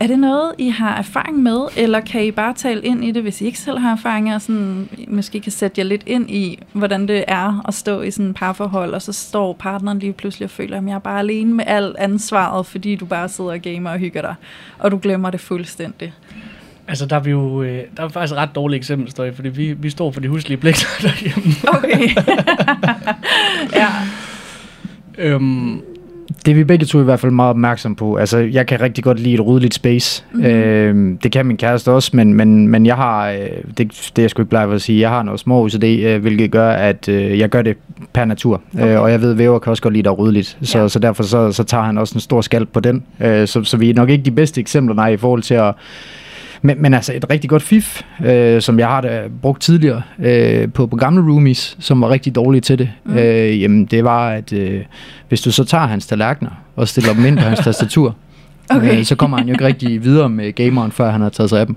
Er 0.00 0.06
det 0.06 0.18
noget, 0.18 0.52
I 0.58 0.68
har 0.68 0.96
erfaring 0.96 1.38
med, 1.38 1.60
eller 1.76 2.00
kan 2.00 2.24
I 2.24 2.30
bare 2.30 2.54
tale 2.54 2.82
ind 2.82 3.04
i 3.04 3.10
det, 3.10 3.22
hvis 3.22 3.40
I 3.40 3.44
ikke 3.44 3.58
selv 3.58 3.78
har 3.78 3.92
erfaringer, 3.92 4.34
og 4.34 4.42
sådan, 4.42 4.88
måske 5.08 5.40
kan 5.40 5.52
sætte 5.52 5.80
jer 5.80 5.84
lidt 5.84 6.02
ind 6.06 6.30
i, 6.30 6.58
hvordan 6.72 7.08
det 7.08 7.24
er 7.28 7.64
at 7.68 7.74
stå 7.74 8.00
i 8.00 8.10
sådan 8.10 8.30
et 8.30 8.36
parforhold, 8.36 8.94
og 8.94 9.02
så 9.02 9.12
står 9.12 9.52
partneren 9.52 9.98
lige 9.98 10.12
pludselig 10.12 10.44
og 10.44 10.50
føler, 10.50 10.78
at 10.78 10.84
jeg 10.84 10.92
er 10.92 10.98
bare 10.98 11.18
alene 11.18 11.54
med 11.54 11.64
alt 11.66 11.96
ansvaret, 11.96 12.66
fordi 12.66 12.96
du 12.96 13.06
bare 13.06 13.28
sidder 13.28 13.50
og 13.50 13.60
gamer 13.60 13.90
og 13.90 13.98
hygger 13.98 14.22
dig, 14.22 14.34
og 14.78 14.90
du 14.90 14.98
glemmer 15.02 15.30
det 15.30 15.40
fuldstændig. 15.40 16.12
Altså, 16.88 17.06
der 17.06 17.16
er 17.16 17.20
vi 17.20 17.30
jo, 17.30 17.62
øh, 17.62 17.82
der 17.96 18.02
er 18.02 18.08
faktisk 18.08 18.32
et 18.32 18.38
ret 18.38 18.54
dårligt 18.54 18.80
eksempel, 18.80 19.10
står 19.10 19.32
fordi 19.32 19.48
vi, 19.48 19.72
vi 19.72 19.90
står 19.90 20.12
for 20.12 20.20
de 20.20 20.28
huslige 20.28 20.58
pligter 20.58 20.86
derhjemme. 21.02 21.52
Okay. 21.68 22.08
ja. 23.80 23.88
øhm, 25.18 25.82
Det 26.44 26.50
er 26.50 26.54
vi 26.54 26.64
begge 26.64 26.86
to 26.86 27.00
i 27.00 27.04
hvert 27.04 27.20
fald 27.20 27.32
meget 27.32 27.50
opmærksom 27.50 27.94
på. 27.94 28.16
Altså, 28.16 28.38
jeg 28.38 28.66
kan 28.66 28.80
rigtig 28.80 29.04
godt 29.04 29.20
lide 29.20 29.34
et 29.34 29.46
ryddeligt 29.46 29.74
space. 29.74 30.24
Mm-hmm. 30.32 30.46
Øh, 30.46 31.18
det 31.22 31.32
kan 31.32 31.46
min 31.46 31.56
kæreste 31.56 31.90
også, 31.90 32.10
men, 32.16 32.34
men, 32.34 32.68
men 32.68 32.86
jeg 32.86 32.96
har, 32.96 33.30
øh, 33.30 33.38
det, 33.78 33.78
det 33.78 34.18
er 34.18 34.22
jeg 34.22 34.30
sgu 34.30 34.42
ikke 34.42 34.50
plejer 34.50 34.68
at 34.68 34.82
sige, 34.82 35.00
jeg 35.00 35.10
har 35.10 35.22
noget 35.22 35.40
små 35.40 35.64
OCD, 35.64 35.84
øh, 35.84 36.20
hvilket 36.20 36.50
gør, 36.50 36.70
at 36.70 37.08
øh, 37.08 37.38
jeg 37.38 37.48
gør 37.48 37.62
det 37.62 37.76
per 38.12 38.24
natur. 38.24 38.60
Okay. 38.74 38.94
Øh, 38.94 39.00
og 39.00 39.10
jeg 39.10 39.20
ved, 39.22 39.30
at 39.32 39.38
væver 39.38 39.58
kan 39.58 39.70
også 39.70 39.82
godt 39.82 39.94
lide, 39.94 40.00
at 40.00 40.04
der 40.04 40.10
er 40.10 40.14
ryddeligt. 40.14 40.58
Så, 40.62 40.78
Ja. 40.78 40.88
så 40.88 40.98
derfor 40.98 41.22
så, 41.22 41.52
så 41.52 41.64
tager 41.64 41.84
han 41.84 41.98
også 41.98 42.14
en 42.14 42.20
stor 42.20 42.40
skald 42.40 42.66
på 42.66 42.80
den. 42.80 43.02
Øh, 43.20 43.46
så, 43.48 43.64
så 43.64 43.76
vi 43.76 43.90
er 43.90 43.94
nok 43.94 44.10
ikke 44.10 44.24
de 44.24 44.30
bedste 44.30 44.60
eksempler, 44.60 44.94
nej, 44.94 45.08
i 45.08 45.16
forhold 45.16 45.42
til 45.42 45.54
at 45.54 45.74
men, 46.62 46.82
men 46.82 46.94
altså 46.94 47.12
et 47.14 47.24
rigtig 47.30 47.50
godt 47.50 47.62
fif, 47.62 48.02
øh, 48.24 48.62
som 48.62 48.78
jeg 48.78 48.86
har 48.88 49.00
da 49.00 49.22
brugt 49.42 49.62
tidligere 49.62 50.02
øh, 50.18 50.72
på, 50.72 50.86
på 50.86 50.96
gamle 50.96 51.32
roomies, 51.32 51.76
som 51.80 52.00
var 52.00 52.10
rigtig 52.10 52.34
dårlige 52.34 52.60
til 52.60 52.78
det, 52.78 52.90
Mm. 53.04 53.12
mm. 53.12 53.18
øh, 53.18 53.62
jamen 53.62 53.84
det 53.84 54.04
var, 54.04 54.30
at 54.30 54.52
øh, 54.52 54.80
hvis 55.28 55.40
du 55.40 55.50
så 55.52 55.64
tager 55.64 55.86
hans 55.86 56.06
tallerkener 56.06 56.50
og 56.76 56.88
stiller 56.88 57.14
dem 57.14 57.24
ind 57.26 57.36
på 57.38 57.44
hans 57.44 57.58
tastatur, 57.64 58.14
Okay. 58.76 58.98
øh, 58.98 59.04
så 59.04 59.14
kommer 59.14 59.36
han 59.38 59.46
jo 59.46 59.52
ikke 59.52 59.64
rigtig 59.66 60.04
videre 60.04 60.28
med 60.28 60.52
gameren, 60.52 60.92
før 60.92 61.10
han 61.10 61.20
har 61.20 61.28
taget 61.28 61.50
sig 61.50 61.60
af 61.60 61.66
dem. 61.66 61.76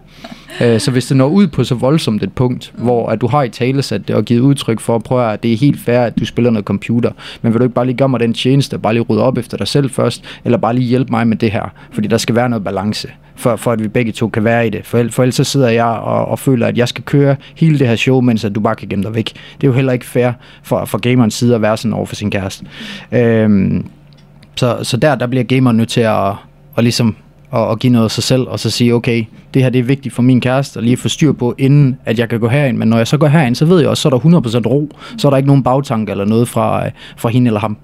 Øh, 0.61 0.79
så 0.79 0.91
hvis 0.91 1.05
det 1.05 1.17
når 1.17 1.27
ud 1.27 1.47
på 1.47 1.63
så 1.63 1.75
voldsomt 1.75 2.23
et 2.23 2.33
punkt, 2.33 2.73
Mm. 2.77 2.83
hvor 2.83 3.09
at 3.09 3.21
du 3.21 3.27
har 3.27 3.43
i 3.43 3.49
tale 3.49 3.81
sat 3.81 4.07
det 4.07 4.15
og 4.15 4.25
givet 4.25 4.39
udtryk 4.41 4.79
for, 4.79 4.97
prøv 4.99 5.29
at 5.29 5.43
det 5.43 5.53
er 5.53 5.57
helt 5.57 5.79
fair, 5.79 5.99
at 5.99 6.19
du 6.19 6.25
spiller 6.25 6.51
noget 6.51 6.65
computer, 6.65 7.11
men 7.41 7.53
vil 7.53 7.59
du 7.59 7.63
ikke 7.63 7.75
bare 7.75 7.85
lige 7.85 7.97
gøre 7.97 8.09
mig 8.09 8.19
den 8.19 8.33
tjeneste, 8.33 8.77
bare 8.79 8.93
lige 8.93 9.03
rydde 9.03 9.23
op 9.23 9.37
efter 9.37 9.57
dig 9.57 9.67
selv 9.67 9.89
først, 9.89 10.23
eller 10.45 10.57
bare 10.57 10.73
lige 10.75 10.85
hjælpe 10.87 11.11
mig 11.11 11.27
med 11.27 11.37
det 11.37 11.51
her, 11.51 11.73
fordi 11.91 12.07
der 12.07 12.17
skal 12.17 12.35
være 12.35 12.49
noget 12.49 12.63
balance, 12.63 13.07
for, 13.35 13.55
for 13.55 13.71
at 13.71 13.83
vi 13.83 13.87
begge 13.87 14.11
to 14.11 14.27
kan 14.27 14.43
være 14.43 14.67
i 14.67 14.69
det. 14.69 14.81
For, 14.85 15.03
for 15.09 15.23
ellers 15.23 15.35
så 15.35 15.43
sidder 15.43 15.69
jeg 15.69 15.85
og, 15.85 16.25
og 16.25 16.39
føler, 16.39 16.67
at 16.67 16.77
jeg 16.77 16.87
skal 16.87 17.03
køre 17.03 17.35
hele 17.55 17.79
det 17.79 17.87
her 17.87 17.95
show, 17.95 18.21
mens 18.21 18.45
at 18.45 18.55
du 18.55 18.59
bare 18.59 18.75
kan 18.75 18.87
gemme 18.89 19.03
dig 19.05 19.15
væk. 19.15 19.25
Det 19.61 19.63
er 19.63 19.67
jo 19.67 19.73
heller 19.73 19.93
ikke 19.93 20.05
fair 20.05 20.31
for, 20.63 20.85
for 20.85 20.97
gamerens 20.97 21.33
side 21.33 21.55
at 21.55 21.61
være 21.61 21.77
sådan 21.77 21.93
over 21.93 22.05
for 22.05 22.15
sin 22.15 22.31
kæreste. 22.31 22.65
Øhm, 23.11 23.85
så, 24.55 24.77
så 24.83 24.97
der, 24.97 25.15
der 25.15 25.27
bliver 25.27 25.43
gameren 25.43 25.77
nødt 25.77 25.89
til 25.89 26.01
at, 26.01 26.31
og 26.75 26.83
ligesom 26.83 27.15
at, 27.53 27.71
at 27.71 27.79
give 27.79 27.93
noget 27.93 28.05
af 28.05 28.11
sig 28.11 28.23
selv, 28.23 28.41
og 28.41 28.59
så 28.59 28.69
sige, 28.69 28.93
okay, 28.93 29.25
det 29.53 29.63
her 29.63 29.69
det 29.69 29.79
er 29.79 29.83
vigtigt 29.83 30.15
for 30.15 30.21
min 30.21 30.41
kæreste, 30.41 30.79
at 30.79 30.83
lige 30.83 30.97
få 30.97 31.09
styr 31.09 31.31
på, 31.31 31.55
inden 31.57 31.97
at 32.05 32.19
jeg 32.19 32.29
kan 32.29 32.39
gå 32.39 32.47
herind. 32.47 32.77
Men 32.77 32.87
når 32.87 32.97
jeg 32.97 33.07
så 33.07 33.17
går 33.17 33.27
herind, 33.27 33.55
så 33.55 33.65
ved 33.65 33.79
jeg 33.79 33.89
også, 33.89 34.01
så 34.01 34.07
er 34.07 34.09
der 34.09 34.65
100% 34.65 34.67
ro. 34.67 34.89
Så 35.17 35.27
er 35.27 35.29
der 35.29 35.37
ikke 35.37 35.47
nogen 35.47 35.63
bagtanke 35.63 36.11
eller 36.11 36.25
noget 36.25 36.47
fra, 36.47 36.85
øh, 36.85 36.91
fra 37.17 37.29
hende 37.29 37.49
eller 37.49 37.59
ham. 37.59 37.77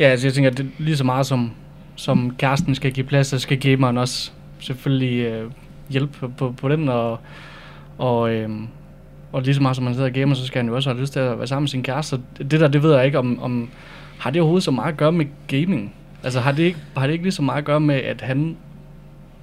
Ja, 0.00 0.04
altså 0.04 0.26
jeg 0.26 0.34
tænker, 0.34 0.50
at 0.50 0.58
det 0.58 0.66
er 0.66 0.70
lige 0.78 0.96
så 0.96 1.04
meget 1.04 1.26
som, 1.26 1.50
som 1.96 2.34
kæresten 2.38 2.74
skal 2.74 2.92
give 2.92 3.06
plads, 3.06 3.26
så 3.26 3.38
skal 3.38 3.60
gameren 3.60 3.98
også 3.98 4.30
selvfølgelig 4.58 5.20
øh, 5.20 5.50
hjælpe 5.90 6.18
på, 6.20 6.28
på, 6.28 6.54
på 6.60 6.68
den, 6.68 6.88
og, 6.88 7.18
og, 7.98 8.34
øh, 8.34 8.50
og 9.32 9.42
lige 9.42 9.54
så 9.54 9.62
meget 9.62 9.76
som 9.76 9.84
man 9.84 9.94
sidder 9.94 10.08
og 10.08 10.14
gamer, 10.14 10.34
så 10.34 10.46
skal 10.46 10.58
han 10.58 10.68
jo 10.68 10.74
også 10.74 10.90
have 10.90 11.00
lyst 11.00 11.12
til 11.12 11.20
at 11.20 11.38
være 11.38 11.46
sammen 11.46 11.62
med 11.62 11.68
sin 11.68 11.82
kæreste. 11.82 12.10
Så 12.10 12.44
det 12.44 12.60
der, 12.60 12.68
det 12.68 12.82
ved 12.82 12.94
jeg 12.94 13.06
ikke, 13.06 13.18
om, 13.18 13.42
om 13.42 13.68
har 14.18 14.30
det 14.30 14.42
overhovedet 14.42 14.64
så 14.64 14.70
meget 14.70 14.92
at 14.92 14.96
gøre 14.96 15.12
med 15.12 15.26
gaming? 15.46 15.94
Altså 16.24 16.40
har 16.40 16.52
det 16.52 16.62
ikke, 16.62 16.78
har 16.96 17.06
det 17.06 17.12
ikke 17.12 17.24
lige 17.24 17.32
så 17.32 17.42
meget 17.42 17.58
at 17.58 17.64
gøre 17.64 17.80
med, 17.80 17.94
at 17.94 18.20
han 18.20 18.56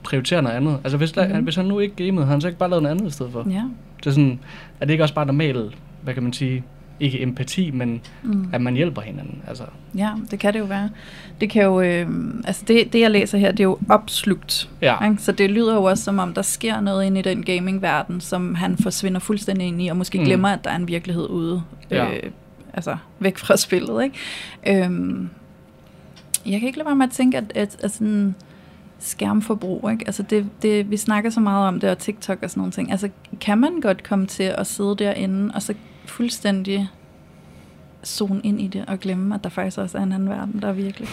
prioriterer 0.04 0.42
noget 0.42 0.56
andet? 0.56 0.80
Altså 0.84 0.98
hvis, 0.98 1.16
mm. 1.16 1.44
hvis 1.44 1.56
han 1.56 1.66
nu 1.66 1.80
ikke 1.80 1.96
gamede, 1.96 2.26
har 2.26 2.32
han 2.32 2.42
så 2.42 2.48
ikke 2.48 2.60
bare 2.60 2.70
lavet 2.70 2.84
noget 2.84 2.96
andet 2.96 3.08
i 3.08 3.14
stedet 3.14 3.32
for? 3.32 3.46
Ja. 3.50 3.64
Det 4.00 4.08
er, 4.08 4.12
sådan, 4.12 4.40
er 4.80 4.86
det 4.86 4.94
ikke 4.94 5.04
også 5.04 5.16
bare 5.16 5.26
normalt, 5.26 5.78
hvad 6.04 6.14
kan 6.14 6.24
man 6.24 6.34
sige, 6.34 6.64
ikke 7.00 7.22
empati, 7.22 7.72
men 7.72 8.02
mm. 8.24 8.50
at 8.54 8.62
man 8.62 8.74
hjælper 8.74 9.02
hinanden. 9.02 9.42
Altså. 9.48 9.64
Ja, 9.98 10.12
det 10.32 10.40
kan 10.40 10.54
det 10.54 10.60
jo 10.60 10.66
være. 10.66 10.90
Det 11.42 11.50
kan 11.50 11.64
jo, 11.64 11.82
øh, 11.82 12.08
altså 12.46 12.66
det, 12.68 12.94
det 12.94 13.00
jeg 13.00 13.12
læser 13.12 13.38
her, 13.38 13.52
det 13.52 13.60
er 13.60 13.64
jo 13.64 13.78
opslugt. 13.90 14.70
Ja. 14.82 15.10
Ikke? 15.10 15.24
Så 15.24 15.32
det 15.32 15.52
lyder 15.52 15.76
jo 15.76 15.84
også 15.84 16.04
som 16.04 16.20
om, 16.20 16.34
der 16.34 16.42
sker 16.42 16.82
noget 16.82 17.06
inde 17.06 17.20
i 17.20 17.24
den 17.24 17.44
gaming-verden, 17.44 18.22
som 18.22 18.56
han 18.56 18.78
forsvinder 18.78 19.20
fuldstændig 19.20 19.68
ind 19.68 19.82
i, 19.82 19.88
og 19.88 19.98
måske 19.98 20.18
mm. 20.18 20.26
glemmer, 20.26 20.50
at 20.50 20.64
der 20.64 20.70
er 20.70 20.76
en 20.76 20.88
virkelighed 20.88 21.30
ude. 21.30 21.62
Ja. 21.92 22.14
Øh, 22.14 22.32
altså 22.74 22.98
væk 23.20 23.38
fra 23.38 23.58
spillet. 23.58 24.04
Ikke? 24.04 24.84
Øhm, 24.84 25.30
jeg 26.46 26.60
kan 26.60 26.68
ikke 26.68 26.78
lade 26.80 26.86
være 26.86 26.96
med 26.96 27.06
at 27.06 27.12
tænke, 27.12 27.38
at, 27.38 27.52
at, 27.56 27.78
at 27.84 27.92
sådan 27.92 28.36
skærmforbrug, 29.00 29.90
ikke? 29.92 30.04
Altså 30.08 30.24
det, 30.24 30.46
det, 30.62 30.92
vi 30.92 30.98
snakker 30.98 31.30
så 31.30 31.40
meget 31.40 31.68
om 31.68 31.80
det, 31.80 31.90
og 31.90 31.98
TikTok 31.98 32.38
og 32.44 32.50
sådan 32.50 32.60
nogle 32.60 32.72
ting. 32.72 32.92
Altså 32.92 33.10
kan 33.42 33.58
man 33.58 33.82
godt 33.82 34.04
komme 34.04 34.26
til 34.28 34.44
at 34.44 34.68
sidde 34.68 34.96
derinde, 35.00 35.54
og 35.56 35.62
så 35.62 35.74
fuldstændig 36.06 36.88
zone 38.06 38.42
ind 38.44 38.62
i 38.62 38.68
det, 38.68 38.84
og 38.88 39.00
glemme, 39.00 39.36
at 39.36 39.44
der 39.44 39.50
faktisk 39.50 39.78
også 39.78 39.98
er 39.98 40.02
en 40.04 40.12
anden 40.12 40.30
verden, 40.30 40.62
der 40.62 40.68
er 40.68 40.72
virkelig. 40.74 41.08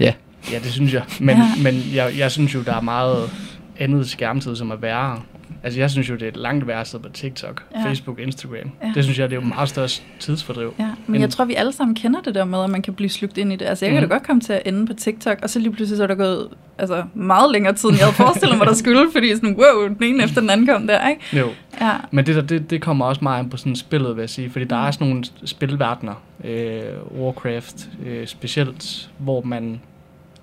Ja. 0.00 0.12
Ja, 0.52 0.58
det 0.58 0.72
synes 0.72 0.94
jeg. 0.94 1.02
Men, 1.20 1.36
Ja. 1.36 1.42
men 1.62 1.74
jeg, 1.94 2.12
jeg 2.18 2.30
synes 2.30 2.54
jo, 2.54 2.62
der 2.62 2.74
er 2.74 2.80
meget 2.80 3.30
andet 3.78 4.08
skærmtid, 4.10 4.56
som 4.56 4.70
er 4.70 4.76
værre. 4.76 5.22
Altså 5.62 5.80
jeg 5.80 5.90
synes 5.90 6.10
jo, 6.10 6.14
det 6.14 6.28
er 6.28 6.38
langt 6.40 6.66
værre 6.66 6.80
at 6.80 6.86
sidde 6.86 7.02
på 7.02 7.08
TikTok, 7.08 7.62
Ja. 7.74 7.84
Facebook, 7.88 8.20
Instagram. 8.20 8.70
Ja. 8.82 8.92
Det 8.94 9.04
synes 9.04 9.18
jeg, 9.18 9.30
det 9.30 9.36
er 9.36 9.40
jo 9.40 9.46
meget 9.46 9.68
større 9.68 9.88
tidsfordriv. 10.20 10.74
Ja, 10.78 10.88
men 11.06 11.14
En- 11.14 11.20
jeg 11.20 11.30
tror, 11.30 11.44
vi 11.44 11.54
alle 11.54 11.72
sammen 11.72 11.94
kender 11.94 12.20
det 12.20 12.34
der 12.34 12.44
med, 12.44 12.64
at 12.64 12.70
man 12.70 12.82
kan 12.82 12.94
blive 12.94 13.08
slugt 13.10 13.38
ind 13.38 13.52
i 13.52 13.56
det. 13.56 13.64
Altså, 13.66 13.84
jeg 13.84 13.92
kan 13.92 14.02
Mhm. 14.02 14.08
da 14.10 14.14
godt 14.14 14.26
komme 14.26 14.40
til 14.40 14.52
at 14.52 14.62
ende 14.64 14.86
på 14.86 14.92
TikTok, 14.94 15.38
og 15.42 15.50
så 15.50 15.58
lige 15.58 15.72
pludselig 15.72 15.96
så 15.96 16.02
er 16.02 16.06
der 16.06 16.14
gået 16.14 16.48
altså, 16.78 17.04
meget 17.14 17.52
længere 17.52 17.74
tid, 17.74 17.88
end 17.88 17.98
jeg 17.98 18.06
havde 18.06 18.16
forestillet 18.16 18.58
mig, 18.58 18.66
der 18.66 18.74
skulle, 18.74 19.08
fordi 19.12 19.34
sådan, 19.34 19.56
wow, 19.56 19.88
den 19.88 19.96
ene 20.02 20.24
efter 20.24 20.40
den 20.40 20.50
anden 20.50 20.66
kom 20.66 20.86
der, 20.86 21.08
ikke? 21.08 21.38
Jo. 21.38 21.48
Ja, 21.80 21.92
Men 22.10 22.26
det, 22.26 22.34
der, 22.34 22.42
det, 22.42 22.70
det 22.70 22.82
kommer 22.82 23.04
også 23.04 23.20
meget 23.22 23.38
an 23.38 23.50
på 23.50 23.56
sådan 23.56 23.76
spillet, 23.76 24.16
vil 24.16 24.22
jeg 24.22 24.30
sige. 24.30 24.50
Fordi 24.50 24.64
der 24.64 24.86
er 24.86 24.90
sådan 24.90 25.08
nogle 25.08 25.24
spilverdener, 25.44 26.14
øh, 26.44 26.80
Warcraft 27.20 27.88
øh, 28.06 28.26
specielt, 28.26 29.10
hvor 29.18 29.42
man... 29.42 29.80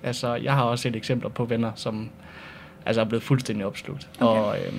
Altså, 0.02 0.34
jeg 0.34 0.52
har 0.52 0.62
også 0.62 0.82
set 0.82 0.96
eksempler 0.96 1.28
på 1.30 1.44
venner, 1.44 1.70
som 1.74 2.08
altså 2.86 3.00
er 3.00 3.04
blevet 3.04 3.22
fuldstændig 3.22 3.66
opslugt. 3.66 4.08
Okay. 4.20 4.40
Og 4.40 4.56
øh, 4.58 4.72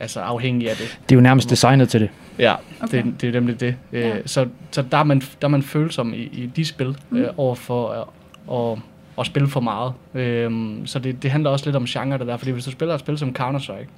altså 0.00 0.20
afhængig 0.20 0.70
af 0.70 0.76
det. 0.76 0.98
Det 1.08 1.14
er 1.14 1.16
jo 1.16 1.22
nærmest 1.22 1.50
designet 1.50 1.88
til 1.88 2.00
det. 2.00 2.10
Ja, 2.38 2.54
Okay. 2.82 3.02
det, 3.04 3.20
det 3.20 3.28
er 3.28 3.32
nemlig 3.32 3.60
det. 3.60 3.76
Ja. 3.92 4.08
Ja. 4.08 4.16
Så, 4.26 4.46
så 4.70 4.82
der, 4.82 4.98
er 4.98 5.04
man, 5.04 5.20
der 5.20 5.26
er 5.42 5.48
man 5.48 5.62
følsom 5.62 6.14
i, 6.14 6.16
i 6.16 6.50
de 6.56 6.64
spil 6.64 6.86
Mm. 6.88 7.16
mm. 7.18 7.22
øh, 7.24 7.28
over 7.36 7.54
for 7.54 7.88
at, 7.90 8.04
at, 8.72 8.78
at 9.18 9.26
spille 9.26 9.48
for 9.48 9.60
meget. 9.60 9.92
Øhm, 10.14 10.86
så 10.86 10.98
det, 10.98 11.22
det 11.22 11.30
handler 11.30 11.50
også 11.50 11.64
lidt 11.66 11.76
om 11.76 11.84
genre, 11.84 12.18
det 12.18 12.26
der. 12.26 12.36
Fordi 12.36 12.50
hvis 12.50 12.64
du 12.64 12.70
spiller 12.70 12.94
et 12.94 13.00
spil 13.00 13.18
som 13.18 13.36
Counter-Strike, 13.38 13.88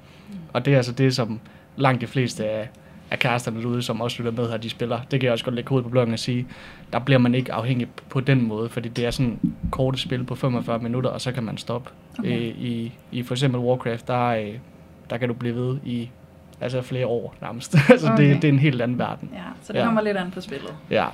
og 0.53 0.65
det 0.65 0.73
er 0.73 0.77
altså 0.77 0.93
det, 0.93 1.15
som 1.15 1.41
langt 1.77 2.01
de 2.01 2.07
fleste 2.07 2.45
af, 2.47 2.69
af 3.11 3.19
kæresterne 3.19 3.61
derude, 3.63 3.83
som 3.83 4.01
også 4.01 4.23
lytter 4.23 4.43
med 4.43 4.51
her, 4.51 4.57
de 4.57 4.71
spiller. 4.71 5.01
Det 5.11 5.21
kan 5.21 5.25
jeg 5.25 5.33
også 5.33 5.45
godt 5.45 5.55
lægge 5.55 5.69
hovedet 5.69 5.85
på 5.85 5.91
bloggen 5.91 6.13
og 6.13 6.19
sige. 6.19 6.47
Der 6.93 6.99
bliver 6.99 7.19
man 7.19 7.35
ikke 7.35 7.53
afhængig 7.53 7.87
på 8.09 8.21
den 8.21 8.49
måde, 8.49 8.69
fordi 8.69 8.89
det 8.89 9.07
er 9.07 9.11
sådan 9.11 9.39
korte 9.71 9.99
spil 9.99 10.25
på 10.25 10.35
45 10.35 10.79
minutter, 10.79 11.11
og 11.11 11.21
så 11.21 11.33
kan 11.33 11.43
man 11.43 11.59
stoppe. 11.59 11.91
Okay. 12.19 12.31
Øh, 12.39 12.43
i, 12.47 12.93
I 13.13 13.23
for 13.23 13.35
eksempel 13.35 13.61
Warcraft, 13.61 14.09
der, 14.09 14.25
øh, 14.27 14.47
der 15.11 15.17
kan 15.17 15.29
du 15.29 15.35
blive 15.35 15.55
ved 15.55 15.77
i 15.85 16.11
altså 16.61 16.83
flere 16.83 17.07
år 17.07 17.35
nærmest. 17.43 17.77
altså 17.91 18.13
Okay. 18.13 18.25
det, 18.35 18.43
det 18.43 18.49
er 18.49 18.53
en 18.53 18.59
helt 18.59 18.83
anden 18.83 18.99
verden. 18.99 19.31
ja 19.35 19.39
så 19.63 19.73
det 19.73 19.79
Ja. 19.79 19.85
kommer 19.85 20.01
lidt 20.03 20.17
an 20.17 20.31
på 20.31 20.41
spillet. 20.41 20.75
Ja. 20.91 21.05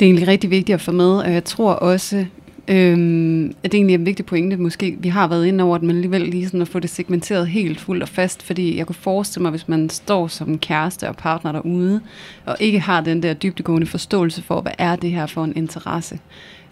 Det 0.00 0.06
er 0.06 0.10
egentlig 0.10 0.28
rigtig 0.28 0.50
vigtigt 0.50 0.74
at 0.74 0.80
få 0.80 0.92
med, 0.92 1.18
og 1.18 1.32
jeg 1.32 1.44
tror 1.44 1.72
også, 1.72 2.26
øhm, 2.70 3.46
at 3.62 3.72
det 3.72 3.74
egentlig 3.74 3.94
er 3.94 3.98
en 3.98 4.06
vigtig 4.06 4.26
pointe, 4.26 4.56
måske 4.56 4.96
vi 4.98 5.08
har 5.08 5.28
været 5.28 5.46
inde 5.46 5.64
over 5.64 5.78
det, 5.78 5.86
men 5.86 5.96
alligevel 5.96 6.20
lige 6.20 6.46
sådan 6.46 6.62
at 6.62 6.68
få 6.68 6.78
det 6.78 6.90
segmenteret 6.90 7.48
helt 7.48 7.80
fuldt 7.80 8.02
og 8.02 8.08
fast, 8.08 8.42
fordi 8.42 8.76
jeg 8.76 8.86
kunne 8.86 8.94
forestille 8.94 9.42
mig, 9.42 9.50
hvis 9.50 9.68
man 9.68 9.90
står 9.90 10.28
som 10.28 10.58
kæreste 10.58 11.08
og 11.08 11.16
partner 11.16 11.52
derude, 11.52 12.00
og 12.46 12.56
ikke 12.60 12.80
har 12.80 13.00
den 13.00 13.22
der 13.22 13.34
dybdegående 13.34 13.86
forståelse 13.86 14.42
for, 14.42 14.60
hvad 14.60 14.72
er 14.78 14.96
det 14.96 15.10
her 15.10 15.26
for 15.26 15.44
en 15.44 15.52
interesse, 15.56 16.18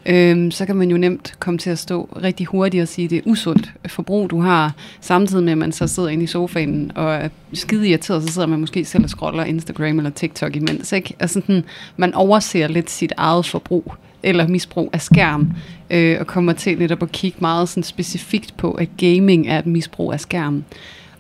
øhm, 0.07 0.51
så 0.51 0.67
kan 0.67 0.77
man 0.77 0.91
jo 0.91 0.97
nemt 0.97 1.35
komme 1.39 1.59
til 1.59 1.71
at 1.71 1.79
stå 1.79 2.09
rigtig 2.23 2.47
hurtigt 2.47 2.83
og 2.83 2.89
sige, 2.89 3.05
at 3.05 3.11
det 3.11 3.19
er 3.19 3.23
usundt 3.27 3.73
forbrug, 3.87 4.31
du 4.31 4.41
har, 4.41 4.75
samtidig 5.01 5.45
med, 5.45 5.53
at 5.53 5.59
man 5.59 5.73
så 5.73 5.87
sidder 5.87 6.09
inde 6.09 6.25
i 6.25 6.27
sofaen 6.27 6.93
og 6.95 7.15
er 7.15 7.29
skide 7.53 7.89
irriteret, 7.89 8.23
så 8.23 8.33
sidder 8.33 8.49
man 8.49 8.61
måske 8.61 8.85
selv 8.85 9.05
og 9.05 9.11
scroller 9.11 9.45
Instagram 9.45 9.99
eller 9.99 10.11
TikTok 10.11 10.57
imens. 10.57 10.93
Ikke? 10.93 11.15
Altså 11.21 11.41
sådan, 11.41 11.65
man 11.97 12.15
overser 12.15 12.69
lidt 12.69 12.91
sit 12.91 13.13
eget 13.17 13.47
forbrug 13.47 13.95
eller 14.23 14.49
misbrug 14.49 14.91
af 14.93 15.01
skærm, 15.01 15.51
øh, 15.91 16.16
og 16.21 16.27
kommer 16.27 16.53
til 16.53 16.79
netop 16.79 17.03
at 17.03 17.12
kigge 17.12 17.39
meget 17.41 17.69
sådan 17.69 17.83
specifikt 17.83 18.57
på, 18.57 18.73
at 18.73 18.89
gaming 18.97 19.49
er 19.49 19.59
et 19.59 19.66
misbrug 19.66 20.12
af 20.12 20.21
skærm. 20.21 20.64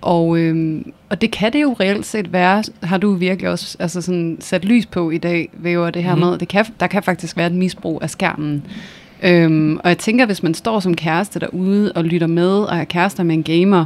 Og, 0.00 0.38
øhm, 0.38 0.92
og 1.08 1.20
det 1.20 1.30
kan 1.30 1.52
det 1.52 1.62
jo 1.62 1.76
reelt 1.80 2.06
set 2.06 2.32
være, 2.32 2.62
har 2.82 2.98
du 2.98 3.14
virkelig 3.14 3.50
også 3.50 3.76
altså 3.80 4.00
sådan 4.00 4.36
sat 4.40 4.64
lys 4.64 4.86
på 4.86 5.10
i 5.10 5.18
dag, 5.18 5.48
væver 5.52 5.90
det 5.90 6.02
her 6.02 6.14
mm. 6.14 6.20
med, 6.20 6.38
det 6.38 6.48
kan, 6.48 6.64
der 6.80 6.86
kan 6.86 7.02
faktisk 7.02 7.36
være 7.36 7.46
et 7.46 7.52
misbrug 7.52 8.02
af 8.02 8.10
skærmen. 8.10 8.62
Øhm, 9.22 9.76
og 9.84 9.88
jeg 9.88 9.98
tænker, 9.98 10.26
hvis 10.26 10.42
man 10.42 10.54
står 10.54 10.80
som 10.80 10.96
kæreste 10.96 11.40
derude 11.40 11.92
og 11.92 12.04
lytter 12.04 12.26
med, 12.26 12.58
og 12.58 12.76
er 12.76 12.84
kærester 12.84 13.22
med 13.22 13.34
en 13.34 13.42
gamer, 13.42 13.84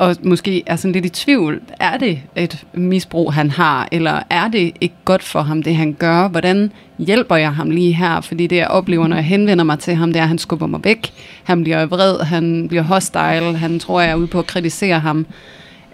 og 0.00 0.16
måske 0.22 0.62
er 0.66 0.76
sådan 0.76 0.92
lidt 0.92 1.04
i 1.04 1.08
tvivl, 1.08 1.60
er 1.80 1.96
det 1.96 2.20
et 2.36 2.64
misbrug, 2.72 3.32
han 3.32 3.50
har, 3.50 3.88
eller 3.92 4.22
er 4.30 4.48
det 4.48 4.72
ikke 4.80 4.94
godt 5.04 5.22
for 5.22 5.42
ham, 5.42 5.62
det 5.62 5.76
han 5.76 5.92
gør? 5.92 6.28
Hvordan 6.28 6.72
hjælper 6.98 7.36
jeg 7.36 7.54
ham 7.54 7.70
lige 7.70 7.92
her? 7.92 8.20
Fordi 8.20 8.46
det, 8.46 8.56
jeg 8.56 8.68
oplever, 8.68 9.06
når 9.06 9.16
jeg 9.16 9.24
henvender 9.24 9.64
mig 9.64 9.78
til 9.78 9.94
ham, 9.94 10.12
det 10.12 10.18
er, 10.18 10.22
at 10.22 10.28
han 10.28 10.38
skubber 10.38 10.66
mig 10.66 10.80
væk. 10.84 11.12
Han 11.44 11.62
bliver 11.62 11.86
vred, 11.86 12.20
han 12.20 12.68
bliver 12.68 12.82
hostile, 12.82 13.56
han 13.56 13.78
tror, 13.78 14.00
jeg 14.00 14.10
er 14.10 14.14
ude 14.14 14.26
på 14.26 14.38
at 14.38 14.46
kritisere 14.46 14.98
ham. 14.98 15.26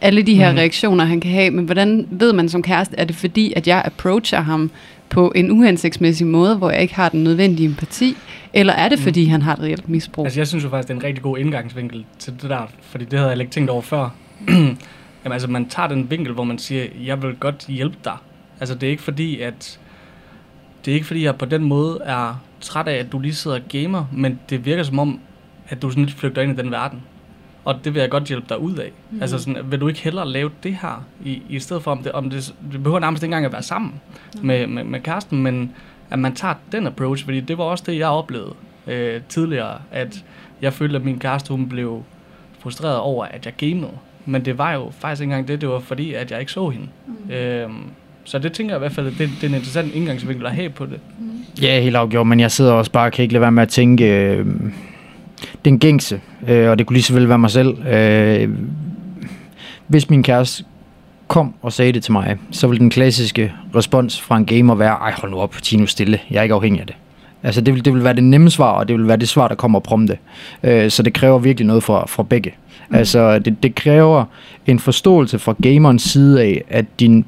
Alle 0.01 0.23
de 0.23 0.35
her 0.35 0.51
Mhm. 0.51 0.59
reaktioner, 0.59 1.05
han 1.05 1.21
kan 1.21 1.31
have, 1.31 1.51
men 1.51 1.65
hvordan 1.65 2.07
ved 2.11 2.33
man 2.33 2.49
som 2.49 2.63
kæreste, 2.63 2.95
er 2.99 3.05
det 3.05 3.17
fordi, 3.17 3.53
at 3.57 3.67
jeg 3.69 3.83
approacher 3.85 4.41
ham 4.41 4.71
på 5.09 5.33
en 5.35 5.51
uhensigtsmæssig 5.51 6.27
måde, 6.27 6.57
hvor 6.57 6.71
jeg 6.71 6.83
ikke 6.83 6.95
har 6.95 7.09
den 7.09 7.25
nødvendige 7.25 7.67
empati, 7.69 8.17
eller 8.55 8.73
er 8.73 8.89
det, 8.89 8.99
Mhm. 8.99 9.05
fordi 9.05 9.25
han 9.25 9.43
har 9.43 9.53
et 9.53 9.61
reelt 9.61 9.89
misbrug? 9.89 10.25
Altså 10.27 10.41
jeg 10.41 10.47
synes 10.47 10.65
jo 10.65 10.69
faktisk, 10.69 10.89
det 10.89 10.95
er 10.95 10.99
en 10.99 11.05
rigtig 11.05 11.23
god 11.23 11.39
indgangsvinkel 11.39 12.05
til 12.19 12.33
det 12.43 12.51
der, 12.51 12.63
fordi 12.81 13.05
det 13.05 13.19
havde 13.19 13.31
jeg 13.31 13.41
ikke 13.41 13.53
tænkt 13.53 13.71
over 13.71 13.83
før. 13.83 14.09
Jamen 15.25 15.33
altså, 15.33 15.49
man 15.51 15.69
tager 15.69 15.89
den 15.89 16.11
vinkel, 16.11 16.33
hvor 16.33 16.45
man 16.45 16.59
siger, 16.59 16.85
jeg 17.05 17.23
vil 17.23 17.35
godt 17.41 17.65
hjælpe 17.69 17.97
dig. 18.05 18.17
Altså 18.61 18.75
det 18.75 18.87
er 18.87 18.91
ikke 18.91 19.03
fordi, 19.03 19.41
at 19.41 19.79
det 20.85 20.91
er 20.91 20.95
ikke 20.95 21.07
fordi, 21.07 21.25
jeg 21.25 21.37
på 21.37 21.45
den 21.45 21.65
måde 21.65 21.99
er 22.05 22.43
træt 22.61 22.89
af, 22.89 22.95
at 22.97 23.13
du 23.13 23.19
lige 23.19 23.35
sidder 23.35 23.57
og 23.57 23.63
gamer, 23.69 24.05
men 24.13 24.39
det 24.51 24.65
virker 24.67 24.83
som 24.83 24.99
om, 24.99 25.21
at 25.69 25.83
du 25.83 25.91
sådan 25.91 26.05
lidt 26.05 26.17
flygter 26.17 26.43
ind 26.43 26.59
i 26.59 26.63
den 26.63 26.71
verden. 26.71 27.03
Og 27.67 27.85
det 27.85 27.95
vil 27.95 28.01
jeg 28.01 28.11
godt 28.11 28.25
hjælpe 28.25 28.47
dig 28.49 28.59
ud 28.61 28.77
af. 28.77 28.91
Mm. 29.11 29.23
Altså 29.23 29.39
sådan, 29.39 29.71
vil 29.71 29.81
du 29.81 29.89
ikke 29.89 30.01
hellere 30.01 30.29
lave 30.29 30.51
det 30.63 30.79
her, 30.83 31.05
i, 31.25 31.43
i 31.49 31.59
stedet 31.59 31.83
for, 31.83 31.91
om 31.91 32.03
det, 32.03 32.13
om 32.13 32.31
det, 32.31 32.55
det 32.73 32.83
behøver 32.83 33.01
nærmest 33.01 33.23
ikke 33.23 33.31
engang 33.31 33.45
at 33.45 33.53
være 33.53 33.63
sammen 33.63 33.93
med, 34.43 34.67
med, 34.67 34.85
med 34.85 35.01
kæresten, 35.01 35.43
men 35.43 35.73
at 36.11 36.19
man 36.19 36.35
tager 36.35 36.55
den 36.73 36.87
approach, 36.87 37.25
fordi 37.25 37.41
det 37.41 37.59
var 37.59 37.65
også 37.65 37.85
det, 37.87 37.99
jeg 37.99 38.09
oplevede 38.09 38.55
øh, 38.87 39.21
tidligere, 39.29 39.79
at 39.93 40.25
jeg 40.63 40.73
følte, 40.73 40.97
at 40.97 41.05
min 41.05 41.19
kæreste, 41.19 41.51
hun 41.51 41.69
blev 41.69 42.03
frustreret 42.59 42.99
over, 42.99 43.25
at 43.25 43.47
jeg 43.47 43.55
gamede. 43.57 43.93
Men 44.27 44.45
det 44.45 44.59
var 44.59 44.73
jo 44.73 44.91
faktisk 44.99 45.23
ikke 45.23 45.33
engang 45.33 45.49
det, 45.49 45.61
det 45.61 45.69
var 45.69 45.81
fordi, 45.81 46.15
at 46.15 46.31
jeg 46.31 46.41
ikke 46.41 46.53
så 46.53 46.69
hende. 46.69 46.89
Mm. 47.07 47.31
Øhm, 47.31 47.83
så 48.25 48.39
det 48.39 48.53
tænker 48.53 48.75
jeg 48.75 48.79
i 48.79 48.83
hvert 48.83 48.93
fald, 48.93 49.07
at 49.07 49.13
det, 49.19 49.31
det 49.41 49.45
er 49.45 49.49
en 49.49 49.55
interessant 49.55 49.95
indgangsvinkel 49.95 50.47
at 50.47 50.53
have 50.53 50.71
på 50.71 50.87
det. 50.87 51.01
Ja, 51.63 51.81
helt 51.81 51.97
afgjort, 51.97 52.27
men 52.27 52.41
jeg 52.41 52.51
sidder 52.51 52.73
også 52.73 52.91
bare 52.91 53.07
og 53.07 53.13
kan 53.13 53.23
ikke 53.23 53.33
lade 53.33 53.41
være 53.41 53.53
med 53.53 53.63
at 53.63 53.69
tænke, 53.69 54.05
øh, 54.05 54.47
den 55.65 55.79
gængse, 55.79 56.21
øh, 56.49 56.71
og 56.71 56.79
det 56.79 56.87
kunne 56.87 56.95
lige 56.95 57.03
så 57.03 57.15
vel 57.15 57.29
være 57.29 57.39
mig 57.39 57.51
selv. 57.51 57.87
Øh, 57.87 58.49
hvis 59.87 60.11
min 60.11 60.23
kæreste 60.23 60.65
kom 61.29 61.55
og 61.63 61.73
sagde 61.73 61.93
det 61.93 62.03
til 62.03 62.13
mig, 62.13 62.37
så 62.51 62.67
ville 62.67 62.81
den 62.81 62.91
klassiske 62.91 63.53
respons 63.75 64.21
fra 64.21 64.37
en 64.37 64.47
gamer 64.47 64.75
være, 64.75 64.93
ej 64.93 65.13
hold 65.17 65.31
nu 65.31 65.39
op, 65.39 65.55
tig 65.63 65.79
nu 65.79 65.87
stille, 65.87 66.21
jeg 66.31 66.39
er 66.39 66.43
ikke 66.43 66.55
afhængig 66.55 66.81
af 66.81 66.87
det. 66.87 66.97
Altså 67.43 67.61
det 67.61 67.75
vil, 67.75 67.85
det 67.85 67.95
vil 67.95 68.05
være 68.05 68.15
det 68.15 68.25
nemme 68.25 68.51
svar, 68.51 68.71
og 68.71 68.89
det 68.89 68.99
vil 68.99 69.09
være 69.09 69.17
det 69.17 69.29
svar, 69.29 69.49
der 69.49 69.55
kommer 69.55 69.79
prompte. 69.79 70.19
Øh, 70.63 70.91
så 70.91 71.03
det 71.03 71.13
kræver 71.13 71.39
virkelig 71.39 71.67
noget 71.67 71.83
fra, 71.83 72.07
fra 72.07 72.23
begge. 72.23 72.55
Mm. 72.89 72.97
Altså 72.97 73.39
det, 73.39 73.63
det 73.63 73.75
kræver 73.75 74.25
en 74.67 74.79
forståelse 74.79 75.39
fra 75.39 75.55
gamerens 75.63 76.03
side 76.03 76.43
af, 76.43 76.65
at 76.69 76.85
din 77.01 77.25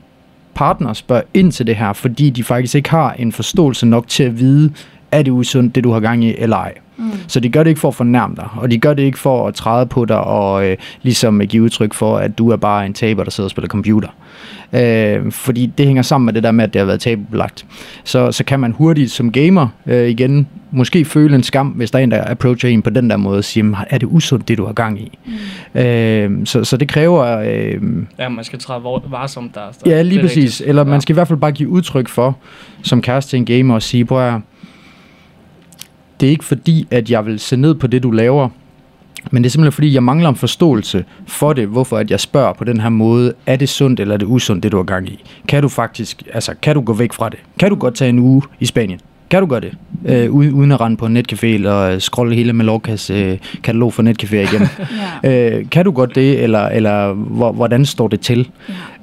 partner 0.54 0.92
spørger 0.92 1.22
ind 1.34 1.52
til 1.52 1.66
det 1.66 1.76
her, 1.76 1.92
fordi 1.92 2.30
de 2.30 2.44
faktisk 2.44 2.74
ikke 2.74 2.90
har 2.90 3.12
en 3.12 3.32
forståelse 3.32 3.86
nok 3.86 4.08
til 4.08 4.22
at 4.24 4.38
vide, 4.38 4.72
er 5.12 5.22
det 5.22 5.30
usundt, 5.30 5.74
det 5.74 5.84
du 5.84 5.92
har 5.92 6.00
gang 6.00 6.24
i, 6.24 6.34
eller 6.38 6.56
ej. 6.56 6.74
Mm. 6.96 7.10
Så 7.26 7.40
de 7.40 7.48
gør 7.48 7.62
det 7.62 7.70
ikke 7.70 7.80
for 7.80 7.88
at 7.88 7.94
fornærme 7.94 8.34
dig, 8.36 8.48
og 8.56 8.70
de 8.70 8.78
gør 8.78 8.94
det 8.94 9.02
ikke 9.02 9.18
for 9.18 9.48
at 9.48 9.54
træde 9.54 9.86
på 9.86 10.04
dig 10.04 10.20
og 10.20 10.66
øh, 10.66 10.76
ligesom 11.02 11.40
give 11.40 11.62
udtryk 11.62 11.94
for, 11.94 12.18
at 12.18 12.38
du 12.38 12.50
er 12.50 12.56
bare 12.56 12.86
en 12.86 12.94
taber, 12.94 13.24
der 13.24 13.30
sidder 13.30 13.46
og 13.46 13.50
spiller 13.50 13.68
computer. 13.68 14.08
Øh, 14.72 15.32
fordi 15.32 15.66
det 15.78 15.86
hænger 15.86 16.02
sammen 16.02 16.24
med 16.24 16.32
det 16.32 16.42
der 16.42 16.50
med, 16.50 16.64
at 16.64 16.72
det 16.72 16.78
har 16.80 16.86
været 16.86 17.00
tabubelagt. 17.00 17.66
Så, 18.04 18.32
så 18.32 18.44
kan 18.44 18.60
man 18.60 18.72
hurtigt 18.72 19.10
som 19.10 19.32
gamer 19.32 19.68
øh, 19.86 20.08
igen 20.08 20.48
måske 20.70 21.04
føle 21.04 21.34
en 21.34 21.42
skam, 21.42 21.66
hvis 21.66 21.90
der 21.90 21.98
er 21.98 22.02
en, 22.02 22.10
der 22.10 22.30
approacher 22.30 22.70
en 22.70 22.82
på 22.82 22.90
den 22.90 23.10
der 23.10 23.16
måde 23.16 23.38
og 23.38 23.44
siger, 23.44 23.84
er 23.90 23.98
det 23.98 24.06
usundt, 24.06 24.48
det 24.48 24.58
du 24.58 24.66
har 24.66 24.72
gang 24.72 25.00
i? 25.00 25.18
Mm. 25.74 25.80
Øh, 25.80 26.46
så, 26.46 26.64
så 26.64 26.76
det 26.76 26.88
kræver... 26.88 27.38
Øh, 27.38 27.82
ja, 28.18 28.28
man 28.28 28.44
skal 28.44 28.58
træde 28.58 28.82
varsomt 28.82 29.54
der. 29.54 29.60
der. 29.84 29.90
Ja, 29.90 30.02
lige 30.02 30.20
præcis. 30.20 30.36
Rigtigt. 30.36 30.68
Eller 30.68 30.82
ja. 30.82 30.90
man 30.90 31.00
skal 31.00 31.12
i 31.12 31.14
hvert 31.14 31.28
fald 31.28 31.38
bare 31.38 31.52
give 31.52 31.68
udtryk 31.68 32.08
for, 32.08 32.36
som 32.82 33.02
kæreste 33.02 33.30
til 33.30 33.36
en 33.36 33.44
gamer, 33.44 33.74
og 33.74 33.82
sige, 33.82 34.04
prøv 34.04 34.40
det 36.20 36.26
er 36.26 36.30
ikke 36.30 36.44
fordi, 36.44 36.86
at 36.90 37.10
jeg 37.10 37.26
vil 37.26 37.38
se 37.38 37.56
ned 37.56 37.74
på 37.74 37.86
det, 37.86 38.02
du 38.02 38.10
laver, 38.10 38.48
men 39.30 39.42
det 39.42 39.48
er 39.48 39.50
simpelthen 39.50 39.72
fordi, 39.72 39.94
jeg 39.94 40.02
mangler 40.02 40.28
en 40.28 40.36
forståelse 40.36 41.04
for 41.26 41.52
det, 41.52 41.68
hvorfor 41.68 41.98
at 41.98 42.10
jeg 42.10 42.20
spørger 42.20 42.52
på 42.52 42.64
den 42.64 42.80
her 42.80 42.88
måde, 42.88 43.32
er 43.46 43.56
det 43.56 43.68
sundt 43.68 44.00
eller 44.00 44.14
er 44.14 44.18
det 44.18 44.26
usundt, 44.26 44.62
det 44.62 44.72
du 44.72 44.76
har 44.76 44.84
gang 44.84 45.08
i? 45.08 45.24
Kan 45.48 45.62
du 45.62 45.68
faktisk, 45.68 46.22
altså 46.32 46.54
kan 46.62 46.74
du 46.74 46.80
gå 46.80 46.92
væk 46.92 47.12
fra 47.12 47.28
det? 47.28 47.38
Kan 47.58 47.70
du 47.70 47.76
godt 47.76 47.94
tage 47.94 48.08
en 48.08 48.18
uge 48.18 48.42
i 48.60 48.66
Spanien? 48.66 49.00
Kan 49.30 49.40
du 49.40 49.46
gøre 49.46 49.60
det? 49.60 49.72
Øh, 50.04 50.32
uden 50.32 50.72
at 50.72 50.80
rende 50.80 50.96
på 50.96 51.06
en 51.06 51.16
netcafé 51.16 51.46
eller 51.46 51.98
scrolle 51.98 52.34
hele 52.34 52.52
Mallorcas 52.52 53.10
øh, 53.10 53.38
katalog 53.62 53.94
for 53.94 54.02
netcafé 54.02 54.36
igen. 54.36 54.68
ja. 55.24 55.56
øh, 55.58 55.70
kan 55.70 55.84
du 55.84 55.90
godt 55.90 56.14
det, 56.14 56.42
eller, 56.42 56.68
eller 56.68 57.12
hvordan 57.52 57.86
står 57.86 58.08
det 58.08 58.20
til? 58.20 58.50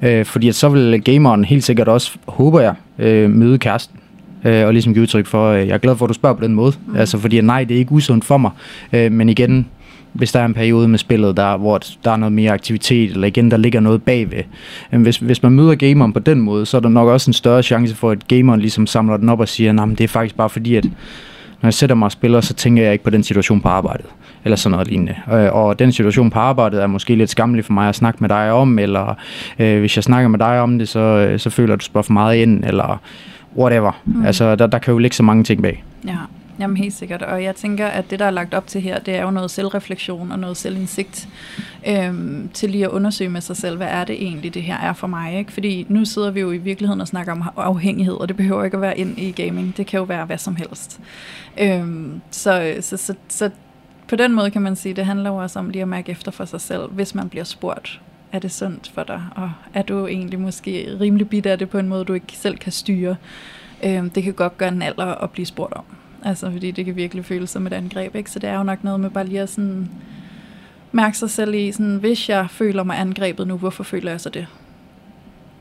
Ja. 0.02 0.18
Øh, 0.18 0.24
fordi 0.24 0.48
at 0.48 0.54
så 0.54 0.68
vil 0.68 1.02
gameren 1.04 1.44
helt 1.44 1.64
sikkert 1.64 1.88
også, 1.88 2.12
håber 2.28 2.60
jeg, 2.60 2.74
øh, 2.98 3.30
møde 3.30 3.58
kæresten 3.58 3.98
øh, 4.46 4.66
og 4.66 4.72
ligesom 4.72 4.94
give 4.94 5.02
udtryk 5.02 5.26
for, 5.26 5.50
øh, 5.50 5.66
jeg 5.66 5.74
er 5.74 5.78
glad 5.78 5.96
for, 5.96 6.04
at 6.04 6.08
du 6.08 6.14
spørger 6.14 6.36
på 6.36 6.44
den 6.44 6.54
måde. 6.54 6.72
Mm. 6.86 6.96
Altså, 6.96 7.18
fordi 7.18 7.40
nej, 7.40 7.64
det 7.64 7.74
er 7.74 7.78
ikke 7.78 7.92
usundt 7.92 8.24
for 8.24 8.36
mig. 8.36 8.50
Øh, 8.92 9.12
men 9.12 9.28
igen, 9.28 9.66
hvis 10.12 10.32
der 10.32 10.40
er 10.40 10.44
en 10.44 10.54
periode 10.54 10.88
med 10.88 10.98
spillet, 10.98 11.36
der, 11.36 11.56
hvor 11.56 11.80
der 12.04 12.10
er 12.10 12.16
noget 12.16 12.32
mere 12.32 12.52
aktivitet, 12.52 13.10
eller 13.10 13.26
igen, 13.26 13.50
der 13.50 13.56
ligger 13.56 13.80
noget 13.80 14.02
bagved. 14.02 14.42
Hvis, 14.90 15.16
hvis 15.16 15.42
man 15.42 15.52
møder 15.52 15.74
gameren 15.74 16.12
på 16.12 16.18
den 16.18 16.40
måde, 16.40 16.66
så 16.66 16.76
er 16.76 16.80
der 16.80 16.88
nok 16.88 17.08
også 17.08 17.30
en 17.30 17.32
større 17.32 17.62
chance 17.62 17.94
for, 17.94 18.10
at 18.10 18.28
gameren 18.28 18.60
ligesom 18.60 18.86
samler 18.86 19.16
den 19.16 19.28
op 19.28 19.40
og 19.40 19.48
siger, 19.48 19.82
at 19.82 19.88
det 19.88 20.00
er 20.00 20.08
faktisk 20.08 20.36
bare 20.36 20.50
fordi, 20.50 20.76
at 20.76 20.84
når 21.62 21.66
jeg 21.66 21.74
sætter 21.74 21.96
mig 21.96 22.06
og 22.06 22.12
spiller, 22.12 22.40
så 22.40 22.54
tænker 22.54 22.82
jeg 22.82 22.92
ikke 22.92 23.04
på 23.04 23.10
den 23.10 23.22
situation 23.22 23.60
på 23.60 23.68
arbejdet, 23.68 24.06
eller 24.44 24.56
sådan 24.56 24.70
noget 24.70 24.88
lignende. 24.88 25.14
Øh, 25.32 25.52
og 25.52 25.78
den 25.78 25.92
situation 25.92 26.30
på 26.30 26.38
arbejdet 26.38 26.82
er 26.82 26.86
måske 26.86 27.14
lidt 27.14 27.30
skammelig 27.30 27.64
for 27.64 27.72
mig 27.72 27.88
at 27.88 27.94
snakke 27.94 28.18
med 28.20 28.28
dig 28.28 28.52
om, 28.52 28.78
eller 28.78 29.14
øh, 29.58 29.80
hvis 29.80 29.96
jeg 29.96 30.04
snakker 30.04 30.28
med 30.28 30.38
dig 30.38 30.60
om 30.60 30.78
det, 30.78 30.88
så, 30.88 31.00
øh, 31.00 31.38
så 31.38 31.50
føler 31.50 31.76
du 31.76 31.84
spørger 31.84 32.02
for 32.02 32.12
meget 32.12 32.36
ind, 32.36 32.64
eller 32.64 33.00
whatever. 33.58 34.02
Mm. 34.04 34.26
Altså, 34.26 34.56
der, 34.56 34.66
der 34.66 34.78
kan 34.78 34.92
jo 34.92 34.98
ligge 34.98 35.16
så 35.16 35.22
mange 35.22 35.44
ting 35.44 35.62
bag. 35.62 35.84
Ja. 36.06 36.16
Jamen 36.60 36.76
helt 36.76 36.94
sikkert, 36.94 37.22
og 37.22 37.42
jeg 37.42 37.56
tænker, 37.56 37.86
at 37.86 38.10
det, 38.10 38.18
der 38.18 38.24
er 38.24 38.30
lagt 38.30 38.54
op 38.54 38.66
til 38.66 38.80
her, 38.80 38.98
det 38.98 39.14
er 39.14 39.22
jo 39.22 39.30
noget 39.30 39.50
selvreflektion 39.50 40.32
og 40.32 40.38
noget 40.38 40.56
selvindsigt 40.56 41.28
øhm, 41.88 42.50
til 42.54 42.70
lige 42.70 42.84
at 42.84 42.90
undersøge 42.90 43.30
med 43.30 43.40
sig 43.40 43.56
selv, 43.56 43.76
hvad 43.76 43.86
er 43.86 44.04
det 44.04 44.22
egentlig, 44.22 44.54
det 44.54 44.62
her 44.62 44.76
er 44.76 44.92
for 44.92 45.06
mig. 45.06 45.38
Ikke? 45.38 45.52
Fordi 45.52 45.86
nu 45.88 46.04
sidder 46.04 46.30
vi 46.30 46.40
jo 46.40 46.52
i 46.52 46.56
virkeligheden 46.56 47.00
og 47.00 47.08
snakker 47.08 47.32
om 47.32 47.42
afhængighed, 47.56 48.14
og 48.14 48.28
det 48.28 48.36
behøver 48.36 48.64
ikke 48.64 48.76
at 48.76 48.80
være 48.80 48.98
ind 48.98 49.18
i 49.18 49.30
gaming. 49.30 49.76
Det 49.76 49.86
kan 49.86 49.98
jo 49.98 50.04
være 50.04 50.24
hvad 50.24 50.38
som 50.38 50.56
helst. 50.56 51.00
Øhm, 51.58 52.20
så, 52.30 52.76
så, 52.80 52.96
så, 52.96 53.14
så 53.28 53.50
på 54.08 54.16
den 54.16 54.32
måde 54.32 54.50
kan 54.50 54.62
man 54.62 54.76
sige, 54.76 54.94
det 54.94 55.06
handler 55.06 55.30
jo 55.30 55.36
også 55.36 55.58
om 55.58 55.70
lige 55.70 55.82
at 55.82 55.88
mærke 55.88 56.12
efter 56.12 56.30
for 56.30 56.44
sig 56.44 56.60
selv, 56.60 56.90
hvis 56.90 57.14
man 57.14 57.28
bliver 57.28 57.44
spurgt, 57.44 58.00
er 58.32 58.38
det 58.38 58.52
sundt 58.52 58.90
for 58.94 59.02
dig, 59.02 59.22
og 59.36 59.50
er 59.74 59.82
du 59.82 60.06
egentlig 60.06 60.40
måske 60.40 60.96
rimelig 61.00 61.28
bit 61.28 61.46
af 61.46 61.58
det 61.58 61.70
på 61.70 61.78
en 61.78 61.88
måde, 61.88 62.04
du 62.04 62.12
ikke 62.12 62.32
selv 62.32 62.58
kan 62.58 62.72
styre. 62.72 63.16
Øhm, 63.84 64.10
det 64.10 64.22
kan 64.22 64.32
godt 64.32 64.58
gøre 64.58 64.68
en 64.68 64.82
alder 64.82 65.06
at 65.06 65.30
blive 65.30 65.46
spurgt 65.46 65.72
om. 65.72 65.84
Altså, 66.24 66.50
fordi 66.50 66.70
det 66.70 66.84
kan 66.84 66.96
virkelig 66.96 67.24
føles 67.24 67.50
som 67.50 67.66
et 67.66 67.72
angreb, 67.72 68.14
ikke? 68.14 68.30
Så 68.30 68.38
det 68.38 68.50
er 68.50 68.56
jo 68.56 68.62
nok 68.62 68.84
noget 68.84 69.00
med 69.00 69.10
bare 69.10 69.26
lige 69.26 69.40
at 69.40 69.48
sådan 69.48 69.90
mærke 70.92 71.18
sig 71.18 71.30
selv 71.30 71.54
i, 71.54 71.72
sådan, 71.72 71.96
hvis 71.96 72.28
jeg 72.28 72.50
føler 72.50 72.82
mig 72.82 73.00
angrebet 73.00 73.46
nu, 73.46 73.56
hvorfor 73.56 73.84
føler 73.84 74.10
jeg 74.10 74.20
så 74.20 74.28
det? 74.28 74.46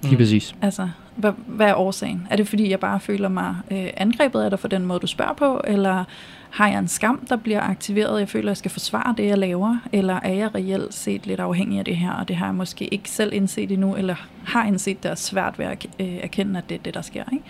Lige 0.02 0.12
mm. 0.12 0.18
præcis. 0.18 0.56
Altså, 0.62 0.90
hvad, 1.16 1.32
hvad 1.48 1.68
er 1.68 1.76
årsagen? 1.76 2.28
Er 2.30 2.36
det 2.36 2.48
fordi, 2.48 2.70
jeg 2.70 2.80
bare 2.80 3.00
føler 3.00 3.30
mig 3.30 3.56
øh, 3.72 3.88
angrebet 3.98 4.42
af 4.42 4.50
dig 4.50 4.60
for 4.60 4.68
den 4.68 4.86
måde, 4.86 5.00
du 5.00 5.08
spørger 5.08 5.34
på? 5.34 5.62
Eller 5.64 6.04
har 6.50 6.68
jeg 6.68 6.80
en 6.80 6.88
skam, 6.88 7.26
der 7.30 7.36
bliver 7.36 7.62
aktiveret? 7.62 8.20
Jeg 8.20 8.30
føler, 8.30 8.50
jeg 8.50 8.58
skal 8.58 8.72
forsvare 8.72 9.14
det, 9.18 9.26
jeg 9.26 9.38
laver? 9.38 9.78
Eller 9.92 10.20
er 10.24 10.34
jeg 10.34 10.56
reelt 10.56 10.94
set 10.94 11.28
lidt 11.28 11.40
afhængig 11.40 11.80
af 11.80 11.86
det 11.86 11.98
her, 11.98 12.12
og 12.12 12.28
det 12.28 12.36
har 12.36 12.46
jeg 12.46 12.56
måske 12.56 12.86
ikke 12.88 13.10
selv 13.10 13.34
indset 13.34 13.72
endnu, 13.72 13.96
eller 13.96 14.16
har 14.46 14.66
indset, 14.66 15.04
det 15.04 15.12
er 15.12 15.16
svært 15.16 15.60
ved 15.60 15.66
at 15.66 15.86
øh, 16.00 16.08
erkende, 16.08 16.58
at 16.58 16.70
det 16.70 16.76
er 16.76 16.80
det, 16.80 16.94
der 16.94 17.02
sker, 17.02 17.24
ikke? 17.34 17.44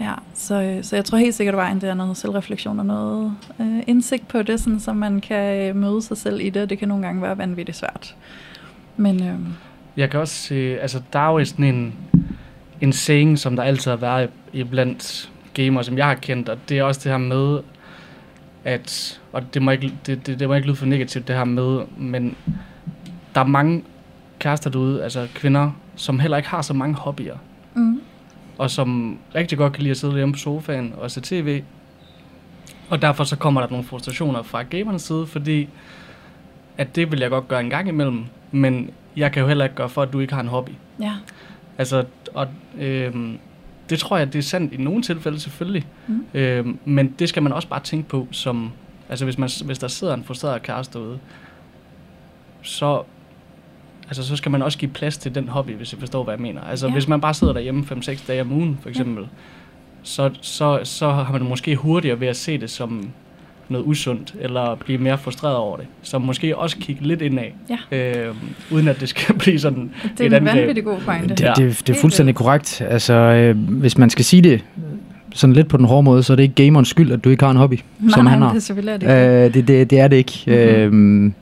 Ja, 0.00 0.14
så, 0.34 0.62
øh, 0.62 0.84
så 0.84 0.96
jeg 0.96 1.04
tror 1.04 1.18
helt 1.18 1.34
sikkert, 1.34 1.54
at 1.54 1.56
vejen 1.56 1.80
det 1.80 1.88
er 1.88 1.94
noget 1.94 2.16
selvreflektion 2.16 2.78
og 2.78 2.86
noget 2.86 3.36
øh, 3.60 3.82
indsigt 3.86 4.28
på 4.28 4.42
det, 4.42 4.60
sådan, 4.60 4.80
så 4.80 4.92
man 4.92 5.20
kan 5.20 5.68
øh, 5.68 5.76
møde 5.76 6.02
sig 6.02 6.16
selv 6.16 6.40
i 6.40 6.50
det, 6.50 6.70
det 6.70 6.78
kan 6.78 6.88
nogle 6.88 7.06
gange 7.06 7.22
være 7.22 7.38
vanvittigt 7.38 7.78
svært. 7.78 8.16
Men, 8.96 9.22
øh, 9.22 9.38
jeg 9.96 10.10
kan 10.10 10.20
også 10.20 10.34
se, 10.34 10.80
altså 10.80 11.02
der 11.12 11.18
er 11.18 11.32
jo 11.32 11.44
sådan 11.44 11.64
en, 11.64 11.94
en 12.80 12.92
saying, 12.92 13.38
som 13.38 13.56
der 13.56 13.62
altid 13.62 13.90
har 13.90 13.98
været 13.98 14.30
i 14.52 14.64
blandt 14.64 15.30
gamer, 15.54 15.82
som 15.82 15.98
jeg 15.98 16.06
har 16.06 16.14
kendt, 16.14 16.48
og 16.48 16.58
det 16.68 16.78
er 16.78 16.82
også 16.82 17.00
det 17.04 17.12
her 17.12 17.18
med, 17.18 17.58
at, 18.64 19.20
og 19.32 19.54
det 19.54 19.62
må 19.62 19.70
ikke, 19.70 19.92
det, 20.06 20.26
det, 20.26 20.40
det 20.40 20.48
må 20.48 20.54
ikke 20.54 20.66
lyde 20.66 20.76
for 20.76 20.86
negativt, 20.86 21.28
det 21.28 21.36
her 21.36 21.44
med, 21.44 21.82
men 21.96 22.36
der 23.34 23.40
er 23.40 23.44
mange 23.44 23.84
kærester 24.38 24.70
derude, 24.70 25.02
altså 25.04 25.28
kvinder, 25.34 25.70
som 25.96 26.18
heller 26.18 26.36
ikke 26.36 26.48
har 26.48 26.62
så 26.62 26.74
mange 26.74 26.94
hobbyer. 26.94 27.36
Mm 27.74 28.00
og 28.62 28.70
som 28.70 29.18
rigtig 29.34 29.58
godt 29.58 29.72
kan 29.72 29.82
lide 29.82 29.90
at 29.90 29.96
sidde 29.96 30.14
hjemme 30.14 30.32
på 30.32 30.38
sofaen 30.38 30.94
og 30.96 31.10
se 31.10 31.20
tv. 31.20 31.62
Og 32.90 33.02
derfor 33.02 33.24
så 33.24 33.36
kommer 33.36 33.60
der 33.60 33.68
nogle 33.68 33.84
frustrationer 33.84 34.42
fra 34.42 34.62
gamernes 34.62 35.02
side, 35.02 35.26
fordi 35.26 35.68
at 36.78 36.96
det 36.96 37.10
vil 37.12 37.20
jeg 37.20 37.30
godt 37.30 37.48
gøre 37.48 37.60
en 37.60 37.70
gang 37.70 37.88
imellem, 37.88 38.24
men 38.50 38.90
jeg 39.16 39.32
kan 39.32 39.42
jo 39.42 39.48
heller 39.48 39.64
ikke 39.64 39.76
gøre 39.76 39.88
for, 39.88 40.02
at 40.02 40.12
du 40.12 40.20
ikke 40.20 40.34
har 40.34 40.40
en 40.40 40.48
hobby. 40.48 40.70
Ja. 41.00 41.12
Altså, 41.78 42.04
og 42.34 42.48
øhm, 42.78 43.38
det 43.92 44.00
tror 44.00 44.16
jeg, 44.16 44.32
det 44.32 44.38
er 44.38 44.42
sandt 44.42 44.72
i 44.72 44.76
nogle 44.76 45.02
tilfælde 45.02 45.40
selvfølgelig, 45.40 45.86
mm. 46.06 46.24
øhm, 46.34 46.78
men 46.84 47.14
det 47.18 47.28
skal 47.28 47.42
man 47.42 47.52
også 47.52 47.68
bare 47.68 47.80
tænke 47.80 48.08
på 48.08 48.28
som, 48.30 48.72
altså 49.08 49.24
hvis, 49.24 49.38
man, 49.38 49.50
hvis 49.64 49.78
der 49.78 49.88
sidder 49.88 50.14
en 50.14 50.24
frustreret 50.24 50.62
kæreste 50.62 50.98
derude, 50.98 51.18
så 52.62 53.02
altså, 54.08 54.24
så 54.24 54.36
skal 54.36 54.50
man 54.50 54.62
også 54.62 54.78
give 54.78 54.90
plads 54.90 55.18
til 55.18 55.34
den 55.34 55.48
hobby, 55.48 55.70
hvis 55.70 55.92
jeg 55.92 56.00
forstår, 56.00 56.24
hvad 56.24 56.34
jeg 56.34 56.40
mener. 56.40 56.60
Altså, 56.60 56.86
ja. 56.86 56.92
hvis 56.92 57.08
man 57.08 57.20
bare 57.20 57.34
sidder 57.34 57.52
derhjemme 57.52 57.84
5-6 57.90 58.26
dage 58.26 58.40
om 58.40 58.52
ugen, 58.52 58.78
for 58.82 58.88
eksempel, 58.88 59.22
ja. 59.22 59.28
så, 60.02 60.30
så, 60.40 60.80
så 60.84 61.10
har 61.10 61.32
man 61.32 61.42
måske 61.42 61.76
hurtigere 61.76 62.20
ved 62.20 62.28
at 62.28 62.36
se 62.36 62.58
det 62.58 62.70
som 62.70 63.10
noget 63.68 63.86
usundt, 63.86 64.34
eller 64.40 64.74
blive 64.74 64.98
mere 64.98 65.18
frustreret 65.18 65.56
over 65.56 65.76
det. 65.76 65.86
Så 66.02 66.18
måske 66.18 66.56
også 66.56 66.76
kigge 66.80 67.06
lidt 67.06 67.22
indad, 67.22 67.44
ja. 67.90 67.96
øh, 68.26 68.34
uden 68.70 68.88
at 68.88 69.00
det 69.00 69.08
skal 69.08 69.34
blive 69.38 69.58
sådan 69.58 69.90
det 70.18 70.26
er 70.26 70.30
et 70.30 70.36
en 70.36 70.44
vanvittig 70.44 70.84
god 70.84 71.00
pointe. 71.00 71.28
Det, 71.28 71.38
det, 71.38 71.56
det, 71.56 71.82
det 71.86 71.96
er 71.96 72.00
fuldstændig 72.00 72.34
korrekt. 72.34 72.82
Altså, 72.88 73.14
øh, 73.14 73.56
hvis 73.68 73.98
man 73.98 74.10
skal 74.10 74.24
sige 74.24 74.42
det 74.42 74.64
sådan 75.34 75.54
lidt 75.54 75.68
på 75.68 75.76
den 75.76 75.84
hårde 75.84 76.02
måde, 76.02 76.22
så 76.22 76.32
er 76.32 76.36
det 76.36 76.42
ikke 76.42 76.54
gamerens 76.54 76.88
skyld, 76.88 77.12
at 77.12 77.24
du 77.24 77.30
ikke 77.30 77.44
har 77.44 77.50
en 77.50 77.56
hobby, 77.56 77.74
nej, 77.74 78.10
som 78.10 78.24
nej, 78.24 78.32
han 78.32 78.42
har. 78.42 78.48
det 78.48 78.56
er 78.56 78.60
selvfølgelig 78.60 79.00
det. 79.00 79.44
Øh, 79.46 79.54
det, 79.54 79.68
det, 79.68 79.90
det 79.90 80.00
er 80.00 80.08
det 80.08 80.16
ikke. 80.16 80.42
Mm-hmm. 80.90 81.26
Øh, 81.26 81.32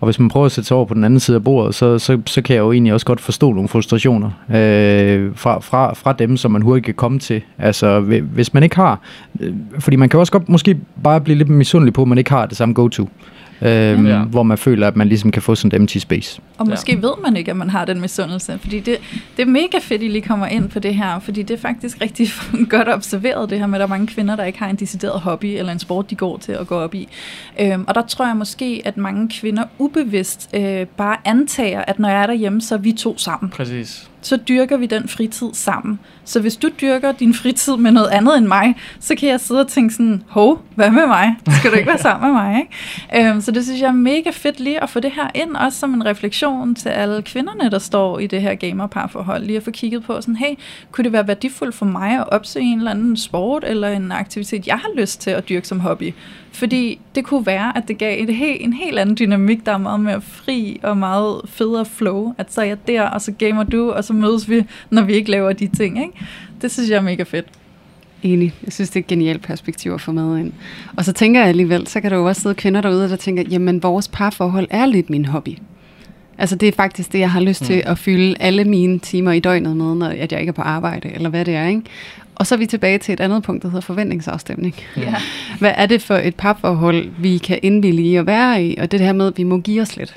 og 0.00 0.06
hvis 0.06 0.18
man 0.18 0.28
prøver 0.28 0.46
at 0.46 0.52
sætte 0.52 0.68
sig 0.68 0.76
over 0.76 0.86
på 0.86 0.94
den 0.94 1.04
anden 1.04 1.20
side 1.20 1.34
af 1.34 1.44
bordet, 1.44 1.74
så, 1.74 1.98
så, 1.98 2.20
så 2.26 2.42
kan 2.42 2.56
jeg 2.56 2.60
jo 2.60 2.72
egentlig 2.72 2.92
også 2.92 3.06
godt 3.06 3.20
forstå 3.20 3.52
nogle 3.52 3.68
frustrationer 3.68 4.30
øh, 4.50 5.30
fra, 5.34 5.60
fra, 5.60 5.94
fra 5.94 6.12
dem, 6.12 6.36
som 6.36 6.50
man 6.50 6.62
hurtigt 6.62 6.84
kan 6.84 6.94
komme 6.94 7.18
til. 7.18 7.42
Altså, 7.58 8.00
hvis 8.20 8.54
man 8.54 8.62
ikke 8.62 8.76
har... 8.76 9.00
Øh, 9.40 9.54
fordi 9.78 9.96
man 9.96 10.08
kan 10.08 10.20
også 10.20 10.32
godt 10.32 10.48
måske 10.48 10.76
bare 11.04 11.20
blive 11.20 11.38
lidt 11.38 11.48
misundelig 11.48 11.92
på, 11.92 12.02
at 12.02 12.08
man 12.08 12.18
ikke 12.18 12.30
har 12.30 12.46
det 12.46 12.56
samme 12.56 12.74
go-to 12.74 13.08
øh, 13.62 14.06
ja. 14.06 14.18
hvor 14.18 14.42
man 14.42 14.58
føler, 14.58 14.88
at 14.88 14.96
man 14.96 15.08
ligesom 15.08 15.30
kan 15.30 15.42
få 15.42 15.54
sådan 15.54 15.76
en 15.76 15.82
empty 15.82 15.98
space. 15.98 16.40
Og 16.58 16.68
måske 16.68 16.92
ja. 16.92 16.98
ved 16.98 17.12
man 17.22 17.36
ikke, 17.36 17.50
at 17.50 17.56
man 17.56 17.70
har 17.70 17.84
den 17.84 18.00
misundelse, 18.00 18.58
fordi 18.58 18.80
det, 18.80 18.96
det 19.36 19.42
er 19.42 19.46
mega 19.46 19.78
fedt, 19.80 20.02
at 20.02 20.02
I 20.02 20.08
lige 20.08 20.22
kommer 20.22 20.46
ind 20.46 20.68
på 20.68 20.78
det 20.78 20.94
her, 20.94 21.18
fordi 21.18 21.42
det 21.42 21.54
er 21.54 21.60
faktisk 21.60 22.00
rigtig 22.00 22.28
godt 22.76 22.88
observeret, 22.88 23.50
det 23.50 23.58
her 23.58 23.66
med, 23.66 23.74
at 23.74 23.80
der 23.80 23.86
er 23.86 23.90
mange 23.90 24.06
kvinder, 24.06 24.36
der 24.36 24.44
ikke 24.44 24.58
har 24.58 24.68
en 24.68 24.76
decideret 24.76 25.20
hobby 25.20 25.46
eller 25.46 25.72
en 25.72 25.78
sport, 25.78 26.10
de 26.10 26.14
går 26.14 26.36
til 26.36 26.52
at 26.52 26.66
gå 26.66 26.74
op 26.74 26.94
i. 26.94 27.08
Øhm, 27.60 27.84
og 27.88 27.94
der 27.94 28.02
tror 28.02 28.26
jeg 28.26 28.36
måske, 28.36 28.82
at 28.84 28.96
mange 28.96 29.28
kvinder 29.28 29.64
ubevidst 29.78 30.50
øh, 30.54 30.86
bare 30.86 31.16
antager, 31.24 31.84
at 31.86 31.98
når 31.98 32.08
jeg 32.08 32.22
er 32.22 32.26
derhjemme, 32.26 32.60
så 32.60 32.74
er 32.74 32.78
vi 32.78 32.92
to 32.92 33.18
sammen. 33.18 33.50
Præcis 33.50 34.10
så 34.22 34.36
dyrker 34.36 34.76
vi 34.76 34.86
den 34.86 35.08
fritid 35.08 35.48
sammen. 35.52 35.98
Så 36.24 36.40
hvis 36.40 36.56
du 36.56 36.68
dyrker 36.80 37.12
din 37.12 37.34
fritid 37.34 37.76
med 37.76 37.90
noget 37.90 38.08
andet 38.08 38.38
end 38.38 38.46
mig, 38.46 38.76
så 39.00 39.14
kan 39.14 39.28
jeg 39.28 39.40
sidde 39.40 39.60
og 39.60 39.68
tænke 39.68 39.94
sådan, 39.94 40.22
hov, 40.28 40.62
hvad 40.74 40.90
med 40.90 41.06
mig? 41.06 41.36
Skal 41.58 41.70
du 41.70 41.76
ikke 41.76 41.88
være 41.88 41.98
sammen 41.98 42.32
med 42.32 42.42
mig? 42.42 42.60
Ikke? 42.60 43.28
Øhm, 43.28 43.40
så 43.40 43.50
det 43.50 43.64
synes 43.64 43.80
jeg 43.80 43.88
er 43.88 43.92
mega 43.92 44.30
fedt 44.30 44.60
lige 44.60 44.82
at 44.82 44.90
få 44.90 45.00
det 45.00 45.10
her 45.12 45.30
ind, 45.34 45.56
også 45.56 45.78
som 45.78 45.94
en 45.94 46.06
refleksion 46.06 46.74
til 46.74 46.88
alle 46.88 47.22
kvinderne, 47.22 47.70
der 47.70 47.78
står 47.78 48.18
i 48.18 48.26
det 48.26 48.42
her 48.42 48.54
gamerparforhold. 48.54 49.44
Lige 49.44 49.56
at 49.56 49.62
få 49.62 49.70
kigget 49.70 50.02
på 50.02 50.20
sådan, 50.20 50.36
hey, 50.36 50.54
kunne 50.90 51.04
det 51.04 51.12
være 51.12 51.26
værdifuldt 51.26 51.74
for 51.74 51.86
mig 51.86 52.10
at 52.10 52.28
opsøge 52.28 52.66
en 52.66 52.78
eller 52.78 52.90
anden 52.90 53.16
sport 53.16 53.64
eller 53.66 53.88
en 53.88 54.12
aktivitet, 54.12 54.66
jeg 54.66 54.76
har 54.76 54.90
lyst 54.96 55.20
til 55.20 55.30
at 55.30 55.48
dyrke 55.48 55.68
som 55.68 55.80
hobby? 55.80 56.12
Fordi 56.60 57.00
det 57.14 57.24
kunne 57.24 57.46
være, 57.46 57.76
at 57.76 57.88
det 57.88 57.98
gav 57.98 58.22
et 58.22 58.28
he- 58.28 58.64
en 58.64 58.72
helt 58.72 58.98
anden 58.98 59.16
dynamik, 59.18 59.66
der 59.66 59.72
er 59.72 59.78
meget 59.78 60.00
mere 60.00 60.20
fri 60.20 60.80
og 60.82 60.96
meget 60.96 61.40
federe 61.44 61.84
flow. 61.84 62.34
At 62.38 62.52
så 62.52 62.60
er 62.60 62.64
jeg 62.64 62.76
der, 62.86 63.02
og 63.02 63.20
så 63.20 63.32
gamer 63.32 63.62
du, 63.62 63.90
og 63.90 64.04
så 64.04 64.12
mødes 64.12 64.50
vi, 64.50 64.64
når 64.90 65.02
vi 65.02 65.12
ikke 65.12 65.30
laver 65.30 65.52
de 65.52 65.66
ting. 65.76 65.98
Ikke? 65.98 66.12
Det 66.62 66.70
synes 66.70 66.90
jeg 66.90 66.96
er 66.96 67.02
mega 67.02 67.22
fedt. 67.22 67.46
Enig. 68.22 68.54
Jeg 68.64 68.72
synes, 68.72 68.90
det 68.90 68.96
er 68.96 69.00
et 69.00 69.06
genialt 69.06 69.42
perspektiv 69.42 69.92
at 69.92 70.00
få 70.00 70.12
med 70.12 70.38
ind. 70.38 70.52
Og 70.96 71.04
så 71.04 71.12
tænker 71.12 71.40
jeg 71.40 71.48
alligevel, 71.48 71.86
så 71.86 72.00
kan 72.00 72.10
der 72.10 72.16
jo 72.16 72.24
også 72.24 72.42
sidde 72.42 72.54
kvinder 72.54 72.80
derude, 72.80 73.08
der 73.08 73.16
tænker, 73.16 73.42
jamen 73.50 73.82
vores 73.82 74.08
parforhold 74.08 74.66
er 74.70 74.86
lidt 74.86 75.10
min 75.10 75.24
hobby. 75.24 75.58
Altså 76.38 76.56
det 76.56 76.68
er 76.68 76.72
faktisk 76.72 77.12
det, 77.12 77.18
jeg 77.18 77.30
har 77.30 77.40
lyst 77.40 77.60
mm. 77.60 77.66
til 77.66 77.82
at 77.86 77.98
fylde 77.98 78.34
alle 78.40 78.64
mine 78.64 78.98
timer 78.98 79.32
i 79.32 79.40
døgnet 79.40 79.76
med, 79.76 79.94
når 79.94 80.06
at 80.06 80.32
jeg 80.32 80.40
ikke 80.40 80.50
er 80.50 80.54
på 80.54 80.62
arbejde, 80.62 81.10
eller 81.14 81.28
hvad 81.28 81.44
det 81.44 81.54
er. 81.54 81.66
Ikke? 81.66 81.82
Og 82.40 82.46
så 82.46 82.54
er 82.54 82.58
vi 82.58 82.66
tilbage 82.66 82.98
til 82.98 83.12
et 83.12 83.20
andet 83.20 83.42
punkt, 83.42 83.62
der 83.62 83.68
hedder 83.68 83.80
forventningsafstemning. 83.80 84.74
Ja. 84.96 85.14
Hvad 85.58 85.72
er 85.76 85.86
det 85.86 86.02
for 86.02 86.14
et 86.14 86.34
parforhold, 86.34 87.08
vi 87.18 87.38
kan 87.38 87.58
indvillige 87.62 88.08
i 88.08 88.16
at 88.16 88.26
være 88.26 88.64
i, 88.64 88.76
og 88.80 88.92
det 88.92 89.00
her 89.00 89.12
med, 89.12 89.26
at 89.26 89.38
vi 89.38 89.42
må 89.42 89.58
give 89.58 89.82
os 89.82 89.96
lidt. 89.96 90.14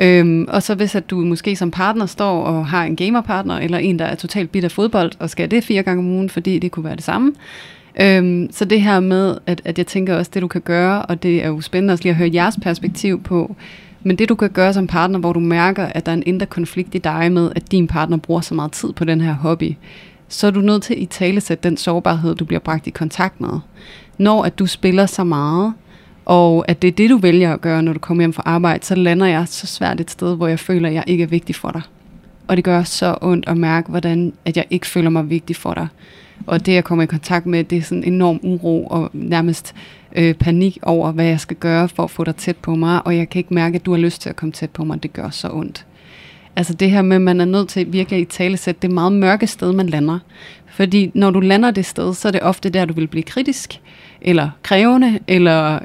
Øhm, 0.00 0.46
og 0.48 0.62
så 0.62 0.74
hvis 0.74 0.94
at 0.94 1.10
du 1.10 1.20
måske 1.20 1.56
som 1.56 1.70
partner 1.70 2.06
står 2.06 2.42
og 2.42 2.66
har 2.66 2.84
en 2.84 2.96
gamerpartner, 2.96 3.58
eller 3.58 3.78
en, 3.78 3.98
der 3.98 4.04
er 4.04 4.14
totalt 4.14 4.52
bit 4.52 4.64
af 4.64 4.70
fodbold, 4.70 5.12
og 5.18 5.30
skal 5.30 5.50
det 5.50 5.64
fire 5.64 5.82
gange 5.82 6.00
om 6.00 6.06
ugen, 6.06 6.30
fordi 6.30 6.58
det 6.58 6.70
kunne 6.70 6.84
være 6.84 6.96
det 6.96 7.04
samme. 7.04 7.32
Øhm, 8.00 8.48
så 8.52 8.64
det 8.64 8.82
her 8.82 9.00
med, 9.00 9.38
at, 9.46 9.62
at 9.64 9.78
jeg 9.78 9.86
tænker 9.86 10.16
også, 10.16 10.30
det 10.34 10.42
du 10.42 10.48
kan 10.48 10.60
gøre, 10.60 11.02
og 11.02 11.22
det 11.22 11.44
er 11.44 11.48
jo 11.48 11.60
spændende 11.60 11.92
også 11.92 12.04
lige 12.04 12.10
at 12.10 12.16
høre 12.16 12.30
jeres 12.34 12.56
perspektiv 12.62 13.22
på, 13.22 13.56
men 14.02 14.16
det 14.16 14.28
du 14.28 14.34
kan 14.34 14.50
gøre 14.50 14.72
som 14.72 14.86
partner, 14.86 15.18
hvor 15.18 15.32
du 15.32 15.40
mærker, 15.40 15.86
at 15.86 16.06
der 16.06 16.12
er 16.12 16.16
en 16.16 16.22
indre 16.26 16.46
konflikt 16.46 16.94
i 16.94 16.98
dig 16.98 17.32
med, 17.32 17.50
at 17.56 17.72
din 17.72 17.86
partner 17.86 18.16
bruger 18.16 18.40
så 18.40 18.54
meget 18.54 18.72
tid 18.72 18.92
på 18.92 19.04
den 19.04 19.20
her 19.20 19.32
hobby, 19.32 19.72
så 20.28 20.46
er 20.46 20.50
du 20.50 20.60
nødt 20.60 20.82
til 20.82 20.94
at 20.94 21.00
i 21.00 21.06
tale 21.06 21.40
sætte 21.40 21.68
den 21.68 21.76
sårbarhed, 21.76 22.34
du 22.34 22.44
bliver 22.44 22.60
bragt 22.60 22.86
i 22.86 22.90
kontakt 22.90 23.40
med. 23.40 23.60
Når 24.18 24.44
at 24.44 24.58
du 24.58 24.66
spiller 24.66 25.06
så 25.06 25.24
meget, 25.24 25.72
og 26.24 26.64
at 26.68 26.82
det 26.82 26.88
er 26.88 26.92
det, 26.92 27.10
du 27.10 27.18
vælger 27.18 27.52
at 27.52 27.60
gøre, 27.60 27.82
når 27.82 27.92
du 27.92 27.98
kommer 27.98 28.22
hjem 28.22 28.32
fra 28.32 28.42
arbejde, 28.46 28.86
så 28.86 28.94
lander 28.94 29.26
jeg 29.26 29.48
så 29.48 29.66
svært 29.66 30.00
et 30.00 30.10
sted, 30.10 30.36
hvor 30.36 30.46
jeg 30.46 30.58
føler, 30.58 30.88
at 30.88 30.94
jeg 30.94 31.04
ikke 31.06 31.24
er 31.24 31.28
vigtig 31.28 31.54
for 31.54 31.70
dig. 31.70 31.82
Og 32.48 32.56
det 32.56 32.64
gør 32.64 32.82
så 32.82 33.18
ondt 33.20 33.48
at 33.48 33.56
mærke, 33.56 33.90
hvordan 33.90 34.32
at 34.44 34.56
jeg 34.56 34.64
ikke 34.70 34.86
føler 34.86 35.10
mig 35.10 35.30
vigtig 35.30 35.56
for 35.56 35.74
dig. 35.74 35.88
Og 36.46 36.66
det, 36.66 36.74
jeg 36.74 36.84
kommer 36.84 37.02
i 37.02 37.06
kontakt 37.06 37.46
med, 37.46 37.64
det 37.64 37.78
er 37.78 37.82
sådan 37.82 38.04
en 38.04 38.12
enorm 38.12 38.40
uro 38.42 38.86
og 38.86 39.10
nærmest 39.12 39.74
øh, 40.16 40.34
panik 40.34 40.78
over, 40.82 41.12
hvad 41.12 41.24
jeg 41.24 41.40
skal 41.40 41.56
gøre 41.56 41.88
for 41.88 42.04
at 42.04 42.10
få 42.10 42.24
dig 42.24 42.36
tæt 42.36 42.56
på 42.56 42.74
mig. 42.74 43.06
Og 43.06 43.16
jeg 43.16 43.28
kan 43.28 43.38
ikke 43.38 43.54
mærke, 43.54 43.74
at 43.74 43.86
du 43.86 43.90
har 43.90 43.98
lyst 43.98 44.22
til 44.22 44.28
at 44.28 44.36
komme 44.36 44.52
tæt 44.52 44.70
på 44.70 44.84
mig. 44.84 45.02
Det 45.02 45.12
gør 45.12 45.30
så 45.30 45.48
ondt. 45.52 45.86
Altså 46.58 46.74
det 46.74 46.90
her 46.90 47.02
med, 47.02 47.16
at 47.16 47.22
man 47.22 47.40
er 47.40 47.44
nødt 47.44 47.68
til 47.68 47.92
virkelig 47.92 48.20
i 48.20 48.24
talesæt, 48.24 48.82
det 48.82 48.88
er 48.88 48.92
meget 48.94 49.12
mørke 49.12 49.46
sted, 49.46 49.72
man 49.72 49.86
lander. 49.86 50.18
Fordi 50.66 51.10
når 51.14 51.30
du 51.30 51.40
lander 51.40 51.70
det 51.70 51.86
sted, 51.86 52.14
så 52.14 52.28
er 52.28 52.32
det 52.32 52.42
ofte 52.42 52.70
der, 52.70 52.84
du 52.84 52.92
vil 52.94 53.06
blive 53.06 53.22
kritisk, 53.22 53.80
eller 54.20 54.50
krævende, 54.62 55.18
eller 55.26 55.78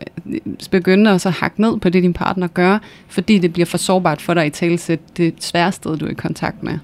begynde 0.71 1.11
at 1.11 1.21
så 1.21 1.29
hakke 1.29 1.61
ned 1.61 1.79
på 1.79 1.89
det, 1.89 2.03
din 2.03 2.13
partner 2.13 2.47
gør, 2.47 2.79
fordi 3.07 3.37
det 3.37 3.53
bliver 3.53 3.65
for 3.65 3.77
sårbart 3.77 4.21
for 4.21 4.33
dig 4.33 4.45
i 4.45 4.49
talesæt 4.49 5.17
det 5.17 5.33
svære 5.39 5.71
sted, 5.71 5.97
du 5.97 6.05
er 6.05 6.09
i 6.09 6.13
kontakt 6.13 6.63
med. 6.63 6.79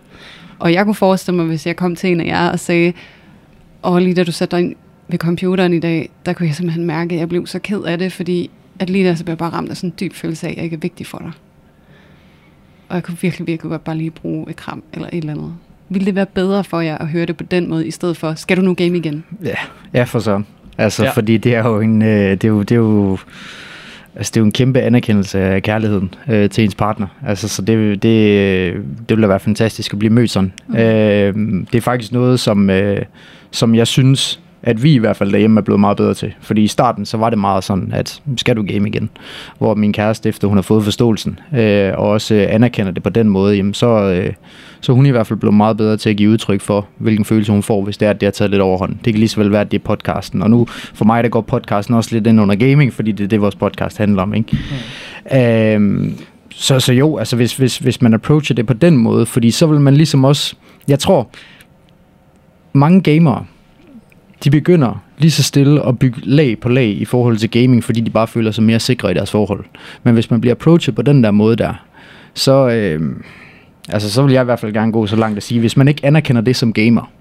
Og 0.60 0.74
jeg 0.74 0.86
kunne 0.86 0.96
forestille 0.96 1.36
mig, 1.38 1.46
hvis 1.46 1.68
jeg 1.68 1.76
kom 1.76 1.96
til 1.96 2.12
en 2.12 2.22
af 2.22 2.26
jer 2.26 2.50
og 2.50 2.60
sagde, 2.60 2.94
og 3.82 4.02
lige 4.02 4.14
da 4.14 4.24
du 4.24 4.32
satte 4.32 4.58
dig 4.58 4.64
ind 4.66 4.76
ved 5.08 5.20
computeren 5.20 5.74
i 5.74 5.80
dag, 5.80 6.10
der 6.26 6.34
kunne 6.34 6.48
jeg 6.48 6.56
simpelthen 6.56 6.86
mærke, 6.86 7.16
at 7.16 7.20
jeg 7.20 7.30
blev 7.30 7.48
så 7.48 7.60
ked 7.60 7.82
af 7.82 7.98
det, 7.98 8.14
fordi 8.14 8.50
at 8.80 8.90
lige 8.90 9.06
der 9.06 9.16
så 9.16 9.24
blev 9.24 9.32
jeg 9.32 9.38
bare 9.38 9.54
ramt 9.54 9.70
af 9.70 9.78
sådan 9.78 9.90
en 9.90 9.96
dyb 10.00 10.14
følelse 10.14 10.48
af, 10.48 10.52
at 10.52 10.56
jeg 10.58 10.64
ikke 10.64 10.76
er 10.76 10.80
vigtig 10.80 11.08
for 11.08 11.18
dig. 11.18 11.32
Og 12.90 12.96
jeg 12.96 13.04
kunne 13.04 13.18
virkelig, 13.22 13.48
virkelig 13.48 13.70
godt 13.70 13.84
bare 13.84 13.98
lige 13.98 14.12
bruge 14.12 14.50
et 14.50 14.56
kram 14.56 14.84
eller 14.94 15.08
et 15.08 15.18
eller 15.18 15.34
andet. 15.34 15.54
Vil 15.90 16.06
det 16.06 16.16
være 16.16 16.26
bedre 16.26 16.64
for 16.64 16.82
jer 16.82 16.98
at 16.98 17.08
høre 17.08 17.26
det 17.26 17.38
på 17.38 17.44
den 17.44 17.70
måde, 17.70 17.88
i 17.88 17.92
stedet 17.92 18.18
for, 18.18 18.34
skal 18.34 18.58
du 18.58 18.62
nu 18.62 18.74
game 18.74 18.98
igen? 18.98 19.24
Ja, 19.44 19.56
ja 19.94 20.04
for 20.04 20.20
så. 20.20 20.42
Altså, 20.78 21.04
ja. 21.04 21.12
Fordi 21.12 21.38
det 21.38 21.56
er 21.56 21.68
jo 21.68 21.80
en, 21.80 22.02
øh, 22.02 22.32
det 22.32 22.44
er 22.44 22.48
jo, 22.48 22.60
det 22.62 22.72
er 22.72 22.76
jo, 22.76 23.18
altså, 24.16 24.32
det 24.32 24.38
er 24.38 24.42
jo 24.42 24.46
en 24.46 24.52
kæmpe 24.52 24.82
anerkendelse 24.82 25.40
af 25.40 25.64
kærligheden 25.64 26.14
øh, 26.30 26.50
til 26.50 26.64
ens 26.64 26.76
partner. 26.76 27.08
Altså, 27.26 27.48
så 27.48 27.62
det, 27.62 28.04
det, 28.04 28.74
det 29.10 29.18
vil 29.18 29.22
da 29.22 29.28
være 29.28 29.40
fantastisk 29.40 29.94
at 29.94 30.00
blive 30.00 30.14
mødt 30.14 30.32
sådan. 30.32 30.54
Mm. 30.68 30.76
Øh, 30.76 31.34
det 31.72 31.78
er 31.78 31.82
faktisk 31.82 32.12
noget, 32.12 32.40
som, 32.40 32.70
øh, 32.70 33.02
som 33.52 33.76
jeg 33.76 33.88
synes, 33.88 34.42
at 34.64 34.84
vi 34.84 34.94
i 34.94 34.98
hvert 34.98 35.18
fald 35.18 35.32
derhjemme 35.32 35.60
er 35.60 35.64
blevet 35.64 35.80
meget 35.80 35.98
bedre 35.98 36.14
til. 36.14 36.34
Fordi 36.42 36.62
i 36.62 36.68
starten, 36.68 37.06
så 37.06 37.18
var 37.18 37.30
det 37.30 37.40
meget 37.40 37.64
sådan, 37.64 37.92
at 37.94 38.22
skal 38.38 38.56
du 38.56 38.64
game 38.64 38.88
igen? 38.88 39.10
Hvor 39.58 39.76
min 39.76 39.94
kæreste, 39.94 40.30
efter 40.30 40.48
hun 40.48 40.58
har 40.58 40.62
fået 40.62 40.84
forståelsen, 40.84 41.40
øh, 41.58 41.94
og 41.98 42.08
også 42.08 42.36
øh, 42.36 42.48
anerkender 42.50 42.92
det 42.92 43.04
på 43.04 43.10
den 43.10 43.30
måde, 43.30 43.56
jamen, 43.56 43.74
så, 43.74 43.88
øh, 43.88 44.34
så 44.82 44.94
hun 44.94 45.06
i 45.06 45.10
hvert 45.10 45.28
fald 45.28 45.40
blevet 45.40 45.54
meget 45.58 45.78
bedre 45.78 45.98
til 45.98 46.10
at 46.10 46.18
give 46.18 46.32
udtryk 46.32 46.62
for, 46.62 46.88
hvilken 46.98 47.26
følelse 47.26 47.52
hun 47.52 47.64
får, 47.64 47.84
hvis 47.84 47.98
det 47.98 48.06
er, 48.06 48.10
at 48.10 48.22
det 48.22 48.28
har 48.28 48.32
taget 48.32 48.52
lidt 48.52 48.62
overhånd. 48.62 48.96
Det 49.06 49.14
kan 49.14 49.20
lige 49.20 49.30
så 49.30 49.40
vel 49.42 49.52
være, 49.52 49.62
at 49.62 49.72
det 49.72 49.80
er 49.80 49.84
podcasten. 49.84 50.42
Og 50.42 50.50
nu, 50.50 50.66
for 50.70 51.06
mig, 51.06 51.24
der 51.24 51.30
går 51.30 51.42
podcasten 51.42 51.96
også 51.96 52.16
lidt 52.16 52.28
ind 52.28 52.42
under 52.42 52.56
gaming, 52.56 52.94
fordi 52.94 53.12
det 53.12 53.24
er 53.24 53.28
det, 53.28 53.42
vores 53.42 53.56
podcast 53.56 53.98
handler 53.98 54.22
om. 54.22 54.34
Ikke? 54.34 54.58
Mm. 55.32 55.38
Øh, 55.38 56.12
så, 56.50 56.80
så 56.80 56.94
jo, 56.94 57.18
altså 57.18 57.36
hvis, 57.36 57.58
hvis, 57.58 57.78
hvis 57.78 58.02
man 58.02 58.14
approacher 58.14 58.56
det 58.56 58.68
på 58.68 58.74
den 58.74 58.98
måde, 58.98 59.26
fordi 59.26 59.52
så 59.52 59.68
vil 59.68 59.80
man 59.80 59.94
ligesom 59.94 60.24
også, 60.24 60.56
jeg 60.88 61.00
tror, 61.00 61.30
mange 62.74 63.02
gamere, 63.02 63.46
de 64.44 64.50
begynder 64.52 65.04
lige 65.18 65.32
så 65.32 65.44
stille 65.44 65.88
at 65.88 66.00
bygge 66.00 66.22
lag 66.24 66.60
på 66.60 66.70
lag 66.70 66.88
i 66.88 67.06
forhold 67.06 67.38
til 67.38 67.52
gaming, 67.52 67.84
fordi 67.84 68.02
de 68.02 68.10
bare 68.10 68.28
føler 68.28 68.52
sig 68.52 68.64
mere 68.64 68.80
sikre 68.80 69.12
i 69.12 69.14
deres 69.14 69.32
forhold. 69.32 69.66
Men 70.04 70.14
hvis 70.14 70.32
man 70.32 70.42
bliver 70.42 70.56
approachet 70.56 70.96
på 70.96 71.02
den 71.02 71.24
der 71.24 71.32
måde 71.32 71.56
der, 71.56 71.74
så, 72.34 72.70
øh, 72.70 73.02
altså, 73.90 74.12
så 74.12 74.24
vil 74.24 74.34
jeg 74.34 74.42
i 74.42 74.46
hvert 74.46 74.60
fald 74.60 74.74
gerne 74.74 74.92
gå 74.92 75.08
så 75.08 75.16
langt 75.16 75.38
at 75.38 75.44
sige, 75.44 75.60
hvis 75.60 75.78
man 75.78 75.88
ikke 75.88 76.06
anerkender 76.06 76.42
det 76.42 76.56
som 76.56 76.74
gamer, 76.74 77.12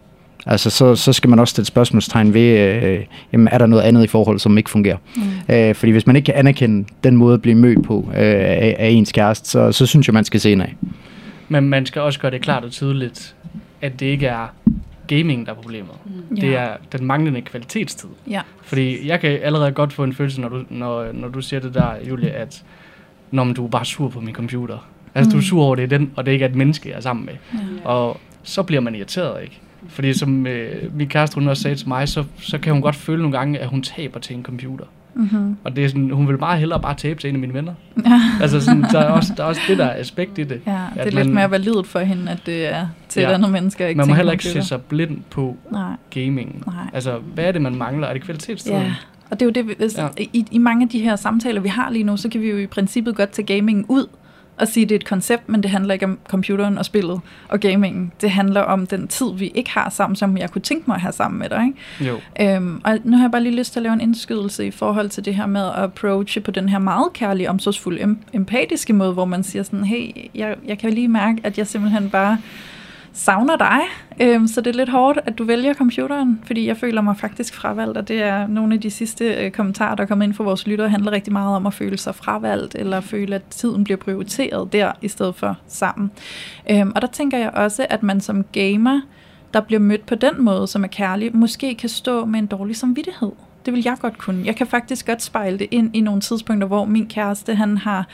altså, 0.46 0.70
så, 0.70 0.94
så 0.94 1.12
skal 1.12 1.30
man 1.30 1.38
også 1.38 1.50
stille 1.50 1.66
spørgsmålstegn 1.66 2.34
ved, 2.34 2.58
øh, 2.58 3.00
jamen, 3.32 3.48
er 3.48 3.58
der 3.58 3.66
noget 3.66 3.82
andet 3.82 4.04
i 4.04 4.06
forhold, 4.06 4.38
som 4.38 4.58
ikke 4.58 4.70
fungerer. 4.70 4.96
Mm. 5.16 5.54
Øh, 5.54 5.74
fordi 5.74 5.92
hvis 5.92 6.06
man 6.06 6.16
ikke 6.16 6.26
kan 6.26 6.34
anerkende 6.34 6.88
den 7.04 7.16
måde 7.16 7.34
at 7.34 7.42
blive 7.42 7.54
mødt 7.54 7.84
på 7.84 8.08
øh, 8.08 8.20
af, 8.22 8.76
af 8.78 8.88
ens 8.88 9.12
kæreste, 9.12 9.50
så, 9.50 9.72
så 9.72 9.86
synes 9.86 10.08
jeg, 10.08 10.14
man 10.14 10.24
skal 10.24 10.40
se 10.40 10.50
ind 10.50 10.62
af. 10.62 10.76
Men 11.48 11.68
man 11.68 11.86
skal 11.86 12.02
også 12.02 12.20
gøre 12.20 12.30
det 12.30 12.40
klart 12.40 12.64
og 12.64 12.70
tydeligt, 12.70 13.34
at 13.82 14.00
det 14.00 14.06
ikke 14.06 14.26
er 14.26 14.52
gaming, 15.08 15.46
der 15.46 15.52
er 15.52 15.56
problemet. 15.56 15.94
Mm. 16.04 16.36
Det 16.36 16.56
er 16.56 16.76
den 16.92 17.06
manglende 17.06 17.42
kvalitetstid. 17.42 18.08
Ja. 18.30 18.42
Fordi 18.62 19.08
jeg 19.08 19.20
kan 19.20 19.30
allerede 19.30 19.72
godt 19.72 19.92
få 19.92 20.04
en 20.04 20.12
følelse, 20.12 20.40
når 20.40 20.48
du, 20.48 20.64
når, 20.68 21.12
når 21.12 21.28
du 21.28 21.40
siger 21.40 21.60
det 21.60 21.74
der, 21.74 21.92
Julie, 22.08 22.30
at 22.30 22.64
når 23.30 23.44
man, 23.44 23.54
du 23.54 23.64
er 23.64 23.68
bare 23.68 23.84
sur 23.84 24.08
på 24.08 24.20
min 24.20 24.34
computer. 24.34 24.88
Altså, 25.14 25.28
mm. 25.28 25.32
du 25.32 25.38
er 25.38 25.42
sur 25.42 25.64
over 25.64 25.74
det, 25.74 25.82
er 25.82 25.98
den, 25.98 26.12
og 26.16 26.26
det 26.26 26.32
ikke 26.32 26.44
er 26.44 26.48
et 26.48 26.54
menneske, 26.54 26.88
jeg 26.88 26.96
er 26.96 27.00
sammen 27.00 27.26
med. 27.26 27.34
Ja. 27.54 27.88
Og 27.88 28.20
så 28.42 28.62
bliver 28.62 28.80
man 28.80 28.94
irriteret, 28.94 29.42
ikke? 29.42 29.60
Fordi 29.88 30.12
som 30.12 30.46
øh, 30.46 30.96
min 30.96 31.08
kæreste, 31.08 31.34
hun 31.34 31.48
også 31.48 31.62
sagde 31.62 31.76
til 31.76 31.88
mig, 31.88 32.08
så, 32.08 32.24
så 32.38 32.58
kan 32.58 32.72
hun 32.72 32.82
godt 32.82 32.96
føle 32.96 33.22
nogle 33.22 33.38
gange, 33.38 33.58
at 33.58 33.68
hun 33.68 33.82
taber 33.82 34.20
til 34.20 34.36
en 34.36 34.42
computer. 34.42 34.84
Mm-hmm. 35.18 35.56
Og 35.64 35.76
det 35.76 35.84
er 35.84 35.88
sådan, 35.88 36.10
hun 36.10 36.28
vil 36.28 36.38
meget 36.38 36.58
hellere 36.58 36.80
bare 36.80 36.94
tabe 36.94 37.20
til 37.20 37.28
en 37.28 37.34
af 37.36 37.40
mine 37.40 37.54
venner. 37.54 37.74
altså 38.42 38.60
sådan, 38.60 38.82
der, 38.82 38.98
er 38.98 39.10
også, 39.10 39.32
der 39.36 39.42
er 39.42 39.46
også 39.48 39.60
det 39.68 39.78
der 39.78 39.90
aspekt 39.90 40.38
i 40.38 40.44
det. 40.44 40.60
Ja, 40.66 40.72
det 40.94 41.00
er 41.00 41.04
lidt 41.04 41.14
man- 41.14 41.34
mere 41.34 41.50
validt 41.50 41.86
for 41.86 41.98
hende, 41.98 42.32
at 42.32 42.42
det 42.46 42.66
er 42.74 42.86
til 43.08 43.20
Ja. 43.22 43.28
et 43.30 43.32
andet 43.34 43.50
menneske, 43.52 43.88
ikke 43.88 43.98
Man 43.98 44.08
må 44.08 44.14
heller 44.14 44.32
ikke 44.32 44.44
se 44.44 44.62
sig 44.62 44.82
blind 44.82 45.18
på 45.30 45.56
Nej. 45.72 45.92
gaming. 46.10 46.62
Nej. 46.66 46.74
Altså, 46.92 47.18
hvad 47.34 47.44
er 47.44 47.52
det, 47.52 47.62
man 47.62 47.74
mangler? 47.74 48.06
Er 48.08 48.12
det 48.12 48.22
kvalitetstiden? 48.22 48.80
Ja, 48.82 48.94
og 49.30 49.40
det 49.40 49.42
er 49.42 49.46
jo 49.46 49.52
det, 49.52 49.68
vi- 49.68 49.74
hvis, 49.78 49.98
Ja. 49.98 50.02
ja. 50.18 50.24
i, 50.32 50.44
i 50.50 50.58
mange 50.58 50.82
af 50.82 50.88
de 50.88 50.98
her 50.98 51.16
samtaler, 51.16 51.60
vi 51.60 51.68
har 51.68 51.90
lige 51.90 52.04
nu, 52.04 52.16
så 52.16 52.28
kan 52.28 52.40
vi 52.40 52.50
jo 52.50 52.56
i 52.56 52.66
princippet 52.66 53.16
godt 53.16 53.30
tage 53.30 53.46
gamingen 53.46 53.84
ud 53.88 54.06
og 54.60 54.68
sige, 54.68 54.84
at 54.84 54.88
det 54.88 54.94
er 54.94 54.98
et 54.98 55.04
koncept, 55.06 55.48
men 55.48 55.62
det 55.62 55.70
handler 55.70 55.94
ikke 55.94 56.06
om 56.06 56.18
computeren 56.28 56.78
og 56.78 56.84
spillet 56.84 57.20
og 57.48 57.60
gamingen. 57.60 58.12
Det 58.20 58.30
handler 58.30 58.60
om 58.60 58.86
den 58.86 59.08
tid, 59.08 59.26
vi 59.34 59.52
ikke 59.54 59.70
har 59.70 59.90
sammen, 59.90 60.16
som 60.16 60.38
jeg 60.38 60.50
kunne 60.50 60.62
tænke 60.62 60.84
mig 60.86 60.94
at 60.94 61.00
have 61.00 61.12
sammen 61.12 61.38
med 61.38 61.48
dig. 61.48 61.64
Ikke? 61.66 62.10
Jo. 62.10 62.20
Øhm, 62.40 62.80
og 62.84 62.98
nu 63.04 63.16
har 63.16 63.24
jeg 63.24 63.30
bare 63.30 63.42
lige 63.42 63.56
lyst 63.56 63.72
til 63.72 63.80
at 63.80 63.82
lave 63.82 63.92
en 63.92 64.00
indskydelse 64.00 64.66
i 64.66 64.70
forhold 64.70 65.08
til 65.08 65.24
det 65.24 65.34
her 65.34 65.46
med 65.46 65.66
at 65.66 65.74
approache 65.74 66.40
på 66.40 66.50
den 66.50 66.68
her 66.68 66.78
meget 66.78 67.12
kærlige, 67.12 67.50
omsorgsfulde, 67.50 68.02
em- 68.02 68.16
empatiske 68.32 68.92
måde, 68.92 69.12
hvor 69.12 69.24
man 69.24 69.42
siger 69.42 69.62
sådan, 69.62 69.84
hey, 69.84 70.10
jeg, 70.34 70.56
jeg 70.66 70.78
kan 70.78 70.92
lige 70.92 71.08
mærke, 71.08 71.40
at 71.44 71.58
jeg 71.58 71.66
simpelthen 71.66 72.10
bare 72.10 72.38
savner 73.18 73.56
dig, 73.56 73.80
øhm, 74.20 74.46
så 74.46 74.60
det 74.60 74.70
er 74.70 74.74
lidt 74.74 74.88
hårdt, 74.88 75.18
at 75.26 75.38
du 75.38 75.44
vælger 75.44 75.74
computeren, 75.74 76.40
fordi 76.44 76.66
jeg 76.66 76.76
føler 76.76 77.00
mig 77.00 77.16
faktisk 77.16 77.54
fravalgt, 77.54 77.98
og 77.98 78.08
det 78.08 78.22
er 78.22 78.46
nogle 78.46 78.74
af 78.74 78.80
de 78.80 78.90
sidste 78.90 79.34
øh, 79.34 79.50
kommentarer, 79.50 79.94
der 79.94 80.06
kommer 80.06 80.24
ind 80.24 80.34
fra 80.34 80.44
vores 80.44 80.66
lyttere, 80.66 80.88
handler 80.88 81.12
rigtig 81.12 81.32
meget 81.32 81.56
om 81.56 81.66
at 81.66 81.74
føle 81.74 81.98
sig 81.98 82.14
fravalgt, 82.14 82.74
eller 82.74 83.00
føle, 83.00 83.34
at 83.34 83.42
tiden 83.42 83.84
bliver 83.84 83.96
prioriteret 83.96 84.72
der, 84.72 84.92
i 85.02 85.08
stedet 85.08 85.34
for 85.34 85.56
sammen. 85.68 86.10
Øhm, 86.70 86.92
og 86.94 87.02
der 87.02 87.08
tænker 87.08 87.38
jeg 87.38 87.50
også, 87.50 87.86
at 87.90 88.02
man 88.02 88.20
som 88.20 88.44
gamer, 88.52 89.00
der 89.54 89.60
bliver 89.60 89.80
mødt 89.80 90.06
på 90.06 90.14
den 90.14 90.42
måde, 90.42 90.66
som 90.66 90.84
er 90.84 90.88
kærlig, 90.88 91.36
måske 91.36 91.74
kan 91.74 91.88
stå 91.88 92.24
med 92.24 92.38
en 92.38 92.46
dårlig 92.46 92.76
samvittighed. 92.76 93.32
Det 93.68 93.74
vil 93.74 93.82
jeg 93.84 93.96
godt 94.00 94.18
kunne. 94.18 94.42
Jeg 94.44 94.56
kan 94.56 94.66
faktisk 94.66 95.06
godt 95.06 95.22
spejle 95.22 95.58
det 95.58 95.68
ind 95.70 95.96
i 95.96 96.00
nogle 96.00 96.20
tidspunkter, 96.20 96.66
hvor 96.66 96.84
min 96.84 97.06
kæreste, 97.06 97.54
han 97.54 97.78
har 97.78 98.06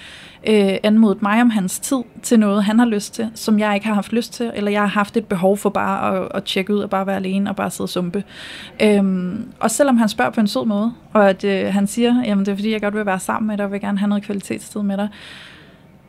øh, 0.47 0.77
anmodet 0.83 1.23
mig 1.23 1.41
om 1.41 1.51
hans 1.51 1.79
tid 1.79 1.97
til 2.23 2.41
noget, 2.41 2.65
han 2.65 2.79
har 2.79 2.87
lyst 2.87 3.15
til, 3.15 3.31
som 3.35 3.59
jeg 3.59 3.75
ikke 3.75 3.87
har 3.87 3.95
haft 3.95 4.13
lyst 4.13 4.33
til, 4.33 4.51
eller 4.55 4.71
jeg 4.71 4.81
har 4.81 4.87
haft 4.87 5.17
et 5.17 5.27
behov 5.27 5.57
for 5.57 5.71
bare 5.71 6.17
at, 6.17 6.29
at 6.35 6.45
tjekke 6.45 6.75
ud 6.75 6.79
og 6.79 6.91
bare 6.91 7.07
være 7.07 7.17
alene 7.17 7.51
og 7.51 7.57
bare 7.57 7.71
sidde 7.71 7.85
og 7.85 7.89
sumpe. 7.89 8.25
Øhm, 8.83 9.49
og 9.61 9.71
selvom 9.71 9.97
han 9.97 10.09
spørger 10.09 10.31
på 10.31 10.41
en 10.41 10.47
sød 10.47 10.65
måde, 10.65 10.93
og 11.13 11.31
at 11.31 11.45
øh, 11.45 11.73
han 11.73 11.87
siger, 11.87 12.23
jamen 12.25 12.47
det 12.47 12.53
er 12.53 12.57
fordi, 12.57 12.73
jeg 12.73 12.81
godt 12.81 12.95
vil 12.95 13.07
være 13.07 13.21
sammen 13.21 13.47
med 13.47 13.57
dig, 13.57 13.65
og 13.65 13.73
vil 13.73 13.81
gerne 13.81 13.99
have 13.99 14.09
noget 14.09 14.25
kvalitetstid 14.25 14.83
med 14.83 14.97
dig, 14.97 15.09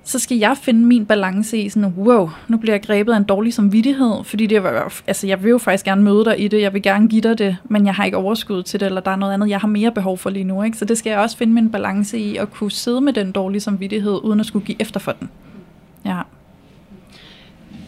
så 0.07 0.19
skal 0.19 0.37
jeg 0.37 0.57
finde 0.57 0.85
min 0.85 1.05
balance 1.05 1.57
i 1.57 1.69
sådan, 1.69 1.93
wow, 1.97 2.29
nu 2.47 2.57
bliver 2.57 2.73
jeg 2.73 2.81
grebet 2.81 3.13
af 3.13 3.17
en 3.17 3.23
dårlig 3.23 3.53
samvittighed, 3.53 4.23
fordi 4.23 4.45
det 4.45 4.63
var, 4.63 5.01
altså 5.07 5.27
jeg 5.27 5.43
vil 5.43 5.49
jo 5.49 5.57
faktisk 5.57 5.85
gerne 5.85 6.03
møde 6.03 6.25
dig 6.25 6.39
i 6.39 6.47
det, 6.47 6.61
jeg 6.61 6.73
vil 6.73 6.81
gerne 6.81 7.07
give 7.07 7.21
dig 7.21 7.37
det, 7.37 7.57
men 7.63 7.85
jeg 7.85 7.95
har 7.95 8.05
ikke 8.05 8.17
overskud 8.17 8.63
til 8.63 8.79
det, 8.79 8.85
eller 8.85 9.01
der 9.01 9.11
er 9.11 9.15
noget 9.15 9.33
andet, 9.33 9.49
jeg 9.49 9.59
har 9.59 9.67
mere 9.67 9.91
behov 9.91 10.17
for 10.17 10.29
lige 10.29 10.43
nu, 10.43 10.63
ikke? 10.63 10.77
så 10.77 10.85
det 10.85 10.97
skal 10.97 11.09
jeg 11.09 11.19
også 11.19 11.37
finde 11.37 11.53
min 11.53 11.71
balance 11.71 12.17
i, 12.17 12.37
at 12.37 12.51
kunne 12.51 12.71
sidde 12.71 13.01
med 13.01 13.13
den 13.13 13.31
dårlige 13.31 13.61
samvittighed, 13.61 14.19
uden 14.23 14.39
at 14.39 14.45
skulle 14.45 14.65
give 14.65 14.81
efter 14.81 14.99
for 14.99 15.11
den. 15.11 15.29
Ja. 16.05 16.21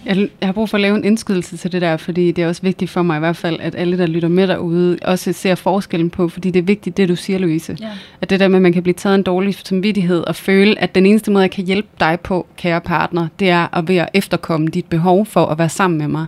Jeg, 0.08 0.18
jeg 0.18 0.48
har 0.48 0.52
brug 0.54 0.70
for 0.70 0.78
at 0.78 0.82
lave 0.82 0.96
en 0.96 1.06
indskydelse 1.06 1.58
til 1.58 1.72
det 1.72 1.82
der, 1.82 1.98
fordi 1.98 2.32
det 2.32 2.44
er 2.44 2.48
også 2.48 2.62
vigtigt 2.62 2.92
for 2.92 3.02
mig 3.02 3.16
i 3.16 3.20
hvert 3.20 3.36
fald, 3.36 3.60
at 3.60 3.76
alle, 3.76 3.98
der 3.98 4.06
lytter 4.06 4.30
med 4.30 4.48
derude, 4.48 4.98
også 5.02 5.34
ser 5.34 5.56
forskellen 5.56 6.10
på, 6.10 6.30
fordi 6.30 6.52
det 6.52 6.60
er 6.60 6.64
vigtigt, 6.64 6.98
det 6.98 7.10
du 7.10 7.16
siger, 7.16 7.40
Louise. 7.40 7.78
Ja. 7.82 7.90
At 8.22 8.30
det 8.30 8.40
der 8.40 8.48
med, 8.48 8.56
at 8.56 8.62
man 8.62 8.74
kan 8.74 8.84
blive 8.84 8.94
taget 8.94 9.16
en 9.16 9.24
dårlig 9.24 9.56
samvittighed 9.56 10.20
og 10.20 10.36
føle, 10.36 10.80
at 10.80 10.96
den 10.96 11.06
eneste 11.06 11.32
måde, 11.32 11.42
jeg 11.42 11.52
kan 11.52 11.66
hjælpe 11.66 11.88
dig 12.00 12.20
på, 12.24 12.48
kære 12.58 12.82
partner, 12.82 13.28
det 13.40 13.50
er 13.50 13.78
at 13.78 13.88
ved 13.88 13.96
at 13.96 14.10
efterkomme 14.14 14.68
dit 14.68 14.86
behov 14.86 15.26
for 15.26 15.46
at 15.46 15.58
være 15.58 15.70
sammen 15.70 15.98
med 15.98 16.08
mig. 16.08 16.26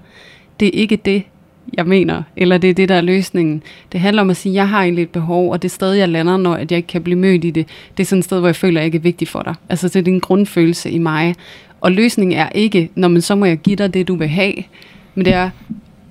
Det 0.60 0.68
er 0.68 0.72
ikke 0.82 0.96
det, 0.96 1.24
jeg 1.74 1.86
mener, 1.86 2.24
eller 2.38 2.58
det 2.58 2.70
er 2.70 2.74
det, 2.74 2.90
der 2.90 2.96
er 2.96 3.02
løsningen. 3.02 3.64
Det 3.92 4.00
handler 4.00 4.22
om 4.22 4.30
at 4.30 4.38
sige, 4.38 4.52
at 4.52 4.56
jeg 4.56 4.70
har 4.70 4.84
egentlig 4.84 5.02
et 5.02 5.10
behov, 5.10 5.52
og 5.52 5.62
det 5.62 5.72
sted, 5.72 5.94
jeg 5.94 6.10
lander, 6.10 6.38
når 6.38 6.54
at 6.54 6.72
jeg 6.72 6.78
ikke 6.78 6.88
kan 6.88 7.04
blive 7.04 7.20
mødt 7.20 7.46
i 7.46 7.50
det, 7.50 7.68
det 7.98 8.04
er 8.04 8.08
sådan 8.08 8.20
et 8.20 8.26
sted, 8.26 8.40
hvor 8.40 8.48
jeg 8.48 8.56
føler, 8.56 8.80
at 8.80 8.82
jeg 8.82 8.86
ikke 8.86 8.98
er 8.98 9.02
vigtig 9.02 9.28
for 9.28 9.42
dig. 9.42 9.56
Altså, 9.70 9.88
det 9.88 9.96
er 9.96 10.02
din 10.02 10.20
grundfølelse 10.20 10.92
i 10.92 10.98
mig. 10.98 11.36
Og 11.82 11.92
løsningen 11.92 12.38
er 12.38 12.50
ikke, 12.50 12.90
når 12.96 13.08
man 13.08 13.22
så 13.22 13.36
må 13.36 13.46
jeg 13.46 13.58
give 13.58 13.76
dig 13.76 13.94
det, 13.94 14.08
du 14.08 14.16
vil 14.16 14.28
have, 14.28 14.54
men 15.16 15.26
det 15.26 15.34
er, 15.34 15.50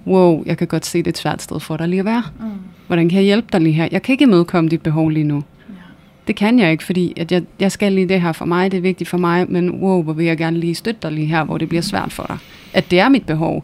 wow, 0.06 0.42
jeg 0.46 0.58
kan 0.58 0.66
godt 0.66 0.86
se, 0.86 0.98
det 0.98 1.06
er 1.06 1.10
et 1.10 1.18
svært 1.18 1.42
sted 1.42 1.60
for 1.60 1.76
dig 1.76 1.88
lige 1.88 2.00
at 2.00 2.04
være. 2.04 2.22
Mm. 2.40 2.46
Hvordan 2.86 3.08
kan 3.08 3.16
jeg 3.16 3.24
hjælpe 3.24 3.48
dig 3.52 3.60
lige 3.60 3.72
her? 3.72 3.88
Jeg 3.92 4.02
kan 4.02 4.12
ikke 4.12 4.22
imødekomme 4.22 4.70
dit 4.70 4.82
behov 4.82 5.08
lige 5.08 5.24
nu. 5.24 5.44
Det 6.26 6.36
kan 6.36 6.58
jeg 6.58 6.72
ikke, 6.72 6.84
fordi 6.84 7.12
at 7.16 7.32
jeg, 7.32 7.42
jeg 7.60 7.72
skal 7.72 7.92
lige 7.92 8.08
det 8.08 8.20
her 8.20 8.32
for 8.32 8.44
mig, 8.44 8.70
det 8.70 8.76
er 8.76 8.80
vigtigt 8.80 9.10
for 9.10 9.18
mig, 9.18 9.46
men 9.48 9.70
wow, 9.70 10.02
hvor 10.02 10.12
vil 10.12 10.26
jeg 10.26 10.36
gerne 10.36 10.58
lige 10.58 10.74
støtte 10.74 11.00
dig 11.02 11.12
lige 11.12 11.26
her, 11.26 11.44
hvor 11.44 11.58
det 11.58 11.68
bliver 11.68 11.82
svært 11.82 12.12
for 12.12 12.24
dig. 12.28 12.38
At 12.72 12.90
det 12.90 13.00
er 13.00 13.08
mit 13.08 13.26
behov. 13.26 13.62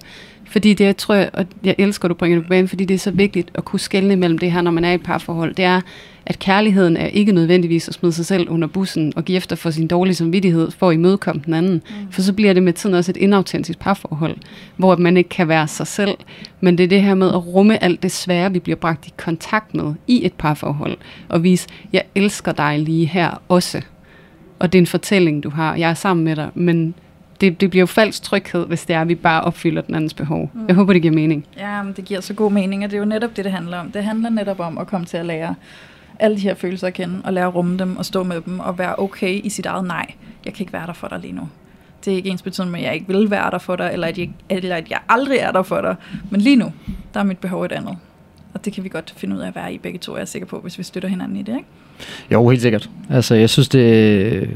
Fordi 0.54 0.74
det, 0.74 0.84
jeg 0.84 0.96
tror, 0.96 1.14
jeg, 1.14 1.30
og 1.32 1.46
jeg 1.64 1.74
elsker, 1.78 2.04
at 2.04 2.08
du 2.08 2.14
bringer 2.14 2.38
det 2.38 2.44
på 2.44 2.48
banen, 2.48 2.68
fordi 2.68 2.84
det 2.84 2.94
er 2.94 2.98
så 2.98 3.10
vigtigt 3.10 3.50
at 3.54 3.64
kunne 3.64 3.80
skelne 3.80 4.16
mellem 4.16 4.38
det 4.38 4.52
her, 4.52 4.60
når 4.60 4.70
man 4.70 4.84
er 4.84 4.90
i 4.90 4.94
et 4.94 5.02
parforhold. 5.02 5.54
Det 5.54 5.64
er, 5.64 5.80
at 6.26 6.38
kærligheden 6.38 6.96
er 6.96 7.06
ikke 7.06 7.32
nødvendigvis 7.32 7.88
at 7.88 7.94
smide 7.94 8.12
sig 8.12 8.26
selv 8.26 8.48
under 8.48 8.68
bussen 8.68 9.12
og 9.16 9.24
give 9.24 9.36
efter 9.36 9.56
for 9.56 9.70
sin 9.70 9.86
dårlige 9.86 10.14
samvittighed 10.14 10.70
for 10.70 10.88
at 10.88 10.94
imødekomme 10.94 11.42
den 11.44 11.54
anden. 11.54 11.72
Mm. 11.72 12.12
For 12.12 12.22
så 12.22 12.32
bliver 12.32 12.52
det 12.52 12.62
med 12.62 12.72
tiden 12.72 12.94
også 12.94 13.12
et 13.12 13.16
inautentisk 13.16 13.78
parforhold, 13.78 14.36
hvor 14.76 14.96
man 14.96 15.16
ikke 15.16 15.28
kan 15.28 15.48
være 15.48 15.68
sig 15.68 15.86
selv. 15.86 16.14
Men 16.60 16.78
det 16.78 16.84
er 16.84 16.88
det 16.88 17.02
her 17.02 17.14
med 17.14 17.28
at 17.28 17.46
rumme 17.46 17.84
alt 17.84 18.02
det 18.02 18.12
svære, 18.12 18.52
vi 18.52 18.58
bliver 18.58 18.76
bragt 18.76 19.06
i 19.06 19.12
kontakt 19.16 19.74
med 19.74 19.94
i 20.06 20.26
et 20.26 20.32
parforhold. 20.32 20.96
Og 21.28 21.42
vise, 21.42 21.68
jeg 21.92 22.02
elsker 22.14 22.52
dig 22.52 22.78
lige 22.78 23.06
her 23.06 23.42
også. 23.48 23.80
Og 24.58 24.72
det 24.72 24.78
er 24.78 24.82
en 24.82 24.86
fortælling, 24.86 25.42
du 25.42 25.50
har. 25.50 25.76
Jeg 25.76 25.90
er 25.90 25.94
sammen 25.94 26.24
med 26.24 26.36
dig, 26.36 26.50
men 26.54 26.94
det, 27.40 27.60
det 27.60 27.70
bliver 27.70 27.82
jo 27.82 27.86
falsk 27.86 28.22
tryghed, 28.22 28.66
hvis 28.66 28.84
det 28.84 28.96
er, 28.96 29.00
at 29.00 29.08
vi 29.08 29.14
bare 29.14 29.42
opfylder 29.42 29.82
den 29.82 29.94
andens 29.94 30.14
behov. 30.14 30.50
Mm. 30.54 30.64
Jeg 30.68 30.76
håber, 30.76 30.92
det 30.92 31.02
giver 31.02 31.14
mening. 31.14 31.46
Ja, 31.56 31.82
men 31.82 31.92
det 31.92 32.04
giver 32.04 32.20
så 32.20 32.34
god 32.34 32.52
mening, 32.52 32.84
og 32.84 32.90
det 32.90 32.96
er 32.96 33.00
jo 33.00 33.04
netop 33.04 33.36
det, 33.36 33.44
det 33.44 33.52
handler 33.52 33.78
om. 33.78 33.90
Det 33.90 34.04
handler 34.04 34.30
netop 34.30 34.60
om 34.60 34.78
at 34.78 34.86
komme 34.86 35.06
til 35.06 35.16
at 35.16 35.26
lære 35.26 35.54
alle 36.18 36.36
de 36.36 36.40
her 36.40 36.54
følelser 36.54 36.86
at 36.86 36.94
kende, 36.94 37.20
og 37.24 37.32
lære 37.32 37.46
at 37.46 37.54
rumme 37.54 37.78
dem, 37.78 37.96
og 37.96 38.04
stå 38.04 38.22
med 38.22 38.40
dem, 38.40 38.60
og 38.60 38.78
være 38.78 38.94
okay 38.98 39.40
i 39.44 39.48
sit 39.48 39.66
eget 39.66 39.84
nej. 39.84 40.06
Jeg 40.44 40.54
kan 40.54 40.62
ikke 40.62 40.72
være 40.72 40.86
der 40.86 40.92
for 40.92 41.08
dig 41.08 41.18
lige 41.18 41.32
nu. 41.32 41.48
Det 42.04 42.12
er 42.12 42.16
ikke 42.16 42.30
ens 42.30 42.42
betydende 42.42 42.72
med, 42.72 42.80
at 42.80 42.86
jeg 42.86 42.94
ikke 42.94 43.06
vil 43.06 43.30
være 43.30 43.50
der 43.50 43.58
for 43.58 43.76
dig, 43.76 43.90
eller 43.92 44.06
at, 44.06 44.18
jeg, 44.18 44.30
eller 44.50 44.76
at 44.76 44.90
jeg 44.90 44.98
aldrig 45.08 45.38
er 45.38 45.52
der 45.52 45.62
for 45.62 45.80
dig. 45.80 45.96
Men 46.30 46.40
lige 46.40 46.56
nu, 46.56 46.72
der 47.14 47.20
er 47.20 47.24
mit 47.24 47.38
behov 47.38 47.64
et 47.64 47.72
andet. 47.72 47.96
Og 48.54 48.64
det 48.64 48.72
kan 48.72 48.84
vi 48.84 48.88
godt 48.88 49.14
finde 49.16 49.36
ud 49.36 49.40
af 49.40 49.48
at 49.48 49.54
være 49.54 49.74
i 49.74 49.78
begge 49.78 49.98
to, 49.98 50.14
jeg 50.14 50.20
er 50.20 50.26
sikker 50.26 50.46
på, 50.46 50.58
hvis 50.58 50.78
vi 50.78 50.82
støtter 50.82 51.08
hinanden 51.08 51.36
i 51.36 51.42
det, 51.42 51.56
ikke? 51.56 51.68
Jo, 52.32 52.48
helt 52.48 52.62
sikkert. 52.62 52.90
Altså, 53.10 53.34
jeg 53.34 53.50
synes, 53.50 53.68
det, 53.68 54.50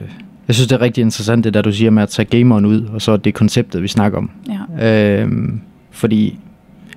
jeg 0.48 0.54
synes, 0.54 0.68
det 0.68 0.76
er 0.76 0.80
rigtig 0.80 1.02
interessant, 1.02 1.44
det 1.44 1.54
der 1.54 1.62
du 1.62 1.72
siger 1.72 1.90
med 1.90 2.02
at 2.02 2.08
tage 2.08 2.26
gameren 2.26 2.64
ud, 2.66 2.84
og 2.92 3.02
så 3.02 3.16
det 3.16 3.34
konceptet, 3.34 3.82
vi 3.82 3.88
snakker 3.88 4.18
om. 4.18 4.30
Ja. 4.78 5.20
Øhm, 5.22 5.60
fordi 5.90 6.38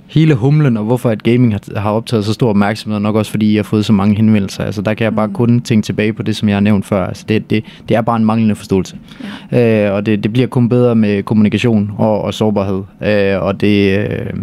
hele 0.07 0.35
humlen, 0.35 0.77
og 0.77 0.83
hvorfor 0.83 1.09
at 1.09 1.23
gaming 1.23 1.53
har, 1.53 1.79
har 1.79 1.91
optaget 1.91 2.25
så 2.25 2.33
stor 2.33 2.49
opmærksomhed, 2.49 2.99
nok 2.99 3.15
også 3.15 3.31
fordi 3.31 3.53
jeg 3.53 3.59
har 3.59 3.63
fået 3.63 3.85
så 3.85 3.93
mange 3.93 4.15
henvendelser. 4.15 4.63
Altså 4.63 4.81
der 4.81 4.93
kan 4.93 5.03
jeg 5.03 5.15
bare 5.15 5.27
Mm. 5.27 5.33
kun 5.33 5.61
tænke 5.61 5.85
tilbage 5.85 6.13
på 6.13 6.23
det, 6.23 6.35
som 6.35 6.49
jeg 6.49 6.55
har 6.55 6.61
nævnt 6.61 6.85
før. 6.85 7.05
Altså 7.05 7.25
det, 7.29 7.49
det, 7.49 7.63
det 7.89 7.97
er 7.97 8.01
bare 8.01 8.17
en 8.17 8.25
manglende 8.25 8.55
forståelse. 8.55 8.95
ja. 9.51 9.87
Øh, 9.89 9.95
og 9.95 10.05
det, 10.05 10.23
det 10.23 10.33
bliver 10.33 10.47
kun 10.47 10.69
bedre 10.69 10.95
med 10.95 11.23
kommunikation 11.23 11.91
og, 11.97 12.21
og 12.21 12.33
sårbarhed. 12.33 12.81
Øh, 13.01 13.41
og 13.41 13.61
det... 13.61 13.99
Øh, 13.99 14.33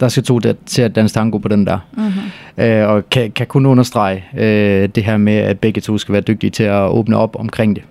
der 0.00 0.08
skal 0.08 0.22
to 0.22 0.38
der, 0.38 0.52
til 0.66 0.82
at 0.82 0.94
danse 0.94 1.14
tango 1.14 1.38
på 1.38 1.48
den 1.48 1.66
der. 1.66 1.78
Mm-hmm. 1.96 2.64
Øh, 2.64 2.88
og 2.88 3.10
kan, 3.10 3.30
kan 3.30 3.46
kun 3.46 3.66
understrege 3.66 4.24
øh, 4.38 4.88
det 4.94 5.04
her 5.04 5.16
med, 5.16 5.32
at 5.32 5.58
begge 5.58 5.80
to 5.80 5.98
skal 5.98 6.12
være 6.12 6.22
dygtige 6.22 6.50
til 6.50 6.62
at 6.64 6.88
åbne 6.88 7.16
op 7.16 7.36
omkring 7.38 7.76
det. 7.76 7.84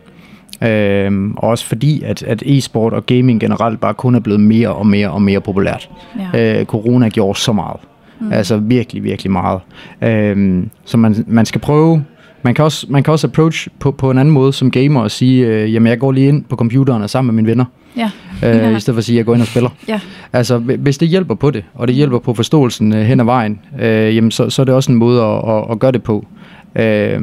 Øh, 0.61 1.29
og 1.37 1.49
også 1.49 1.65
fordi, 1.65 2.01
at, 2.03 2.23
at 2.23 2.43
e-sport 2.45 2.93
og 2.93 3.05
gaming 3.05 3.39
generelt 3.39 3.79
bare 3.79 3.93
kun 3.93 4.15
er 4.15 4.19
blevet 4.19 4.41
mere 4.41 4.69
og 4.69 4.87
mere 4.87 5.09
og 5.11 5.21
mere 5.21 5.41
populært. 5.41 5.89
Ja. 6.33 6.59
Øh, 6.59 6.65
corona 6.65 7.09
gjorde 7.09 7.39
så 7.39 7.53
meget. 7.53 7.79
Mm. 8.19 8.31
Altså 8.31 8.57
virkelig, 8.57 9.03
virkelig 9.03 9.31
meget. 9.31 9.59
Øh, 10.03 10.63
så 10.85 10.97
man, 10.97 11.15
man 11.27 11.45
skal 11.45 11.61
prøve... 11.61 12.03
Man 12.41 12.53
kan, 12.53 12.65
også, 12.65 12.87
man 12.89 13.03
kan 13.03 13.11
også 13.11 13.27
approach 13.27 13.67
på, 13.79 13.91
på 13.91 14.11
en 14.11 14.17
anden 14.17 14.33
måde 14.33 14.53
som 14.53 14.71
gamer 14.71 15.01
og 15.01 15.11
sige, 15.11 15.47
øh, 15.47 15.73
jamen 15.73 15.87
jeg 15.87 15.99
går 15.99 16.11
lige 16.11 16.27
ind 16.27 16.43
på 16.43 16.55
computeren 16.55 17.03
og 17.03 17.09
sammen 17.09 17.35
med 17.35 17.43
mine 17.43 17.49
venner, 17.49 17.65
ja. 17.97 18.09
øh, 18.43 18.55
Ja. 18.71 18.75
i 18.75 18.79
stedet 18.79 18.95
for 18.95 18.97
at 18.99 19.03
sige, 19.05 19.15
at 19.15 19.17
jeg 19.17 19.25
går 19.25 19.33
ind 19.33 19.41
og 19.41 19.47
spiller. 19.47 19.69
Ja. 19.87 19.99
Altså, 20.33 20.57
hvi- 20.57 20.75
hvis 20.75 20.97
det 20.97 21.07
hjælper 21.07 21.35
på 21.35 21.51
det, 21.51 21.63
og 21.73 21.87
det 21.87 21.95
hjælper 21.95 22.19
på 22.19 22.33
forståelsen 22.33 22.93
øh, 22.93 23.01
hen 23.01 23.19
ad 23.19 23.25
vejen, 23.25 23.59
øh, 23.79 24.15
jamen, 24.15 24.31
så, 24.31 24.49
så 24.49 24.61
er 24.61 24.63
det 24.63 24.75
også 24.75 24.91
en 24.91 24.97
måde 24.97 25.23
at, 25.23 25.49
at, 25.49 25.63
at 25.71 25.79
gøre 25.79 25.91
det 25.91 26.03
på. 26.03 26.25
Øh, 26.75 27.21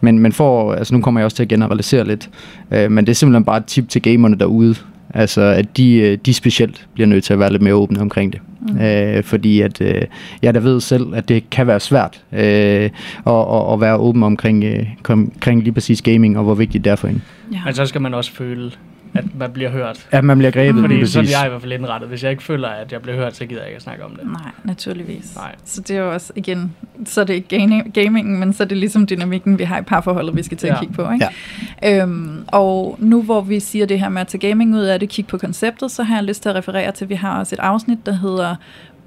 men, 0.00 0.18
men 0.18 0.32
for, 0.32 0.72
altså 0.72 0.94
nu 0.94 1.00
kommer 1.00 1.20
jeg 1.20 1.24
også 1.24 1.36
til 1.36 1.42
at 1.42 1.48
generalisere 1.48 2.06
lidt, 2.06 2.30
øh, 2.70 2.90
men 2.90 3.06
det 3.06 3.10
er 3.10 3.14
simpelthen 3.14 3.44
bare 3.44 3.56
et 3.56 3.64
tip 3.64 3.88
til 3.88 4.02
gamerne 4.02 4.38
derude, 4.38 4.74
altså 5.14 5.40
at 5.42 5.76
de, 5.76 5.94
øh, 5.94 6.18
de 6.26 6.34
specielt 6.34 6.86
bliver 6.94 7.06
nødt 7.06 7.24
til 7.24 7.32
at 7.32 7.38
være 7.38 7.52
lidt 7.52 7.62
mere 7.62 7.74
åbne 7.74 8.00
omkring 8.00 8.32
det. 8.32 8.40
Mm. 8.60 8.80
Øh, 8.80 9.24
fordi 9.24 9.60
at 9.60 9.80
øh, 9.80 10.02
jeg 10.42 10.54
da 10.54 10.58
ved 10.58 10.80
selv, 10.80 11.14
at 11.14 11.28
det 11.28 11.50
kan 11.50 11.66
være 11.66 11.80
svært 11.80 12.22
øh, 12.32 12.40
at, 12.40 12.90
at, 13.26 13.72
at 13.72 13.80
være 13.80 13.96
åben 13.96 14.22
omkring, 14.22 14.64
øh, 14.64 14.86
omkring 15.08 15.62
lige 15.62 15.72
præcis 15.72 16.02
gaming, 16.02 16.38
og 16.38 16.44
hvor 16.44 16.54
vigtigt 16.54 16.84
det 16.84 16.90
er 16.90 16.96
for 16.96 17.08
en. 17.08 17.22
ja. 17.52 17.58
Men 17.64 17.74
så 17.74 17.86
skal 17.86 18.00
man 18.00 18.14
også 18.14 18.32
føle, 18.32 18.70
at 19.14 19.24
man 19.38 19.52
bliver 19.52 19.70
hørt. 19.70 20.06
At 20.10 20.24
man 20.24 20.38
bliver 20.38 20.50
grebet 20.50 20.80
Fordi 20.80 20.94
lige 20.94 21.06
sådan 21.06 21.20
er 21.20 21.26
præcis. 21.26 21.36
jeg 21.38 21.46
i 21.46 21.48
hvert 21.48 21.60
fald 21.60 21.72
indrettet. 21.72 22.08
Hvis 22.08 22.22
jeg 22.22 22.30
ikke 22.30 22.42
føler, 22.42 22.68
at 22.68 22.92
jeg 22.92 23.02
bliver 23.02 23.16
hørt, 23.16 23.36
så 23.36 23.46
gider 23.46 23.60
jeg 23.60 23.68
ikke 23.68 23.76
at 23.76 23.82
snakke 23.82 24.04
om 24.04 24.10
det. 24.10 24.26
Nej, 24.32 24.50
naturligvis. 24.64 25.36
Nej. 25.36 25.54
Så 25.64 25.80
det 25.80 25.96
er 25.96 26.00
jo 26.00 26.12
også, 26.12 26.32
igen, 26.36 26.72
så 27.06 27.20
er 27.20 27.24
det 27.24 27.34
ikke 27.34 27.48
gaming, 27.58 27.94
gamingen, 27.94 28.38
men 28.40 28.52
så 28.52 28.62
er 28.62 28.66
det 28.66 28.76
ligesom 28.76 29.06
dynamikken, 29.06 29.58
vi 29.58 29.64
har 29.64 29.78
i 29.78 29.82
parforholdet, 29.82 30.36
vi 30.36 30.42
skal 30.42 30.56
til 30.58 30.66
at 30.66 30.74
Ja. 30.74 30.78
kigge 30.80 30.94
på. 30.94 31.10
Ikke? 31.12 31.28
Ja. 31.82 32.02
Øhm, 32.02 32.44
og 32.46 32.96
nu 33.00 33.22
hvor 33.22 33.40
vi 33.40 33.60
siger 33.60 33.86
det 33.86 34.00
her 34.00 34.08
med 34.08 34.20
at 34.20 34.26
tage 34.28 34.48
gaming 34.48 34.74
ud 34.74 34.80
af 34.80 35.00
det, 35.00 35.08
kigge 35.08 35.28
på 35.28 35.38
konceptet, 35.38 35.90
så 35.90 36.02
har 36.02 36.14
jeg 36.16 36.24
lyst 36.24 36.42
til 36.42 36.48
at 36.48 36.54
referere 36.54 36.92
til, 36.92 37.04
at 37.04 37.08
vi 37.08 37.14
har 37.14 37.38
også 37.38 37.54
et 37.54 37.58
afsnit, 37.60 37.98
der 38.06 38.12
hedder 38.12 38.54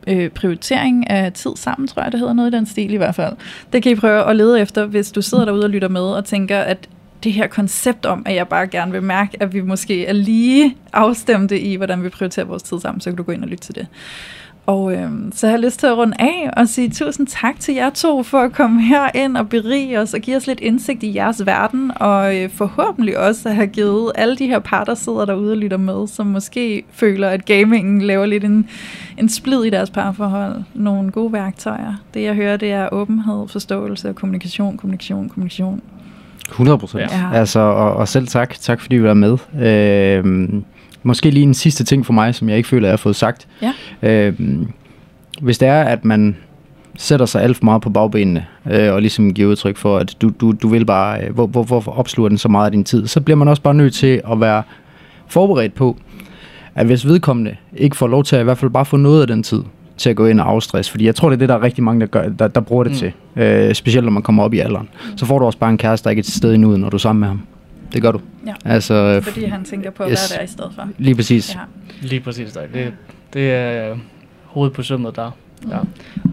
øh, 0.07 0.29
prioritering 0.29 1.09
af 1.09 1.33
tid 1.33 1.51
sammen, 1.55 1.87
tror 1.87 2.03
jeg, 2.03 2.11
det 2.11 2.19
hedder 2.19 2.33
noget 2.33 2.53
i 2.53 2.57
den 2.57 2.65
stil 2.65 2.93
i 2.93 2.97
hvert 2.97 3.15
fald. 3.15 3.33
Det 3.73 3.83
kan 3.83 3.91
I 3.91 3.95
prøve 3.95 4.29
at 4.29 4.35
lede 4.35 4.61
efter, 4.61 4.85
hvis 4.85 5.11
du 5.11 5.21
sidder 5.21 5.45
derude 5.45 5.63
og 5.63 5.69
lytter 5.69 5.87
med 5.89 6.01
og 6.01 6.25
tænker, 6.25 6.59
at 6.59 6.89
det 7.23 7.33
her 7.33 7.47
koncept 7.47 8.05
om, 8.05 8.23
at 8.25 8.35
jeg 8.35 8.47
bare 8.47 8.67
gerne 8.67 8.91
vil 8.91 9.03
mærke, 9.03 9.37
at 9.39 9.53
vi 9.53 9.61
måske 9.61 10.05
er 10.05 10.13
lige 10.13 10.77
afstemte 10.93 11.59
i, 11.59 11.75
hvordan 11.75 12.03
vi 12.03 12.09
prioriterer 12.09 12.45
vores 12.45 12.63
tid 12.63 12.79
sammen, 12.79 13.01
så 13.01 13.09
kan 13.09 13.17
du 13.17 13.23
gå 13.23 13.31
ind 13.31 13.43
og 13.43 13.49
lytte 13.49 13.63
til 13.63 13.75
det. 13.75 13.87
Og 14.65 14.93
øh, 14.93 15.11
så 15.33 15.47
har 15.47 15.53
jeg 15.53 15.63
lyst 15.63 15.79
til 15.79 15.87
at 15.87 15.97
runde 15.97 16.15
af 16.19 16.49
og 16.57 16.67
sige 16.67 16.89
tusind 16.89 17.27
tak 17.27 17.59
til 17.59 17.73
jer 17.73 17.89
to 17.89 18.23
for 18.23 18.39
at 18.39 18.51
komme 18.51 18.81
her 18.81 19.09
ind 19.15 19.37
og 19.37 19.49
berige 19.49 19.99
os 19.99 20.13
og 20.13 20.19
give 20.19 20.37
os 20.37 20.47
lidt 20.47 20.59
indsigt 20.59 21.03
i 21.03 21.15
jeres 21.15 21.45
verden, 21.45 21.91
og 21.95 22.37
øh, 22.37 22.49
forhåbentlig 22.49 23.17
også 23.17 23.49
at 23.49 23.55
have 23.55 23.67
givet 23.67 24.11
alle 24.15 24.37
de 24.37 24.47
her 24.47 24.59
par, 24.59 24.83
der 24.83 24.95
sidder 24.95 25.25
derude 25.25 25.51
og 25.51 25.57
lytter 25.57 25.77
med, 25.77 26.07
som 26.07 26.27
måske 26.27 26.83
føler, 26.91 27.29
at 27.29 27.45
gamingen 27.45 28.01
laver 28.01 28.25
lidt 28.25 28.43
en, 28.43 28.69
en 29.17 29.29
splid 29.29 29.63
i 29.63 29.69
deres 29.69 29.89
parforhold, 29.89 30.63
nogle 30.73 31.11
gode 31.11 31.33
værktøjer. 31.33 31.93
Det 32.13 32.23
jeg 32.23 32.35
hører, 32.35 32.57
det 32.57 32.71
er 32.71 32.89
åbenhed, 32.91 33.47
forståelse 33.47 34.09
og 34.09 34.15
kommunikation, 34.15 34.77
kommunikation, 34.77 35.29
kommunikation. 35.29 35.81
100 36.51 36.77
procent. 36.77 37.11
Ja. 37.11 37.29
Altså, 37.33 37.59
og, 37.59 37.93
og 37.93 38.07
selv 38.07 38.27
tak. 38.27 38.55
Tak 38.59 38.81
fordi 38.81 38.95
vi 38.95 39.03
var 39.03 39.13
med. 39.13 39.37
Øh, 39.61 40.49
måske 41.03 41.29
lige 41.29 41.43
en 41.43 41.53
sidste 41.53 41.83
ting 41.83 42.05
for 42.05 42.13
mig, 42.13 42.35
som 42.35 42.49
jeg 42.49 42.57
ikke 42.57 42.69
føler, 42.69 42.87
jeg 42.87 42.91
har 42.91 42.97
fået 42.97 43.15
sagt. 43.15 43.47
Ja. 43.61 43.73
Øh, 44.09 44.33
hvis 45.41 45.57
det 45.57 45.67
er, 45.67 45.83
at 45.83 46.05
man 46.05 46.35
sætter 46.97 47.25
sig 47.25 47.41
alt 47.43 47.57
for 47.57 47.65
meget 47.65 47.81
på 47.81 47.89
bagbenene, 47.89 48.45
øh, 48.71 48.93
og 48.93 49.01
ligesom 49.01 49.33
giver 49.33 49.49
udtryk 49.49 49.77
for, 49.77 49.97
at 49.97 50.15
du, 50.21 50.31
du, 50.41 50.51
du 50.51 50.67
vil 50.67 50.85
bare, 50.85 51.23
øh, 51.23 51.33
hvor, 51.33 51.47
hvor, 51.47 51.63
hvorfor 51.63 51.91
opsluger 51.91 52.29
den 52.29 52.37
så 52.37 52.49
meget 52.49 52.65
af 52.65 52.71
din 52.71 52.83
tid, 52.83 53.07
så 53.07 53.21
bliver 53.21 53.37
man 53.37 53.47
også 53.47 53.61
bare 53.61 53.73
nødt 53.73 53.93
til 53.93 54.21
at 54.31 54.39
være 54.39 54.63
forberedt 55.27 55.73
på, 55.73 55.97
at 56.75 56.85
hvis 56.85 57.05
vedkommende 57.07 57.55
ikke 57.77 57.97
får 57.97 58.07
lov 58.07 58.23
til 58.23 58.35
at 58.35 58.39
i 58.39 58.43
hvert 58.43 58.57
fald 58.57 58.71
bare 58.71 58.85
få 58.85 58.97
noget 58.97 59.21
af 59.21 59.27
den 59.27 59.43
tid, 59.43 59.63
til 59.97 60.09
at 60.09 60.15
gå 60.15 60.25
ind 60.25 60.39
og 60.41 60.49
afstress, 60.49 60.89
fordi 60.89 61.05
jeg 61.05 61.15
tror, 61.15 61.29
det 61.29 61.35
er 61.35 61.39
det, 61.39 61.49
der 61.49 61.55
er 61.55 61.61
rigtig 61.63 61.83
mange, 61.83 62.01
der, 62.01 62.07
gør, 62.07 62.29
der, 62.29 62.47
der 62.47 62.61
bruger 62.61 62.83
det 62.83 62.91
Mm. 62.91 63.09
mm. 63.35 63.41
til, 63.41 63.43
øh, 63.43 63.75
specielt 63.75 64.05
når 64.05 64.11
man 64.11 64.23
kommer 64.23 64.43
op 64.43 64.53
i 64.53 64.59
alderen. 64.59 64.89
Så 65.17 65.25
får 65.25 65.39
du 65.39 65.45
også 65.45 65.57
bare 65.57 65.69
en 65.69 65.77
kæreste, 65.77 66.03
der 66.03 66.09
ikke 66.09 66.19
er 66.19 66.23
til 66.23 66.33
stede 66.33 66.53
endnu, 66.55 66.77
når 66.77 66.89
du 66.89 66.97
er 66.97 66.99
sammen 66.99 67.19
med 67.19 67.27
ham. 67.27 67.41
Det 67.93 68.01
gør 68.01 68.11
du. 68.11 68.19
Ja. 68.47 68.53
Altså, 68.65 68.93
øh, 68.93 69.21
Fordi 69.21 69.45
han 69.45 69.63
tænker 69.63 69.91
på 69.91 70.03
at 70.03 70.11
Yes. 70.11 70.31
være 70.31 70.37
der 70.39 70.43
i 70.43 70.47
stedet 70.47 70.71
for. 70.75 70.87
lige 70.97 71.15
præcis. 71.15 71.55
Ja. 71.55 71.59
Lige 72.07 72.19
præcis. 72.19 72.51
Der. 72.51 72.61
Det, 72.73 72.93
det 73.33 73.51
er 73.51 73.95
hovedet 74.45 74.73
på 74.73 74.83
sømmet 74.83 75.15
der. 75.15 75.31
Ja. 75.71 75.77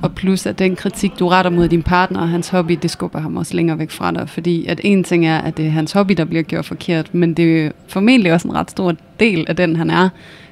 Og 0.03 0.15
plus 0.15 0.47
at 0.47 0.59
den 0.59 0.77
kritik, 0.77 1.13
du 1.19 1.29
retter 1.29 1.51
mod 1.51 1.69
din 1.69 1.83
partner 1.83 2.21
og 2.21 2.29
hans 2.29 2.49
hobby, 2.49 2.79
det 2.83 2.91
skubber 2.91 3.19
ham 3.21 3.37
også 3.37 3.55
længere 3.57 3.79
væk 3.79 3.91
fra 3.91 4.13
dig. 4.13 4.29
Fordi 4.29 4.67
at 4.67 4.81
en 4.85 5.05
ting 5.05 5.27
er, 5.27 5.39
at 5.39 5.57
det 5.57 5.67
er 5.67 5.71
hans 5.71 5.93
hobby, 5.93 6.13
der 6.15 6.25
bliver 6.25 6.43
gjort 6.43 6.65
forkert, 6.65 7.15
men 7.15 7.35
det 7.35 7.65
er 7.67 7.71
formentlig 7.89 8.33
også 8.33 8.49
en 8.49 8.55
ret 8.55 8.71
stor 8.71 8.95
del 9.21 9.45
af 9.49 9.57
den, 9.57 9.77
han 9.77 9.91
er. 9.91 10.09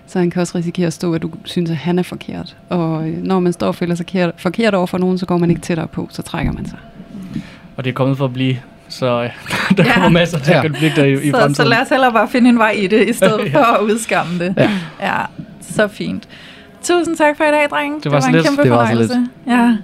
Så 0.08 0.18
han 0.18 0.30
kan 0.30 0.42
også 0.42 0.58
risikere 0.58 0.86
at 0.86 0.92
stå, 0.92 1.14
at 1.14 1.22
du 1.22 1.30
synes, 1.44 1.70
at 1.70 1.76
han 1.76 1.98
er 1.98 2.02
forkert. 2.02 2.56
Og 2.68 3.08
øh, 3.08 3.22
når 3.22 3.40
man 3.40 3.52
står 3.52 3.66
og 3.66 3.74
føler 3.74 3.94
sig 3.94 4.06
forkert, 4.06 4.30
forkert 4.36 4.74
over 4.74 4.86
for 4.86 4.98
nogen, 4.98 5.18
så 5.18 5.26
går 5.26 5.36
man 5.38 5.50
ikke 5.50 5.62
tættere 5.62 5.86
på, 5.86 6.08
så 6.12 6.22
trækker 6.22 6.52
man 6.52 6.66
sig. 6.68 6.78
Og 7.76 7.84
det 7.84 7.90
er 7.90 7.94
kommet 7.94 8.18
for 8.18 8.24
at 8.24 8.32
blive 8.32 8.56
Så 8.88 9.22
øh, 9.22 9.30
der 9.76 9.84
Ja. 9.84 9.92
kommer 9.94 10.08
masser 10.08 10.38
til 10.38 10.52
Ja. 10.52 10.62
konflikter 10.62 11.04
i, 11.04 11.12
i 11.12 11.16
Så, 11.16 11.30
fremtiden. 11.30 11.54
så 11.54 11.64
lad 11.64 11.78
os 11.82 11.88
hellere 11.88 12.12
bare 12.12 12.28
finde 12.28 12.48
en 12.48 12.58
vej 12.58 12.70
i 12.70 12.86
det, 12.86 13.08
i 13.08 13.12
stedet 13.12 13.40
Ja. 13.52 13.58
for 13.58 13.64
at 13.64 13.80
udskamme 13.82 14.38
det. 14.44 14.54
Ja. 14.56 14.70
ja 15.02 15.12
så 15.60 15.88
fint. 15.88 16.28
Tusind 16.82 17.16
tak 17.16 17.36
for 17.36 17.44
i 17.44 17.50
dag, 17.50 17.66
drenge. 17.70 18.00
Det 18.00 18.12
var 18.12 18.20
så 18.20 18.26
en 18.28 18.34
lidt. 18.34 18.44
kæmpe 18.46 18.62
Det 18.62 18.70
var 18.70 18.86
fornøjelse. 18.86 19.26
Ja. 19.46 19.76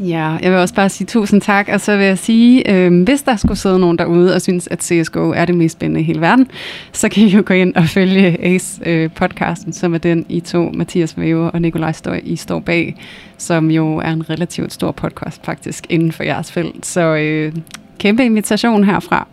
Ja, 0.00 0.38
jeg 0.42 0.50
vil 0.50 0.58
også 0.58 0.74
bare 0.74 0.88
sige 0.88 1.06
tusind 1.06 1.40
tak, 1.40 1.68
og 1.72 1.80
så 1.80 1.96
vil 1.96 2.06
jeg 2.06 2.18
sige, 2.18 2.72
øh, 2.72 3.02
hvis 3.04 3.22
der 3.22 3.36
skulle 3.36 3.58
sidde 3.58 3.78
nogen 3.78 3.98
derude 3.98 4.34
og 4.34 4.42
synes, 4.42 4.68
at 4.68 4.82
CSGO 4.84 5.30
er 5.30 5.44
det 5.44 5.54
mest 5.54 5.72
spændende 5.72 6.00
i 6.00 6.04
hele 6.04 6.20
verden, 6.20 6.50
så 6.92 7.08
kan 7.08 7.22
I 7.22 7.26
jo 7.28 7.42
gå 7.46 7.54
ind 7.54 7.74
og 7.74 7.84
følge 7.84 8.56
Ace-podcasten, 8.56 9.68
øh, 9.68 9.72
som 9.72 9.94
er 9.94 9.98
den 9.98 10.26
I 10.28 10.40
to, 10.40 10.70
Mathias 10.74 11.18
Væve 11.18 11.50
og 11.50 11.62
Nikolaj 11.62 11.92
står, 11.92 12.16
I 12.22 12.36
står 12.36 12.60
bag, 12.60 12.96
som 13.38 13.70
jo 13.70 13.96
er 13.96 14.10
en 14.10 14.30
relativt 14.30 14.72
stor 14.72 14.90
podcast 14.92 15.44
faktisk 15.44 15.86
inden 15.88 16.12
for 16.12 16.22
jeres 16.22 16.52
felt. 16.52 16.86
Så 16.86 17.00
øh, 17.00 17.52
kæmpe 17.98 18.24
invitation 18.24 18.84
herfra. 18.84 19.26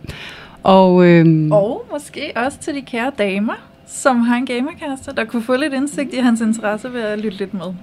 Og, 0.62 1.06
øh, 1.06 1.48
Og 1.50 1.86
måske 1.92 2.32
også 2.36 2.58
til 2.58 2.74
de 2.74 2.82
kære 2.82 3.12
damer, 3.18 3.54
som 3.86 4.20
har 4.20 4.36
en 4.36 4.46
gamerkaster, 4.46 5.12
der 5.12 5.24
kunne 5.24 5.42
få 5.42 5.56
lidt 5.56 5.72
indsigt 5.74 6.14
i 6.14 6.18
hans 6.18 6.40
interesse 6.40 6.92
ved 6.92 7.02
at 7.02 7.18
lytte 7.18 7.38
lidt 7.38 7.54
med. 7.54 7.74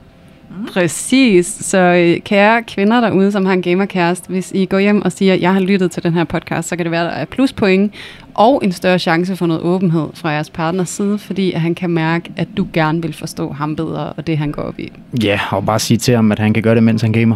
Præcis. 0.74 1.46
Så 1.48 1.78
øh, 1.78 2.22
kære 2.22 2.64
kvinder 2.64 3.02
derude, 3.02 3.32
som 3.32 3.46
har 3.46 3.54
en 3.54 3.62
gamerkæreste, 3.62 4.30
hvis 4.30 4.52
I 4.56 4.66
går 4.66 4.80
hjem 4.80 5.02
og 5.02 5.12
siger, 5.12 5.34
at 5.34 5.42
jeg 5.42 5.54
har 5.54 5.60
lyttet 5.60 5.92
til 5.92 6.04
den 6.04 6.14
her 6.14 6.24
podcast, 6.24 6.70
så 6.70 6.76
kan 6.76 6.86
det 6.86 6.92
være, 6.92 7.06
at 7.06 7.12
der 7.12 7.18
er 7.18 7.26
pluspoint 7.26 7.94
og 8.34 8.62
en 8.64 8.72
større 8.72 9.00
chance 9.00 9.36
for 9.36 9.46
noget 9.46 9.62
åbenhed 9.62 10.08
fra 10.14 10.30
jeres 10.30 10.50
partners 10.50 10.90
side, 10.90 11.18
fordi 11.18 11.52
at 11.52 11.62
han 11.62 11.76
kan 11.76 11.90
mærke, 11.90 12.32
at 12.38 12.48
du 12.58 12.68
gerne 12.74 13.02
vil 13.02 13.14
forstå 13.14 13.52
ham 13.52 13.76
bedre 13.76 14.14
og 14.14 14.28
det, 14.28 14.38
han 14.38 14.52
går 14.52 14.62
op 14.62 14.80
i. 14.80 14.92
Ja, 15.24 15.40
og 15.50 15.66
bare 15.66 15.80
sige 15.80 15.98
til 15.98 16.16
ham, 16.16 16.32
at 16.32 16.40
han 16.40 16.54
kan 16.54 16.64
gøre 16.64 16.76
det, 16.76 16.84
mens 16.84 17.02
han 17.02 17.12
gamer. 17.12 17.36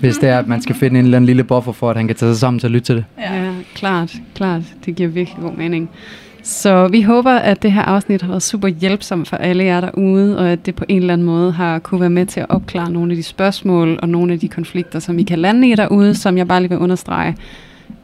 Hvis 0.00 0.16
det 0.16 0.28
er, 0.28 0.38
at 0.38 0.48
man 0.48 0.62
skal 0.62 0.74
finde 0.74 0.98
en 0.98 1.04
eller 1.04 1.18
anden 1.18 1.26
lille 1.26 1.44
buffer 1.44 1.72
for, 1.72 1.90
at 1.90 1.96
han 1.96 2.06
kan 2.06 2.16
tage 2.16 2.32
sig 2.32 2.40
sammen 2.40 2.60
til 2.60 2.66
at 2.66 2.70
lytte 2.70 2.86
til 2.86 2.96
det. 2.96 3.04
Ja. 3.18 3.44
Ja, 3.44 3.52
klart, 3.74 4.12
klart. 4.34 4.62
Det 4.86 4.96
giver 4.96 5.08
virkelig 5.08 5.38
god 5.42 5.52
mening. 5.56 5.90
Så 6.46 6.88
vi 6.88 7.02
håber, 7.02 7.30
at 7.30 7.62
det 7.62 7.72
her 7.72 7.82
afsnit 7.82 8.22
har 8.22 8.28
været 8.28 8.42
super 8.42 8.68
hjælpsomt 8.68 9.28
for 9.28 9.36
alle 9.36 9.64
jer 9.64 9.80
derude, 9.80 10.38
og 10.38 10.50
at 10.50 10.66
det 10.66 10.74
på 10.74 10.84
en 10.88 10.96
eller 10.96 11.12
anden 11.12 11.26
måde 11.26 11.52
har 11.52 11.78
kunne 11.78 12.00
være 12.00 12.10
med 12.10 12.26
til 12.26 12.40
at 12.40 12.46
opklare 12.48 12.90
nogle 12.90 13.12
af 13.12 13.16
de 13.16 13.22
spørgsmål 13.22 13.98
og 14.02 14.08
nogle 14.08 14.32
af 14.32 14.40
de 14.40 14.48
konflikter, 14.48 14.98
som 14.98 15.18
I 15.18 15.22
kan 15.22 15.38
lande 15.38 15.70
i 15.70 15.74
derude, 15.74 16.14
som 16.14 16.38
jeg 16.38 16.48
bare 16.48 16.60
lige 16.60 16.70
vil 16.70 16.78
understrege, 16.78 17.36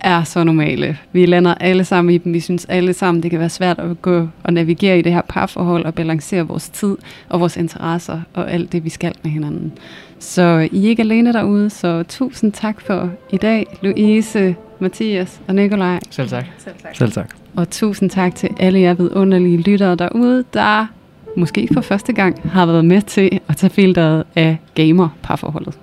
er 0.01 0.23
så 0.23 0.45
normale. 0.45 0.99
Vi 1.13 1.27
lander 1.27 1.55
alle 1.55 1.85
sammen 1.85 2.15
i 2.15 2.19
dem. 2.19 2.33
Vi 2.33 2.41
synes 2.41 2.65
alle 2.65 2.93
sammen, 2.93 3.23
det 3.23 3.31
kan 3.31 3.41
være 3.41 3.49
svært 3.49 3.79
at 3.79 4.03
gå 4.03 4.29
og 4.43 4.53
navigere 4.53 4.99
i 4.99 5.03
det 5.03 5.13
her 5.13 5.23
parforhold 5.29 5.85
og 5.85 5.95
balancere 5.95 6.47
vores 6.47 6.69
tid 6.69 6.97
og 7.29 7.41
vores 7.41 7.57
interesser 7.57 8.21
og 8.35 8.53
alt 8.53 8.73
det, 8.73 8.85
vi 8.85 8.91
skal 8.91 9.13
med 9.23 9.31
hinanden. 9.31 9.73
Så 10.19 10.69
I 10.73 10.85
er 10.85 10.89
ikke 10.89 11.03
alene 11.03 11.33
derude, 11.33 11.71
så 11.71 12.03
tusind 12.03 12.53
tak 12.53 12.81
for 12.81 13.11
i 13.33 13.37
dag, 13.37 13.67
Louise, 13.83 14.57
Mathias 14.81 15.41
og 15.49 15.55
Nikolaj. 15.55 16.01
Selv 16.11 16.29
tak. 16.29 16.47
Selv 16.59 16.75
tak. 16.83 16.97
Selv 16.97 17.13
tak. 17.13 17.37
Og 17.57 17.71
tusind 17.71 18.11
tak 18.11 18.35
til 18.35 18.51
alle 18.61 18.81
jer 18.81 18.95
vidunderlige 18.95 19.57
lyttere 19.57 19.95
derude, 19.95 20.45
der 20.55 20.87
måske 21.37 21.69
for 21.75 21.81
første 21.81 22.13
gang 22.13 22.51
har 22.51 22.67
været 22.67 22.85
med 22.85 23.03
til 23.03 23.41
at 23.49 23.57
tage 23.57 23.71
filteret 23.71 24.25
af 24.37 24.59
gamer-parforholdet. 24.75 25.79